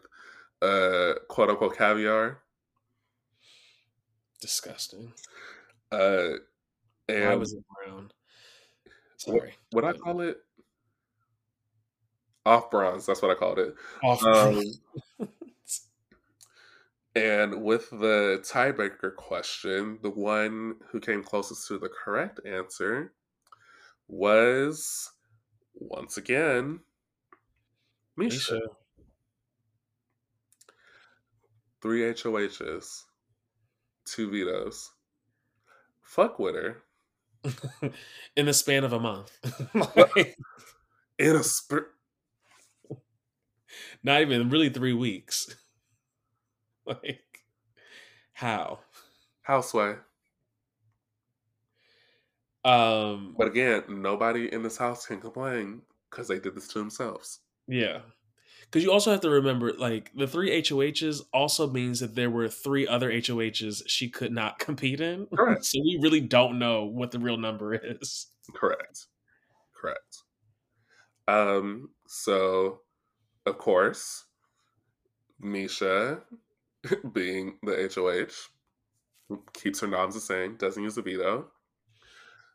uh 0.61 1.13
quote 1.27 1.49
unquote 1.49 1.77
caviar. 1.77 2.39
Disgusting. 4.39 5.13
Uh 5.91 6.37
and 7.09 7.25
I 7.25 7.35
was 7.35 7.55
brown. 7.85 8.11
Sorry. 9.17 9.53
what, 9.71 9.83
what 9.83 9.95
I 9.95 9.97
call 9.97 10.21
it? 10.21 10.37
Off 12.45 12.71
bronze 12.71 13.05
that's 13.05 13.21
what 13.21 13.29
I 13.29 13.35
called 13.35 13.59
it. 13.59 13.75
Off 14.03 14.23
um, 14.23 14.61
And 17.13 17.63
with 17.63 17.89
the 17.89 18.41
tiebreaker 18.41 19.15
question, 19.15 19.99
the 20.01 20.09
one 20.09 20.75
who 20.91 20.99
came 20.99 21.23
closest 21.23 21.67
to 21.67 21.77
the 21.77 21.89
correct 21.89 22.39
answer 22.45 23.13
was 24.07 25.11
once 25.73 26.17
again 26.17 26.79
Miesha. 28.17 28.53
Miesha. 28.53 28.59
Three 31.81 32.01
HOHs, 32.13 33.05
two 34.05 34.29
vetoes. 34.29 34.91
Fuck 36.03 36.37
with 36.37 36.55
her. 36.55 36.83
in 38.35 38.45
the 38.45 38.53
span 38.53 38.83
of 38.83 38.93
a 38.93 38.99
month. 38.99 39.31
like, 39.95 40.37
In 41.17 41.35
a 41.35 41.43
sp- 41.43 41.89
not 44.03 44.21
even 44.21 44.49
really 44.49 44.69
three 44.69 44.93
weeks. 44.93 45.55
like, 46.85 47.23
how? 48.33 48.79
houseway. 49.47 49.97
Um, 52.63 53.35
But 53.37 53.47
again, 53.47 53.83
nobody 54.01 54.51
in 54.53 54.61
this 54.63 54.77
house 54.77 55.05
can 55.07 55.19
complain 55.19 55.81
because 56.09 56.27
they 56.27 56.39
did 56.39 56.55
this 56.55 56.67
to 56.69 56.79
themselves. 56.79 57.39
yeah. 57.67 57.99
Because 58.65 58.83
you 58.85 58.91
also 58.93 59.11
have 59.11 59.19
to 59.21 59.29
remember, 59.29 59.73
like, 59.73 60.11
the 60.15 60.27
three 60.27 60.49
HOHs 60.61 61.21
also 61.33 61.67
means 61.69 61.99
that 61.99 62.15
there 62.15 62.29
were 62.29 62.47
three 62.47 62.87
other 62.87 63.11
HOHs 63.11 63.81
she 63.87 64.07
could 64.07 64.31
not 64.31 64.59
compete 64.65 65.01
in. 65.01 65.27
Correct. 65.35 65.65
so 65.65 65.77
we 65.81 65.99
really 66.01 66.21
don't 66.21 66.57
know 66.57 66.85
what 66.85 67.11
the 67.11 67.19
real 67.19 67.35
number 67.35 67.73
is. 67.73 68.27
Correct. 68.55 69.07
Correct. 69.75 70.19
Um, 71.27 71.89
so 72.07 72.79
of 73.45 73.57
course, 73.57 74.23
Miesha, 75.43 76.21
being 77.13 77.57
the 77.63 77.91
HOH, 77.93 79.37
keeps 79.53 79.79
her 79.81 79.87
noms 79.87 80.15
the 80.15 80.21
same, 80.21 80.55
doesn't 80.57 80.83
use 80.83 80.95
the 80.95 81.01
veto. 81.01 81.47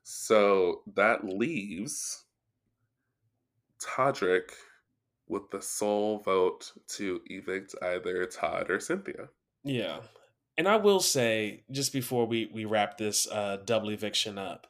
So 0.02 0.82
that 0.94 1.24
leaves 1.24 2.24
Todrick 3.80 4.50
with 5.28 5.50
the 5.50 5.60
sole 5.60 6.18
vote 6.20 6.72
to 6.88 7.20
evict 7.26 7.74
either 7.82 8.26
Todd 8.26 8.70
or 8.70 8.78
Cynthia. 8.78 9.28
Yeah. 9.64 9.98
And 10.56 10.68
I 10.68 10.76
will 10.76 11.00
say, 11.00 11.64
just 11.70 11.92
before 11.92 12.26
we, 12.26 12.48
we 12.52 12.64
wrap 12.64 12.96
this 12.96 13.26
uh, 13.30 13.58
double 13.64 13.90
eviction 13.90 14.38
up, 14.38 14.66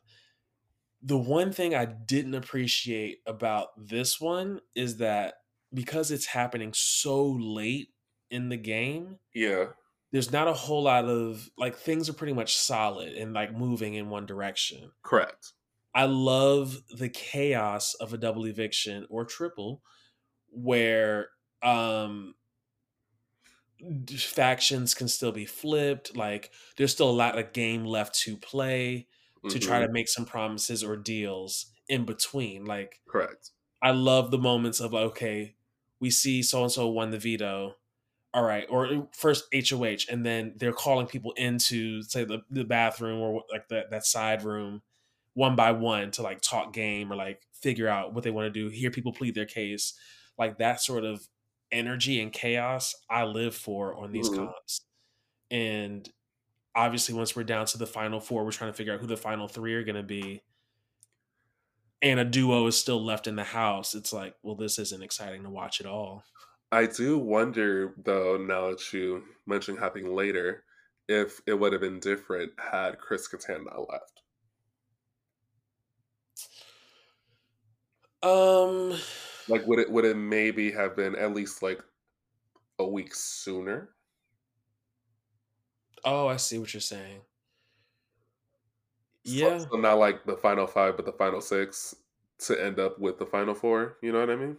the 1.03 1.19
one 1.19 1.53
thing 1.53 1.75
I 1.75 1.85
didn't 1.85 2.35
appreciate 2.35 3.19
about 3.27 3.69
this 3.77 4.21
one 4.21 4.61
is 4.75 4.97
that 4.97 5.35
because 5.73 6.11
it's 6.11 6.27
happening 6.27 6.73
so 6.75 7.25
late 7.25 7.91
in 8.31 8.49
the 8.49 8.57
game, 8.57 9.19
Yeah, 9.35 9.75
there's 10.13 10.33
not 10.33 10.49
a 10.49 10.55
whole 10.55 10.85
lot 10.85 11.07
of 11.07 11.51
like 11.59 11.77
things 11.77 12.09
are 12.09 12.15
pretty 12.15 12.33
much 12.35 12.57
solid 12.57 13.15
and 13.15 13.33
like 13.35 13.53
moving 13.55 13.95
in 13.95 14.11
one 14.11 14.27
direction. 14.27 14.93
correct. 15.03 15.55
I 15.95 16.05
love 16.05 16.83
the 16.91 17.09
chaos 17.09 17.95
of 17.95 18.13
a 18.13 18.19
double 18.19 18.45
eviction 18.47 19.07
or 19.09 19.25
triple 19.25 19.83
where 20.51 21.31
um 21.63 22.35
factions 24.19 24.95
can 24.95 25.07
still 25.09 25.33
be 25.33 25.45
flipped 25.45 26.17
like 26.17 26.51
there's 26.77 26.93
still 26.93 27.11
a 27.11 27.13
lot 27.13 27.39
of 27.39 27.53
game 27.53 27.85
left 27.85 28.15
to 28.15 28.37
play 28.37 29.07
to 29.49 29.59
try 29.59 29.81
to 29.81 29.89
make 29.93 30.09
some 30.09 30.25
promises 30.25 30.83
or 30.83 30.97
deals 30.97 31.73
in 31.89 32.05
between 32.05 32.65
like 32.65 33.01
correct. 33.07 33.53
I 33.83 33.93
love 33.93 34.31
the 34.31 34.39
moments 34.39 34.81
of 34.81 34.93
like, 34.93 35.05
okay, 35.13 35.57
we 36.01 36.11
see 36.11 36.43
so 36.43 36.63
and 36.65 36.73
so 36.73 36.89
won 36.89 37.11
the 37.11 37.19
veto. 37.19 37.77
All 38.35 38.43
right, 38.45 38.67
or 38.69 38.87
uh, 38.87 39.03
first 39.13 39.47
HOH, 39.53 40.07
and 40.11 40.25
then 40.25 40.55
they're 40.57 40.73
calling 40.73 41.07
people 41.07 41.33
into 41.33 42.03
say 42.03 42.25
the, 42.25 42.43
the 42.51 42.65
bathroom 42.65 43.21
or 43.21 43.45
like 43.51 43.69
that 43.69 43.91
that 43.91 44.05
side 44.05 44.43
room 44.43 44.83
one 45.35 45.57
by 45.57 45.73
one 45.73 46.11
to 46.13 46.23
like 46.23 46.41
talk 46.43 46.73
game 46.73 47.13
or 47.13 47.17
like 47.17 47.47
figure 47.55 47.89
out 47.89 48.15
what 48.15 48.25
they 48.25 48.31
want 48.31 48.47
to 48.47 48.51
do, 48.51 48.69
hear 48.69 48.91
people 48.91 49.13
plead 49.13 49.35
their 49.35 49.47
case. 49.47 49.99
Like 50.39 50.59
that 50.59 50.81
sort 50.83 51.05
of 51.05 51.27
energy 51.73 52.21
and 52.21 52.33
chaos 52.33 52.95
I 53.11 53.25
live 53.25 53.55
for 53.55 53.95
on 53.97 54.13
these 54.13 54.31
Mhm. 54.31 54.37
comps. 54.37 54.87
And 55.51 56.09
obviously 56.77 57.15
once 57.15 57.37
we're 57.37 57.45
down 57.45 57.67
to 57.67 57.79
the 57.79 57.87
final 57.87 58.21
four, 58.21 58.45
we're 58.45 58.53
trying 58.53 58.73
to 58.73 58.77
figure 58.77 58.95
out 58.95 59.01
who 59.01 59.07
the 59.09 59.17
final 59.17 59.49
three 59.49 59.75
are 59.75 59.85
gonna 59.85 60.03
be 60.05 60.43
and 62.03 62.21
a 62.21 62.25
duo 62.25 62.67
is 62.67 62.77
still 62.79 63.03
left 63.03 63.27
in 63.27 63.37
the 63.37 63.45
house, 63.45 63.95
it's 63.95 64.13
like, 64.13 64.35
well, 64.43 64.55
this 64.55 64.79
isn't 64.79 65.03
exciting 65.03 65.43
to 65.43 65.51
watch 65.51 65.81
at 65.81 65.87
all. 65.87 66.25
I 66.71 66.87
do 66.87 67.19
wonder, 67.19 67.93
though, 67.97 68.37
now 68.37 68.71
that 68.71 68.93
you 68.93 69.35
mentioned 69.47 69.81
happening 69.81 70.15
later, 70.15 70.65
if 71.09 71.41
it 71.45 71.55
would 71.55 71.73
have 71.73 71.81
been 71.81 71.99
different 71.99 72.59
had 72.61 73.01
Chris 73.01 73.27
Kattan 73.27 73.65
not 73.65 73.89
left. 73.89 74.23
Um, 78.23 78.93
Like, 79.49 79.67
would 79.67 79.79
it 79.81 79.91
would 79.91 80.05
it 80.05 80.17
maybe 80.17 80.71
have 80.73 80.95
been 80.95 81.17
at 81.17 81.33
least 81.35 81.61
like 81.63 81.83
a 82.79 82.87
week 82.89 83.15
sooner? 83.15 83.97
oh, 86.05 86.27
I 86.29 86.37
see 86.37 86.59
what 86.59 86.73
you're 86.73 86.81
saying. 86.81 87.23
Yeah, 89.25 89.51
So, 89.59 89.77
not 89.77 89.99
like 89.99 90.25
the 90.25 90.37
final 90.37 90.67
five, 90.67 90.97
but 90.97 91.05
the 91.05 91.13
final 91.13 91.41
six 91.41 91.95
to 92.39 92.63
end 92.63 92.79
up 92.79 92.99
with 92.99 93.19
the 93.19 93.27
final 93.27 93.55
four. 93.55 93.99
You 94.03 94.13
know 94.13 94.21
what 94.21 94.31
I 94.31 94.37
mean? 94.37 94.59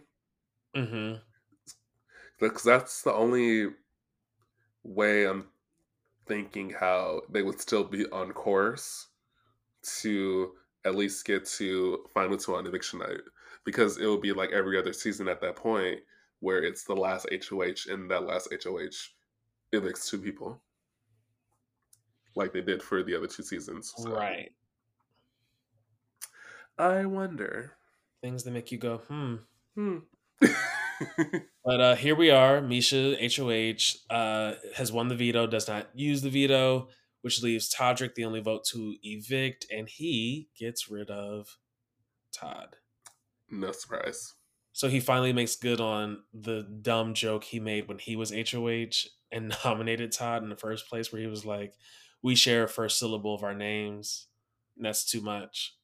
Mm 0.74 0.88
hmm 0.90 1.27
Because 2.38 2.62
that's 2.62 3.02
the 3.02 3.12
only 3.12 3.68
way 4.84 5.26
I'm 5.26 5.46
thinking 6.26 6.70
how 6.70 7.22
they 7.30 7.42
would 7.42 7.60
still 7.60 7.84
be 7.84 8.06
on 8.10 8.32
course 8.32 9.08
to 10.00 10.52
at 10.84 10.94
least 10.94 11.24
get 11.24 11.44
to 11.46 12.04
final 12.14 12.36
two 12.36 12.54
on 12.54 12.66
eviction 12.66 13.00
night. 13.00 13.20
Because 13.64 13.98
it 13.98 14.06
will 14.06 14.20
be 14.20 14.32
like 14.32 14.52
every 14.52 14.78
other 14.78 14.92
season 14.92 15.28
at 15.28 15.40
that 15.40 15.56
point 15.56 16.00
where 16.40 16.62
it's 16.62 16.84
the 16.84 16.94
last 16.94 17.26
HOH 17.32 17.92
and 17.92 18.10
that 18.10 18.24
last 18.24 18.48
HOH 18.52 19.10
evicts 19.72 20.08
two 20.08 20.18
people. 20.18 20.60
Like 22.36 22.52
they 22.52 22.60
did 22.60 22.82
for 22.82 23.02
the 23.02 23.16
other 23.16 23.26
two 23.26 23.42
seasons. 23.42 23.92
So, 23.96 24.10
right. 24.10 24.52
I 26.78 27.04
wonder. 27.06 27.72
Things 28.22 28.44
that 28.44 28.52
make 28.52 28.70
you 28.70 28.78
go, 28.78 28.98
hmm. 28.98 29.36
Hmm. 29.74 29.98
But 31.64 31.80
uh 31.80 31.94
here 31.96 32.14
we 32.16 32.30
are. 32.30 32.60
Miesha 32.60 33.16
HOH 33.20 34.14
uh 34.14 34.54
has 34.76 34.92
won 34.92 35.08
the 35.08 35.14
veto, 35.16 35.46
does 35.46 35.68
not 35.68 35.88
use 35.94 36.22
the 36.22 36.30
veto, 36.30 36.88
which 37.22 37.42
leaves 37.42 37.72
Todrick 37.72 38.14
the 38.14 38.24
only 38.24 38.40
vote 38.40 38.64
to 38.72 38.94
evict, 39.02 39.66
and 39.70 39.88
he 39.88 40.48
gets 40.58 40.88
rid 40.90 41.10
of 41.10 41.58
Todd. 42.32 42.76
no 43.50 43.72
surprise. 43.72 44.34
So 44.72 44.88
he 44.88 45.00
finally 45.00 45.32
makes 45.32 45.56
good 45.56 45.80
on 45.80 46.22
the 46.32 46.62
dumb 46.62 47.14
joke 47.14 47.44
he 47.44 47.58
made 47.60 47.88
when 47.88 47.98
he 47.98 48.16
was 48.16 48.32
HOH 48.32 49.08
and 49.32 49.54
nominated 49.64 50.12
Todd 50.12 50.42
in 50.42 50.48
the 50.50 50.56
first 50.56 50.88
place, 50.88 51.12
where 51.12 51.20
he 51.20 51.26
was 51.28 51.44
like, 51.44 51.74
"We 52.22 52.34
share 52.34 52.64
a 52.64 52.68
first 52.68 52.98
syllable 52.98 53.34
of 53.34 53.42
our 53.42 53.54
names. 53.54 54.28
And 54.76 54.84
that's 54.84 55.04
too 55.04 55.20
much." 55.20 55.74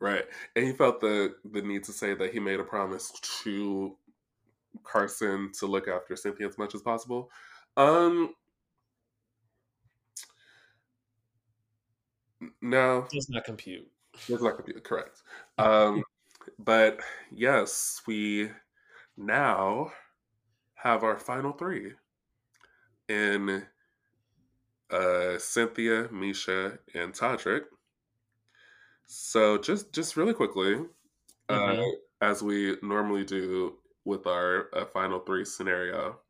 Right. 0.00 0.24
And 0.54 0.64
he 0.66 0.72
felt 0.72 1.00
the 1.00 1.36
the 1.44 1.62
need 1.62 1.84
to 1.84 1.92
say 1.92 2.14
that 2.14 2.32
he 2.32 2.38
made 2.40 2.60
a 2.60 2.64
promise 2.64 3.10
to 3.44 3.96
Carson 4.84 5.52
to 5.58 5.66
look 5.66 5.88
after 5.88 6.16
Cynthia 6.16 6.46
as 6.48 6.58
much 6.58 6.74
as 6.74 6.82
possible. 6.82 7.30
Um 7.76 8.34
no, 12.60 13.06
Does 13.10 13.28
not 13.28 13.44
compute. 13.44 13.90
that's 14.28 14.42
not 14.42 14.58
gonna 14.58 14.80
correct. 14.80 15.22
Um 15.58 16.02
but 16.58 17.00
yes, 17.32 18.02
we 18.06 18.50
now 19.16 19.92
have 20.74 21.02
our 21.04 21.18
final 21.18 21.52
three 21.52 21.94
in 23.08 23.66
uh 24.90 25.38
Cynthia, 25.38 26.08
Miesha, 26.08 26.78
and 26.94 27.12
Todrick. 27.12 27.64
So 29.06 29.58
just 29.58 29.92
just 29.92 30.16
really 30.16 30.34
quickly, 30.34 30.74
uh, 31.48 31.76
Mhm. 31.76 31.92
as 32.20 32.42
we 32.42 32.76
normally 32.82 33.24
do 33.24 33.78
with 34.06 34.26
our 34.26 34.70
uh, 34.74 34.86
final 34.86 35.20
three 35.20 35.44
scenario, 35.44 36.20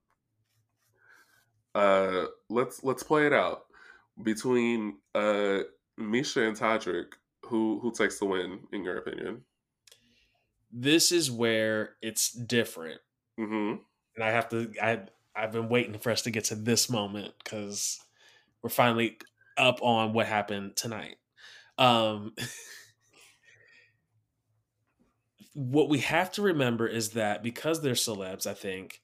uh, 1.75 2.27
let's 2.49 2.83
let's 2.83 3.03
play 3.03 3.27
it 3.27 3.33
out 3.33 3.67
between 4.23 4.99
uh, 5.15 5.61
Miesha 5.99 6.47
and 6.47 6.57
Todrick. 6.57 7.15
Who 7.47 7.79
who 7.81 7.93
takes 7.93 8.19
the 8.19 8.27
win 8.27 8.67
in 8.73 8.83
your 8.83 8.99
opinion? 8.99 9.45
This 10.73 11.13
is 11.13 11.31
where 11.31 11.97
it's 12.03 12.33
different, 12.33 13.01
hmm 13.39 13.77
and 14.15 14.25
I 14.25 14.31
have 14.31 14.49
to. 14.51 14.73
I 14.83 15.03
I've 15.35 15.53
been 15.53 15.69
waiting 15.69 15.99
for 15.99 16.11
us 16.11 16.23
to 16.23 16.31
get 16.31 16.45
to 16.47 16.55
this 16.55 16.91
moment 16.91 17.35
because 17.43 18.01
we're 18.63 18.71
finally 18.71 19.19
up 19.59 19.83
on 19.83 20.13
what 20.13 20.27
happened 20.27 20.77
tonight. 20.77 21.17
Um, 21.79 22.35
what 25.59 25.89
we 25.89 26.01
have 26.01 26.31
to 26.33 26.43
remember 26.43 26.87
is 26.87 27.11
that 27.13 27.43
because 27.43 27.81
they're 27.81 27.95
celebs, 27.95 28.47
I 28.47 28.53
think 28.53 29.01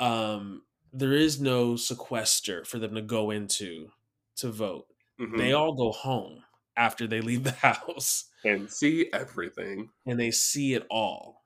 um, 0.00 0.62
there 0.92 1.12
is 1.12 1.40
no 1.40 1.76
sequester 1.76 2.64
for 2.64 2.80
them 2.80 2.96
to 2.96 3.00
go 3.02 3.30
into 3.30 3.90
to 4.36 4.50
vote. 4.50 4.86
Mhm. 5.20 5.38
They 5.38 5.52
all 5.52 5.72
go 5.74 5.92
home 5.92 6.42
after 6.76 7.06
they 7.06 7.20
leave 7.20 7.44
the 7.44 7.50
house 7.68 8.24
and 8.44 8.68
see 8.68 9.08
everything. 9.12 9.90
and 10.04 10.18
they 10.18 10.32
see 10.32 10.74
it 10.74 10.84
all. 10.90 11.44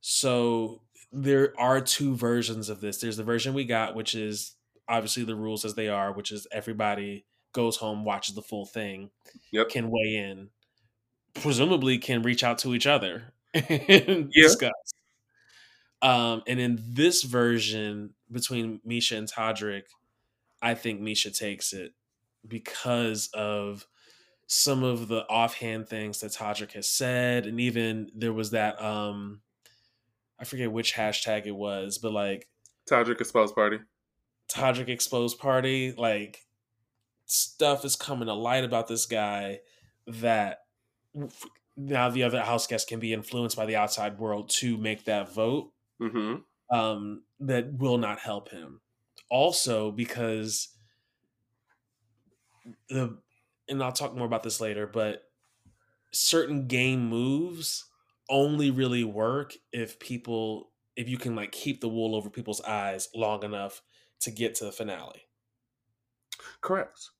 So 0.00 0.80
there 1.12 1.52
are 1.60 1.80
two 1.82 2.16
versions 2.16 2.70
of 2.70 2.80
this. 2.80 2.98
There's 2.98 3.18
the 3.18 3.22
version 3.24 3.52
we 3.52 3.64
got, 3.66 3.94
which 3.94 4.14
is 4.14 4.54
obviously 4.88 5.24
the 5.24 5.36
rules 5.36 5.66
as 5.66 5.74
they 5.74 5.88
are, 5.88 6.10
which 6.12 6.32
is 6.32 6.46
everybody 6.50 7.26
goes 7.52 7.76
home, 7.76 8.04
watches 8.06 8.34
the 8.34 8.42
full 8.42 8.64
thing, 8.64 9.10
Yep. 9.52 9.68
can 9.68 9.90
weigh 9.90 10.16
in, 10.16 10.48
presumably 11.34 11.98
can 11.98 12.22
reach 12.22 12.42
out 12.42 12.58
to 12.60 12.74
each 12.74 12.86
other 12.86 13.32
and 13.54 14.30
Yeah. 14.34 14.42
discuss. 14.48 14.72
Um, 16.02 16.42
and 16.46 16.60
in 16.60 16.78
this 16.86 17.22
version 17.22 18.14
between 18.30 18.80
Miesha 18.86 19.16
and 19.16 19.30
Todrick, 19.30 19.84
I 20.60 20.74
think 20.74 21.00
Miesha 21.00 21.36
takes 21.36 21.72
it 21.72 21.94
because 22.46 23.28
of 23.32 23.86
some 24.46 24.82
of 24.82 25.08
the 25.08 25.26
offhand 25.28 25.88
things 25.88 26.20
that 26.20 26.32
Todrick 26.32 26.72
has 26.72 26.90
said, 26.90 27.46
and 27.46 27.58
even 27.60 28.10
there 28.14 28.32
was 28.32 28.50
that 28.50 28.80
um, 28.82 29.40
I 30.38 30.44
forget 30.44 30.70
which 30.70 30.94
hashtag 30.94 31.46
it 31.46 31.52
was, 31.56 31.98
but 31.98 32.12
like 32.12 32.48
Todrick 32.90 33.20
espoused 33.20 33.54
party. 33.54 33.78
Todrick 34.48 34.88
exposed 34.88 35.38
party, 35.38 35.92
like 35.96 36.46
stuff 37.24 37.84
is 37.84 37.96
coming 37.96 38.26
to 38.26 38.34
light 38.34 38.64
about 38.64 38.88
this 38.88 39.06
guy 39.06 39.60
that 40.06 40.58
now 41.76 42.08
the 42.10 42.22
other 42.22 42.42
house 42.42 42.66
guests 42.66 42.88
can 42.88 43.00
be 43.00 43.12
influenced 43.12 43.56
by 43.56 43.66
the 43.66 43.76
outside 43.76 44.18
world 44.18 44.50
to 44.50 44.76
make 44.78 45.04
that 45.04 45.32
vote 45.32 45.72
hmm 46.00 46.44
um, 46.70 47.24
that 47.40 47.74
will 47.74 47.98
not 47.98 48.18
help 48.20 48.48
him. 48.50 48.80
Also, 49.30 49.90
because 49.92 50.76
the 52.88 53.20
and 53.68 53.82
I'll 53.82 53.92
talk 53.92 54.14
more 54.14 54.26
about 54.26 54.42
this 54.42 54.60
later, 54.60 54.86
but 54.86 55.24
certain 56.12 56.68
game 56.68 57.08
moves 57.08 57.84
only 58.30 58.70
really 58.70 59.04
work 59.04 59.54
if 59.72 59.98
people 60.00 60.72
if 60.96 61.08
you 61.08 61.18
can 61.18 61.36
like 61.36 61.52
keep 61.52 61.80
the 61.80 61.88
wool 61.90 62.16
over 62.16 62.30
people's 62.30 62.62
eyes 62.62 63.08
long 63.14 63.44
enough 63.44 63.82
to 64.20 64.30
get 64.30 64.54
to 64.56 64.64
the 64.66 64.72
finale. 64.72 65.24
Correct. 66.60 67.10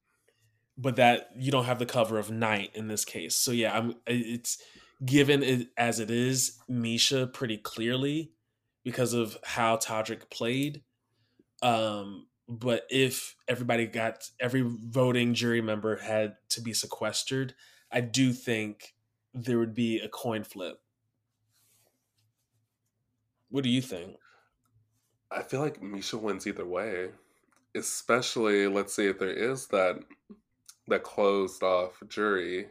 But 0.76 0.96
that 0.96 1.30
you 1.36 1.52
don't 1.52 1.66
have 1.66 1.78
the 1.78 1.86
cover 1.86 2.18
of 2.18 2.30
night 2.30 2.70
in 2.74 2.88
this 2.88 3.04
case. 3.04 3.36
So 3.36 3.52
yeah, 3.52 3.76
I'm 3.76 3.94
it's 4.06 4.58
given 5.04 5.42
it 5.42 5.68
as 5.76 6.00
it 6.00 6.10
is, 6.10 6.58
Miesha 6.68 7.32
pretty 7.32 7.58
clearly 7.58 8.32
because 8.84 9.12
of 9.12 9.38
how 9.44 9.76
Todrick 9.76 10.30
played. 10.30 10.82
Um, 11.62 12.26
but 12.48 12.84
if 12.90 13.36
everybody 13.48 13.86
got 13.86 14.28
every 14.38 14.62
voting 14.62 15.34
jury 15.34 15.62
member 15.62 15.96
had 15.96 16.36
to 16.50 16.60
be 16.60 16.72
sequestered, 16.72 17.54
I 17.90 18.00
do 18.00 18.32
think 18.32 18.94
there 19.32 19.58
would 19.58 19.74
be 19.74 19.98
a 19.98 20.08
coin 20.08 20.44
flip. 20.44 20.80
What 23.48 23.64
do 23.64 23.70
you 23.70 23.80
think? 23.80 24.16
I 25.30 25.42
feel 25.42 25.60
like 25.60 25.80
Miesha 25.80 26.20
wins 26.20 26.46
either 26.46 26.66
way. 26.66 27.10
Especially, 27.74 28.68
let's 28.68 28.94
say 28.94 29.06
if 29.06 29.18
there 29.18 29.32
is 29.32 29.66
that 29.68 29.96
that 30.88 31.02
closed 31.02 31.62
off 31.62 32.02
jury, 32.08 32.68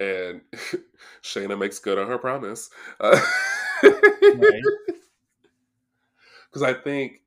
and 0.00 0.40
Shanna 1.22 1.56
makes 1.56 1.78
good 1.78 1.98
on 1.98 2.08
her 2.08 2.18
promise. 2.18 2.70
Because 3.00 3.82
I 6.62 6.74
think 6.74 7.22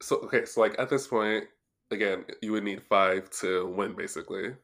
so. 0.00 0.16
Okay, 0.20 0.44
so 0.44 0.60
like 0.60 0.78
at 0.78 0.88
this 0.88 1.06
point, 1.06 1.44
again, 1.90 2.24
you 2.42 2.52
would 2.52 2.64
need 2.64 2.82
five 2.82 3.30
to 3.40 3.66
win, 3.66 3.94
basically. 3.94 4.54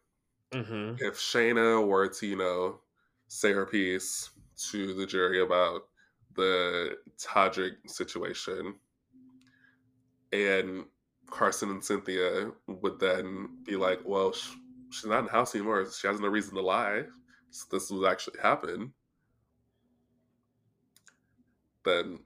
Mm-hmm. 0.52 1.04
If 1.04 1.18
Shanna 1.18 1.80
were 1.80 2.08
to, 2.08 2.26
you 2.26 2.36
know, 2.36 2.80
say 3.28 3.52
her 3.52 3.66
piece 3.66 4.30
to 4.70 4.94
the 4.94 5.06
jury 5.06 5.42
about 5.42 5.82
the 6.36 6.96
Todrick 7.18 7.72
situation, 7.86 8.74
and 10.32 10.84
Carson 11.34 11.70
and 11.70 11.84
Cynthia 11.84 12.52
would 12.68 13.00
then 13.00 13.58
be 13.64 13.74
like, 13.74 14.00
well, 14.04 14.32
sh- 14.32 14.54
she's 14.90 15.06
not 15.06 15.18
in 15.18 15.24
the 15.24 15.32
house 15.32 15.52
anymore. 15.54 15.84
She 15.90 16.06
has 16.06 16.20
no 16.20 16.28
reason 16.28 16.54
to 16.54 16.62
lie. 16.62 17.02
So 17.50 17.66
this 17.72 17.90
would 17.90 18.08
actually 18.08 18.38
happen. 18.40 18.92
Then 21.84 22.20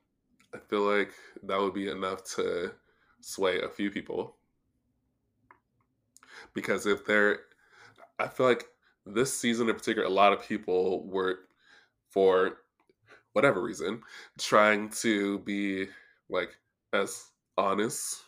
I 0.54 0.58
feel 0.58 0.82
like 0.82 1.12
that 1.42 1.58
would 1.58 1.72
be 1.72 1.88
enough 1.88 2.22
to 2.36 2.72
sway 3.22 3.62
a 3.62 3.68
few 3.68 3.90
people. 3.90 4.36
Because 6.52 6.84
if 6.84 7.06
they're, 7.06 7.40
I 8.18 8.28
feel 8.28 8.44
like 8.44 8.66
this 9.06 9.32
season 9.32 9.70
in 9.70 9.74
particular, 9.74 10.06
a 10.06 10.10
lot 10.10 10.34
of 10.34 10.46
people 10.46 11.08
were, 11.08 11.48
for 12.10 12.58
whatever 13.32 13.62
reason, 13.62 14.02
trying 14.38 14.90
to 14.90 15.38
be 15.40 15.86
like 16.28 16.50
as 16.92 17.30
honest 17.56 18.22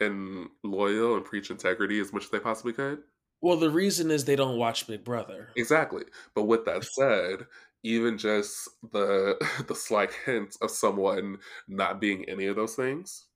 and 0.00 0.48
loyal 0.62 1.16
and 1.16 1.24
preach 1.24 1.50
integrity 1.50 2.00
as 2.00 2.12
much 2.12 2.24
as 2.24 2.30
they 2.30 2.38
possibly 2.38 2.72
could. 2.72 3.02
Well, 3.40 3.56
the 3.56 3.70
reason 3.70 4.10
is 4.10 4.24
they 4.24 4.36
don't 4.36 4.58
watch 4.58 4.86
Big 4.86 5.04
Brother. 5.04 5.50
Exactly. 5.56 6.04
But 6.34 6.44
with 6.44 6.64
that 6.64 6.84
said, 6.84 7.46
even 7.82 8.18
just 8.18 8.68
the 8.92 9.36
the 9.68 9.74
slight 9.74 10.10
hint 10.24 10.56
of 10.60 10.70
someone 10.70 11.38
not 11.68 12.00
being 12.00 12.28
any 12.28 12.46
of 12.46 12.56
those 12.56 12.74
things 12.74 13.26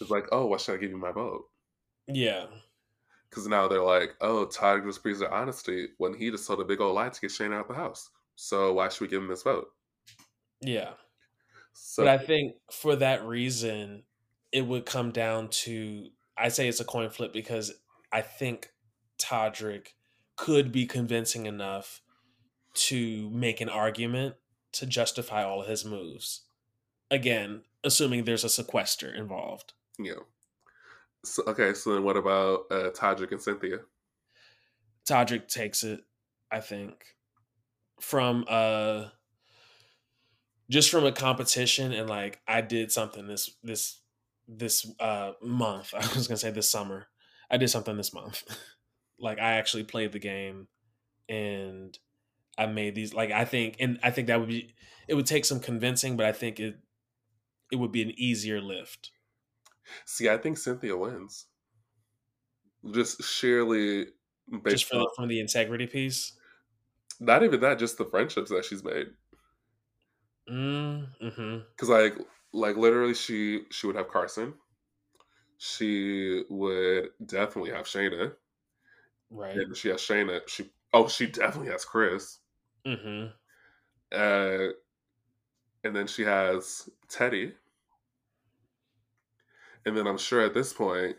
is 0.00 0.10
like, 0.10 0.26
oh, 0.32 0.46
why 0.46 0.56
should 0.56 0.74
I 0.74 0.78
give 0.78 0.90
you 0.90 0.98
my 0.98 1.12
vote? 1.12 1.44
Yeah. 2.08 2.46
Because 3.30 3.46
now 3.46 3.68
they're 3.68 3.82
like, 3.82 4.14
oh, 4.20 4.46
Todd 4.46 4.84
just 4.84 5.02
preached 5.02 5.20
their 5.20 5.32
honesty 5.32 5.88
when 5.98 6.14
he 6.14 6.30
just 6.30 6.46
told 6.46 6.60
a 6.60 6.64
big 6.64 6.80
old 6.80 6.94
lie 6.94 7.08
to 7.08 7.20
get 7.20 7.30
Shane 7.30 7.52
out 7.52 7.62
of 7.62 7.68
the 7.68 7.74
house. 7.74 8.10
So 8.36 8.74
why 8.74 8.88
should 8.88 9.02
we 9.02 9.08
give 9.08 9.22
him 9.22 9.28
this 9.28 9.42
vote? 9.42 9.68
Yeah. 10.60 10.90
So 11.72 12.04
but 12.04 12.20
I 12.20 12.24
think 12.24 12.54
for 12.70 12.96
that 12.96 13.24
reason, 13.24 14.04
it 14.56 14.66
would 14.66 14.86
come 14.86 15.10
down 15.10 15.48
to 15.48 16.08
I 16.34 16.48
say 16.48 16.66
it's 16.66 16.80
a 16.80 16.84
coin 16.84 17.10
flip 17.10 17.30
because 17.30 17.74
I 18.10 18.22
think 18.22 18.70
Todrick 19.18 19.88
could 20.34 20.72
be 20.72 20.86
convincing 20.86 21.44
enough 21.44 22.00
to 22.74 23.28
make 23.28 23.60
an 23.60 23.68
argument 23.68 24.36
to 24.72 24.86
justify 24.86 25.44
all 25.44 25.60
of 25.60 25.68
his 25.68 25.84
moves. 25.84 26.46
Again, 27.10 27.64
assuming 27.84 28.24
there's 28.24 28.44
a 28.44 28.48
sequester 28.48 29.14
involved. 29.14 29.74
yeah. 29.98 30.24
So, 31.22 31.42
okay, 31.48 31.74
so 31.74 31.92
then 31.92 32.02
what 32.04 32.16
about 32.16 32.60
uh, 32.70 32.90
Todrick 32.94 33.32
and 33.32 33.42
Cynthia? 33.42 33.80
Todrick 35.06 35.48
takes 35.48 35.84
it, 35.84 36.00
I 36.50 36.60
think, 36.60 36.94
from 38.00 38.46
uh 38.48 39.08
just 40.70 40.90
from 40.90 41.04
a 41.04 41.12
competition 41.12 41.92
and 41.92 42.08
like 42.08 42.40
I 42.48 42.62
did 42.62 42.90
something 42.90 43.26
this 43.26 43.50
this 43.62 44.00
this 44.48 44.86
uh 45.00 45.32
month. 45.42 45.94
I 45.94 45.98
was 46.14 46.28
gonna 46.28 46.38
say 46.38 46.50
this 46.50 46.70
summer. 46.70 47.08
I 47.50 47.56
did 47.56 47.68
something 47.68 47.96
this 47.96 48.12
month. 48.14 48.44
like 49.18 49.38
I 49.38 49.54
actually 49.54 49.84
played 49.84 50.12
the 50.12 50.18
game 50.18 50.68
and 51.28 51.98
I 52.58 52.66
made 52.66 52.94
these 52.96 53.14
like 53.14 53.32
I 53.32 53.44
think 53.46 53.76
and 53.80 54.00
I 54.02 54.10
think 54.12 54.28
that 54.28 54.40
would 54.40 54.48
be 54.50 54.74
it 55.08 55.14
would 55.14 55.26
take 55.26 55.44
some 55.46 55.60
convincing, 55.60 56.16
but 56.16 56.26
I 56.26 56.32
think 56.32 56.60
it 56.60 56.80
it 57.72 57.76
would 57.76 57.92
be 57.92 58.02
an 58.02 58.12
easier 58.18 58.60
lift. 58.60 59.12
See, 60.06 60.28
I 60.30 60.38
think 60.38 60.56
Cynthia 60.56 60.96
wins. 60.96 61.48
Just 62.90 63.22
sheerly 63.22 64.06
based 64.62 64.84
Just 64.84 64.90
for 64.90 64.98
on, 64.98 65.06
from 65.16 65.28
the 65.28 65.40
integrity 65.40 65.86
piece. 65.86 66.38
not 67.20 67.42
even 67.42 67.60
that, 67.60 67.78
just 67.78 67.98
the 67.98 68.04
friendships 68.04 68.50
that 68.50 68.64
she's 68.64 68.84
made. 68.84 69.08
Mm, 70.48 71.06
hmm 71.20 71.60
Because 71.70 71.88
like, 71.88 72.14
like 72.52 72.76
literally, 72.76 73.14
she 73.14 73.66
she 73.70 73.86
would 73.86 73.96
have 73.96 74.08
Carson. 74.08 74.54
She 75.58 76.44
would 76.48 77.12
definitely 77.26 77.70
have 77.72 77.86
Shanna. 77.86 78.36
Right. 79.30 79.56
And 79.56 79.76
she 79.76 79.88
has 79.88 80.00
Shanna. 80.00 80.42
She 80.46 80.70
oh, 80.92 81.08
she 81.08 81.26
definitely 81.26 81.72
has 81.72 81.84
Chris. 81.84 82.38
hmm 82.84 83.32
Uh, 84.12 84.72
and 85.84 85.94
then 85.94 86.06
she 86.06 86.22
has 86.22 86.88
Teddi. 87.08 87.54
And 89.86 89.96
then 89.96 90.06
I'm 90.06 90.18
sure 90.18 90.42
at 90.42 90.52
this 90.52 90.74
point, 90.74 91.16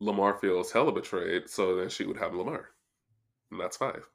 Lamar 0.00 0.38
feels 0.38 0.72
hella 0.72 0.92
betrayed. 0.92 1.50
So 1.50 1.76
then 1.76 1.88
she 1.90 2.06
would 2.06 2.18
have 2.18 2.34
Lamar, 2.34 2.70
and 3.50 3.60
that's 3.60 3.76
five. 3.78 4.10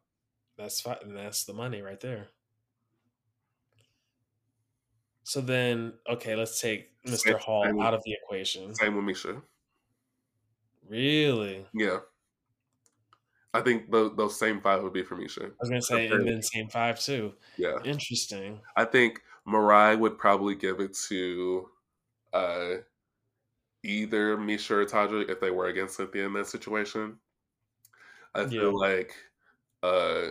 That's. 0.57 0.85
And 0.85 1.15
that's 1.15 1.43
the 1.45 1.53
money 1.53 1.81
right 1.81 1.99
there. 1.99 2.29
So 5.23 5.41
then, 5.41 5.93
okay, 6.09 6.35
let's 6.35 6.59
take 6.59 6.89
Same- 7.05 7.35
Mr. 7.35 7.39
Hall 7.39 7.65
same 7.65 7.75
with- 7.77 7.85
out 7.85 7.93
of 7.93 8.03
the 8.03 8.13
equation. 8.13 8.73
Same 8.75 8.95
with 8.95 9.05
Miesha. 9.05 9.41
Really? 10.87 11.65
Yeah. 11.73 11.99
I 13.53 13.61
think 13.61 13.89
those, 13.91 14.15
those 14.15 14.37
same 14.37 14.61
five 14.61 14.83
would 14.83 14.93
be 14.93 15.03
for 15.03 15.15
Miesha. 15.15 15.45
I 15.45 15.53
was 15.59 15.69
gonna 15.69 15.81
say, 15.81 16.07
and 16.07 16.27
then 16.27 16.41
same 16.41 16.67
five 16.69 16.99
too. 16.99 17.33
Yeah. 17.57 17.77
Interesting. 17.83 18.61
I 18.75 18.85
think 18.85 19.21
Mirai 19.47 19.97
would 19.97 20.17
probably 20.17 20.55
give 20.55 20.79
it 20.79 20.93
to 21.09 21.69
uh, 22.33 22.69
either 23.83 24.37
Miesha 24.37 24.71
or 24.71 24.85
Todrick 24.85 25.29
if 25.29 25.39
they 25.39 25.49
were 25.51 25.67
against 25.67 25.95
Cynthia 25.97 26.25
in 26.27 26.33
that 26.33 26.45
situation. 26.47 27.19
I 28.35 28.45
feel 28.45 28.65
Yeah. 28.65 28.69
like 28.69 29.15
uh, 29.81 30.27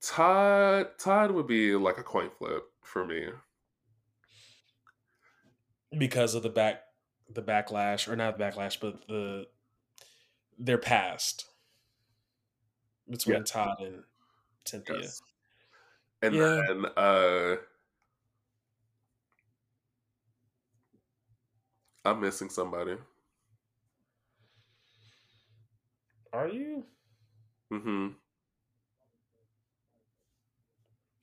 Todd 0.00 0.98
Todd 0.98 1.30
would 1.32 1.46
be 1.46 1.74
like 1.76 1.98
a 1.98 2.02
coin 2.02 2.30
flip 2.30 2.64
for 2.82 3.04
me. 3.06 3.28
Because 5.96 6.34
of 6.34 6.42
the 6.42 6.50
back 6.50 6.82
the 7.28 7.42
backlash 7.42 8.08
or 8.08 8.16
not 8.16 8.36
the 8.38 8.44
backlash 8.44 8.78
but 8.80 9.06
the 9.06 9.46
their 10.58 10.78
past 10.78 11.46
between. 13.08 13.44
Todd 13.44 13.80
and 13.80 14.04
Cynthia. 14.64 14.96
Yes. 14.96 15.22
And 16.22 16.34
Yeah. 16.34 16.60
then 16.66 16.86
uh 16.96 17.56
I'm 22.04 22.20
missing 22.20 22.48
somebody. 22.50 22.96
Are 26.32 26.48
you 26.48 26.86
Mm 27.70 27.82
hmm 27.82 28.08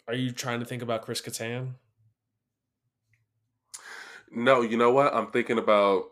are 0.08 0.14
you 0.14 0.32
trying 0.32 0.60
to 0.60 0.66
think 0.66 0.82
about 0.82 1.02
Chris 1.02 1.22
Kattan? 1.22 1.74
No, 4.32 4.62
you 4.62 4.78
know 4.78 4.92
what? 4.92 5.14
I'm 5.14 5.32
thinking 5.32 5.58
about 5.58 6.06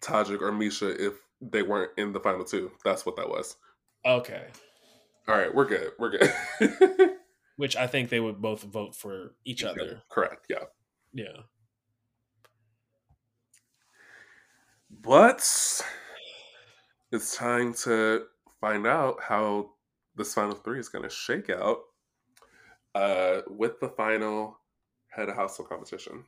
Todrick 0.00 0.40
or 0.40 0.52
Miesha 0.52 0.98
if 0.98 1.14
they 1.40 1.62
weren't 1.62 1.92
in 1.96 2.12
the 2.12 2.20
final 2.20 2.44
two. 2.44 2.70
That's 2.84 3.04
what 3.04 3.16
that 3.16 3.28
was. 3.28 3.56
Okay. 4.04 4.46
All 5.28 5.36
right, 5.36 5.54
we're 5.54 5.66
good. 5.66 5.92
We're 5.98 6.10
good. 6.10 7.10
Which 7.56 7.76
I 7.76 7.86
think 7.86 8.08
they 8.08 8.20
would 8.20 8.40
both 8.40 8.62
vote 8.62 8.94
for 8.94 9.34
each 9.44 9.64
other. 9.64 10.02
Correct. 10.10 10.46
Yeah. 10.48 10.64
Yeah. 11.12 11.42
But 14.90 15.82
it's 17.12 17.36
time 17.36 17.74
to 17.84 18.24
find 18.60 18.86
out 18.86 19.18
how 19.22 19.70
this 20.16 20.34
final 20.34 20.54
three 20.54 20.78
is 20.78 20.88
going 20.88 21.04
to 21.04 21.10
shake 21.10 21.50
out 21.50 21.78
uh, 22.94 23.40
with 23.48 23.78
the 23.80 23.88
final 23.88 24.58
head 25.08 25.28
of 25.28 25.36
household 25.36 25.68
competition. 25.68 26.24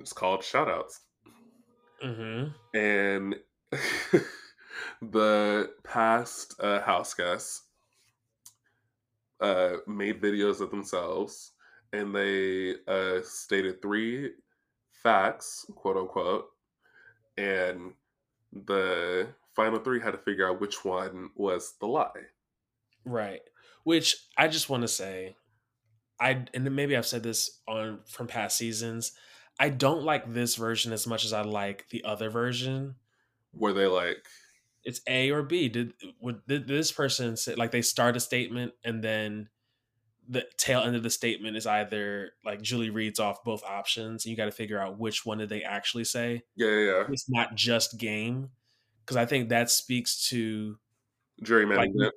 It's 0.00 0.12
called 0.12 0.40
Shoutouts. 0.40 1.00
Mm-hmm. 2.04 2.78
And 2.78 3.36
the 5.02 5.70
past 5.84 6.54
uh, 6.60 6.80
house 6.80 7.14
guests 7.14 7.62
uh, 9.40 9.76
made 9.86 10.20
videos 10.20 10.60
of 10.60 10.70
themselves 10.70 11.52
and 11.92 12.14
they 12.14 12.74
uh, 12.88 13.20
stated 13.22 13.80
three 13.80 14.30
facts, 15.02 15.66
quote 15.74 15.96
unquote, 15.96 16.46
and 17.36 17.92
the 18.52 19.28
final 19.54 19.78
three 19.78 20.00
had 20.00 20.12
to 20.12 20.18
figure 20.18 20.48
out 20.48 20.60
which 20.60 20.84
one 20.84 21.30
was 21.34 21.74
the 21.80 21.86
lie. 21.86 22.10
Right. 23.04 23.40
Which 23.84 24.16
I 24.36 24.48
just 24.48 24.68
want 24.68 24.82
to 24.82 24.88
say, 24.88 25.36
I 26.20 26.44
and 26.54 26.74
maybe 26.74 26.96
I've 26.96 27.06
said 27.06 27.22
this 27.22 27.60
on 27.68 28.00
from 28.06 28.26
past 28.26 28.56
seasons. 28.56 29.12
I 29.58 29.70
don't 29.70 30.02
like 30.04 30.32
this 30.32 30.56
version 30.56 30.92
as 30.92 31.06
much 31.06 31.24
as 31.24 31.32
I 31.32 31.42
like 31.42 31.88
the 31.88 32.04
other 32.04 32.30
version. 32.30 32.96
Were 33.52 33.72
they 33.72 33.86
like, 33.86 34.26
It's 34.84 35.00
A 35.08 35.30
or 35.30 35.42
B. 35.42 35.68
Did 35.68 35.94
would 36.20 36.46
did 36.46 36.66
this 36.68 36.92
person 36.92 37.36
say 37.36 37.54
like 37.54 37.70
they 37.70 37.82
start 37.82 38.16
a 38.16 38.20
statement 38.20 38.74
and 38.84 39.02
then 39.02 39.48
the 40.28 40.46
tail 40.58 40.80
end 40.82 40.96
of 40.96 41.02
the 41.02 41.10
statement 41.10 41.56
is 41.56 41.66
either 41.66 42.32
like 42.44 42.60
Julie 42.62 42.90
reads 42.90 43.20
off 43.20 43.44
both 43.44 43.62
options 43.64 44.24
and 44.24 44.30
you 44.30 44.36
got 44.36 44.46
to 44.46 44.52
figure 44.52 44.78
out 44.80 44.98
which 44.98 45.24
one 45.24 45.38
did 45.38 45.48
they 45.48 45.62
actually 45.62 46.04
say. 46.04 46.42
yeah, 46.56 46.68
yeah, 46.68 46.80
yeah. 46.84 47.04
It's 47.08 47.28
not 47.30 47.54
just 47.54 47.98
game 47.98 48.50
because 49.04 49.16
I 49.16 49.26
think 49.26 49.50
that 49.50 49.70
speaks 49.70 50.28
to 50.30 50.78
jury 51.42 51.66
Like, 51.74 51.90
management? 51.94 52.14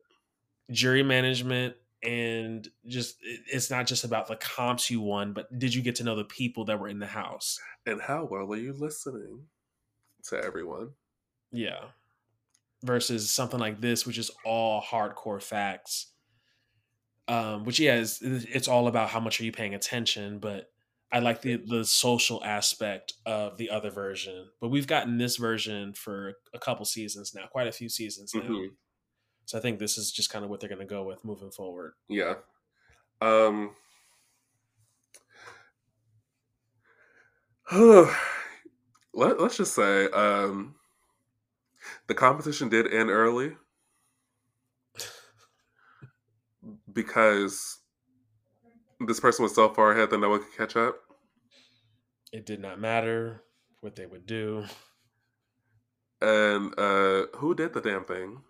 jury 0.72 1.04
management 1.04 1.76
and 2.04 2.68
just 2.88 3.18
it's 3.22 3.70
not 3.70 3.88
just 3.88 4.04
about 4.06 4.28
the 4.28 4.36
comps 4.38 4.90
you 4.90 5.02
won 5.02 5.34
but 5.34 5.60
did 5.60 5.74
you 5.74 5.82
get 5.82 5.96
to 5.96 6.04
know 6.04 6.16
the 6.16 6.24
people 6.24 6.66
that 6.66 6.80
were 6.80 6.88
in 6.88 7.00
the 7.00 7.08
house? 7.08 7.60
And 7.86 8.02
how 8.02 8.26
well 8.26 8.52
are 8.54 8.58
you 8.58 8.74
listening 8.74 9.48
to 10.26 10.42
everyone? 10.44 10.92
yeah. 11.52 11.86
Versus 12.84 13.30
something 13.30 13.60
like 13.60 13.82
this 13.82 14.06
which 14.06 14.18
is 14.18 14.32
all 14.46 14.82
hardcore 14.82 15.42
facts. 15.44 16.14
Um 17.28 17.66
which 17.66 17.80
yeah 17.80 17.96
is 17.96 18.20
it's 18.22 18.68
all 18.68 18.88
about 18.88 19.10
how 19.10 19.20
much 19.20 19.40
are 19.40 19.44
you 19.44 19.52
paying 19.52 19.76
attention 19.76 20.40
but 20.40 20.72
i 21.12 21.20
like 21.20 21.42
the 21.42 21.58
the 21.58 21.84
social 21.84 22.44
aspect 22.44 23.14
of 23.26 23.58
the 23.58 23.70
other 23.70 23.92
version. 23.92 24.50
But 24.62 24.70
we've 24.70 24.88
gotten 24.88 25.18
this 25.18 25.36
version 25.38 25.94
for 25.94 26.36
a 26.54 26.60
couple 26.60 26.86
seasons 26.86 27.34
now 27.36 27.48
quite 27.48 27.68
a 27.68 27.72
few 27.72 27.90
seasons 27.90 28.36
now. 28.38 28.42
Mhm. 28.44 28.70
So 29.50 29.58
i 29.58 29.62
think 29.62 29.80
this 29.80 29.98
is 29.98 30.12
just 30.12 30.30
kind 30.30 30.46
of 30.46 30.52
what 30.52 30.60
they're 30.60 30.70
going 30.70 30.78
to 30.78 30.86
go 30.86 31.02
with 31.04 31.26
moving 31.26 31.50
forward 31.50 31.94
Yeah. 32.08 32.36
Um 33.20 33.72
let, 37.72 39.40
let's 39.42 39.58
just 39.58 39.74
say 39.74 40.06
um 40.12 40.76
the 42.08 42.14
competition 42.14 42.70
did 42.70 42.94
end 42.94 43.10
early 43.10 43.56
because 46.94 47.80
this 49.08 49.20
person 49.20 49.42
was 49.42 49.56
so 49.56 49.74
far 49.74 49.94
ahead 49.94 50.12
that 50.12 50.20
no 50.20 50.30
one 50.30 50.44
could 50.44 50.56
catch 50.58 50.76
up. 50.76 50.96
it 52.32 52.46
did 52.46 52.60
not 52.60 52.80
matter 52.80 53.42
what 53.82 53.96
they 53.96 54.06
would 54.06 54.28
do 54.28 54.64
And 56.22 56.78
uh 56.78 57.26
who 57.38 57.56
did 57.56 57.74
the 57.74 57.82
damn 57.82 58.04
thing? 58.04 58.44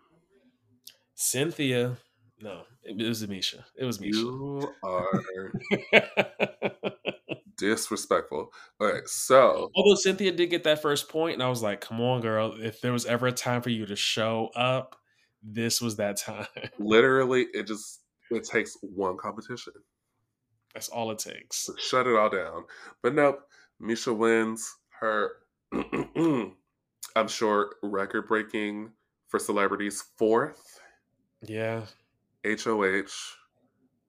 Cynthia. 1.20 1.98
No, 2.42 2.62
it, 2.82 3.00
it 3.00 3.08
was 3.08 3.26
Miesha. 3.28 3.66
It 3.76 3.84
was 3.84 3.98
Miesha. 3.98 4.14
You 4.14 4.74
are 4.84 5.52
disrespectful. 7.58 8.54
All 8.80 8.88
right, 8.88 9.06
so 9.06 9.70
Although 9.76 9.96
Cynthia 9.96 10.32
did 10.32 10.50
get 10.50 10.64
that 10.64 10.82
first 10.82 11.10
point, 11.10 11.34
and 11.34 11.44
I 11.44 11.50
was 11.50 11.62
like, 11.62 11.82
"Come 11.82 12.00
on, 12.00 12.22
girl! 12.22 12.56
If 12.58 12.80
there 12.80 12.94
was 12.94 13.06
ever 13.06 13.28
a 13.28 13.34
time 13.34 13.62
for 13.62 13.70
you 13.70 13.86
to 13.86 13.98
show 13.98 14.50
up, 14.56 14.96
this 15.44 15.82
was 15.82 15.98
that 15.98 16.16
time. 16.16 16.48
literally 16.80 17.48
it 17.54 17.68
just 17.68 18.00
it 18.32 18.46
takes 18.46 18.78
one 18.82 19.18
competition. 19.18 19.74
That's 20.74 20.88
all 20.88 21.12
it 21.12 21.20
takes." 21.20 21.70
shut 21.78 22.08
it 22.08 22.16
all 22.16 22.30
down. 22.30 22.64
But 23.04 23.14
nope, 23.14 23.42
Miesha 23.82 24.16
wins 24.16 24.74
her, 25.02 25.32
I'm 25.74 27.28
sure, 27.28 27.76
record 27.84 28.30
breaking 28.30 28.92
for 29.28 29.38
celebrities 29.38 30.02
fourth 30.18 30.80
Yeah, 31.42 31.86
HOH 32.46 33.38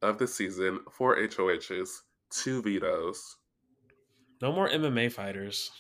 of 0.03 0.19
the 0.19 0.27
season, 0.27 0.81
four 0.91 1.17
HOHs, 1.17 2.03
two 2.31 2.63
vetoes. 2.63 3.37
no 4.43 4.53
more 4.53 4.69
MMA 4.69 5.09
fighters. 5.13 5.71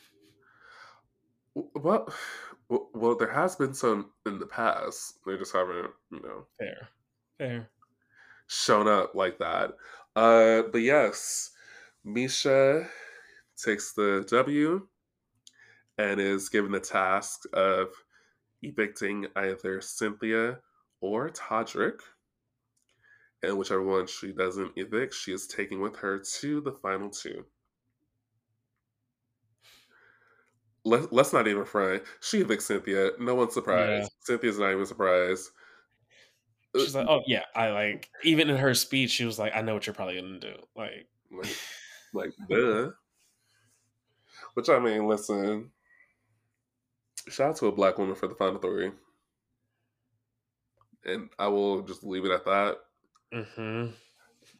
Well, 1.54 2.12
well, 2.68 3.16
there 3.16 3.30
has 3.32 3.56
been 3.56 3.74
some 3.74 4.12
in 4.26 4.38
the 4.38 4.46
past. 4.46 5.18
They 5.26 5.36
just 5.36 5.52
haven't, 5.52 5.90
you 6.10 6.20
know, 6.20 6.46
Fair, 6.58 6.88
fair. 7.38 7.70
shown 8.46 8.88
up 8.88 9.14
like 9.14 9.38
that. 9.38 9.72
Uh, 10.16 10.62
but 10.70 10.78
yes, 10.78 11.50
Miesha 12.06 12.88
takes 13.56 13.92
the 13.92 14.24
W 14.28 14.88
and 15.98 16.20
is 16.20 16.48
given 16.48 16.72
the 16.72 16.80
task 16.80 17.42
of 17.52 17.88
evicting 18.62 19.26
either 19.36 19.80
Cynthia 19.80 20.60
or 21.00 21.30
Todrick. 21.30 22.00
And 23.42 23.56
whichever 23.56 23.82
one 23.82 24.06
she 24.06 24.32
doesn't 24.32 24.72
evict, 24.76 25.14
she 25.14 25.32
is 25.32 25.46
taking 25.46 25.80
with 25.80 25.96
her 25.96 26.18
to 26.18 26.60
the 26.60 26.72
final 26.72 27.08
two. 27.08 27.44
Let, 30.84 31.12
let's 31.12 31.32
not 31.32 31.46
even 31.48 31.64
fry. 31.64 32.00
She 32.20 32.42
evicts 32.42 32.62
Cynthia. 32.62 33.10
No 33.18 33.34
one's 33.34 33.54
surprised. 33.54 34.02
Yeah. 34.02 34.08
Cynthia's 34.20 34.58
not 34.58 34.72
even 34.72 34.86
surprised. 34.86 35.50
Uh, 36.74 36.80
She's 36.80 36.94
like, 36.94 37.06
"Oh 37.08 37.20
yeah, 37.26 37.44
I 37.54 37.70
like." 37.70 38.08
Even 38.22 38.48
in 38.48 38.56
her 38.56 38.74
speech, 38.74 39.10
she 39.10 39.24
was 39.24 39.38
like, 39.38 39.52
"I 39.54 39.60
know 39.60 39.74
what 39.74 39.86
you're 39.86 39.94
probably 39.94 40.20
gonna 40.20 40.38
do." 40.38 40.54
Like, 40.76 41.08
Like, 41.32 41.54
like 42.12 42.30
duh. 42.48 42.90
Which 44.54 44.68
I 44.68 44.78
mean, 44.78 45.06
listen. 45.06 45.70
Shout 47.28 47.50
out 47.50 47.56
to 47.56 47.66
a 47.66 47.72
black 47.72 47.98
woman 47.98 48.14
for 48.14 48.28
the 48.28 48.34
final 48.34 48.58
three. 48.58 48.92
And 51.04 51.30
I 51.38 51.48
will 51.48 51.82
just 51.82 52.04
leave 52.04 52.24
it 52.24 52.30
at 52.30 52.44
that 52.44 52.76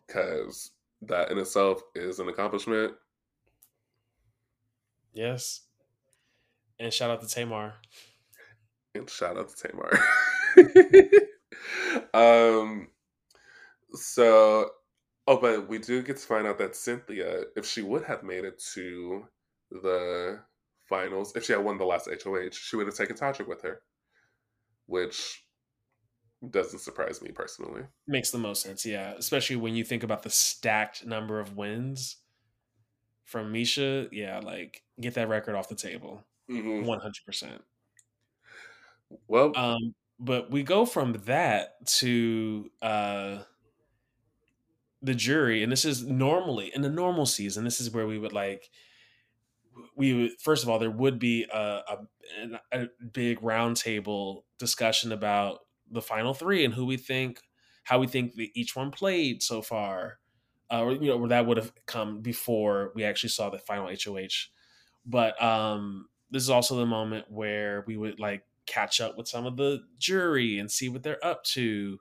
because 0.07 0.71
that 1.03 1.31
in 1.31 1.39
itself 1.39 1.83
is 1.95 2.19
an 2.19 2.29
accomplishment. 2.29 2.95
yes. 5.13 5.63
And 6.79 6.93
shout 6.93 7.11
out 7.11 7.21
to 7.21 7.29
Tamar. 7.29 7.75
And 8.95 9.09
shout 9.09 9.37
out 9.37 9.51
to 9.51 9.69
Tamar. 9.69 9.99
um 12.15 12.89
so 13.93 14.71
Oh, 15.31 15.37
but 15.37 15.69
we 15.69 15.79
do 15.79 16.03
get 16.03 16.17
to 16.17 16.27
find 16.27 16.45
out 16.45 16.59
that 16.59 16.75
Cynthia, 16.75 17.45
if 17.55 17.65
she 17.65 17.83
would 17.83 18.03
have 18.03 18.25
made 18.25 18.45
it 18.45 18.59
to 18.75 19.29
the 19.71 20.41
finals, 20.89 21.37
if 21.37 21.45
she 21.45 21.53
had 21.53 21.63
won 21.63 21.79
the 21.79 21.85
last 21.85 22.09
HOH, 22.09 22.51
she 22.51 22.75
would 22.75 22.87
have 22.87 22.97
taken 22.97 23.15
Todrick 23.15 23.47
with 23.47 23.63
her, 23.63 23.83
which 24.87 25.45
doesn't 26.49 26.79
surprise 26.81 27.21
me 27.23 27.33
personally. 27.33 27.87
Makes 28.07 28.31
the 28.31 28.39
most 28.39 28.63
sense, 28.63 28.85
yeah. 28.85 29.13
Especially 29.13 29.57
when 29.57 29.75
you 29.75 29.85
think 29.85 30.03
about 30.03 30.23
the 30.23 30.31
stacked 30.31 31.07
number 31.07 31.39
of 31.41 31.57
wins 31.57 32.17
from 33.25 33.53
Miesha. 33.53 34.09
Yeah, 34.13 34.41
like 34.41 34.83
get 35.01 35.15
that 35.15 35.29
record 35.29 35.55
off 35.55 35.69
the 35.69 35.75
table, 35.75 36.27
Mhm. 36.49 36.85
one 36.85 37.01
hundred 37.01 37.25
percent. 37.25 37.63
Well, 39.29 39.53
Um, 39.55 39.95
but 40.19 40.51
we 40.51 40.63
go 40.63 40.87
from 40.87 41.15
that 41.25 41.85
to 41.87 42.71
uh 42.83 43.43
the 45.03 45.15
jury, 45.15 45.63
and 45.63 45.73
this 45.73 45.85
is 45.85 46.05
normally 46.05 46.73
in 46.75 46.83
the 46.83 46.91
normal 46.91 47.27
season. 47.27 47.65
This 47.65 47.81
is 47.81 47.91
where 47.91 48.07
we 48.07 48.19
would 48.19 48.33
like 48.33 48.71
we 49.95 50.13
would 50.15 50.41
first 50.41 50.63
of 50.63 50.69
all 50.69 50.79
there 50.79 50.91
would 50.91 51.19
be 51.19 51.45
a, 51.53 51.83
a, 51.89 52.61
a 52.73 52.89
big 53.13 53.41
roundtable 53.41 54.45
discussion 54.59 55.13
about 55.13 55.61
the 55.91 56.03
final 56.03 56.35
three 56.35 56.65
and 56.65 56.75
who 56.75 56.87
we 56.87 56.97
think 56.97 57.41
how 57.85 57.99
we 57.99 58.07
think 58.07 58.35
that 58.35 58.49
each 58.55 58.77
one 58.77 58.91
played 58.91 59.43
so 59.43 59.63
far 59.63 60.19
uh, 60.73 60.83
or 60.83 60.93
you 60.93 61.09
know 61.09 61.17
where 61.17 61.29
that 61.29 61.47
would 61.47 61.57
have 61.57 61.73
come 61.87 62.21
before 62.21 62.93
we 62.95 63.05
actually 63.05 63.31
saw 63.31 63.51
the 63.51 63.59
final 63.59 63.89
hoh 63.89 64.29
but 65.05 65.43
um 65.43 66.07
this 66.31 66.43
is 66.43 66.51
also 66.51 66.77
the 66.77 66.87
moment 66.87 67.27
where 67.29 67.85
we 67.87 67.97
would 67.97 68.21
like 68.21 68.45
catch 68.67 69.01
up 69.01 69.19
with 69.19 69.27
some 69.27 69.47
of 69.47 69.57
the 69.57 69.81
jury 69.99 70.59
and 70.59 70.71
see 70.71 70.89
what 70.89 71.03
they're 71.03 71.25
up 71.25 71.43
to. 71.43 71.99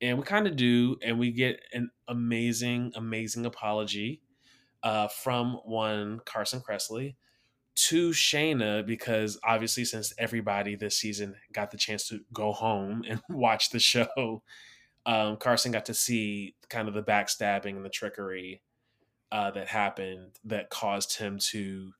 And 0.00 0.18
we 0.18 0.24
kind 0.24 0.46
of 0.46 0.56
do 0.56 0.96
and 1.02 1.18
we 1.18 1.30
get 1.30 1.60
an 1.72 1.90
amazing 2.08 2.92
amazing 2.94 3.46
apology 3.46 4.20
uh, 4.82 5.08
from 5.08 5.60
one 5.64 6.20
Carson 6.24 6.60
Kressley 6.60 7.16
to 7.78 8.12
Shanna 8.12 8.82
because 8.84 9.38
obviously 9.44 9.84
since 9.84 10.12
everybody 10.18 10.74
this 10.74 10.96
season 10.96 11.36
got 11.52 11.70
the 11.70 11.76
chance 11.76 12.08
to 12.08 12.20
go 12.32 12.52
home 12.52 13.04
and 13.08 13.20
watch 13.28 13.70
the 13.70 13.78
show, 13.78 14.42
um, 15.06 15.36
Carson 15.36 15.70
got 15.70 15.86
to 15.86 15.94
see 15.94 16.54
kind 16.68 16.88
of 16.88 16.94
the 16.94 17.02
backstabbing 17.02 17.76
and 17.76 17.84
the 17.84 17.90
trickery 17.90 18.62
uh, 19.30 19.52
that 19.52 19.68
happened 19.68 20.32
that 20.44 20.70
caused 20.70 21.18
him 21.18 21.38
to 21.38 21.92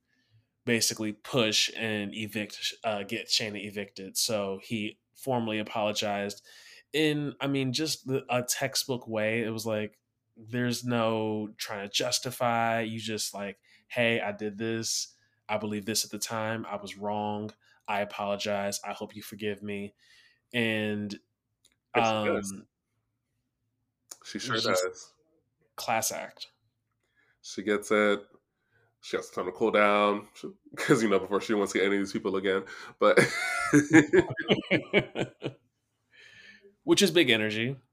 basically 0.65 1.13
push 1.13 1.71
and 1.77 2.13
evict, 2.13 2.75
uh, 2.83 3.05
get 3.05 3.31
Shanna 3.31 3.59
evicted. 3.59 4.17
So 4.17 4.59
he 4.63 4.99
formally 5.15 5.61
apologized 5.61 6.43
in, 6.93 7.35
I 7.41 7.47
mean, 7.47 7.73
just 7.73 8.11
a 8.29 8.43
textbook 8.43 9.07
way. 9.07 9.43
It 9.43 9.51
was 9.51 9.65
like, 9.65 9.97
there's 10.37 10.85
no 10.85 11.51
trying 11.57 11.87
to 11.87 11.93
justify. 11.93 12.81
You 12.81 12.99
just 12.99 13.33
like, 13.33 13.59
hey, 13.87 14.21
I 14.21 14.33
did 14.33 14.59
this. 14.59 15.15
I 15.49 15.57
believe 15.59 15.85
this 15.85 16.05
at 16.05 16.11
the 16.11 16.19
time. 16.19 16.67
I 16.69 16.77
was 16.77 16.97
wrong. 16.97 17.51
I 17.87 18.01
apologize. 18.01 18.81
I 18.87 18.93
hope 18.93 19.17
you 19.17 19.23
forgive 19.23 19.63
me. 19.63 19.95
And 20.53 21.19
um, 21.95 22.67
she 24.25 24.39
sure 24.39 24.57
does. 24.61 25.13
Class 25.77 26.13
act. 26.13 26.49
She 27.43 27.63
gets 27.63 27.91
it. 27.91 28.21
She 29.01 29.17
has 29.17 29.31
time 29.31 29.47
to 29.47 29.53
cool 29.53 29.71
down 29.71 30.27
because 30.75 31.03
you 31.03 31.09
know 31.09 31.21
before 31.21 31.41
she 31.41 31.55
wants 31.55 31.73
to 31.73 31.79
get 31.79 31.87
any 31.87 31.97
of 31.97 32.03
these 32.03 32.13
people 32.13 32.37
again. 32.37 32.65
But 32.99 33.19
which 36.85 37.01
is 37.03 37.11
big 37.11 37.31
energy. 37.31 37.77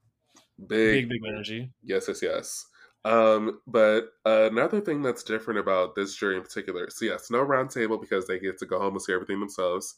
Big, 0.58 1.10
big, 1.10 1.10
big 1.10 1.22
energy. 1.28 1.70
Yes, 1.84 2.06
yes, 2.08 2.22
yes. 2.22 2.66
Um, 3.06 3.62
but 3.68 4.14
another 4.26 4.82
thing 4.82 5.04
that's 5.04 5.22
different 5.22 5.60
about 5.60 5.94
this 5.94 6.16
jury 6.16 6.38
in 6.38 6.42
particular, 6.42 6.90
so 6.90 7.06
yes, 7.06 7.30
no 7.30 7.46
roundtable 7.46 8.02
because 8.02 8.26
they 8.26 8.40
get 8.40 8.58
to 8.58 8.66
go 8.66 8.80
home 8.80 8.94
and 8.94 9.02
see 9.02 9.14
everything 9.14 9.40
themselves. 9.40 9.98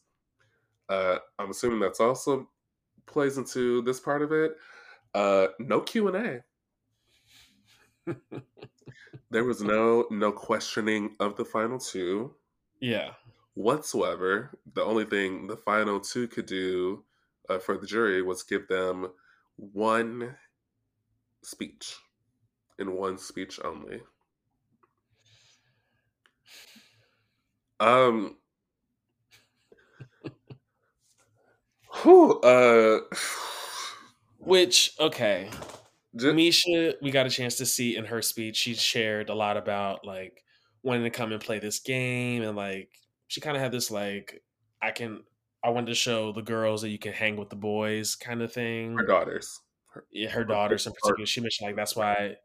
Uh, 0.89 1.19
I'm 1.39 1.49
assuming 1.51 1.79
that's 1.79 2.01
also 2.01 2.49
plays 3.05 3.37
into 3.37 3.81
this 3.83 4.01
part 4.01 4.21
of 4.21 4.33
it. 4.33 4.57
Uh, 5.13 5.47
no 5.57 5.79
Q 5.79 6.09
and 6.09 6.43
A. 8.07 8.13
there 9.31 9.45
was 9.45 9.61
no 9.61 10.05
no 10.11 10.33
questioning 10.33 11.15
of 11.21 11.37
the 11.37 11.45
final 11.45 11.79
two. 11.79 12.35
Yeah. 12.81 13.11
Whatsoever. 13.53 14.59
The 14.73 14.83
only 14.83 15.05
thing 15.05 15.47
the 15.47 15.55
final 15.55 16.01
two 16.01 16.27
could 16.27 16.45
do 16.45 17.05
uh, 17.49 17.59
for 17.59 17.77
the 17.77 17.87
jury 17.87 18.21
was 18.21 18.43
give 18.43 18.67
them 18.67 19.07
one 19.55 20.35
speech 21.41 21.95
in 22.79 22.93
one 22.93 23.17
speech 23.17 23.59
only. 23.63 24.01
Um 27.79 28.37
whew, 32.01 32.39
uh 32.41 32.99
which 34.39 34.93
okay. 34.99 35.49
Just, 36.15 36.35
Miesha, 36.35 36.95
we 37.01 37.11
got 37.11 37.27
a 37.27 37.29
chance 37.29 37.55
to 37.57 37.65
see 37.65 37.95
in 37.95 38.05
her 38.05 38.21
speech, 38.23 38.55
she 38.55 38.73
shared 38.73 39.29
a 39.29 39.35
lot 39.35 39.57
about 39.57 40.05
like 40.05 40.43
wanting 40.81 41.03
to 41.03 41.09
come 41.09 41.31
and 41.31 41.41
play 41.41 41.59
this 41.59 41.79
game 41.79 42.41
and 42.41 42.55
like 42.55 42.89
she 43.27 43.41
kind 43.41 43.55
of 43.55 43.61
had 43.61 43.71
this 43.71 43.91
like 43.91 44.41
I 44.81 44.91
can 44.91 45.23
I 45.63 45.69
wanted 45.69 45.87
to 45.87 45.95
show 45.95 46.31
the 46.31 46.41
girls 46.41 46.81
that 46.81 46.89
you 46.89 46.97
can 46.97 47.13
hang 47.13 47.35
with 47.35 47.49
the 47.49 47.55
boys 47.55 48.15
kind 48.15 48.41
of 48.41 48.51
thing. 48.53 48.95
Her 48.95 49.05
daughters 49.05 49.61
her, 49.97 50.05
yeah, 50.11 50.29
her 50.29 50.43
daughters 50.43 50.87
in 50.87 50.93
particular. 50.93 51.25
She 51.25 51.41
mentioned 51.41 51.67
like 51.67 51.75
that's 51.75 51.95
why. 51.95 52.35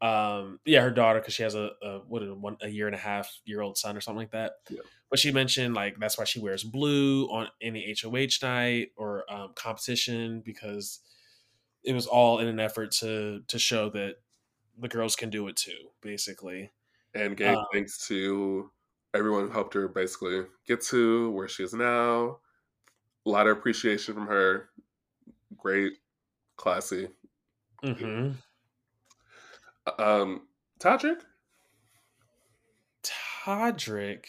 Um, 0.00 0.60
yeah, 0.64 0.82
her 0.82 0.90
daughter 0.90 1.18
because 1.18 1.34
she 1.34 1.42
has 1.42 1.54
a, 1.56 1.70
a 1.82 1.98
what 2.06 2.22
a 2.22 2.32
one 2.32 2.56
a 2.62 2.68
year 2.68 2.86
and 2.86 2.94
a 2.94 2.98
half 2.98 3.40
year 3.44 3.60
old 3.60 3.76
son 3.76 3.96
or 3.96 4.00
something 4.00 4.18
like 4.18 4.30
that. 4.30 4.52
Yeah. 4.70 4.80
But 5.10 5.18
she 5.18 5.32
mentioned 5.32 5.74
like 5.74 5.98
that's 5.98 6.16
why 6.16 6.24
she 6.24 6.38
wears 6.38 6.62
blue 6.62 7.26
on 7.26 7.48
any 7.60 7.94
HOH 8.00 8.38
night 8.46 8.92
or 8.96 9.30
um, 9.32 9.52
competition 9.54 10.42
because 10.44 11.00
it 11.82 11.94
was 11.94 12.06
all 12.06 12.38
in 12.38 12.46
an 12.46 12.60
effort 12.60 12.92
to 12.92 13.42
to 13.48 13.58
show 13.58 13.90
that 13.90 14.16
the 14.78 14.88
girls 14.88 15.16
can 15.16 15.30
do 15.30 15.48
it 15.48 15.56
too, 15.56 15.90
basically. 16.00 16.70
And 17.14 17.36
gave 17.36 17.56
um, 17.56 17.64
thanks 17.72 18.06
to 18.08 18.70
everyone 19.14 19.48
who 19.48 19.52
helped 19.52 19.74
her 19.74 19.88
basically 19.88 20.42
get 20.66 20.80
to 20.82 21.30
where 21.30 21.48
she 21.48 21.64
is 21.64 21.72
now. 21.72 22.38
A 23.26 23.30
lot 23.30 23.46
of 23.46 23.56
appreciation 23.56 24.14
from 24.14 24.26
her. 24.26 24.68
Great 25.56 25.94
classy. 26.56 27.08
Mm-hmm. 27.82 28.32
Um, 29.98 30.42
Todrick. 30.80 31.20
Todrick 33.44 34.26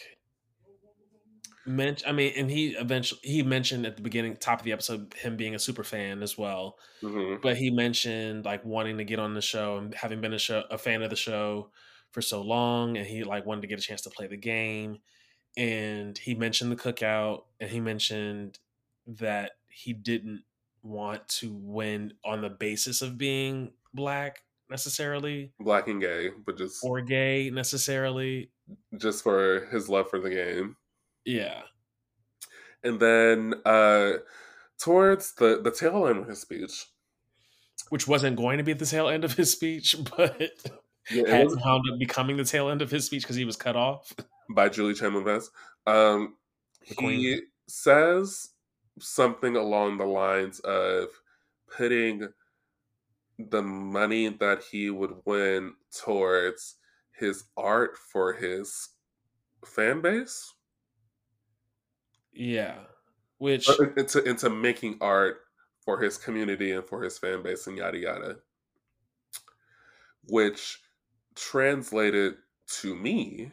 mentioned. 1.66 2.10
I 2.10 2.14
mean, 2.14 2.34
and 2.36 2.50
he 2.50 2.70
eventually 2.70 3.22
he 3.24 3.44
mentioned 3.44 3.86
at 3.86 3.96
the 3.96 4.02
beginning, 4.02 4.36
top 4.38 4.60
of 4.60 4.66
the 4.66 4.72
episode, 4.72 5.14
him 5.14 5.38
being 5.38 5.56
a 5.56 5.60
super 5.60 5.84
fan 5.84 6.24
as 6.24 6.38
well. 6.38 6.78
Mm-hmm. 7.02 7.42
But 7.42 7.58
he 7.58 7.70
mentioned 7.70 8.46
like 8.46 8.66
wanting 8.66 8.98
to 8.98 9.04
get 9.04 9.20
on 9.20 9.34
the 9.34 9.42
show 9.42 9.78
and 9.78 9.94
having 9.94 10.22
been 10.22 10.34
a 10.34 10.40
show 10.40 10.64
a 10.70 10.78
fan 10.78 11.02
of 11.02 11.10
the 11.10 11.16
show 11.16 11.70
for 12.12 12.22
so 12.22 12.42
long, 12.42 12.98
and 12.98 13.06
he 13.06 13.24
like 13.24 13.46
wanted 13.46 13.62
to 13.62 13.68
get 13.68 13.80
a 13.80 13.84
chance 13.84 14.02
to 14.02 14.10
play 14.10 14.28
the 14.28 14.38
game. 14.38 15.00
And 15.58 16.18
he 16.18 16.36
mentioned 16.36 16.72
the 16.72 16.76
cookout, 16.76 17.44
and 17.60 17.70
he 17.70 17.80
mentioned 17.80 18.60
that 19.08 19.52
he 19.68 19.94
didn't 19.94 20.44
want 20.82 21.28
to 21.28 21.54
win 21.54 22.14
on 22.24 22.42
the 22.42 22.50
basis 22.50 23.02
of 23.02 23.18
being 23.18 23.74
black 23.94 24.44
necessarily 24.70 25.52
black 25.60 25.88
and 25.88 26.02
gay 26.02 26.30
but 26.46 26.58
just 26.58 26.84
or 26.84 27.02
gay 27.02 27.50
necessarily. 27.50 28.52
just 28.98 29.24
for 29.24 29.68
his 29.72 29.90
love 29.90 30.10
for 30.10 30.20
the 30.20 30.30
game. 30.30 30.76
Yeah. 31.26 31.62
And 32.84 33.00
then 33.00 33.56
uh 33.66 34.14
towards 34.80 35.34
the 35.34 35.62
the 35.62 35.72
tail 35.72 36.08
end 36.08 36.20
of 36.20 36.28
his 36.28 36.42
speech 36.42 36.88
which 37.90 38.08
wasn't 38.08 38.38
going 38.38 38.58
to 38.58 38.64
be 38.64 38.74
the 38.74 38.86
tail 38.86 39.10
end 39.10 39.24
of 39.24 39.34
his 39.34 39.52
speech 39.52 39.96
but 40.18 40.52
yeah, 41.12 41.28
had 41.28 41.48
wound 41.48 41.84
up 41.92 42.00
becoming 42.00 42.38
the 42.38 42.44
tail 42.44 42.70
end 42.70 42.82
of 42.82 42.92
his 42.92 43.06
speech 43.06 43.24
because 43.24 43.36
he 43.36 43.46
was 43.46 43.56
cut 43.56 43.76
off. 43.76 44.14
By 44.50 44.70
julie 44.70 44.94
chen 44.94 45.42
um 45.88 46.36
he 46.82 47.42
says 47.68 48.50
something 49.00 49.56
along 49.56 49.98
the 49.98 50.06
lines 50.06 50.60
of 50.62 51.08
putting 51.76 52.30
the 53.40 53.62
money 53.62 54.28
that 54.28 54.64
he 54.70 54.90
would 54.90 55.16
win 55.26 55.74
towards 55.98 56.76
his 57.18 57.46
art 57.56 57.98
for 57.98 58.34
his 58.34 58.90
fan 59.66 60.02
base. 60.02 60.54
Yeah. 62.34 62.76
Which 63.38 63.70
into 63.96 64.22
into 64.24 64.50
making 64.50 64.98
art 65.00 65.38
for 65.80 66.02
his 66.02 66.18
community 66.18 66.72
and 66.72 66.86
for 66.86 67.02
his 67.02 67.18
fan 67.18 67.42
base 67.42 67.68
and 67.68 67.78
yada 67.78 67.98
yada. 67.98 68.36
Which 70.28 70.82
translated 71.36 72.36
to 72.82 72.96
me 72.96 73.52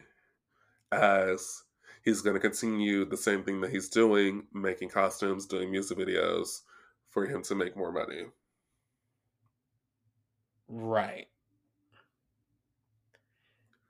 as 0.91 1.63
he's 2.03 2.21
going 2.21 2.35
to 2.35 2.41
continue 2.41 3.05
the 3.05 3.17
same 3.17 3.43
thing 3.43 3.61
that 3.61 3.71
he's 3.71 3.89
doing, 3.89 4.43
making 4.53 4.89
costumes, 4.89 5.45
doing 5.45 5.71
music 5.71 5.97
videos 5.97 6.61
for 7.09 7.25
him 7.25 7.41
to 7.43 7.55
make 7.55 7.77
more 7.77 7.91
money. 7.91 8.25
Right. 10.69 11.27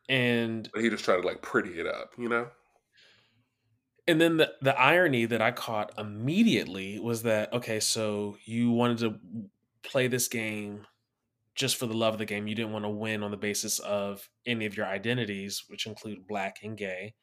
And 0.10 0.72
But 0.72 0.82
he 0.84 0.90
just 0.90 1.04
tried 1.04 1.18
to 1.22 1.28
like 1.28 1.42
pretty 1.42 1.78
it 1.80 1.88
up, 1.88 2.14
you 2.18 2.30
know? 2.30 2.50
and 4.08 4.22
then 4.22 4.38
the 4.38 4.54
the 4.62 4.78
irony 4.80 5.26
that 5.26 5.42
I 5.42 5.52
caught 5.52 5.98
immediately 5.98 7.00
was 7.00 7.24
that 7.24 7.52
okay, 7.54 7.80
so 7.80 8.38
you 8.46 8.72
wanted 8.72 9.00
to 9.00 9.50
play 9.84 10.08
this 10.08 10.28
game 10.28 10.86
just 11.56 11.78
for 11.78 11.88
the 11.88 11.96
love 11.96 12.16
of 12.16 12.20
the 12.20 12.26
game. 12.26 12.48
You 12.48 12.56
didn't 12.56 12.74
want 12.74 12.86
to 12.86 12.90
win 12.90 13.24
on 13.24 13.32
the 13.32 13.38
basis 13.38 13.80
of 13.80 14.30
any 14.46 14.66
of 14.66 14.78
your 14.78 14.88
identities, 14.88 15.66
which 15.70 15.88
include 15.88 16.28
black 16.28 16.60
and 16.64 16.78
gay. 16.78 17.16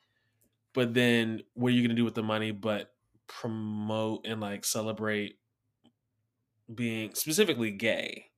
But 0.74 0.94
then 0.94 1.43
what 1.55 1.68
are 1.68 1.72
you 1.72 1.82
going 1.82 1.90
to 1.90 1.97
do 1.97 2.05
with 2.05 2.14
the 2.14 2.22
money 2.22 2.52
but 2.52 2.94
promote 3.28 4.26
and 4.26 4.40
like 4.40 4.64
celebrate 4.64 5.39
being 6.72 7.14
specifically 7.14 7.70
gay? 7.70 8.31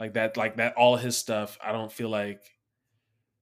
Like 0.00 0.14
that 0.14 0.36
like 0.36 0.56
that 0.56 0.74
all 0.74 0.96
his 0.96 1.16
stuff, 1.16 1.58
I 1.62 1.72
don't 1.72 1.92
feel 1.92 2.08
like 2.08 2.42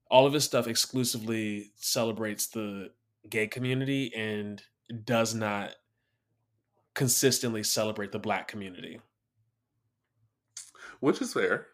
all 0.09 0.25
of 0.25 0.33
his 0.33 0.43
stuff 0.43 0.67
exclusively 0.67 1.71
celebrates 1.77 2.47
the 2.47 2.91
gay 3.29 3.47
community 3.47 4.13
and 4.15 4.61
does 5.05 5.33
not 5.33 5.71
consistently 6.93 7.63
celebrate 7.63 8.11
the 8.11 8.19
black 8.19 8.47
community. 8.47 8.99
Which 10.99 11.21
is 11.21 11.33
fair. 11.33 11.67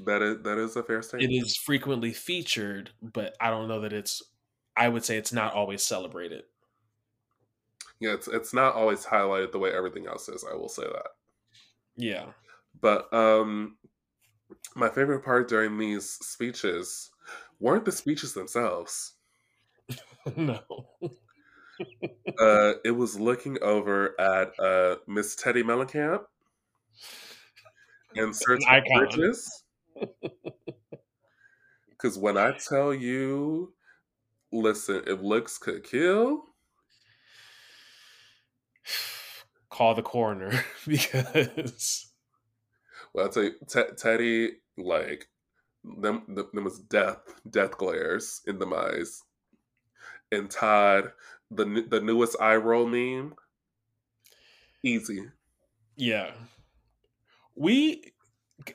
That 0.00 0.22
is 0.22 0.42
that 0.42 0.58
is 0.58 0.76
a 0.76 0.82
fair 0.82 1.02
statement. 1.02 1.32
It 1.32 1.36
is 1.36 1.56
frequently 1.56 2.12
featured, 2.12 2.90
but 3.00 3.36
I 3.40 3.50
don't 3.50 3.68
know 3.68 3.80
that 3.80 3.92
it's 3.92 4.22
I 4.76 4.88
would 4.88 5.04
say 5.04 5.16
it's 5.16 5.32
not 5.32 5.54
always 5.54 5.82
celebrated. 5.82 6.44
Yeah, 8.00 8.14
it's 8.14 8.28
it's 8.28 8.54
not 8.54 8.74
always 8.74 9.04
highlighted 9.04 9.52
the 9.52 9.58
way 9.58 9.72
everything 9.72 10.06
else 10.06 10.28
is, 10.28 10.44
I 10.48 10.54
will 10.54 10.68
say 10.68 10.84
that. 10.84 11.08
Yeah. 11.96 12.26
But 12.80 13.12
um 13.12 13.76
my 14.74 14.88
favorite 14.88 15.24
part 15.24 15.48
during 15.48 15.78
these 15.78 16.08
speeches 16.08 17.10
weren't 17.60 17.84
the 17.84 17.92
speeches 17.92 18.34
themselves. 18.34 19.14
no. 20.36 20.60
uh 22.40 22.72
it 22.84 22.96
was 22.96 23.18
looking 23.18 23.58
over 23.62 24.20
at 24.20 24.58
uh 24.58 24.96
Miss 25.06 25.36
Teddi 25.36 25.62
Mellencamp 25.62 26.24
and 28.14 28.34
Sir 28.34 28.58
Bridges. 28.94 29.64
Cause 31.98 32.16
when 32.16 32.38
I 32.38 32.52
tell 32.52 32.94
you, 32.94 33.72
listen, 34.52 35.02
if 35.06 35.20
looks 35.20 35.58
could 35.58 35.82
kill, 35.82 36.44
Call 39.70 39.94
the 39.94 40.02
coroner 40.02 40.64
because 40.86 42.07
well, 43.14 43.26
I'll 43.26 43.30
tell 43.32 43.44
you, 43.44 43.52
T- 43.68 43.94
Teddi, 43.96 44.48
like, 44.76 45.28
them, 45.84 46.22
them, 46.28 46.48
them 46.52 46.64
was 46.64 46.78
death, 46.80 47.18
death 47.50 47.76
glares 47.78 48.42
in 48.46 48.58
the 48.58 48.66
eyes. 48.66 49.22
And 50.30 50.50
Todd, 50.50 51.12
the 51.50 51.86
the 51.88 52.00
newest 52.00 52.36
eye 52.38 52.56
roll 52.56 52.86
meme, 52.86 53.34
easy. 54.82 55.22
yeah. 55.96 56.32
We 57.54 58.12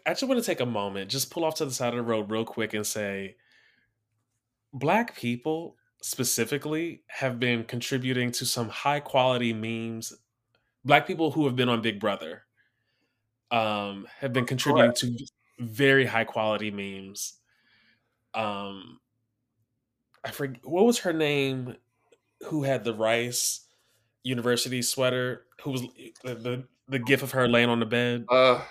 just 0.08 0.24
want 0.24 0.40
to 0.40 0.46
take 0.46 0.60
a 0.62 0.66
moment, 0.66 1.12
just 1.12 1.30
pull 1.30 1.46
off 1.46 1.56
to 1.56 1.66
the 1.66 1.72
side 1.72 1.90
of 1.94 1.98
the 1.98 2.02
road 2.02 2.32
real 2.32 2.44
quick 2.46 2.74
and 2.74 2.86
say 2.88 3.36
black 4.74 5.16
people 5.16 5.76
specifically 6.02 7.04
have 7.08 7.40
been 7.40 7.64
contributing 7.64 8.32
to 8.32 8.46
some 8.46 8.70
high 8.70 9.00
quality 9.00 9.54
memes. 9.54 10.12
Black 10.84 11.06
people 11.06 11.32
who 11.32 11.46
have 11.46 11.56
been 11.56 11.70
on 11.70 11.82
Big 11.82 12.00
Brother 12.00 12.44
um, 13.54 14.08
have 14.20 14.34
been 14.34 14.46
contributing 14.46 14.94
to 14.96 15.26
very 15.60 16.06
high 16.06 16.24
quality 16.24 16.72
memes. 16.72 17.34
Um, 18.34 19.00
I 20.26 20.32
forget 20.32 20.66
what 20.66 20.86
was 20.86 21.00
her 21.00 21.14
name, 21.14 21.76
who 22.48 22.64
had 22.64 22.84
the 22.84 22.96
Rice 22.96 23.62
University 24.24 24.82
sweater, 24.82 25.46
who 25.62 25.72
was 25.72 25.82
the 26.24 26.36
the, 26.36 26.64
the 26.90 27.00
gif 27.00 27.22
of 27.22 27.32
her 27.32 27.48
laying 27.48 27.70
on 27.70 27.80
the 27.80 27.86
bed. 27.86 28.26
Uh, 28.28 28.62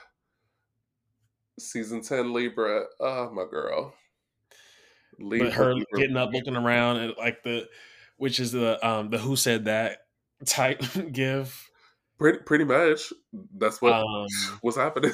season 1.60 2.02
ten 2.02 2.32
Libra. 2.32 2.84
Uh, 3.00 3.28
my 3.32 3.44
girl. 3.48 3.94
but 5.16 5.52
her 5.52 5.76
getting 5.94 6.16
up, 6.16 6.32
looking 6.32 6.56
around, 6.56 6.96
and 6.96 7.14
like 7.16 7.44
the, 7.44 7.68
which 8.16 8.40
is 8.40 8.50
the 8.50 8.84
um 8.86 9.10
the 9.10 9.18
who 9.18 9.36
said 9.36 9.66
that 9.66 9.98
type 10.44 10.82
gif. 11.12 11.70
Pretty, 12.18 12.38
pretty 12.38 12.64
much. 12.64 13.12
That's 13.32 13.82
what 13.82 13.92
Um, 13.92 14.26
what's 14.60 14.76
happening. 14.76 15.12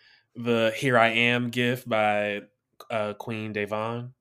the 0.34 0.72
"Here 0.76 0.98
I 0.98 1.08
Am" 1.08 1.50
gift 1.50 1.88
by 1.88 2.42
uh, 2.90 3.14
Queen 3.14 3.52
Da'Vonne. 3.54 4.12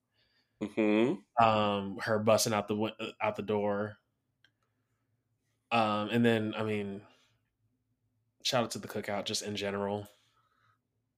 hmm 0.61 1.13
Um, 1.41 1.97
her 1.99 2.19
busting 2.19 2.53
out 2.53 2.67
the 2.67 3.13
out 3.21 3.35
the 3.35 3.41
door. 3.41 3.97
Um, 5.71 6.09
and 6.09 6.23
then 6.25 6.53
I 6.55 6.63
mean, 6.63 7.01
shout 8.43 8.63
out 8.63 8.71
to 8.71 8.79
the 8.79 8.87
cookout 8.87 9.25
just 9.25 9.41
in 9.41 9.55
general. 9.57 10.07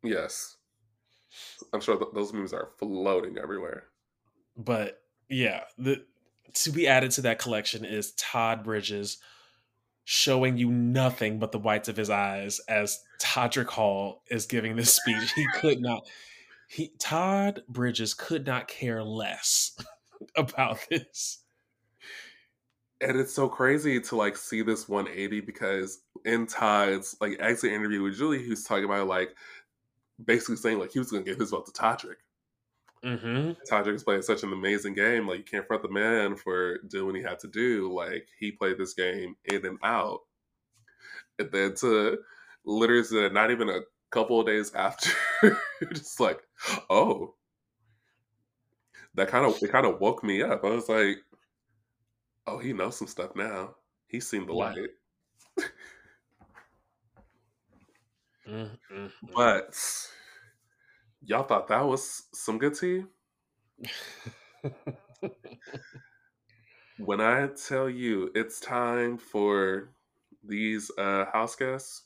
Yes, 0.04 0.58
I'm 1.74 1.82
sure 1.82 1.98
th- 1.98 2.12
those 2.14 2.34
memes 2.34 2.54
are 2.54 2.72
floating 2.78 3.38
everywhere. 3.38 3.90
But 4.56 5.02
yeah, 5.30 5.66
the 5.78 6.06
to 6.54 6.72
be 6.72 6.88
added 6.88 7.12
to 7.12 7.22
that 7.22 7.40
collection 7.40 7.86
is 7.86 8.14
Todd 8.14 8.64
Bridges 8.64 9.18
showing 10.10 10.56
you 10.56 10.72
nothing 10.72 11.38
but 11.38 11.52
the 11.52 11.60
whites 11.60 11.90
of 11.90 11.98
his 11.98 12.10
eyes 12.10 12.62
as 12.70 13.04
Todrick 13.20 13.68
Hall 13.68 14.24
is 14.32 14.46
giving 14.46 14.78
this 14.78 14.96
speech. 14.96 15.34
He 15.34 15.46
could 15.56 15.82
not 15.82 16.08
he 16.70 16.94
Todd 16.98 17.62
Bridges 17.68 18.14
could 18.14 18.48
not 18.48 18.70
care 18.70 19.04
less 19.04 19.78
about 20.38 20.80
this. 20.90 21.40
And 23.02 23.20
it's 23.20 23.34
so 23.34 23.50
crazy 23.50 24.00
to 24.00 24.16
like 24.16 24.38
see 24.38 24.62
this 24.62 24.88
180 24.88 25.42
because 25.42 26.00
in 26.24 26.48
Todd's 26.48 27.18
like 27.20 27.36
exit 27.42 27.74
interview 27.74 28.02
with 28.02 28.18
Julie, 28.18 28.42
he 28.42 28.50
was 28.50 28.64
talking 28.64 28.86
about 28.86 29.08
like 29.08 29.36
basically 30.24 30.56
saying 30.56 30.80
like 30.80 30.94
he 30.94 31.00
was 31.00 31.12
gonna 31.12 31.26
give 31.26 31.38
his 31.38 31.50
vote 31.50 31.66
to 31.66 31.74
Todrick. 31.74 32.24
Mm-hmm. 33.04 33.52
Todrick 33.72 33.96
is 33.96 34.04
playing 34.04 34.22
such 34.24 34.44
an 34.44 34.54
amazing 34.54 34.94
game. 34.94 35.28
Like 35.28 35.40
you 35.40 35.44
can't 35.44 35.68
front 35.68 35.84
the 35.84 35.90
man 35.90 36.36
for 36.36 36.80
doing 36.90 37.08
what 37.08 37.16
he 37.16 37.22
had 37.22 37.40
to 37.40 37.48
do. 37.48 37.94
Like 37.94 38.28
he 38.40 38.52
played 38.52 38.78
this 38.78 38.94
game 38.94 39.36
in 39.46 39.66
and 39.66 39.78
out. 39.84 40.22
And 41.40 41.52
then 41.52 41.76
to 41.76 42.18
literally 42.66 43.30
not 43.30 43.52
even 43.52 43.70
a 43.70 43.82
couple 44.10 44.40
of 44.40 44.48
days 44.48 44.74
after, 44.74 45.12
just 45.94 46.20
like, 46.20 46.40
oh. 46.90 47.36
That 49.16 49.30
kind 49.30 49.46
of 49.46 49.62
it 49.62 49.72
kind 49.72 49.86
of 49.86 50.00
woke 50.00 50.24
me 50.24 50.44
up. 50.44 50.64
I 50.64 50.70
was 50.70 50.90
like, 50.90 51.18
oh, 52.46 52.60
he 52.60 52.74
knows 52.74 52.98
some 52.98 53.08
stuff 53.08 53.36
now. 53.36 53.76
He's 54.08 54.28
seen 54.28 54.46
the 54.46 54.54
light. 54.54 54.90
Mm-hmm. 58.50 59.08
But 59.36 59.76
y'all 61.28 61.44
thought 61.44 61.68
that 61.68 61.86
was 61.86 62.24
some 62.34 62.58
good 62.58 62.74
tea? 62.74 63.04
When 67.00 67.22
I 67.22 67.48
tell 67.48 67.88
you 67.88 68.32
it's 68.34 68.60
time 68.60 69.20
for 69.20 69.90
these 70.44 70.90
uh, 70.98 71.26
house 71.32 71.56
guests 71.56 72.04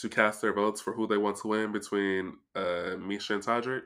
to 0.00 0.10
cast 0.10 0.42
their 0.42 0.52
votes 0.52 0.82
for 0.82 0.92
who 0.92 1.06
they 1.06 1.16
want 1.16 1.38
to 1.38 1.48
win 1.48 1.72
between 1.72 2.36
uh, 2.54 2.96
Miesha 2.98 3.30
and 3.30 3.42
Todrick, 3.42 3.84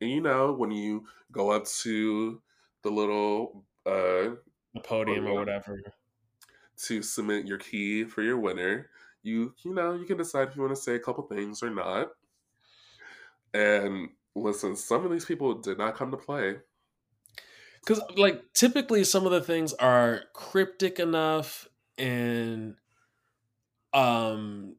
and 0.00 0.10
you 0.10 0.20
know 0.20 0.52
when 0.52 0.72
you 0.72 1.04
go 1.30 1.50
up 1.50 1.66
to 1.66 2.42
the 2.82 2.90
little 2.90 3.62
uh, 3.86 4.34
the 4.74 4.80
podium 4.82 5.28
or 5.28 5.34
whatever. 5.34 5.80
to 6.78 7.00
submit 7.00 7.46
your 7.46 7.58
key 7.58 8.02
for 8.02 8.22
your 8.22 8.38
winner, 8.38 8.90
you 9.22 9.54
you 9.62 9.72
know 9.72 9.94
you 9.94 10.04
can 10.04 10.16
decide 10.16 10.48
if 10.48 10.56
you 10.56 10.62
want 10.62 10.74
to 10.74 10.82
say 10.82 10.96
a 10.96 11.00
couple 11.00 11.22
things 11.24 11.62
or 11.62 11.70
not. 11.70 12.10
And 13.54 14.08
listen, 14.34 14.76
some 14.76 15.04
of 15.04 15.10
these 15.10 15.24
people 15.24 15.54
did 15.54 15.78
not 15.78 15.96
come 15.96 16.10
to 16.10 16.16
play. 16.16 16.56
because 17.80 18.00
like 18.16 18.42
typically 18.54 19.04
some 19.04 19.26
of 19.26 19.32
the 19.32 19.40
things 19.40 19.72
are 19.74 20.22
cryptic 20.34 20.98
enough 21.00 21.66
and 21.98 22.76
um 23.92 24.76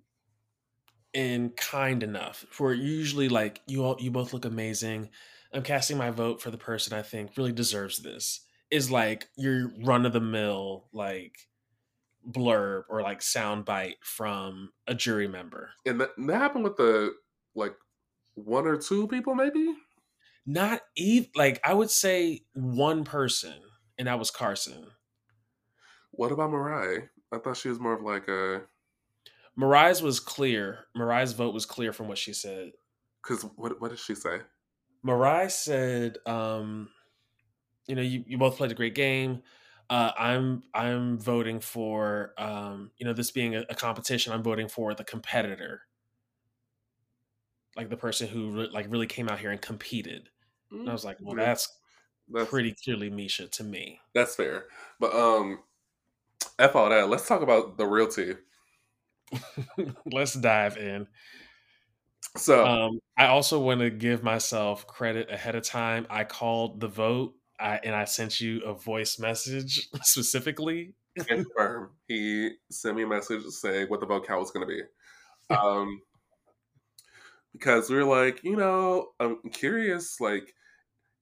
and 1.13 1.55
kind 1.57 2.03
enough 2.03 2.45
for 2.49 2.73
usually 2.73 3.27
like 3.27 3.61
you 3.67 3.83
all 3.83 3.97
you 3.99 4.09
both 4.09 4.31
look 4.33 4.45
amazing 4.45 5.09
i'm 5.53 5.61
casting 5.63 5.97
my 5.97 6.09
vote 6.09 6.41
for 6.41 6.49
the 6.51 6.57
person 6.57 6.97
i 6.97 7.01
think 7.01 7.31
really 7.35 7.51
deserves 7.51 7.99
this 7.99 8.41
is 8.71 8.89
like 8.89 9.27
your 9.35 9.71
run 9.83 10.05
of 10.05 10.13
the 10.13 10.21
mill 10.21 10.85
like 10.93 11.49
blurb 12.29 12.83
or 12.87 13.01
like 13.01 13.21
sound 13.21 13.65
bite 13.65 13.97
from 14.01 14.71
a 14.87 14.95
jury 14.95 15.27
member 15.27 15.71
And 15.85 15.99
that, 15.99 16.11
that 16.17 16.35
happened 16.37 16.63
with 16.63 16.77
the 16.77 17.13
like 17.55 17.75
one 18.35 18.65
or 18.67 18.77
two 18.77 19.07
people, 19.07 19.35
maybe. 19.35 19.75
not 20.45 20.81
even 20.95 21.29
like 21.35 21.59
i 21.63 21.73
would 21.73 21.91
say 21.91 22.41
one 22.53 23.03
person 23.03 23.53
and 23.97 24.07
that 24.07 24.17
was 24.19 24.31
carson 24.31 24.87
What 26.11 26.31
about 26.31 26.51
Mirai? 26.51 27.07
I 27.31 27.37
thought 27.37 27.57
she 27.57 27.69
was 27.69 27.79
more 27.79 27.93
of 27.93 28.01
like 28.01 28.27
a 28.27 28.61
Mirai's 29.59 30.01
was 30.01 30.19
clear. 30.19 30.85
Mirai's 30.97 31.33
vote 31.33 31.53
was 31.53 31.65
clear 31.65 31.93
from 31.93 32.07
what 32.07 32.17
she 32.17 32.33
said. 32.33 32.71
because 33.21 33.43
what 33.55 33.79
what 33.81 33.89
did 33.91 33.99
she 33.99 34.15
say? 34.15 34.39
Mirai 35.05 35.49
said, 35.51 36.17
um, 36.25 36.89
you 37.87 37.95
know, 37.95 38.01
you, 38.01 38.23
you 38.27 38.37
both 38.37 38.57
played 38.57 38.71
a 38.71 38.75
great 38.75 38.95
game. 38.95 39.41
Uh, 39.89 40.11
I'm 40.17 40.63
I'm 40.73 41.17
voting 41.19 41.59
for 41.59 42.33
um, 42.37 42.91
you 42.97 43.05
know 43.05 43.13
this 43.13 43.31
being 43.31 43.55
a, 43.55 43.61
a, 43.69 43.75
competition. 43.75 44.31
I'm 44.33 44.43
voting 44.43 44.69
for 44.69 44.93
the 44.93 45.03
competitor, 45.03 45.81
like 47.75 47.89
the 47.89 47.97
person 47.97 48.27
who 48.27 48.51
re- 48.51 48.69
like 48.71 48.87
really 48.89 49.07
came 49.07 49.29
out 49.29 49.39
here 49.39 49.51
and 49.51 49.61
competed. 49.61 50.29
And 50.71 50.89
I 50.89 50.93
was 50.93 51.03
like, 51.03 51.17
well, 51.21 51.35
that's, 51.35 51.67
that's 52.29 52.49
pretty 52.49 52.73
clearly 52.83 53.09
Miesha 53.09 53.49
to 53.51 53.63
me. 53.63 53.99
That's 54.13 54.35
fair, 54.35 54.65
but 54.99 55.13
um, 55.13 55.59
f 56.59 56.75
all 56.75 56.89
that. 56.89 57.09
Let's 57.09 57.27
talk 57.27 57.41
about 57.41 57.77
the 57.77 57.85
realty. 57.85 58.35
Let's 60.05 60.33
dive 60.33 60.77
in. 60.77 61.07
So 62.37 62.65
um, 62.65 62.99
I 63.17 63.27
also 63.27 63.59
want 63.59 63.81
to 63.81 63.89
give 63.89 64.23
myself 64.23 64.87
credit 64.87 65.29
ahead 65.29 65.55
of 65.55 65.63
time. 65.63 66.07
I 66.09 66.23
called 66.23 66.79
the 66.79 66.87
vote 66.87 67.33
I, 67.61 67.79
and 67.83 67.93
I 67.95 68.05
sent 68.05 68.41
you 68.41 68.61
a 68.61 68.73
voice 68.73 69.19
message 69.19 69.89
specifically. 70.01 70.95
Confirm. 71.27 71.91
He 72.07 72.51
sent 72.71 72.95
me 72.95 73.03
a 73.03 73.07
message 73.07 73.43
saying 73.45 73.87
what 73.87 73.99
the 73.99 74.05
vote 74.05 74.25
count 74.25 74.39
was 74.39 74.51
going 74.51 74.67
to 74.67 74.73
be. 74.73 74.81
Um, 75.53 76.01
because 77.53 77.89
we 77.89 77.97
are 77.97 78.05
like, 78.05 78.43
you 78.43 78.55
know, 78.55 79.09
I'm 79.19 79.39
curious, 79.51 80.19
like, 80.19 80.53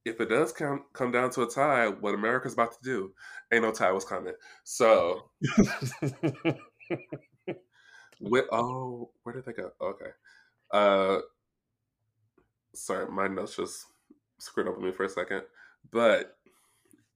if 0.05 0.19
it 0.21 0.29
does 0.29 0.51
come 0.51 0.85
come 0.93 1.11
down 1.11 1.29
to 1.31 1.41
a 1.43 1.49
tie, 1.49 1.87
what 1.87 2.15
America's 2.15 2.53
about 2.53 2.71
to 2.71 2.79
do. 2.83 3.13
Ain't 3.51 3.63
no 3.63 3.71
tie 3.71 3.91
was 3.91 4.05
coming. 4.05 4.33
So, 4.63 5.29
with, 8.21 8.45
oh, 8.51 9.11
where 9.23 9.35
did 9.35 9.45
they 9.45 9.53
go? 9.53 9.71
Okay. 9.81 10.11
Uh, 10.71 11.19
sorry, 12.73 13.11
my 13.11 13.27
notes 13.27 13.55
just 13.55 13.85
screwed 14.37 14.67
up 14.67 14.75
with 14.75 14.85
me 14.85 14.91
for 14.91 15.03
a 15.03 15.09
second, 15.09 15.43
but 15.91 16.37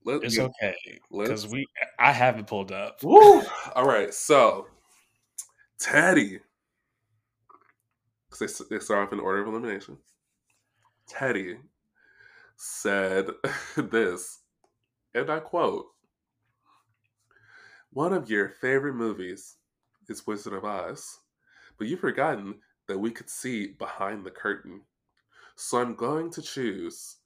let, 0.06 0.24
it's 0.24 0.38
okay 0.38 0.76
because 1.12 1.48
we 1.48 1.66
I 2.00 2.12
have 2.12 2.38
it 2.38 2.48
pulled 2.48 2.72
up. 2.72 3.02
Woo! 3.04 3.42
All 3.76 3.88
right, 3.88 4.14
so 4.14 4.68
Teddi, 5.80 6.40
because 8.34 8.58
they, 8.58 8.76
they 8.76 8.80
start 8.80 9.08
off 9.08 9.14
in 9.14 9.20
order 9.20 9.42
of 9.42 9.48
elimination. 9.48 9.98
Teddi 11.10 11.58
said 12.56 13.28
this, 13.78 14.40
and 15.14 15.30
I 15.30 15.40
quote: 15.40 15.88
"One 17.92 18.14
of 18.14 18.30
your 18.30 18.50
favorite 18.50 18.96
movies 18.96 19.58
is 20.10 20.26
Wizard 20.26 20.54
of 20.54 20.66
Oz, 20.66 21.20
but 21.78 21.88
you've 21.88 22.00
forgotten 22.00 22.56
that 22.88 23.00
we 23.00 23.12
could 23.12 23.30
see 23.30 23.68
behind 23.68 24.26
the 24.26 24.32
curtain. 24.32 24.82
So 25.56 25.80
I'm 25.80 25.96
going 25.96 26.32
to 26.32 26.42
choose 26.42 27.18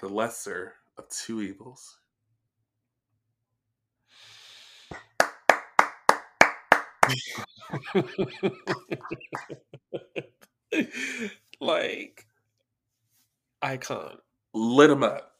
the 0.00 0.08
lesser 0.08 0.74
of 0.98 1.08
two 1.08 1.40
evils. 1.40 1.98
like 11.60 12.26
icon 13.62 14.16
lit 14.54 14.88
them 14.88 15.02
up 15.02 15.36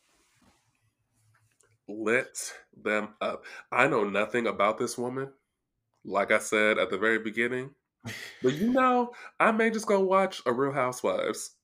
lit 1.88 2.52
them 2.82 3.08
up 3.20 3.44
i 3.72 3.86
know 3.86 4.04
nothing 4.04 4.46
about 4.46 4.78
this 4.78 4.96
woman 4.96 5.30
like 6.04 6.30
i 6.30 6.38
said 6.38 6.78
at 6.78 6.90
the 6.90 6.98
very 6.98 7.18
beginning 7.18 7.70
but 8.42 8.54
you 8.54 8.72
know, 8.72 9.12
I 9.38 9.52
may 9.52 9.70
just 9.70 9.86
go 9.86 10.00
watch 10.00 10.42
a 10.46 10.52
Real 10.52 10.72
Housewives 10.72 11.56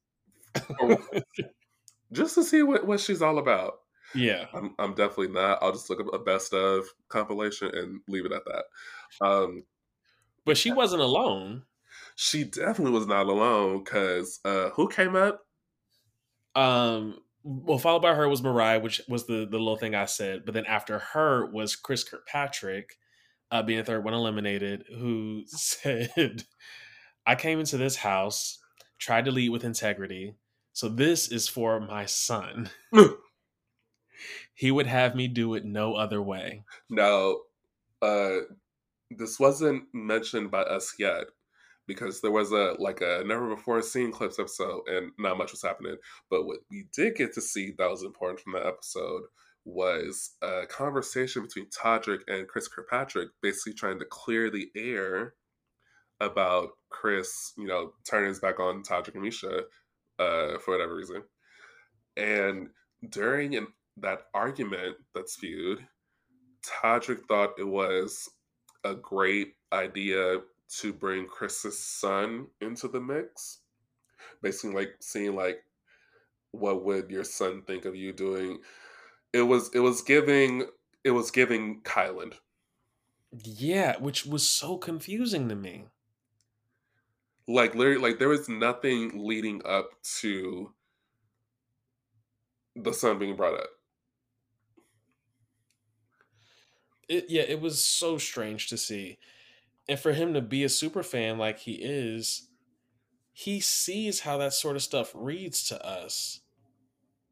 just 2.13 2.35
to 2.35 2.45
see 2.45 2.63
what, 2.63 2.87
what 2.87 3.01
she's 3.01 3.23
all 3.23 3.39
about. 3.39 3.75
Yeah, 4.15 4.47
I'm, 4.55 4.75
I'm 4.79 4.95
definitely 4.95 5.29
not. 5.29 5.59
I'll 5.63 5.73
just 5.73 5.91
look 5.91 6.01
up 6.01 6.13
a 6.13 6.19
best 6.19 6.53
of 6.55 6.87
compilation 7.09 7.71
and 7.75 8.01
leave 8.09 8.25
it 8.25 8.33
at 8.33 8.43
that. 8.45 8.65
Um, 9.27 9.65
but 10.45 10.57
she 10.57 10.71
wasn't 10.71 11.03
alone. 11.03 11.65
She 12.17 12.45
definitely 12.45 12.93
was 12.93 13.07
not 13.07 13.27
alone 13.27 13.85
because 13.85 14.41
uh, 14.45 14.71
who 14.71 14.89
came 14.89 15.15
up? 15.15 15.43
Um, 16.55 17.19
well, 17.45 17.79
followed 17.79 18.03
by 18.03 18.15
her 18.15 18.29
was 18.29 18.41
Mirai, 18.41 18.83
which 18.83 19.01
was 19.09 19.27
the 19.27 19.47
the 19.49 19.59
little 19.59 19.77
thing 19.77 19.95
I 19.95 20.07
said. 20.07 20.45
But 20.45 20.55
then 20.55 20.67
after 20.67 20.99
her 20.99 21.47
was 21.47 21.77
Chris 21.77 22.03
Kirkpatrick, 22.03 22.97
uh, 23.51 23.63
being 23.63 23.79
the 23.79 23.85
third 23.85 24.05
one 24.05 24.15
eliminated, 24.15 24.85
who 24.89 25.43
said, 25.47 26.45
I 27.27 27.35
came 27.35 27.61
into 27.61 27.77
this 27.77 27.97
house, 27.97 28.59
tried 28.99 29.27
to 29.27 29.31
lead 29.31 29.51
with 29.51 29.65
integrity. 29.65 30.35
So 30.73 30.89
this 30.89 31.31
is 31.31 31.49
for 31.49 31.81
my 31.81 32.07
son. 32.07 32.71
he 34.55 34.71
would 34.71 34.87
have 34.87 35.15
me 35.15 35.29
do 35.29 35.55
it 35.55 35.65
no 35.65 35.95
other 35.95 36.23
way. 36.23 36.65
Now, 36.91 37.37
uh, 38.03 38.39
this 39.11 39.39
wasn't 39.39 39.85
mentioned 39.93 40.51
by 40.51 40.63
us 40.63 40.95
yet 40.99 41.25
because 41.87 42.21
there 42.21 42.31
was 42.31 42.53
a 42.53 42.75
like 42.79 43.01
a 43.01 43.23
never 43.27 43.55
before 43.55 43.81
seen 43.83 44.13
clips 44.13 44.39
episode 44.39 44.83
and 44.89 45.13
not 45.19 45.39
much 45.39 45.53
was 45.53 45.63
happening. 45.63 45.97
But 46.31 46.47
what 46.47 46.59
we 46.71 46.87
did 46.95 47.17
get 47.17 47.33
to 47.35 47.41
see 47.41 47.75
that 47.79 47.91
was 47.91 48.03
important 48.03 48.41
from 48.41 48.55
the 48.55 48.67
episode 48.67 49.23
was 49.65 50.37
a 50.43 50.67
conversation 50.67 51.43
between 51.43 51.67
Todrick 51.71 52.21
and 52.29 52.47
Chris 52.47 52.69
Kirkpatrick, 52.69 53.31
basically 53.43 53.75
trying 53.75 53.99
to 53.99 54.05
clear 54.05 54.49
the 54.49 54.69
air 54.77 55.35
about 56.21 56.71
Chris, 56.89 57.53
you 57.59 57.67
know, 57.67 57.93
turning 58.09 58.29
his 58.29 58.41
back 58.41 58.61
on 58.61 58.83
Todrick 58.83 59.15
and 59.15 59.25
Miesha 59.25 59.63
uh, 60.19 60.59
for 60.59 60.73
whatever 60.73 60.95
reason. 60.95 61.23
And 62.17 62.69
during 63.11 63.57
an, 63.57 63.67
that 63.99 64.23
argument 64.35 64.97
that's 65.15 65.39
viewed, 65.39 65.85
Todrick 66.65 67.27
thought 67.27 67.59
it 67.59 67.67
was 67.67 68.29
a 68.85 68.95
great 68.95 69.55
idea 69.73 70.39
to 70.69 70.93
bring 70.93 71.27
Chris's 71.27 71.79
son 71.79 72.49
into 72.61 72.89
the 72.89 73.01
mix. 73.01 73.61
Basically, 74.43 74.75
like 74.75 74.97
seeing 75.01 75.35
like, 75.35 75.65
what 76.53 76.85
would 76.85 77.11
your 77.11 77.25
son 77.25 77.63
think 77.63 77.85
of 77.85 77.95
you 77.97 78.13
doing 78.13 78.59
it 79.33 79.43
was 79.43 79.71
it 79.75 79.81
was 79.81 80.03
giving 80.03 80.67
it 81.05 81.11
was 81.11 81.31
giving 81.31 81.83
Kyland. 81.83 82.35
Yeah, 83.31 83.99
which 83.99 84.25
was 84.25 84.49
so 84.49 84.79
confusing 84.79 85.49
to 85.49 85.55
me. 85.55 85.87
Like 87.47 87.75
literally, 87.75 88.01
like 88.01 88.19
there 88.19 88.29
was 88.29 88.49
nothing 88.49 89.27
leading 89.27 89.65
up 89.65 89.91
to 90.21 90.73
the 92.75 92.93
son 92.93 93.19
being 93.19 93.37
brought 93.37 93.61
up. 93.61 93.71
It, 97.09 97.27
yeah, 97.29 97.43
it 97.43 97.61
was 97.61 97.83
so 97.83 98.19
strange 98.19 98.69
to 98.69 98.77
see. 98.77 99.19
And 99.89 99.99
for 99.99 100.13
him 100.13 100.35
to 100.35 100.41
be 100.41 100.65
a 100.65 100.69
super 100.69 101.03
fan 101.03 101.39
like 101.39 101.61
he 101.61 101.75
is, 101.75 102.49
he 103.33 103.61
sees 103.61 104.21
how 104.21 104.39
that 104.39 104.53
sort 104.53 104.77
of 104.77 104.83
stuff 104.83 105.13
reads 105.15 105.69
to 105.69 105.87
us. 105.87 106.41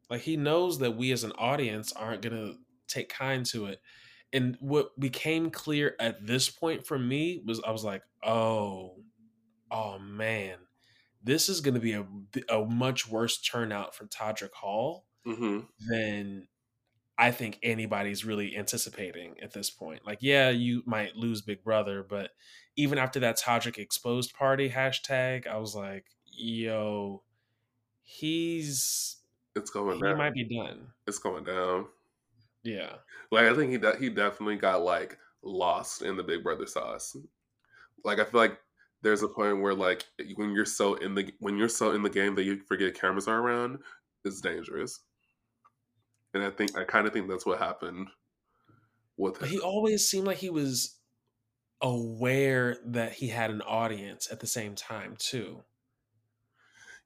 Like 0.09 0.21
he 0.21 0.37
knows 0.37 0.79
that 0.79 0.95
we 0.95 1.11
as 1.11 1.23
an 1.23 1.33
audience 1.37 1.91
aren't 1.93 2.21
gonna 2.21 2.53
take 2.87 3.09
kind 3.09 3.45
to 3.47 3.65
it. 3.65 3.81
And 4.31 4.57
what 4.59 4.97
became 4.99 5.49
clear 5.49 5.95
at 5.99 6.25
this 6.25 6.49
point 6.49 6.85
for 6.85 6.99
me 6.99 7.41
was 7.45 7.61
I 7.65 7.71
was 7.71 7.83
like, 7.83 8.03
oh, 8.23 8.97
oh 9.71 9.99
man, 9.99 10.57
this 11.23 11.49
is 11.49 11.61
gonna 11.61 11.79
be 11.79 11.93
a 11.93 12.05
a 12.49 12.65
much 12.65 13.07
worse 13.09 13.41
turnout 13.41 13.95
for 13.95 14.05
Todrick 14.05 14.53
Hall 14.53 15.05
mm-hmm. 15.25 15.61
than 15.89 16.47
I 17.17 17.31
think 17.31 17.59
anybody's 17.63 18.25
really 18.25 18.57
anticipating 18.57 19.35
at 19.41 19.53
this 19.53 19.69
point. 19.69 20.05
Like, 20.05 20.19
yeah, 20.21 20.49
you 20.49 20.83
might 20.85 21.15
lose 21.15 21.41
Big 21.41 21.63
Brother, 21.63 22.05
but 22.07 22.31
even 22.75 22.97
after 22.97 23.19
that 23.21 23.39
Todrick 23.39 23.77
exposed 23.77 24.33
party 24.33 24.69
hashtag, 24.69 25.47
I 25.47 25.57
was 25.57 25.75
like, 25.75 26.05
yo, 26.25 27.23
he's 28.03 29.17
it's 29.55 29.69
going 29.69 29.95
he 29.95 30.01
down. 30.01 30.11
He 30.11 30.17
might 30.17 30.33
be 30.33 30.43
done. 30.43 30.87
It's 31.07 31.19
going 31.19 31.45
down. 31.45 31.85
Yeah. 32.63 32.95
Like 33.31 33.45
I 33.45 33.55
think 33.55 33.71
he 33.71 33.77
de- 33.77 33.97
he 33.97 34.09
definitely 34.09 34.57
got 34.57 34.83
like 34.83 35.17
lost 35.41 36.01
in 36.01 36.17
the 36.17 36.23
Big 36.23 36.43
Brother 36.43 36.67
sauce. 36.67 37.15
Like 38.03 38.19
I 38.19 38.25
feel 38.25 38.41
like 38.41 38.57
there's 39.01 39.23
a 39.23 39.27
point 39.27 39.61
where 39.61 39.73
like 39.73 40.03
when 40.35 40.51
you're 40.51 40.65
so 40.65 40.95
in 40.95 41.15
the 41.15 41.31
when 41.39 41.57
you're 41.57 41.69
so 41.69 41.91
in 41.91 42.03
the 42.03 42.09
game 42.09 42.35
that 42.35 42.43
you 42.43 42.61
forget 42.67 42.99
cameras 42.99 43.27
are 43.27 43.39
around, 43.39 43.79
it's 44.25 44.41
dangerous. 44.41 44.99
And 46.35 46.43
I 46.43 46.49
think 46.49 46.77
I 46.77 46.83
kind 46.83 47.07
of 47.07 47.13
think 47.13 47.29
that's 47.29 47.45
what 47.45 47.59
happened 47.59 48.09
with 49.17 49.41
him. 49.41 49.47
He 49.47 49.59
always 49.59 50.07
seemed 50.07 50.27
like 50.27 50.37
he 50.37 50.49
was 50.49 50.97
aware 51.81 52.77
that 52.85 53.13
he 53.13 53.29
had 53.29 53.49
an 53.49 53.61
audience 53.61 54.27
at 54.29 54.41
the 54.41 54.47
same 54.47 54.75
time 54.75 55.15
too. 55.17 55.63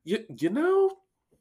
You 0.03 0.25
you 0.35 0.49
know, 0.49 0.91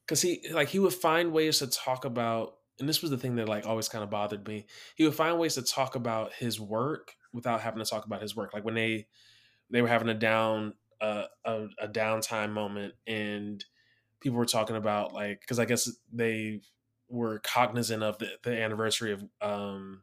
because 0.05 0.20
he 0.20 0.47
like 0.52 0.69
he 0.69 0.78
would 0.78 0.93
find 0.93 1.32
ways 1.32 1.60
to 1.60 1.66
talk 1.66 2.05
about 2.05 2.56
and 2.78 2.89
this 2.89 3.01
was 3.01 3.10
the 3.10 3.19
thing 3.19 3.36
that 3.36 3.48
like 3.48 3.66
always 3.66 3.89
kind 3.89 4.05
of 4.05 4.10
bothered 4.10 4.47
me 4.47 4.66
he 4.94 5.05
would 5.05 5.15
find 5.15 5.39
ways 5.39 5.55
to 5.55 5.62
talk 5.62 5.97
about 5.97 6.32
his 6.35 6.60
work 6.60 7.15
without 7.32 7.60
having 7.60 7.82
to 7.82 7.89
talk 7.89 8.05
about 8.05 8.23
his 8.23 8.36
work 8.36 8.55
like 8.55 8.65
when 8.65 8.74
they 8.74 9.06
they 9.70 9.82
were 9.82 9.89
having 9.89 10.09
a 10.09 10.15
down 10.15 10.74
uh, 11.01 11.24
a, 11.44 11.66
a 11.81 11.89
downtime 11.89 12.51
moment 12.51 12.94
and 13.06 13.65
people 14.20 14.39
were 14.39 14.47
talking 14.47 14.77
about 14.77 15.12
like 15.12 15.40
because 15.40 15.59
I 15.59 15.65
guess 15.65 15.90
they 16.12 16.60
were 17.09 17.39
cognizant 17.40 18.02
of 18.02 18.18
the, 18.18 18.39
the 18.43 18.60
anniversary 18.62 19.12
of 19.12 19.24
um 19.40 20.02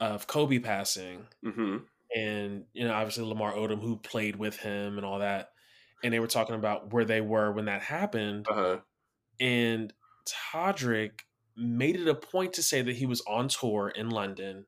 of 0.00 0.26
Kobe 0.26 0.58
passing, 0.58 1.28
hmm 1.42 1.86
and 2.14 2.66
you 2.74 2.86
know 2.86 2.94
obviously 2.94 3.24
Lamar 3.24 3.52
Odom 3.54 3.80
who 3.80 3.98
played 3.98 4.36
with 4.36 4.58
him 4.58 4.98
and 4.98 5.06
all 5.06 5.20
that, 5.20 5.52
and 6.02 6.12
they 6.14 6.20
were 6.20 6.28
talking 6.28 6.56
about 6.56 6.92
where 6.92 7.04
they 7.04 7.20
were 7.20 7.52
when 7.52 7.66
that 7.66 7.82
happened, 7.82 8.48
Uh 8.48 8.54
huh. 8.54 8.80
and 9.40 9.92
Todrick 10.26 11.22
made 11.56 11.96
it 11.96 12.08
a 12.08 12.14
point 12.16 12.54
to 12.54 12.62
say 12.62 12.82
that 12.82 12.96
he 12.96 13.06
was 13.06 13.22
on 13.22 13.48
tour 13.48 13.90
in 13.90 14.10
London, 14.10 14.66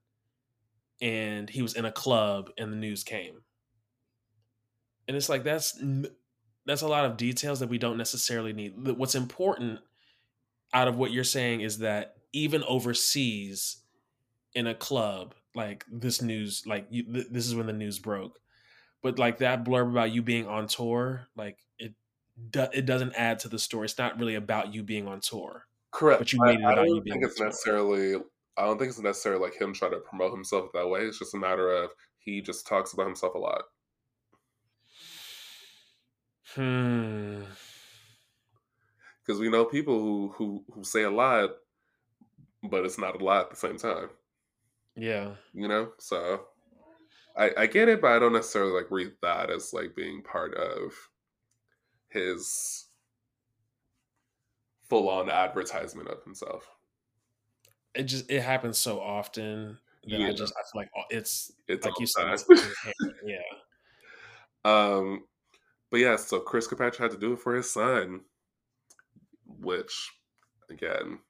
and 1.00 1.50
he 1.50 1.62
was 1.62 1.74
in 1.74 1.84
a 1.84 1.92
club, 1.92 2.50
and 2.58 2.72
the 2.72 2.76
news 2.76 3.04
came, 3.04 3.44
and 5.08 5.16
it's 5.16 5.28
like 5.28 5.44
that's 5.44 5.80
that's 6.66 6.82
a 6.82 6.88
lot 6.88 7.04
of 7.04 7.16
details 7.16 7.60
that 7.60 7.68
we 7.68 7.78
don't 7.78 7.98
necessarily 7.98 8.52
need. 8.52 8.74
What's 8.76 9.14
important 9.14 9.80
out 10.74 10.88
of 10.88 10.96
what 10.98 11.12
you're 11.12 11.24
saying 11.24 11.62
is 11.62 11.78
that 11.78 12.16
even 12.34 12.64
overseas 12.64 13.78
in 14.54 14.66
a 14.66 14.74
club 14.74 15.34
like 15.54 15.84
this 15.90 16.22
news 16.22 16.64
like 16.66 16.86
you, 16.90 17.04
th- 17.04 17.28
this 17.30 17.46
is 17.46 17.54
when 17.54 17.66
the 17.66 17.72
news 17.72 17.98
broke 17.98 18.40
but 19.02 19.18
like 19.18 19.38
that 19.38 19.64
blurb 19.64 19.90
about 19.90 20.12
you 20.12 20.22
being 20.22 20.46
on 20.46 20.66
tour 20.68 21.28
like 21.36 21.58
it 21.78 21.94
do- 22.50 22.68
it 22.72 22.86
doesn't 22.86 23.14
add 23.14 23.38
to 23.40 23.48
the 23.48 23.58
story 23.58 23.86
it's 23.86 23.98
not 23.98 24.18
really 24.18 24.34
about 24.36 24.74
you 24.74 24.82
being 24.82 25.08
on 25.08 25.20
tour 25.20 25.66
Correct. 25.92 26.18
but 26.18 26.32
you 26.32 26.40
I, 26.42 26.44
made 26.44 26.60
it 26.60 26.68
I 26.68 26.74
about 26.74 26.90
you 26.92 27.00
don't 27.00 27.02
being 27.02 27.20
think 27.20 27.24
it's 27.24 27.40
necessarily. 27.40 28.16
I 28.56 28.64
don't 28.64 28.78
think 28.78 28.90
it's 28.90 28.98
necessarily 29.00 29.40
like 29.42 29.60
him 29.60 29.72
trying 29.72 29.92
to 29.92 29.98
promote 30.00 30.32
himself 30.32 30.70
that 30.72 30.88
way. 30.88 31.00
It's 31.06 31.18
just 31.18 31.34
a 31.34 31.38
matter 31.38 31.70
of 31.70 31.90
he 32.18 32.40
just 32.42 32.66
talks 32.66 32.92
about 32.92 33.06
himself 33.06 33.34
a 33.34 33.38
lot. 33.38 33.62
hmm 36.54 37.44
Because 39.24 39.40
we 39.40 39.50
know 39.50 39.64
people 39.64 39.98
who 40.00 40.28
who 40.32 40.64
who 40.72 40.84
say 40.84 41.02
a 41.04 41.10
lot, 41.10 41.50
but 42.62 42.84
it's 42.84 42.98
not 42.98 43.20
a 43.20 43.24
lot 43.24 43.44
at 43.44 43.50
the 43.50 43.56
same 43.56 43.76
time. 43.78 44.10
yeah 44.96 45.36
You 45.54 45.68
know, 45.68 45.92
so 45.98 46.48
I 47.36 47.52
I 47.56 47.66
get 47.68 47.88
it, 47.88 48.00
but 48.02 48.12
I 48.12 48.20
don't 48.20 48.32
necessarily 48.34 48.72
like 48.72 48.90
read 48.90 49.14
that 49.22 49.50
as 49.50 49.72
like 49.74 49.96
being 49.96 50.22
part 50.22 50.54
of 50.54 50.94
his 52.08 52.88
full 54.88 55.08
on 55.10 55.28
advertisement 55.28 56.08
of 56.08 56.22
himself. 56.24 56.78
it 57.94 58.04
just 58.04 58.30
it 58.30 58.42
happens 58.42 58.78
so 58.78 59.00
often 59.00 59.78
that 60.10 60.20
Yeah. 60.20 60.28
i 60.28 60.32
just 60.32 60.52
i 60.56 60.62
feel 60.72 60.82
like 60.82 60.90
oh, 60.96 61.02
it's 61.10 61.52
It's 61.68 61.84
like 61.84 61.98
you 61.98 62.06
said 62.06 62.26
yeah 63.24 63.38
Um, 64.64 65.26
but 65.90 66.00
yeah, 66.00 66.16
so 66.16 66.40
Chris 66.40 66.66
Kirkpatrick 66.66 66.96
had 67.00 67.10
to 67.12 67.18
do 67.18 67.34
it 67.34 67.40
for 67.40 67.54
his 67.54 67.70
son, 67.72 68.24
which 69.64 70.12
again, 70.70 71.20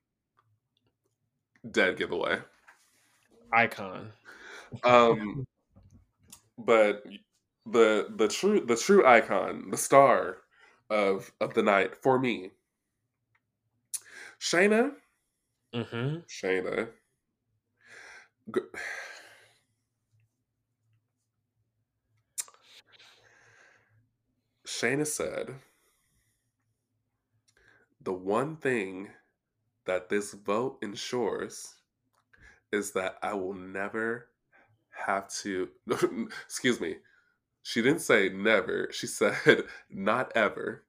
dead 1.71 1.97
giveaway. 1.99 2.41
icon 3.53 4.13
Um, 4.83 5.47
but 6.59 7.05
the 7.67 8.13
the 8.17 8.29
true 8.29 8.61
the 8.61 8.77
true 8.77 9.07
icon, 9.07 9.71
the 9.71 9.77
star 9.77 10.39
of 10.91 11.33
of 11.41 11.55
the 11.55 11.63
night 11.63 11.97
for 11.97 12.19
me, 12.19 12.53
Shanna, 14.39 14.97
hmm 15.73 16.25
Shanna. 16.27 16.89
G- 18.51 18.61
Shanna 24.67 25.07
said, 25.07 25.63
the 28.05 28.13
one 28.13 28.57
thing 28.57 29.09
that 29.87 30.09
this 30.09 30.33
vote 30.33 30.79
ensures 30.83 31.75
is 32.73 32.93
that 32.93 33.17
I 33.23 33.35
will 33.35 33.55
never 33.55 34.29
have 35.07 35.29
to. 35.43 35.69
excuse 36.45 36.81
me. 36.81 36.97
She 37.63 37.81
didn't 37.83 38.01
say 38.01 38.29
never. 38.29 38.89
She 38.93 39.07
said 39.07 39.37
not 39.91 40.33
ever. 40.37 40.85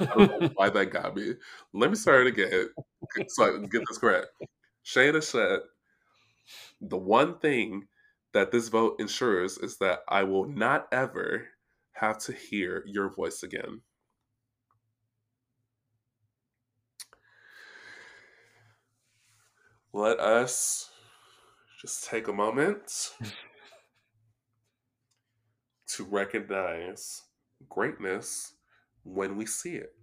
I 0.00 0.04
don't 0.04 0.40
know 0.40 0.50
why 0.54 0.70
that 0.70 0.92
got 0.92 1.16
me. 1.16 1.34
Let 1.72 1.90
me 1.90 1.96
start 1.96 2.26
it 2.26 2.38
again 2.38 2.68
so 3.28 3.44
I 3.44 3.58
get 3.66 3.82
this 3.88 3.98
correct. 3.98 4.28
Shanna 4.84 5.22
said, 5.22 5.60
the 6.80 6.96
one 6.96 7.38
thing 7.38 7.88
that 8.32 8.50
this 8.50 8.68
vote 8.68 8.96
ensures 9.00 9.58
is 9.58 9.78
that 9.78 10.00
I 10.08 10.24
will 10.24 10.46
not 10.46 10.88
ever 10.92 11.48
have 11.92 12.18
to 12.20 12.32
hear 12.32 12.84
your 12.86 13.08
voice 13.08 13.42
again. 13.42 13.82
Let 19.94 20.20
us 20.20 20.90
just 21.80 22.04
take 22.08 22.28
a 22.28 22.32
moment 22.32 23.12
to 25.88 26.04
recognize 26.04 27.22
greatness 27.68 28.54
when 29.04 29.36
we 29.36 29.44
see 29.44 29.82
it. 29.82 29.94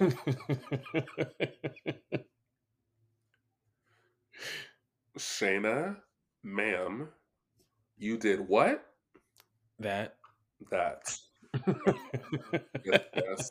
Shanna, 5.16 5.98
ma'am, 6.42 7.08
you 7.96 8.18
did 8.18 8.48
what? 8.48 8.84
that 9.78 10.16
That. 10.70 11.16
Yes. 12.84 13.50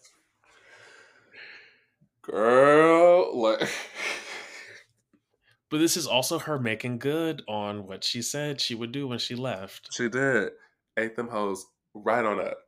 Girl, 2.21 3.37
like 3.37 3.61
But 5.73 5.79
this 5.79 5.97
is 5.97 6.05
also 6.05 6.37
her 6.37 6.59
making 6.59 6.99
good 6.99 7.41
on 7.47 7.87
what 7.87 8.03
she 8.03 8.21
said 8.21 8.61
she 8.61 8.75
would 8.75 8.91
do 8.91 9.07
when 9.07 9.17
she 9.17 9.33
left. 9.33 9.91
she 9.91 10.07
did. 10.07 10.51
Ate 10.99 11.15
them 11.15 11.27
hoes 11.29 11.65
right 11.95 12.23
on 12.23 12.39
up. 12.39 12.59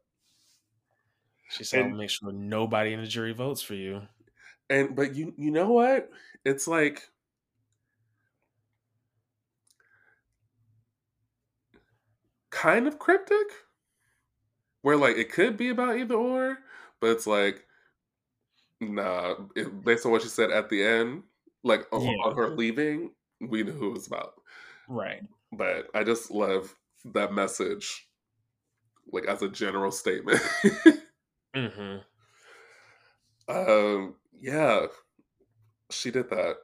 She 1.51 1.63
said, 1.63 1.81
"I'll 1.81 1.85
And- 1.89 1.97
make 1.99 2.09
sure 2.09 2.31
nobody 2.31 2.93
in 2.93 3.01
the 3.01 3.05
jury 3.05 3.31
votes 3.31 3.61
for 3.61 3.75
you." 3.75 4.07
And 4.71 4.95
but 4.95 5.13
you 5.13 5.35
you 5.37 5.51
know 5.51 5.69
what? 5.71 6.09
It's 6.45 6.67
like 6.67 7.11
kind 12.49 12.87
of 12.87 12.97
cryptic. 12.97 13.51
Where 14.81 14.97
like 14.97 15.17
it 15.17 15.31
could 15.31 15.57
be 15.57 15.69
about 15.69 15.97
either 15.97 16.15
or, 16.15 16.57
but 16.99 17.11
it's 17.11 17.27
like 17.27 17.67
nah, 18.81 19.35
it, 19.55 19.83
based 19.83 20.07
on 20.07 20.11
what 20.11 20.23
she 20.23 20.27
said 20.27 20.49
at 20.49 20.69
the 20.69 20.83
end, 20.83 21.21
like 21.65 21.87
on, 21.93 22.03
Yeah. 22.03 22.17
on 22.23 22.37
her 22.37 22.49
leaving, 22.49 23.15
we 23.41 23.63
knew 23.63 23.73
who 23.73 23.89
it 23.91 23.95
was 23.95 24.07
about. 24.07 24.35
Right. 24.87 25.27
But 25.51 25.87
I 25.95 26.03
just 26.03 26.31
love 26.31 26.75
that 27.05 27.33
message, 27.33 28.09
like 29.11 29.25
as 29.25 29.41
a 29.41 29.49
general 29.49 29.91
statement. 29.91 30.41
hmm 31.55 31.97
um, 33.47 34.15
yeah, 34.33 34.87
she 35.91 36.11
did 36.11 36.29
that. 36.29 36.57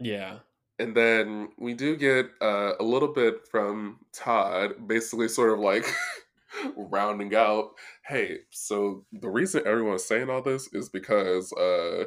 Yeah. 0.00 0.40
And 0.78 0.96
then 0.96 1.48
we 1.58 1.74
do 1.74 1.96
get 1.96 2.26
uh, 2.40 2.74
a 2.78 2.84
little 2.84 3.12
bit 3.12 3.46
from 3.48 4.00
Todd, 4.12 4.86
basically 4.86 5.28
sort 5.28 5.52
of 5.52 5.58
like 5.58 5.84
rounding 6.76 7.34
out, 7.34 7.72
hey, 8.06 8.40
so 8.50 9.04
the 9.12 9.28
reason 9.28 9.66
everyone's 9.66 10.04
saying 10.04 10.30
all 10.30 10.42
this 10.42 10.72
is 10.72 10.88
because, 10.88 11.52
uh, 11.54 12.04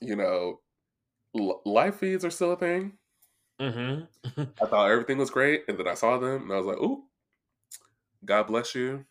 you 0.00 0.16
know, 0.16 0.60
live 1.64 1.96
feeds 1.96 2.24
are 2.24 2.30
still 2.30 2.52
a 2.52 2.56
thing. 2.56 2.98
hmm 3.60 4.00
I 4.60 4.66
thought 4.66 4.90
everything 4.90 5.18
was 5.18 5.30
great, 5.30 5.64
and 5.68 5.78
then 5.78 5.88
I 5.88 5.94
saw 5.94 6.18
them, 6.18 6.42
and 6.42 6.52
I 6.52 6.56
was 6.56 6.66
like, 6.66 6.78
ooh, 6.78 7.04
God 8.24 8.46
bless 8.46 8.74
you. 8.74 9.04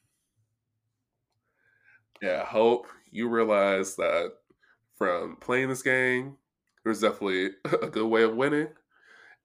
Yeah, 2.21 2.41
I 2.41 2.45
hope 2.45 2.87
you 3.11 3.29
realize 3.29 3.95
that 3.97 4.33
from 4.95 5.37
playing 5.37 5.69
this 5.69 5.83
game, 5.83 6.37
there's 6.83 7.01
definitely 7.01 7.51
a 7.65 7.87
good 7.87 8.07
way 8.07 8.23
of 8.23 8.35
winning, 8.35 8.69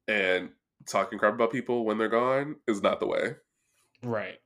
and 0.08 0.50
talking 0.86 1.18
crap 1.18 1.34
about 1.34 1.52
people 1.52 1.84
when 1.84 1.98
they're 1.98 2.08
gone 2.08 2.56
is 2.68 2.82
not 2.82 3.00
the 3.00 3.06
way. 3.06 3.36
right. 4.02 4.38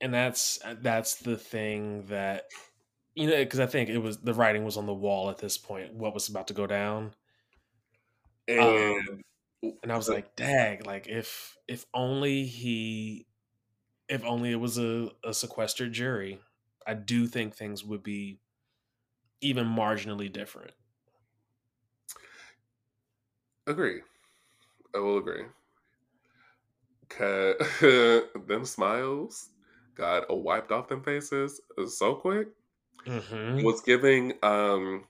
And 0.00 0.12
that's 0.12 0.58
that's 0.82 1.16
the 1.16 1.36
thing 1.38 2.06
that 2.06 2.44
you 3.16 3.28
know 3.28 3.44
because 3.44 3.60
I 3.60 3.66
think 3.66 3.88
it 3.90 3.98
was 3.98 4.20
the 4.20 4.34
writing 4.34 4.64
was 4.64 4.76
on 4.76 4.86
the 4.86 4.94
wall 4.94 5.30
at 5.30 5.38
this 5.38 5.58
point. 5.58 5.94
What 5.94 6.14
was 6.14 6.28
about 6.28 6.48
to 6.48 6.54
go 6.54 6.66
down, 6.66 7.14
And 8.48 8.58
um, 8.58 9.22
and 9.82 9.92
I 9.92 9.96
was 9.96 10.08
like, 10.08 10.36
"Dag! 10.36 10.86
Like 10.86 11.08
if 11.08 11.56
if 11.68 11.86
only 11.94 12.46
he, 12.46 13.28
if 14.08 14.24
only 14.24 14.52
it 14.52 14.56
was 14.56 14.78
a, 14.78 15.10
a 15.24 15.34
sequestered 15.34 15.92
jury, 15.92 16.40
I 16.86 16.94
do 16.94 17.26
think 17.28 17.56
things 17.56 17.84
would 17.84 18.02
be 18.02 18.40
even 19.40 19.66
marginally 19.66 20.30
different." 20.30 20.72
agree, 23.66 24.02
I 24.94 24.98
will 25.00 25.18
agree. 25.18 25.46
'Cause 27.08 27.56
them 28.46 28.64
smiles 28.64 29.50
got 29.94 30.26
wiped 30.42 30.70
off 30.72 30.86
them 30.88 31.02
faces 31.02 31.60
so 31.88 32.14
quick. 32.14 32.48
Mm-hmm. 33.06 33.58
It 33.58 33.64
was 33.64 33.80
giving 33.82 34.32
um 34.42 35.04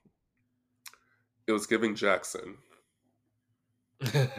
it 1.46 1.52
was 1.52 1.66
giving 1.66 1.94
Jackson. 1.94 2.58
yeah. 4.14 4.30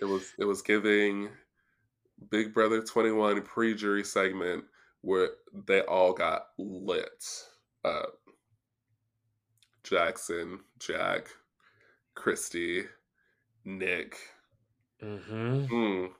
It 0.00 0.04
was 0.04 0.32
it 0.38 0.44
was 0.44 0.62
giving 0.62 1.28
Big 2.30 2.54
Brother 2.54 2.82
21 2.82 3.42
pre-jury 3.42 4.04
segment 4.04 4.64
where 5.02 5.30
they 5.66 5.80
all 5.82 6.12
got 6.12 6.46
lit 6.58 7.24
up. 7.84 8.14
Jackson, 9.82 10.60
Jack, 10.78 11.28
Christie, 12.14 12.84
Nick. 13.64 14.16
Mm-hmm. 15.02 15.74
Mm. 15.74 16.10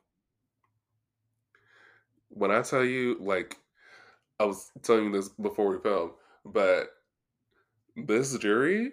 When 2.31 2.51
I 2.51 2.62
tell 2.62 2.85
you, 2.85 3.16
like, 3.20 3.59
I 4.40 4.44
was 4.44 4.70
telling 4.82 5.07
you 5.07 5.12
this 5.12 5.28
before 5.31 5.70
we 5.70 5.82
filmed, 5.82 6.12
but 6.44 6.90
this 7.97 8.36
jury, 8.39 8.93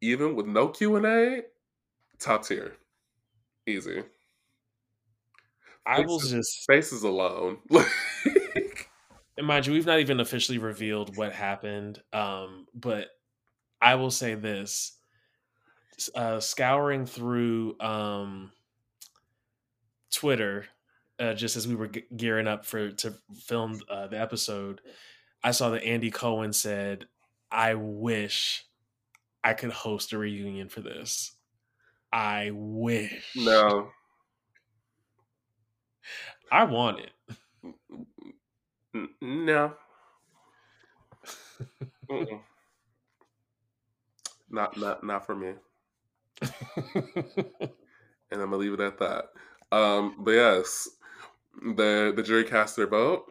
even 0.00 0.36
with 0.36 0.46
no 0.46 0.68
Q 0.68 0.96
and 0.96 1.06
A, 1.06 1.42
top 2.18 2.44
tier, 2.46 2.76
easy. 3.66 4.04
I 5.84 6.00
will 6.00 6.18
Faces- 6.20 6.30
just 6.30 6.66
Faces 6.66 7.02
alone, 7.02 7.58
and 9.36 9.46
mind 9.46 9.66
you, 9.66 9.72
we've 9.72 9.86
not 9.86 10.00
even 10.00 10.20
officially 10.20 10.58
revealed 10.58 11.16
what 11.16 11.32
happened. 11.32 12.02
Um, 12.12 12.66
but 12.74 13.08
I 13.80 13.96
will 13.96 14.10
say 14.10 14.34
this: 14.34 14.98
uh, 16.14 16.40
scouring 16.40 17.06
through 17.06 17.78
um, 17.80 18.52
Twitter, 20.10 20.66
uh, 21.22 21.34
just 21.34 21.56
as 21.56 21.68
we 21.68 21.76
were 21.76 21.88
ge- 21.88 22.04
gearing 22.16 22.48
up 22.48 22.66
for 22.66 22.90
to 22.90 23.14
film 23.34 23.80
uh, 23.88 24.08
the 24.08 24.20
episode, 24.20 24.80
I 25.42 25.52
saw 25.52 25.70
that 25.70 25.84
Andy 25.84 26.10
Cohen 26.10 26.52
said, 26.52 27.06
"I 27.50 27.74
wish 27.74 28.64
I 29.44 29.54
could 29.54 29.70
host 29.70 30.12
a 30.12 30.18
reunion 30.18 30.68
for 30.68 30.80
this. 30.80 31.32
I 32.12 32.50
wish. 32.52 33.32
no. 33.36 33.90
I 36.50 36.64
want 36.64 37.00
it." 37.00 37.12
No. 39.20 39.74
Not 44.54 44.76
not 44.76 45.02
not 45.02 45.24
for 45.24 45.34
me. 45.34 45.54
And 48.32 48.40
I'm 48.40 48.50
gonna 48.50 48.56
leave 48.56 48.72
it 48.72 48.80
at 48.80 48.98
that. 48.98 49.26
Um, 49.72 50.16
but 50.20 50.30
yes, 50.30 50.88
the 51.60 52.12
the 52.14 52.22
jury 52.22 52.44
cast 52.44 52.76
their 52.76 52.86
vote. 52.86 53.24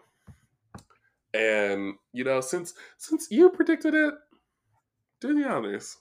And 1.34 1.96
you 2.14 2.24
know, 2.24 2.42
since 2.42 2.74
since 2.98 3.28
you 3.32 3.50
predicted 3.50 3.94
it, 3.94 4.14
do 5.20 5.34
the 5.34 5.48
honors. 5.48 5.98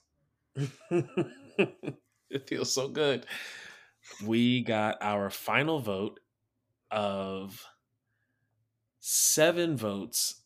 it 0.90 2.48
feels 2.48 2.72
so 2.72 2.88
good. 2.88 3.26
We 4.24 4.62
got 4.62 4.98
our 5.00 5.30
final 5.30 5.78
vote 5.78 6.20
of 6.90 7.64
seven 8.98 9.76
votes 9.76 10.42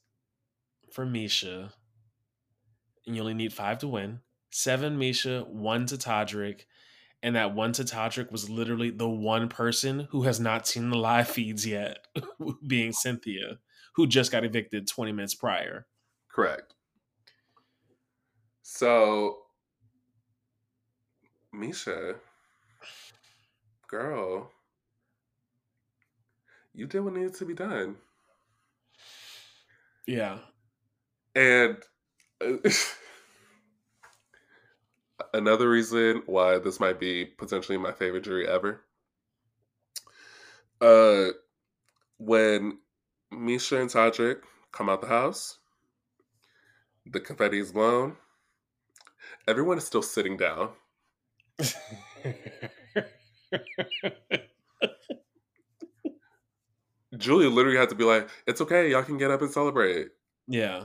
for 0.93 1.07
Miesha. 1.07 1.73
And 3.07 3.17
you 3.17 3.23
only 3.23 3.35
need 3.35 3.53
five 3.53 3.79
to 3.79 3.89
win. 3.89 4.21
Seven 4.51 4.99
Miesha, 4.99 5.47
one 5.49 5.87
to 5.87 5.97
Todrick. 5.97 6.63
And 7.25 7.37
that 7.37 7.55
one 7.55 7.73
to 7.73 7.87
was 8.31 8.51
literally 8.51 8.91
the 8.91 9.09
one 9.09 9.49
person 9.49 10.09
who 10.11 10.25
has 10.25 10.39
not 10.39 10.67
seen 10.69 10.91
the 10.91 10.99
live 10.99 11.27
feeds 11.27 11.67
yet, 11.67 12.01
being 12.67 12.93
Cynthia, 12.93 13.61
who 13.95 14.07
just 14.07 14.31
got 14.31 14.45
evicted 14.45 14.87
20 14.87 15.13
minutes 15.13 15.35
prior. 15.35 15.87
Correct. 16.31 16.75
So 18.61 19.39
Miesha, 21.55 22.17
girl, 23.89 24.51
you 26.75 26.87
did 26.87 27.01
what 27.01 27.15
needed 27.15 27.35
to 27.37 27.47
be 27.47 27.55
done. 27.55 27.97
Yeah. 30.07 30.41
And 31.35 31.79
uh, 32.45 32.57
another 35.35 35.69
reason 35.69 36.23
why 36.27 36.59
this 36.59 36.81
might 36.81 36.99
be 36.99 37.27
potentially 37.27 37.77
my 37.77 37.93
favorite 37.93 38.25
jury 38.25 38.49
ever. 38.49 38.81
Uh, 40.81 41.33
when 42.19 42.79
Miesha 43.33 43.81
and 43.81 43.91
Todrick 43.91 44.39
come 44.73 44.89
out 44.89 45.01
the 45.01 45.09
house, 45.09 45.59
the 47.05 47.21
confetti 47.21 47.59
is 47.59 47.73
blown. 47.73 48.17
Everyone 49.47 49.77
is 49.77 49.85
still 49.85 50.03
sitting 50.03 50.37
down. 50.37 50.71
Julie 57.17 57.47
literally 57.47 57.77
had 57.79 57.91
to 57.91 57.95
be 57.95 58.05
like, 58.05 58.29
"It's 58.47 58.61
okay, 58.61 58.91
y'all 58.91 59.03
can 59.03 59.19
get 59.19 59.31
up 59.31 59.43
and 59.43 59.51
celebrate." 59.51 60.09
yeah. 60.49 60.85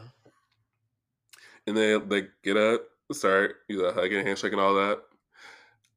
And 1.68 1.76
then 1.78 2.08
they 2.10 2.28
get 2.44 2.58
up, 2.58 2.82
start, 3.14 3.58
you 3.68 3.82
know, 3.82 3.92
hugging, 3.92 4.26
handshake, 4.26 4.52
and 4.52 4.62
all 4.62 4.76
that. 4.76 5.00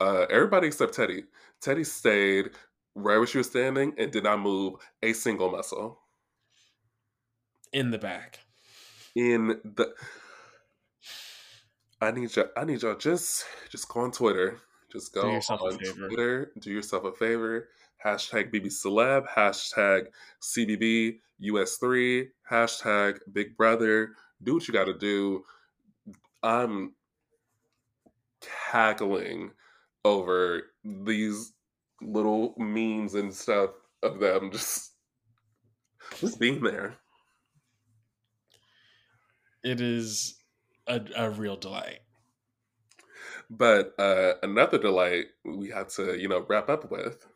Uh, 0.01 0.26
everybody 0.30 0.66
except 0.66 0.97
Teddi. 0.97 1.24
Teddi 1.60 1.86
stayed 1.86 2.51
right 2.94 3.18
where 3.18 3.26
she 3.26 3.39
was 3.39 3.48
standing 3.48 3.94
and 3.98 4.10
did 4.10 4.24
not 4.24 4.40
move 4.40 4.74
a 5.02 5.12
single 5.12 5.51
muscle. 5.51 6.01
In 7.72 7.90
the 7.90 7.98
back. 7.98 8.40
In 9.14 9.60
the, 9.64 9.94
I 12.01 12.10
need 12.10 12.34
y'all. 12.34 12.48
I 12.56 12.64
need 12.64 12.82
y'all 12.82 12.97
just 12.97 13.44
just 13.70 13.89
go 13.89 14.01
on 14.01 14.10
Twitter. 14.10 14.59
Just 14.90 15.14
go 15.14 15.22
Do 15.22 15.28
yourself 15.28 15.60
a 15.60 15.64
on 15.64 15.78
favor. 15.78 16.09
Twitter. 16.09 16.52
Do 16.59 16.70
yourself 16.70 17.05
a 17.05 17.12
favor. 17.12 17.68
Hashtag 18.05 18.52
BB 18.52 18.66
Celeb. 18.66 19.26
Hashtag 19.28 20.06
CBB 20.43 21.18
US3. 21.43 22.28
Hashtag 22.51 23.18
Big 23.32 23.56
Brother. 23.56 24.10
Do 24.43 24.55
what 24.55 24.66
you 24.66 24.74
got 24.74 24.84
to 24.84 24.94
do. 24.98 25.44
I'm 26.43 26.94
cackling 28.70 29.52
over 30.05 30.62
these 30.85 31.52
little 32.01 32.55
memes 32.59 33.14
and 33.14 33.32
stuff 33.32 33.70
of 34.02 34.19
them 34.19 34.51
just 34.51 34.93
just 36.19 36.40
being 36.40 36.62
there. 36.62 36.97
It 39.64 39.81
is 39.81 40.43
a, 40.86 41.01
a 41.16 41.31
real 41.31 41.56
delight. 41.56 42.01
But 43.48 43.94
uh, 43.98 44.35
another 44.43 44.78
delight 44.78 45.27
we 45.44 45.69
had 45.69 45.89
to, 45.90 46.19
you 46.19 46.28
know, 46.28 46.44
wrap 46.48 46.69
up 46.69 46.90
with 46.90 47.27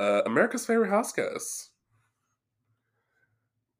uh, 0.00 0.22
America's 0.26 0.66
favorite 0.66 0.90
house 0.90 1.12
guest. 1.12 1.70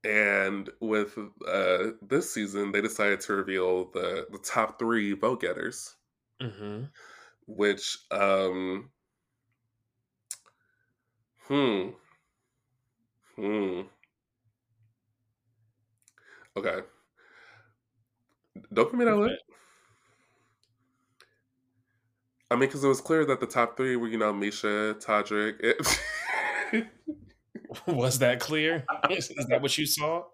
And 0.04 0.68
with 0.80 1.16
uh, 1.46 1.92
this 2.02 2.32
season, 2.32 2.72
they 2.72 2.80
decided 2.80 3.20
to 3.22 3.34
reveal 3.34 3.90
the, 3.92 4.26
the 4.32 4.38
top 4.38 4.78
three 4.78 5.12
vote 5.12 5.40
getters, 5.42 5.94
hmm 6.40 6.84
which, 7.46 7.98
um, 8.10 8.90
hmm, 11.48 11.90
hmm. 13.36 13.82
Okay. 16.56 16.80
Me 18.92 19.04
that 19.04 19.16
look. 19.16 19.32
I 22.50 22.54
mean, 22.54 22.68
because 22.68 22.84
it 22.84 22.88
was 22.88 23.00
clear 23.00 23.24
that 23.24 23.40
the 23.40 23.46
top 23.46 23.76
three 23.76 23.96
were, 23.96 24.08
you 24.08 24.18
know, 24.18 24.32
Miesha, 24.32 24.94
Todrick. 25.02 25.56
It, 25.60 26.86
Was 27.86 28.18
that 28.20 28.40
clear? 28.40 28.84
Is 29.10 29.28
that 29.48 29.62
what 29.62 29.76
you 29.78 29.86
saw? 29.86 30.24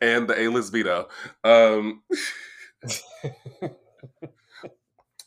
and 0.00 0.28
the 0.28 0.40
A-list 0.40 0.72
veto. 0.72 1.08
Um, 1.44 2.02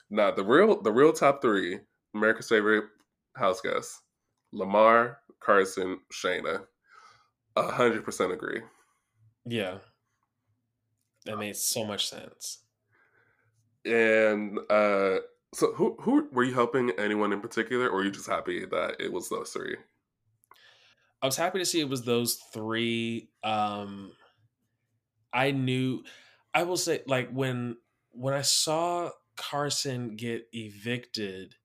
nah, 0.10 0.32
the 0.32 0.44
real 0.44 0.82
the 0.82 0.92
real 0.92 1.14
top 1.14 1.42
three, 1.42 1.80
America's 2.14 2.50
favorite 2.50 2.86
house 3.36 3.62
guests, 3.62 4.02
Lamar, 4.52 5.20
Carson, 5.40 6.00
Shanna. 6.12 6.62
A 7.56 7.72
hundred 7.72 8.04
percent 8.04 8.32
agree. 8.32 8.62
yeah. 9.46 9.78
That 11.26 11.38
made 11.38 11.56
so 11.56 11.86
much 11.86 12.10
sense. 12.10 12.64
And 13.86 14.60
uh, 14.70 15.20
so, 15.54 15.74
who 15.74 15.96
who 16.02 16.28
were 16.32 16.44
you 16.44 16.54
helping? 16.54 16.92
Anyone 16.98 17.32
in 17.32 17.40
particular, 17.42 17.88
or 17.88 17.98
were 17.98 18.04
you 18.04 18.12
just 18.12 18.28
happy 18.28 18.66
that 18.66 18.96
it 19.00 19.14
was 19.14 19.30
those 19.30 19.52
three? 19.52 19.78
I 21.24 21.26
was 21.26 21.38
happy 21.38 21.60
to 21.60 21.66
see 21.66 21.80
it 21.80 21.90
was 21.90 22.04
those 22.04 22.36
three. 22.54 23.30
Um 23.44 24.12
I 25.32 25.52
knew 25.52 26.04
I 26.54 26.64
will 26.64 26.78
say 26.78 27.02
like 27.08 27.32
when 27.32 27.78
when 28.12 28.34
I 28.34 28.42
saw 28.42 29.10
Carson 29.36 30.16
get 30.16 30.48
evicted, 30.54 31.56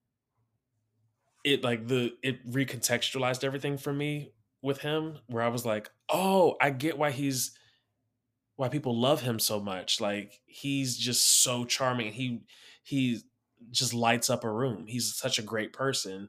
it 1.45 1.65
like 1.65 1.89
the 1.89 2.13
it 2.23 2.49
recontextualized 2.51 3.45
everything 3.45 3.77
for 3.77 3.93
me 3.93 4.33
with 4.63 4.81
him 4.81 5.19
where 5.27 5.43
I 5.43 5.49
was 5.49 5.67
like, 5.67 5.91
"Oh, 6.09 6.57
I 6.61 6.71
get 6.71 6.97
why 6.97 7.11
he's 7.11 7.53
why 8.57 8.69
people 8.69 8.99
love 8.99 9.21
him 9.23 9.39
so 9.39 9.61
much. 9.61 10.01
Like 10.01 10.41
he's 10.47 10.97
just 10.97 11.43
so 11.43 11.65
charming. 11.65 12.13
He 12.13 12.43
he 12.83 13.21
just 13.71 13.95
lights 13.95 14.31
up 14.31 14.45
a 14.45 14.51
room. 14.51 14.87
He's 14.87 15.15
such 15.15 15.39
a 15.39 15.43
great 15.43 15.73
person. 15.73 16.29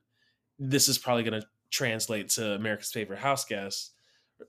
This 0.59 0.87
is 0.87 0.97
probably 0.97 1.23
to 1.41 1.47
translate 1.71 2.29
to 2.29 2.53
America's 2.53 2.91
favorite 2.91 3.19
house 3.19 3.45
guest, 3.45 3.93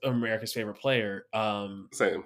America's 0.03 0.53
favorite 0.53 0.79
player. 0.79 1.25
Um 1.33 1.89
Same. 1.93 2.25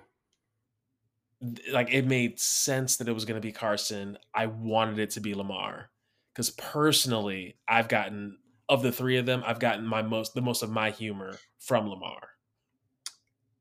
Like 1.72 1.92
it 1.94 2.06
made 2.06 2.40
sense 2.40 2.98
that 2.98 3.08
it 3.08 3.14
was 3.14 3.26
going 3.26 3.40
to 3.40 3.46
be 3.46 3.52
Carson. 3.52 4.18
I 4.34 4.48
wanted 4.48 5.00
it 5.00 5.12
to 5.12 5.20
be 5.20 5.34
Lamar 5.36 5.92
because 6.34 6.50
personally, 6.52 7.58
I've 7.68 7.88
gotten 7.88 8.40
of 8.70 8.82
the 8.82 8.92
three 8.92 9.18
of 9.18 9.26
them, 9.26 9.44
I've 9.46 9.60
gotten 9.60 9.86
my 9.86 10.02
most 10.02 10.34
the 10.34 10.42
most 10.42 10.64
of 10.64 10.72
my 10.72 10.92
humor 10.92 11.42
from 11.60 11.88
Lamar. 11.90 12.30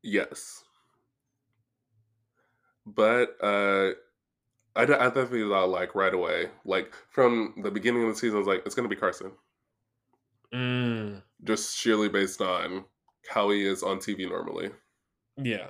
Yes, 0.03 0.63
but 2.85 3.35
uh, 3.41 3.91
I, 4.75 4.83
I 4.83 4.85
definitely 4.85 5.47
thought 5.49 5.69
like 5.69 5.95
right 5.95 6.13
away, 6.13 6.51
like 6.65 6.95
from 7.11 7.55
the 7.63 7.71
beginning 7.71 8.03
of 8.03 8.09
the 8.09 8.15
season, 8.15 8.37
I 8.37 8.39
was 8.39 8.47
like, 8.47 8.63
it's 8.65 8.75
gonna 8.75 8.89
be 8.89 8.95
Carson, 8.95 9.33
Mm, 10.53 11.21
just 11.43 11.77
sheerly 11.77 12.09
based 12.09 12.41
on 12.41 12.85
how 13.29 13.49
he 13.49 13.65
is 13.65 13.83
on 13.83 13.97
TV 13.99 14.27
normally. 14.29 14.71
yeah, 15.37 15.67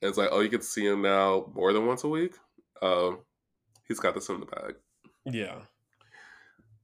And 0.00 0.08
it's 0.08 0.18
like, 0.18 0.30
oh, 0.32 0.40
you 0.40 0.48
can 0.48 0.62
see 0.62 0.86
him 0.86 1.02
now 1.02 1.50
more 1.54 1.72
than 1.72 1.86
once 1.86 2.04
a 2.04 2.08
week. 2.08 2.34
Um, 2.82 3.20
he's 3.86 4.00
got 4.00 4.14
this 4.14 4.28
in 4.28 4.40
the 4.40 4.46
bag. 4.46 4.74
yeah. 5.24 5.56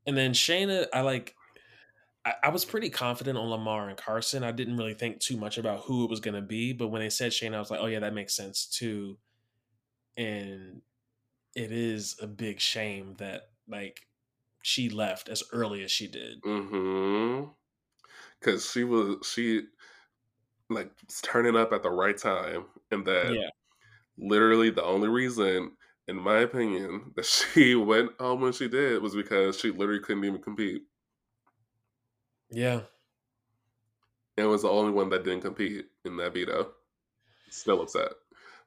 And 0.07 0.17
then 0.17 0.33
Shanna, 0.33 0.87
I 0.93 1.03
like. 1.03 1.35
I, 2.25 2.35
I 2.45 2.49
was 2.51 2.65
pretty 2.65 2.91
confident 2.91 3.39
on 3.39 3.49
Lamar 3.49 3.89
and 3.89 3.97
Carson. 3.97 4.45
I 4.45 4.51
didn't 4.53 4.77
really 4.77 4.95
think 4.95 5.21
too 5.21 5.37
much 5.37 5.57
about 5.57 5.81
who 5.81 6.05
it 6.05 6.11
was 6.11 6.21
going 6.21 6.35
to 6.35 6.43
be, 6.43 6.73
but 6.73 6.89
when 6.89 7.01
they 7.01 7.11
said 7.11 7.33
Shayna, 7.33 7.55
I 7.55 7.59
was 7.61 7.71
like, 7.71 7.81
oh 7.81 7.87
yeah, 7.87 8.01
that 8.01 8.15
makes 8.15 8.35
sense 8.35 8.67
too. 8.67 9.19
And 10.17 10.83
it 11.55 11.73
is 11.73 12.17
a 12.21 12.27
big 12.27 12.61
shame 12.61 13.15
that 13.19 13.49
like 13.69 14.01
she 14.63 14.89
left 14.89 15.29
as 15.29 15.43
early 15.53 15.83
as 15.83 15.93
she 15.93 16.09
did. 16.09 16.43
Mm-hmm. 16.45 17.53
Because 18.41 18.71
she 18.71 18.85
was 18.85 19.27
she 19.27 19.69
like 20.69 20.93
turning 21.23 21.57
up 21.57 21.73
at 21.73 21.83
the 21.83 21.91
right 21.91 22.17
time, 22.17 22.67
and 22.91 23.07
that 23.07 23.37
Yeah, 23.37 23.51
literally 24.19 24.71
the 24.71 24.85
only 24.85 25.09
reason, 25.09 25.77
in 26.09 26.17
my 26.17 26.39
opinion, 26.41 27.13
that 27.17 27.27
she 27.27 27.77
went 27.77 28.13
home 28.21 28.43
when 28.43 28.53
she 28.55 28.69
did 28.69 29.03
was 29.03 29.17
because 29.17 29.59
she 29.59 29.71
literally 29.73 30.03
couldn't 30.03 30.25
even 30.25 30.43
compete. 30.43 30.85
yeah, 32.51 32.83
And 34.37 34.49
was 34.49 34.63
the 34.63 34.69
only 34.69 34.93
one 34.93 35.09
that 35.11 35.25
didn't 35.25 35.43
compete 35.43 35.91
in 36.05 36.17
that 36.17 36.35
veto. 36.35 36.75
Still 37.51 37.83
upset. 37.83 38.13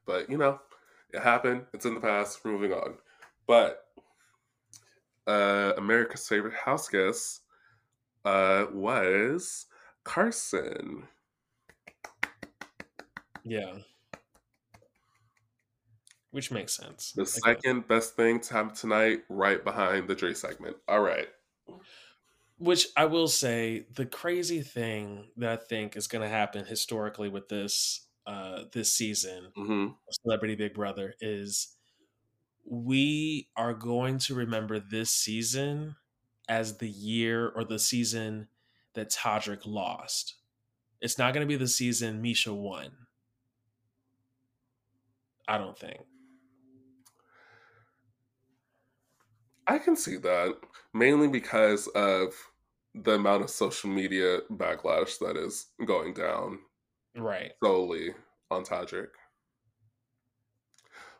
But 0.05 0.29
you 0.29 0.37
know, 0.37 0.61
it 1.13 1.21
happened. 1.21 1.67
It's 1.73 1.85
in 1.85 1.95
the 1.95 2.01
past. 2.01 2.45
Moving 2.45 2.73
on. 2.73 2.99
But 3.47 3.85
uh 5.27 5.73
America's 5.77 6.27
favorite 6.27 6.53
house 6.53 6.87
guest 6.89 7.41
uh 8.25 8.65
was 8.73 9.67
Carson. 10.03 11.07
yeah. 13.43 13.73
Which 16.31 16.51
makes 16.51 16.73
sense. 16.75 17.13
The 17.13 17.21
I 17.21 17.53
guess. 17.53 17.63
second 17.63 17.87
best 17.87 18.15
thing 18.15 18.39
to 18.41 18.53
happen 18.53 18.75
tonight, 18.75 19.23
right 19.29 19.63
behind 19.63 20.07
the 20.07 20.15
Dre 20.15 20.33
segment. 20.33 20.77
All 20.87 20.99
right. 21.01 21.29
Which 22.57 22.87
I 22.95 23.05
will 23.05 23.27
say, 23.27 23.85
the 23.93 24.05
crazy 24.05 24.61
thing 24.61 25.31
that 25.37 25.49
I 25.49 25.55
think 25.57 25.97
is 25.97 26.07
going 26.07 26.21
to 26.21 26.29
happen 26.29 26.65
historically 26.65 27.27
with 27.29 27.49
this 27.49 28.07
uh, 28.25 28.63
this 28.71 28.93
season, 28.93 29.51
hmm 29.55 29.87
Celebrity 30.23 30.55
Big 30.55 30.73
Brother, 30.73 31.13
is 31.19 31.75
we 32.65 33.49
are 33.55 33.73
going 33.73 34.17
to 34.19 34.35
remember 34.35 34.79
this 34.79 35.11
season 35.11 35.95
as 36.47 36.77
the 36.77 36.89
year 36.89 37.49
or 37.49 37.63
the 37.63 37.79
season 37.79 38.47
that 38.93 39.09
Todrick 39.11 39.65
lost. 39.65 40.35
It's 41.01 41.17
not 41.17 41.33
going 41.33 41.45
to 41.47 41.51
be 41.51 41.57
the 41.57 41.67
season 41.67 42.23
Miesha 42.23 42.55
won. 42.55 43.07
I 45.47 45.57
don't 45.57 45.77
think. 45.77 46.01
I 49.67 49.79
can 49.79 49.95
see 49.95 50.17
that 50.17 50.57
mainly 50.93 51.27
because 51.27 51.87
of 51.89 52.33
the 52.93 53.13
amount 53.15 53.43
of 53.43 53.49
social 53.49 53.89
media 53.89 54.41
backlash 54.51 55.19
that 55.19 55.35
is 55.37 55.67
going 55.85 56.13
down 56.13 56.59
Right. 57.15 57.53
solely 57.63 58.13
on 58.51 58.63
Todrick. 58.63 59.09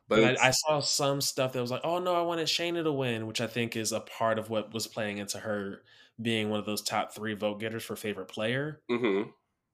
But 0.07 0.23
I, 0.39 0.49
I 0.49 0.51
saw 0.51 0.80
some 0.81 1.21
stuff 1.21 1.53
that 1.53 1.61
was 1.61 1.71
like, 1.71 1.81
oh 1.84 1.99
no, 1.99 2.15
I 2.15 2.21
wanted 2.21 2.49
Shanna 2.49 2.84
to 2.84 2.91
win, 2.91 3.25
which 3.27 3.41
I 3.41 3.47
think 3.47 3.75
is 3.75 3.91
a 3.91 4.01
part 4.01 4.38
of 4.39 4.49
what 4.49 4.73
was 4.73 4.88
playing 4.88 5.17
into 5.17 5.39
her 5.39 5.84
being 6.21 6.49
one 6.49 6.59
of 6.59 6.65
those 6.65 6.81
top 6.81 7.13
three 7.15 7.34
vote 7.34 7.59
getters 7.59 7.84
for 7.84 7.95
favorite 7.95 8.27
player. 8.27 8.81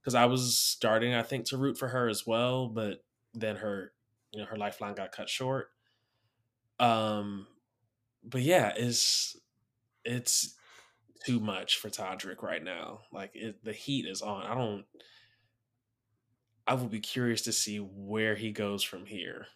Because 0.00 0.14
I 0.14 0.26
was 0.26 0.56
starting, 0.58 1.14
I 1.14 1.22
think, 1.22 1.46
to 1.46 1.58
root 1.58 1.78
for 1.78 1.88
her 1.88 2.08
as 2.08 2.26
well, 2.26 2.68
but 2.68 3.04
then 3.34 3.56
her, 3.56 3.92
you 4.32 4.40
know, 4.40 4.46
her 4.46 4.56
lifeline 4.56 4.94
got 4.94 5.12
cut 5.12 5.28
short. 5.28 5.70
Um, 6.78 7.46
but 8.22 8.42
yeah, 8.42 8.72
it's 8.76 9.36
it's 10.04 10.56
too 11.24 11.40
much 11.40 11.78
for 11.78 11.90
Todrick 11.90 12.42
right 12.42 12.62
now. 12.62 13.02
Like 13.12 13.32
it, 13.34 13.64
the 13.64 13.72
heat 13.72 14.06
is 14.06 14.22
on. 14.22 14.44
I 14.46 14.54
don't. 14.54 14.86
I 16.66 16.72
will 16.74 16.88
be 16.88 17.00
curious 17.00 17.42
to 17.42 17.52
see 17.52 17.78
where 17.78 18.34
he 18.34 18.50
goes 18.52 18.82
from 18.82 19.04
here. 19.06 19.48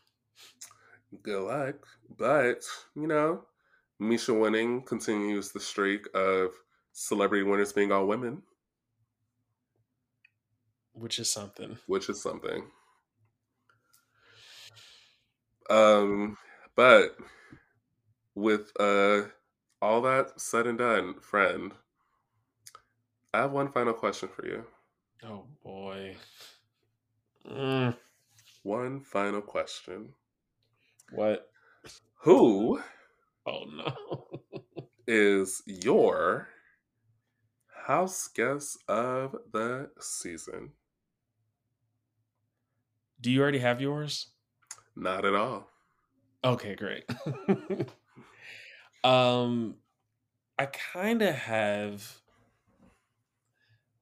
Good 1.22 1.42
luck. 1.42 1.86
But, 2.16 2.64
you 2.94 3.06
know, 3.06 3.46
Miesha 4.00 4.38
winning 4.38 4.82
continues 4.82 5.52
the 5.52 5.60
streak 5.60 6.06
of 6.14 6.52
celebrity 6.92 7.42
winners 7.44 7.72
being 7.72 7.92
all 7.92 8.06
women, 8.06 8.42
which 10.92 11.18
is 11.18 11.30
something. 11.30 11.78
which 11.86 12.08
is 12.10 12.20
something. 12.20 12.70
Um, 15.70 16.36
but 16.76 17.16
with 18.36 18.70
uh 18.78 19.28
all 19.82 20.00
that 20.02 20.40
said 20.40 20.66
and 20.66 20.78
done, 20.78 21.20
friend, 21.20 21.74
I 23.34 23.40
have 23.42 23.52
one 23.52 23.70
final 23.70 23.92
question 23.92 24.30
for 24.30 24.46
you. 24.46 24.66
Oh 25.24 25.48
boy. 25.62 26.16
Mm, 27.44 27.94
One 28.64 28.98
final 29.00 29.40
question. 29.42 30.16
What? 31.10 31.50
Who 32.22 32.82
Oh 33.46 33.64
no. 33.64 34.42
is 35.06 35.62
your 35.66 36.48
house 37.86 38.26
guest 38.28 38.78
of 38.88 39.36
the 39.52 39.90
season? 40.00 40.72
Do 43.20 43.30
you 43.32 43.42
already 43.42 43.58
have 43.58 43.80
yours? 43.80 44.28
Not 44.96 45.24
at 45.24 45.34
all. 45.36 45.70
Okay, 46.44 46.74
great. 46.74 47.04
um 49.04 49.76
I 50.58 50.66
kind 50.66 51.22
of 51.22 51.34
have 51.34 52.20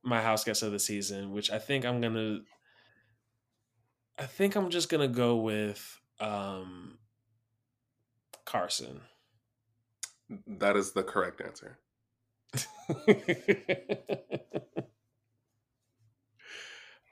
my 0.02 0.20
house 0.20 0.44
guest 0.44 0.62
of 0.62 0.72
the 0.72 0.78
season, 0.78 1.32
which 1.32 1.50
I 1.50 1.58
think 1.58 1.84
I'm 1.84 2.00
going 2.00 2.14
to 2.14 2.44
I 4.18 4.26
think 4.26 4.56
I'm 4.56 4.70
just 4.70 4.88
going 4.88 5.08
to 5.08 5.14
go 5.14 5.36
with 5.36 6.01
um 6.22 6.98
Carson. 8.44 9.00
That 10.46 10.76
is 10.76 10.92
the 10.92 11.02
correct 11.02 11.40
answer. 11.42 11.78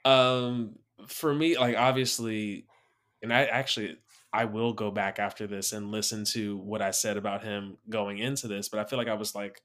um 0.05 0.75
for 1.07 1.33
me 1.33 1.57
like 1.57 1.75
obviously 1.77 2.65
and 3.21 3.33
i 3.33 3.43
actually 3.45 3.97
i 4.33 4.45
will 4.45 4.73
go 4.73 4.91
back 4.91 5.19
after 5.19 5.47
this 5.47 5.71
and 5.73 5.91
listen 5.91 6.25
to 6.25 6.57
what 6.57 6.81
i 6.81 6.91
said 6.91 7.17
about 7.17 7.43
him 7.43 7.77
going 7.89 8.17
into 8.17 8.47
this 8.47 8.69
but 8.69 8.79
i 8.79 8.83
feel 8.83 8.97
like 8.97 9.07
i 9.07 9.13
was 9.13 9.35
like 9.35 9.61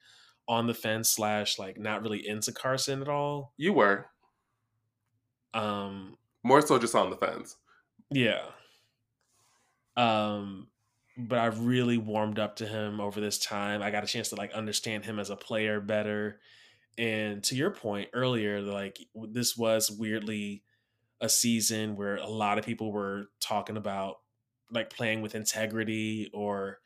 on 0.49 0.67
the 0.67 0.75
fence 0.75 1.11
slash 1.11 1.59
like 1.59 1.79
not 1.79 2.03
really 2.03 2.27
into 2.27 2.53
carson 2.53 3.03
at 3.03 3.09
all 3.09 3.53
You 3.57 3.73
were 3.73 4.07
um 5.55 6.17
more 6.43 6.61
so 6.61 6.79
just 6.79 6.95
on 6.95 7.11
the 7.11 7.17
fence. 7.17 7.57
yeah 8.11 8.43
um 9.97 10.69
but 11.19 11.39
I've 11.39 11.61
really 11.61 11.97
warmed 11.97 12.39
up 12.39 12.57
to 12.57 12.67
him 12.67 13.01
over 13.01 13.23
this 13.23 13.39
time. 13.39 13.81
I 13.81 13.91
got 13.91 14.05
a 14.05 14.07
chance 14.07 14.29
to 14.29 14.37
like 14.37 14.53
understand 14.53 15.07
him 15.07 15.19
as 15.19 15.31
a 15.31 15.37
player 15.37 15.81
better. 15.81 16.41
And 16.99 17.43
to 17.45 17.55
your 17.55 17.71
point 17.71 18.11
earlier 18.13 18.61
like 18.61 18.99
this 19.15 19.57
was 19.57 19.91
weirdly 19.91 20.63
a 21.21 21.29
season 21.29 21.97
where 21.97 22.17
a 22.17 22.29
lot 22.29 22.59
of 22.59 22.67
people 22.67 22.93
were 22.93 23.29
talking 23.41 23.77
about 23.77 24.17
like 24.71 24.91
playing 24.91 25.23
with 25.23 25.35
integrity 25.35 26.31
or 26.35 26.79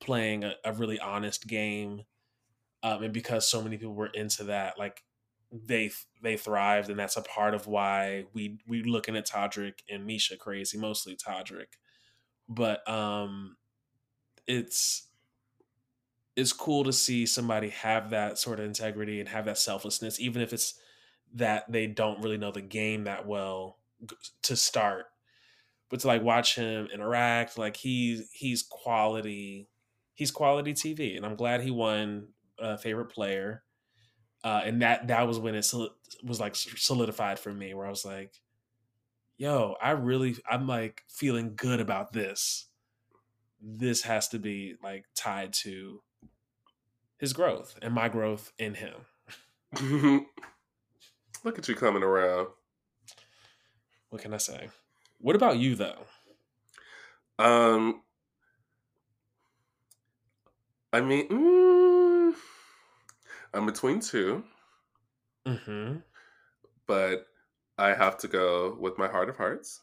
playing 0.00 0.44
a, 0.44 0.54
a 0.64 0.72
really 0.72 0.98
honest 0.98 1.46
game. 1.46 2.02
Um, 2.82 3.02
and 3.02 3.12
because 3.12 3.48
so 3.48 3.62
many 3.62 3.76
people 3.76 3.94
were 3.94 4.06
into 4.08 4.44
that, 4.44 4.78
like 4.78 5.02
they 5.52 5.90
they 6.22 6.36
thrived, 6.36 6.90
and 6.90 6.98
that's 6.98 7.16
a 7.16 7.22
part 7.22 7.54
of 7.54 7.66
why 7.66 8.24
we 8.32 8.58
we 8.66 8.82
looking 8.82 9.16
at 9.16 9.26
Todrick 9.26 9.80
and 9.90 10.08
Miesha 10.08 10.38
crazy, 10.38 10.78
mostly 10.78 11.16
Todrick, 11.16 11.78
but 12.48 12.88
um, 12.88 13.56
it's 14.46 15.08
it's 16.36 16.52
cool 16.52 16.84
to 16.84 16.92
see 16.92 17.24
somebody 17.24 17.70
have 17.70 18.10
that 18.10 18.38
sort 18.38 18.60
of 18.60 18.66
integrity 18.66 19.20
and 19.20 19.28
have 19.28 19.46
that 19.46 19.58
selflessness, 19.58 20.20
even 20.20 20.42
if 20.42 20.52
it's 20.52 20.74
that 21.34 21.70
they 21.70 21.86
don't 21.86 22.22
really 22.22 22.36
know 22.36 22.52
the 22.52 22.60
game 22.60 23.04
that 23.04 23.26
well 23.26 23.78
to 24.42 24.54
start. 24.54 25.06
But 25.88 26.00
to 26.00 26.08
like 26.08 26.22
watch 26.22 26.56
him 26.56 26.88
interact 26.92 27.58
like 27.58 27.76
he's 27.76 28.28
he's 28.32 28.64
quality 28.64 29.68
he's 30.16 30.32
quality 30.32 30.72
tv 30.72 31.16
and 31.16 31.24
i'm 31.24 31.36
glad 31.36 31.60
he 31.60 31.70
won 31.70 32.26
uh, 32.58 32.76
favorite 32.76 33.06
player 33.06 33.62
uh, 34.42 34.62
and 34.64 34.82
that 34.82 35.06
that 35.08 35.28
was 35.28 35.38
when 35.38 35.54
it 35.54 35.70
was 36.24 36.40
like 36.40 36.56
solidified 36.56 37.38
for 37.38 37.52
me 37.52 37.74
where 37.74 37.86
i 37.86 37.90
was 37.90 38.04
like 38.04 38.32
yo 39.36 39.76
i 39.80 39.90
really 39.90 40.36
i'm 40.50 40.66
like 40.66 41.02
feeling 41.08 41.54
good 41.56 41.80
about 41.80 42.12
this 42.12 42.66
this 43.60 44.02
has 44.02 44.28
to 44.28 44.38
be 44.38 44.74
like 44.82 45.04
tied 45.14 45.52
to 45.52 46.02
his 47.18 47.32
growth 47.32 47.78
and 47.82 47.94
my 47.94 48.08
growth 48.08 48.52
in 48.58 48.74
him 48.74 48.94
Look 51.44 51.58
at 51.58 51.68
you 51.68 51.74
coming 51.74 52.02
around. 52.02 52.48
What 54.10 54.22
can 54.22 54.32
I 54.32 54.38
say? 54.38 54.68
What 55.20 55.36
about 55.36 55.58
you 55.58 55.74
though? 55.74 56.04
Um, 57.38 58.02
I 60.92 61.00
mean, 61.00 61.28
mm, 61.28 62.34
I'm 63.52 63.66
between 63.66 64.00
2 64.00 64.42
mm-hmm. 65.46 65.96
but 66.86 67.26
I 67.78 67.94
have 67.94 68.16
to 68.18 68.28
go 68.28 68.76
with 68.80 68.98
my 68.98 69.08
heart 69.08 69.28
of 69.28 69.36
hearts 69.36 69.82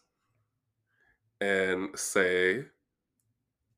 and 1.40 1.98
say 1.98 2.66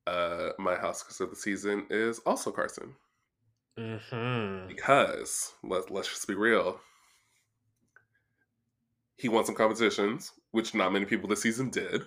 uh, 0.08 0.50
my 0.60 0.76
house 0.76 1.20
of 1.20 1.30
the 1.30 1.36
season 1.36 1.88
is 1.90 2.20
also 2.20 2.52
Carson. 2.52 2.96
Mm-hmm. 3.78 4.68
Because 4.68 5.54
let 5.64 5.92
let's 5.92 6.08
just 6.08 6.28
be 6.28 6.36
real, 6.36 6.80
he 9.18 9.30
won 9.30 9.46
some 9.46 9.56
competitions, 9.56 10.32
which 10.52 10.74
not 10.74 10.94
many 10.94 11.06
people 11.06 11.28
this 11.28 11.42
season 11.42 11.70
did. 11.70 12.04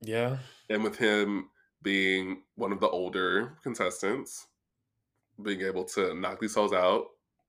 Yeah. 0.00 0.38
And 0.68 0.82
with 0.82 0.96
him 0.96 1.50
being 1.82 2.42
one 2.56 2.72
of 2.72 2.80
the 2.80 2.88
older 2.88 3.58
contestants, 3.62 4.46
being 5.40 5.62
able 5.62 5.84
to 5.84 6.14
knock 6.14 6.40
these 6.40 6.54
hoes 6.54 6.72
out, 6.72 7.06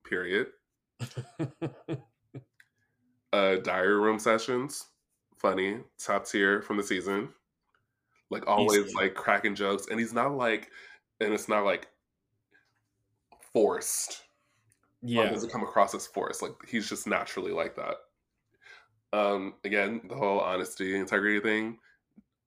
period. 0.07 0.47
uh 3.35 3.57
diary 3.57 3.99
room 3.99 4.17
sessions, 4.17 4.85
funny, 5.37 5.79
top 5.99 6.25
tier 6.25 6.61
from 6.61 6.77
the 6.77 6.83
season. 6.83 7.29
Like 8.31 8.47
always 8.47 8.85
Easy. 8.85 8.95
like 8.95 9.13
cracking 9.13 9.55
jokes. 9.55 9.87
And 9.89 9.99
he's 9.99 10.13
not 10.13 10.35
like 10.35 10.69
and 11.19 11.33
it's 11.33 11.49
not 11.49 11.65
like 11.65 11.87
forced. 13.53 14.23
Yeah. 15.01 15.23
It 15.23 15.31
doesn't 15.31 15.51
come 15.51 15.63
across 15.63 15.93
as 15.93 16.07
forced. 16.07 16.41
Like 16.41 16.53
he's 16.67 16.89
just 16.89 17.07
naturally 17.07 17.51
like 17.51 17.75
that. 17.75 17.95
Um, 19.13 19.53
again, 19.63 20.01
the 20.09 20.15
whole 20.15 20.39
honesty, 20.39 20.95
integrity 20.95 21.39
thing, 21.39 21.77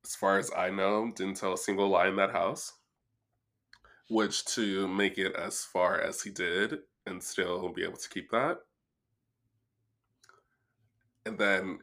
as 0.04 0.14
far 0.16 0.38
as 0.38 0.50
I 0.56 0.70
know, 0.70 1.10
didn't 1.14 1.36
tell 1.36 1.54
a 1.54 1.58
single 1.58 1.88
lie 1.88 2.08
in 2.08 2.16
that 2.16 2.32
house. 2.32 2.72
Which 4.10 4.44
to 4.46 4.88
make 4.88 5.18
it 5.18 5.34
as 5.36 5.64
far 5.64 6.00
as 6.00 6.22
he 6.22 6.30
did 6.30 6.78
and 7.06 7.22
still 7.22 7.72
be 7.72 7.84
able 7.84 7.98
to 7.98 8.08
keep 8.08 8.30
that. 8.30 8.58
And 11.28 11.36
then 11.36 11.80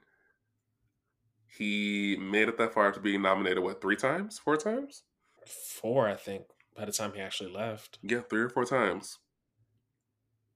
he 1.46 2.18
made 2.20 2.50
it 2.50 2.58
that 2.58 2.74
far 2.74 2.88
after 2.88 3.00
being 3.00 3.22
nominated, 3.22 3.62
what, 3.62 3.80
three 3.80 3.96
times? 3.96 4.40
Four 4.40 4.58
times? 4.58 5.04
Four, 5.46 6.10
I 6.10 6.16
think, 6.16 6.46
by 6.76 6.86
the 6.86 6.92
time 6.92 7.14
he 7.14 7.22
actually 7.22 7.52
left. 7.52 8.00
Yeah, 8.02 8.22
three 8.22 8.42
or 8.42 8.50
four 8.50 8.66
times. 8.66 9.20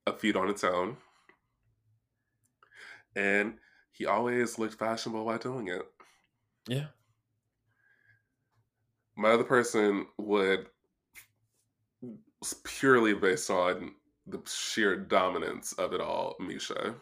A 0.07 0.13
feat 0.13 0.35
on 0.35 0.49
its 0.49 0.63
own. 0.63 0.97
And 3.15 3.59
he 3.91 4.07
always 4.07 4.57
looked 4.57 4.79
fashionable 4.79 5.23
while 5.23 5.37
doing 5.37 5.67
it. 5.67 5.83
Yeah. 6.67 6.87
My 9.15 9.29
other 9.29 9.43
person 9.43 10.07
would 10.17 10.65
purely 12.63 13.13
based 13.13 13.51
on 13.51 13.91
the 14.25 14.41
sheer 14.47 14.95
dominance 14.95 15.73
of 15.73 15.93
it 15.93 16.01
all, 16.01 16.35
Miesha. 16.41 16.95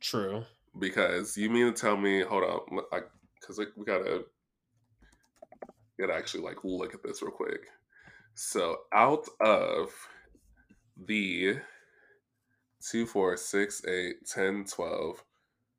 True. 0.00 0.44
Because 0.78 1.36
you 1.36 1.50
mean 1.50 1.66
to 1.66 1.72
tell 1.72 1.96
me, 1.96 2.22
hold 2.22 2.44
on, 2.44 2.82
because 3.40 3.58
we 3.58 3.84
gotta 3.84 4.24
gotta 6.00 6.14
actually 6.14 6.42
like 6.42 6.64
look 6.64 6.94
at 6.94 7.02
this 7.02 7.22
real 7.22 7.30
quick. 7.30 7.66
So 8.34 8.78
out 8.92 9.26
of 9.40 9.90
the 10.96 11.58
two, 12.80 13.06
four, 13.06 13.36
six, 13.36 13.84
eight, 13.86 14.26
10, 14.26 14.64
12, 14.64 15.22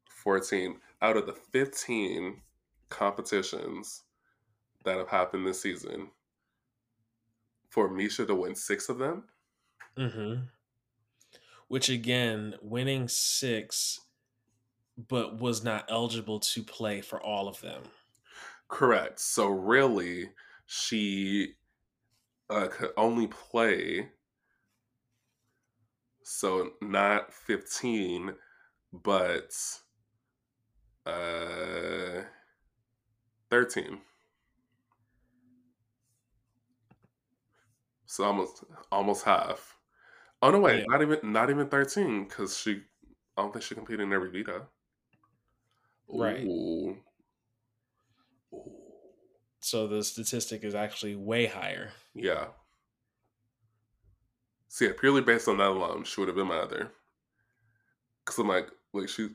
14 0.10 0.78
out 1.02 1.18
of 1.18 1.26
the 1.26 1.34
15 1.34 2.41
competitions 2.90 4.03
that 4.86 4.98
have 4.98 5.10
happened 5.10 5.45
this 5.45 5.61
season 5.61 6.10
for 7.70 7.90
Miesha 7.90 8.26
to 8.28 8.36
win 8.36 8.56
six 8.56 8.88
of 8.90 8.99
them. 8.99 9.24
Mm-hmm. 9.98 10.44
Which 11.68 11.90
again, 11.90 12.56
winning 12.61 13.07
six, 13.07 13.99
but 14.98 15.40
was 15.40 15.64
not 15.64 15.86
eligible 15.90 16.40
to 16.40 16.64
play 16.64 17.02
for 17.02 17.22
all 17.22 17.48
of 17.48 17.61
them. 17.61 17.84
Correct. 18.68 19.20
So 19.20 19.48
really, 19.48 20.30
she 20.65 21.53
uh, 22.49 22.68
could 22.68 22.91
only 22.98 23.28
play. 23.28 24.10
So 26.24 26.72
not 26.82 27.34
15, 27.34 28.34
but 28.91 29.53
uh, 31.06 32.24
13. 33.49 33.99
So 38.06 38.24
almost 38.26 38.64
almost 38.91 39.26
half. 39.26 39.76
Oh 40.41 40.52
no, 40.52 40.60
wait, 40.60 40.80
yeah. 40.80 40.86
not 40.88 41.02
even 41.02 41.18
not 41.24 41.49
even 41.49 41.68
13 41.68 42.26
because 42.26 42.56
she 42.57 42.82
I 43.36 43.41
don't 43.41 43.52
think 43.52 43.64
she 43.64 43.74
competed 43.74 44.02
in 44.02 44.14
every 44.14 44.30
veto. 44.30 44.68
Right. 46.07 46.43
Ooh. 46.43 46.97
So 49.61 49.88
the 49.88 50.03
statistic 50.03 50.63
is 50.63 50.75
actually 50.75 51.15
way 51.15 51.45
higher. 51.45 51.91
Yeah. 52.13 52.47
See, 54.67 54.88
yeah, 54.88 54.91
purely 54.99 55.21
based 55.21 55.47
on 55.47 55.57
that 55.57 55.69
alone, 55.69 56.03
she 56.03 56.19
would 56.19 56.27
have 56.27 56.35
been 56.35 56.47
my 56.47 56.57
other. 56.57 56.91
Because 58.25 58.39
I'm 58.39 58.47
like, 58.47 58.69
like 58.93 59.07
she 59.07 59.30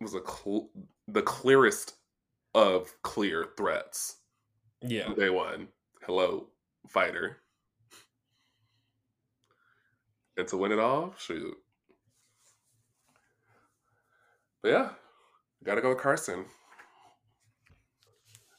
was 0.00 0.14
a 0.14 0.20
cl- 0.20 0.70
the 1.08 1.22
clearest 1.22 1.94
of 2.54 2.94
clear 3.02 3.48
threats. 3.56 4.16
Yeah. 4.82 5.12
Day 5.14 5.30
one. 5.30 5.68
Hello, 6.06 6.48
fighter. 6.88 7.38
And 10.36 10.48
to 10.48 10.56
win 10.56 10.72
it 10.72 10.78
all, 10.78 11.14
shoot. 11.18 11.54
But 14.62 14.68
yeah, 14.68 14.88
gotta 15.64 15.80
go 15.80 15.90
with 15.90 15.98
Carson. 15.98 16.44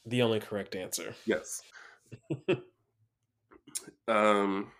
The 0.06 0.22
only 0.22 0.40
correct 0.40 0.76
answer. 0.76 1.14
Yes. 1.26 1.62
um 4.08 4.70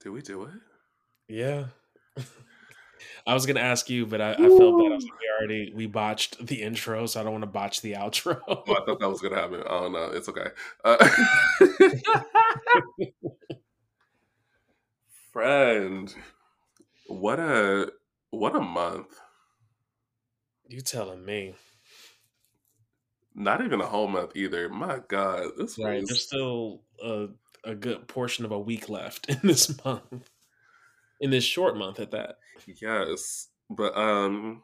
did 0.00 0.10
we 0.10 0.20
do 0.20 0.44
it? 0.44 0.50
Yeah. 1.28 1.66
I 3.26 3.34
was 3.34 3.46
gonna 3.46 3.60
ask 3.60 3.88
you, 3.88 4.06
but 4.06 4.20
I, 4.20 4.32
I 4.32 4.36
felt 4.36 4.48
bad. 4.48 4.92
I 4.92 4.94
was 4.94 5.04
like, 5.04 5.20
we 5.20 5.28
already 5.38 5.72
we 5.74 5.86
botched 5.86 6.44
the 6.44 6.62
intro, 6.62 7.06
so 7.06 7.20
I 7.20 7.22
don't 7.22 7.32
want 7.32 7.42
to 7.42 7.50
botch 7.50 7.80
the 7.80 7.92
outro. 7.94 8.40
oh, 8.48 8.62
I 8.68 8.84
thought 8.84 9.00
that 9.00 9.08
was 9.08 9.20
gonna 9.20 9.36
happen. 9.36 9.62
Oh 9.66 9.88
no, 9.88 10.10
it's 10.10 10.28
okay. 10.28 10.48
Uh, 10.84 11.08
friend, 15.32 16.14
what 17.06 17.38
a 17.38 17.92
what 18.30 18.56
a 18.56 18.60
month. 18.60 19.18
You 20.72 20.80
telling 20.80 21.22
me? 21.22 21.54
Not 23.34 23.62
even 23.62 23.82
a 23.82 23.86
whole 23.86 24.08
month 24.08 24.32
either. 24.34 24.70
My 24.70 25.00
God, 25.06 25.50
this 25.58 25.78
right. 25.78 26.00
Was... 26.00 26.08
There's 26.08 26.26
still 26.26 26.80
a 27.02 27.28
a 27.64 27.74
good 27.74 28.08
portion 28.08 28.46
of 28.46 28.52
a 28.52 28.58
week 28.58 28.88
left 28.88 29.28
in 29.28 29.38
this 29.42 29.84
month. 29.84 30.30
In 31.20 31.30
this 31.30 31.44
short 31.44 31.76
month, 31.76 32.00
at 32.00 32.10
that. 32.12 32.38
Yes, 32.80 33.48
but 33.68 33.94
um, 33.96 34.62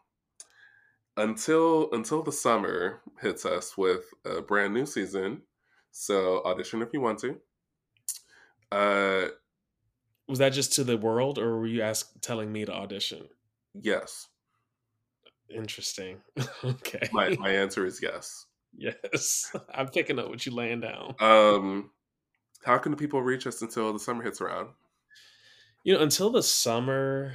until 1.18 1.90
until 1.93 2.22
the 2.22 2.32
summer 2.32 3.02
hits 3.20 3.44
us 3.44 3.76
with 3.76 4.05
a 4.24 4.40
brand 4.40 4.72
new 4.72 4.86
season, 4.86 5.43
so 5.90 6.43
audition 6.44 6.80
if 6.80 6.89
you 6.94 7.02
want 7.02 7.18
to. 7.18 7.36
Uh, 8.72 9.28
Was 10.26 10.39
that 10.39 10.55
just 10.55 10.72
to 10.74 10.85
the 10.85 10.97
world, 10.97 11.39
or 11.39 11.59
were 11.59 11.66
you 11.66 11.82
ask 11.82 12.18
telling 12.22 12.51
me 12.51 12.64
to 12.64 12.72
audition? 12.72 13.28
yes. 13.74 14.28
Interesting. 15.54 16.18
okay. 16.64 17.08
My 17.12 17.30
my 17.36 17.50
answer 17.50 17.86
is 17.86 18.00
yes. 18.02 18.46
yes, 18.76 19.54
I'm 19.74 19.88
picking 19.88 20.18
up 20.18 20.28
what 20.28 20.44
you're 20.44 20.54
laying 20.54 20.80
down. 20.80 21.14
Um, 21.20 21.90
how 22.64 22.78
can 22.78 22.92
the 22.92 22.98
people 22.98 23.22
reach 23.22 23.46
us 23.46 23.62
until 23.62 23.92
the 23.92 23.98
summer 23.98 24.22
hits 24.22 24.40
around? 24.40 24.70
You 25.84 25.94
know, 25.94 26.00
until 26.00 26.30
the 26.30 26.42
summer, 26.42 27.34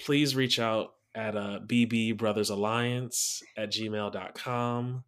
please 0.00 0.34
reach 0.34 0.58
out 0.58 0.94
at 1.14 1.36
uh, 1.36 1.60
BB 1.64 2.16
Brothers 2.16 2.50
Alliance 2.50 3.42
at 3.56 3.70
gmail.com. 3.70 5.04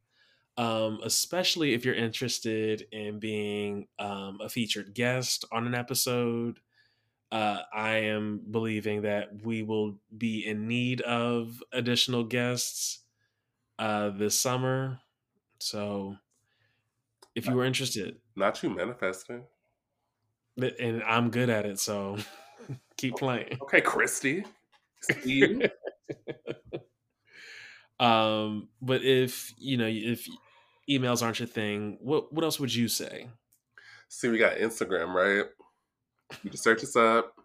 Um, 0.58 1.00
especially 1.04 1.74
if 1.74 1.84
you're 1.84 1.94
interested 1.94 2.86
in 2.90 3.18
being 3.18 3.88
um, 3.98 4.38
a 4.40 4.48
featured 4.48 4.94
guest 4.94 5.44
on 5.52 5.66
an 5.66 5.74
episode. 5.74 6.60
Uh, 7.32 7.58
I 7.74 7.96
am 7.96 8.40
believing 8.50 9.02
that 9.02 9.42
we 9.44 9.62
will 9.62 9.98
be 10.16 10.46
in 10.46 10.68
need 10.68 11.00
of 11.02 11.62
additional 11.72 12.24
guests 12.24 13.00
uh, 13.78 14.10
this 14.10 14.38
summer. 14.38 15.00
So 15.58 16.16
if 17.34 17.46
you 17.46 17.54
were 17.54 17.64
interested, 17.64 18.16
Not 18.36 18.62
you 18.62 18.70
manifesting. 18.70 19.44
and 20.56 21.02
I'm 21.02 21.30
good 21.30 21.50
at 21.50 21.66
it, 21.66 21.78
so 21.80 22.16
keep 22.96 23.16
playing. 23.16 23.58
Okay, 23.62 23.80
Christie. 23.80 24.44
Um, 27.98 28.68
but 28.82 29.02
if 29.02 29.54
you 29.56 29.76
know 29.76 29.86
if 29.88 30.28
emails 30.88 31.22
aren't 31.22 31.38
your 31.38 31.48
thing, 31.48 31.98
what 32.00 32.32
what 32.32 32.44
else 32.44 32.60
would 32.60 32.74
you 32.74 32.88
say? 32.88 33.28
See, 34.08 34.28
we 34.28 34.38
got 34.38 34.56
Instagram, 34.58 35.14
right? 35.14 35.46
You 36.42 36.50
can 36.50 36.58
search 36.58 36.82
us 36.82 36.96
up. 36.96 37.40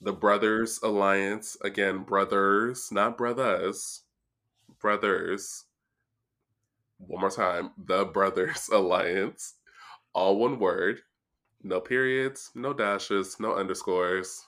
The 0.00 0.12
Brothers 0.12 0.80
Alliance. 0.82 1.56
Again, 1.62 2.04
brothers, 2.04 2.90
not 2.92 3.16
brothers. 3.16 4.02
Brothers. 4.80 5.64
One 6.98 7.20
more 7.20 7.30
time. 7.30 7.70
The 7.78 8.04
Brothers 8.04 8.68
Alliance. 8.72 9.54
All 10.12 10.38
one 10.38 10.58
word. 10.58 11.00
No 11.62 11.80
periods, 11.80 12.50
no 12.54 12.74
dashes, 12.74 13.40
no 13.40 13.54
underscores. 13.54 14.44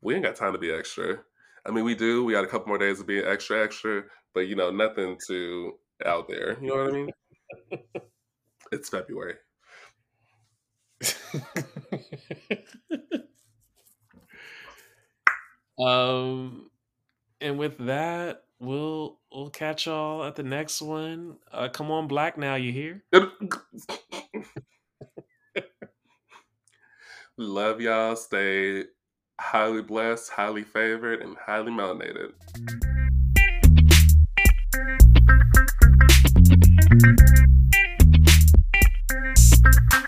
We 0.00 0.14
ain't 0.14 0.24
got 0.24 0.36
time 0.36 0.52
to 0.54 0.58
be 0.58 0.72
extra. 0.72 1.18
I 1.66 1.70
mean, 1.70 1.84
we 1.84 1.94
do. 1.94 2.24
We 2.24 2.32
got 2.32 2.44
a 2.44 2.48
couple 2.48 2.68
more 2.68 2.78
days 2.78 3.00
of 3.00 3.06
being 3.06 3.26
extra, 3.26 3.62
extra, 3.62 4.04
but 4.32 4.40
you 4.48 4.56
know, 4.56 4.70
nothing 4.70 5.18
too 5.26 5.74
out 6.04 6.28
there. 6.28 6.58
You 6.62 6.68
know 6.68 6.76
what 6.76 6.88
I 6.88 6.92
mean? 6.92 7.10
it's 8.72 8.88
February. 8.88 9.34
um, 15.78 16.70
and 17.40 17.58
with 17.58 17.78
that, 17.78 18.44
we'll 18.58 19.20
we'll 19.32 19.50
catch 19.50 19.86
y'all 19.86 20.24
at 20.24 20.36
the 20.36 20.42
next 20.42 20.82
one. 20.82 21.36
Uh, 21.52 21.68
come 21.68 21.90
on, 21.90 22.08
Black, 22.08 22.36
now 22.38 22.54
you 22.54 22.72
hear? 22.72 23.02
Love 27.36 27.80
y'all. 27.80 28.14
Stay 28.16 28.84
highly 29.40 29.82
blessed, 29.82 30.30
highly 30.30 30.62
favored, 30.62 31.20
and 31.20 31.36
highly 31.36 31.72
melanated. 31.72 32.32
Thank 39.64 39.92
you. 39.92 40.03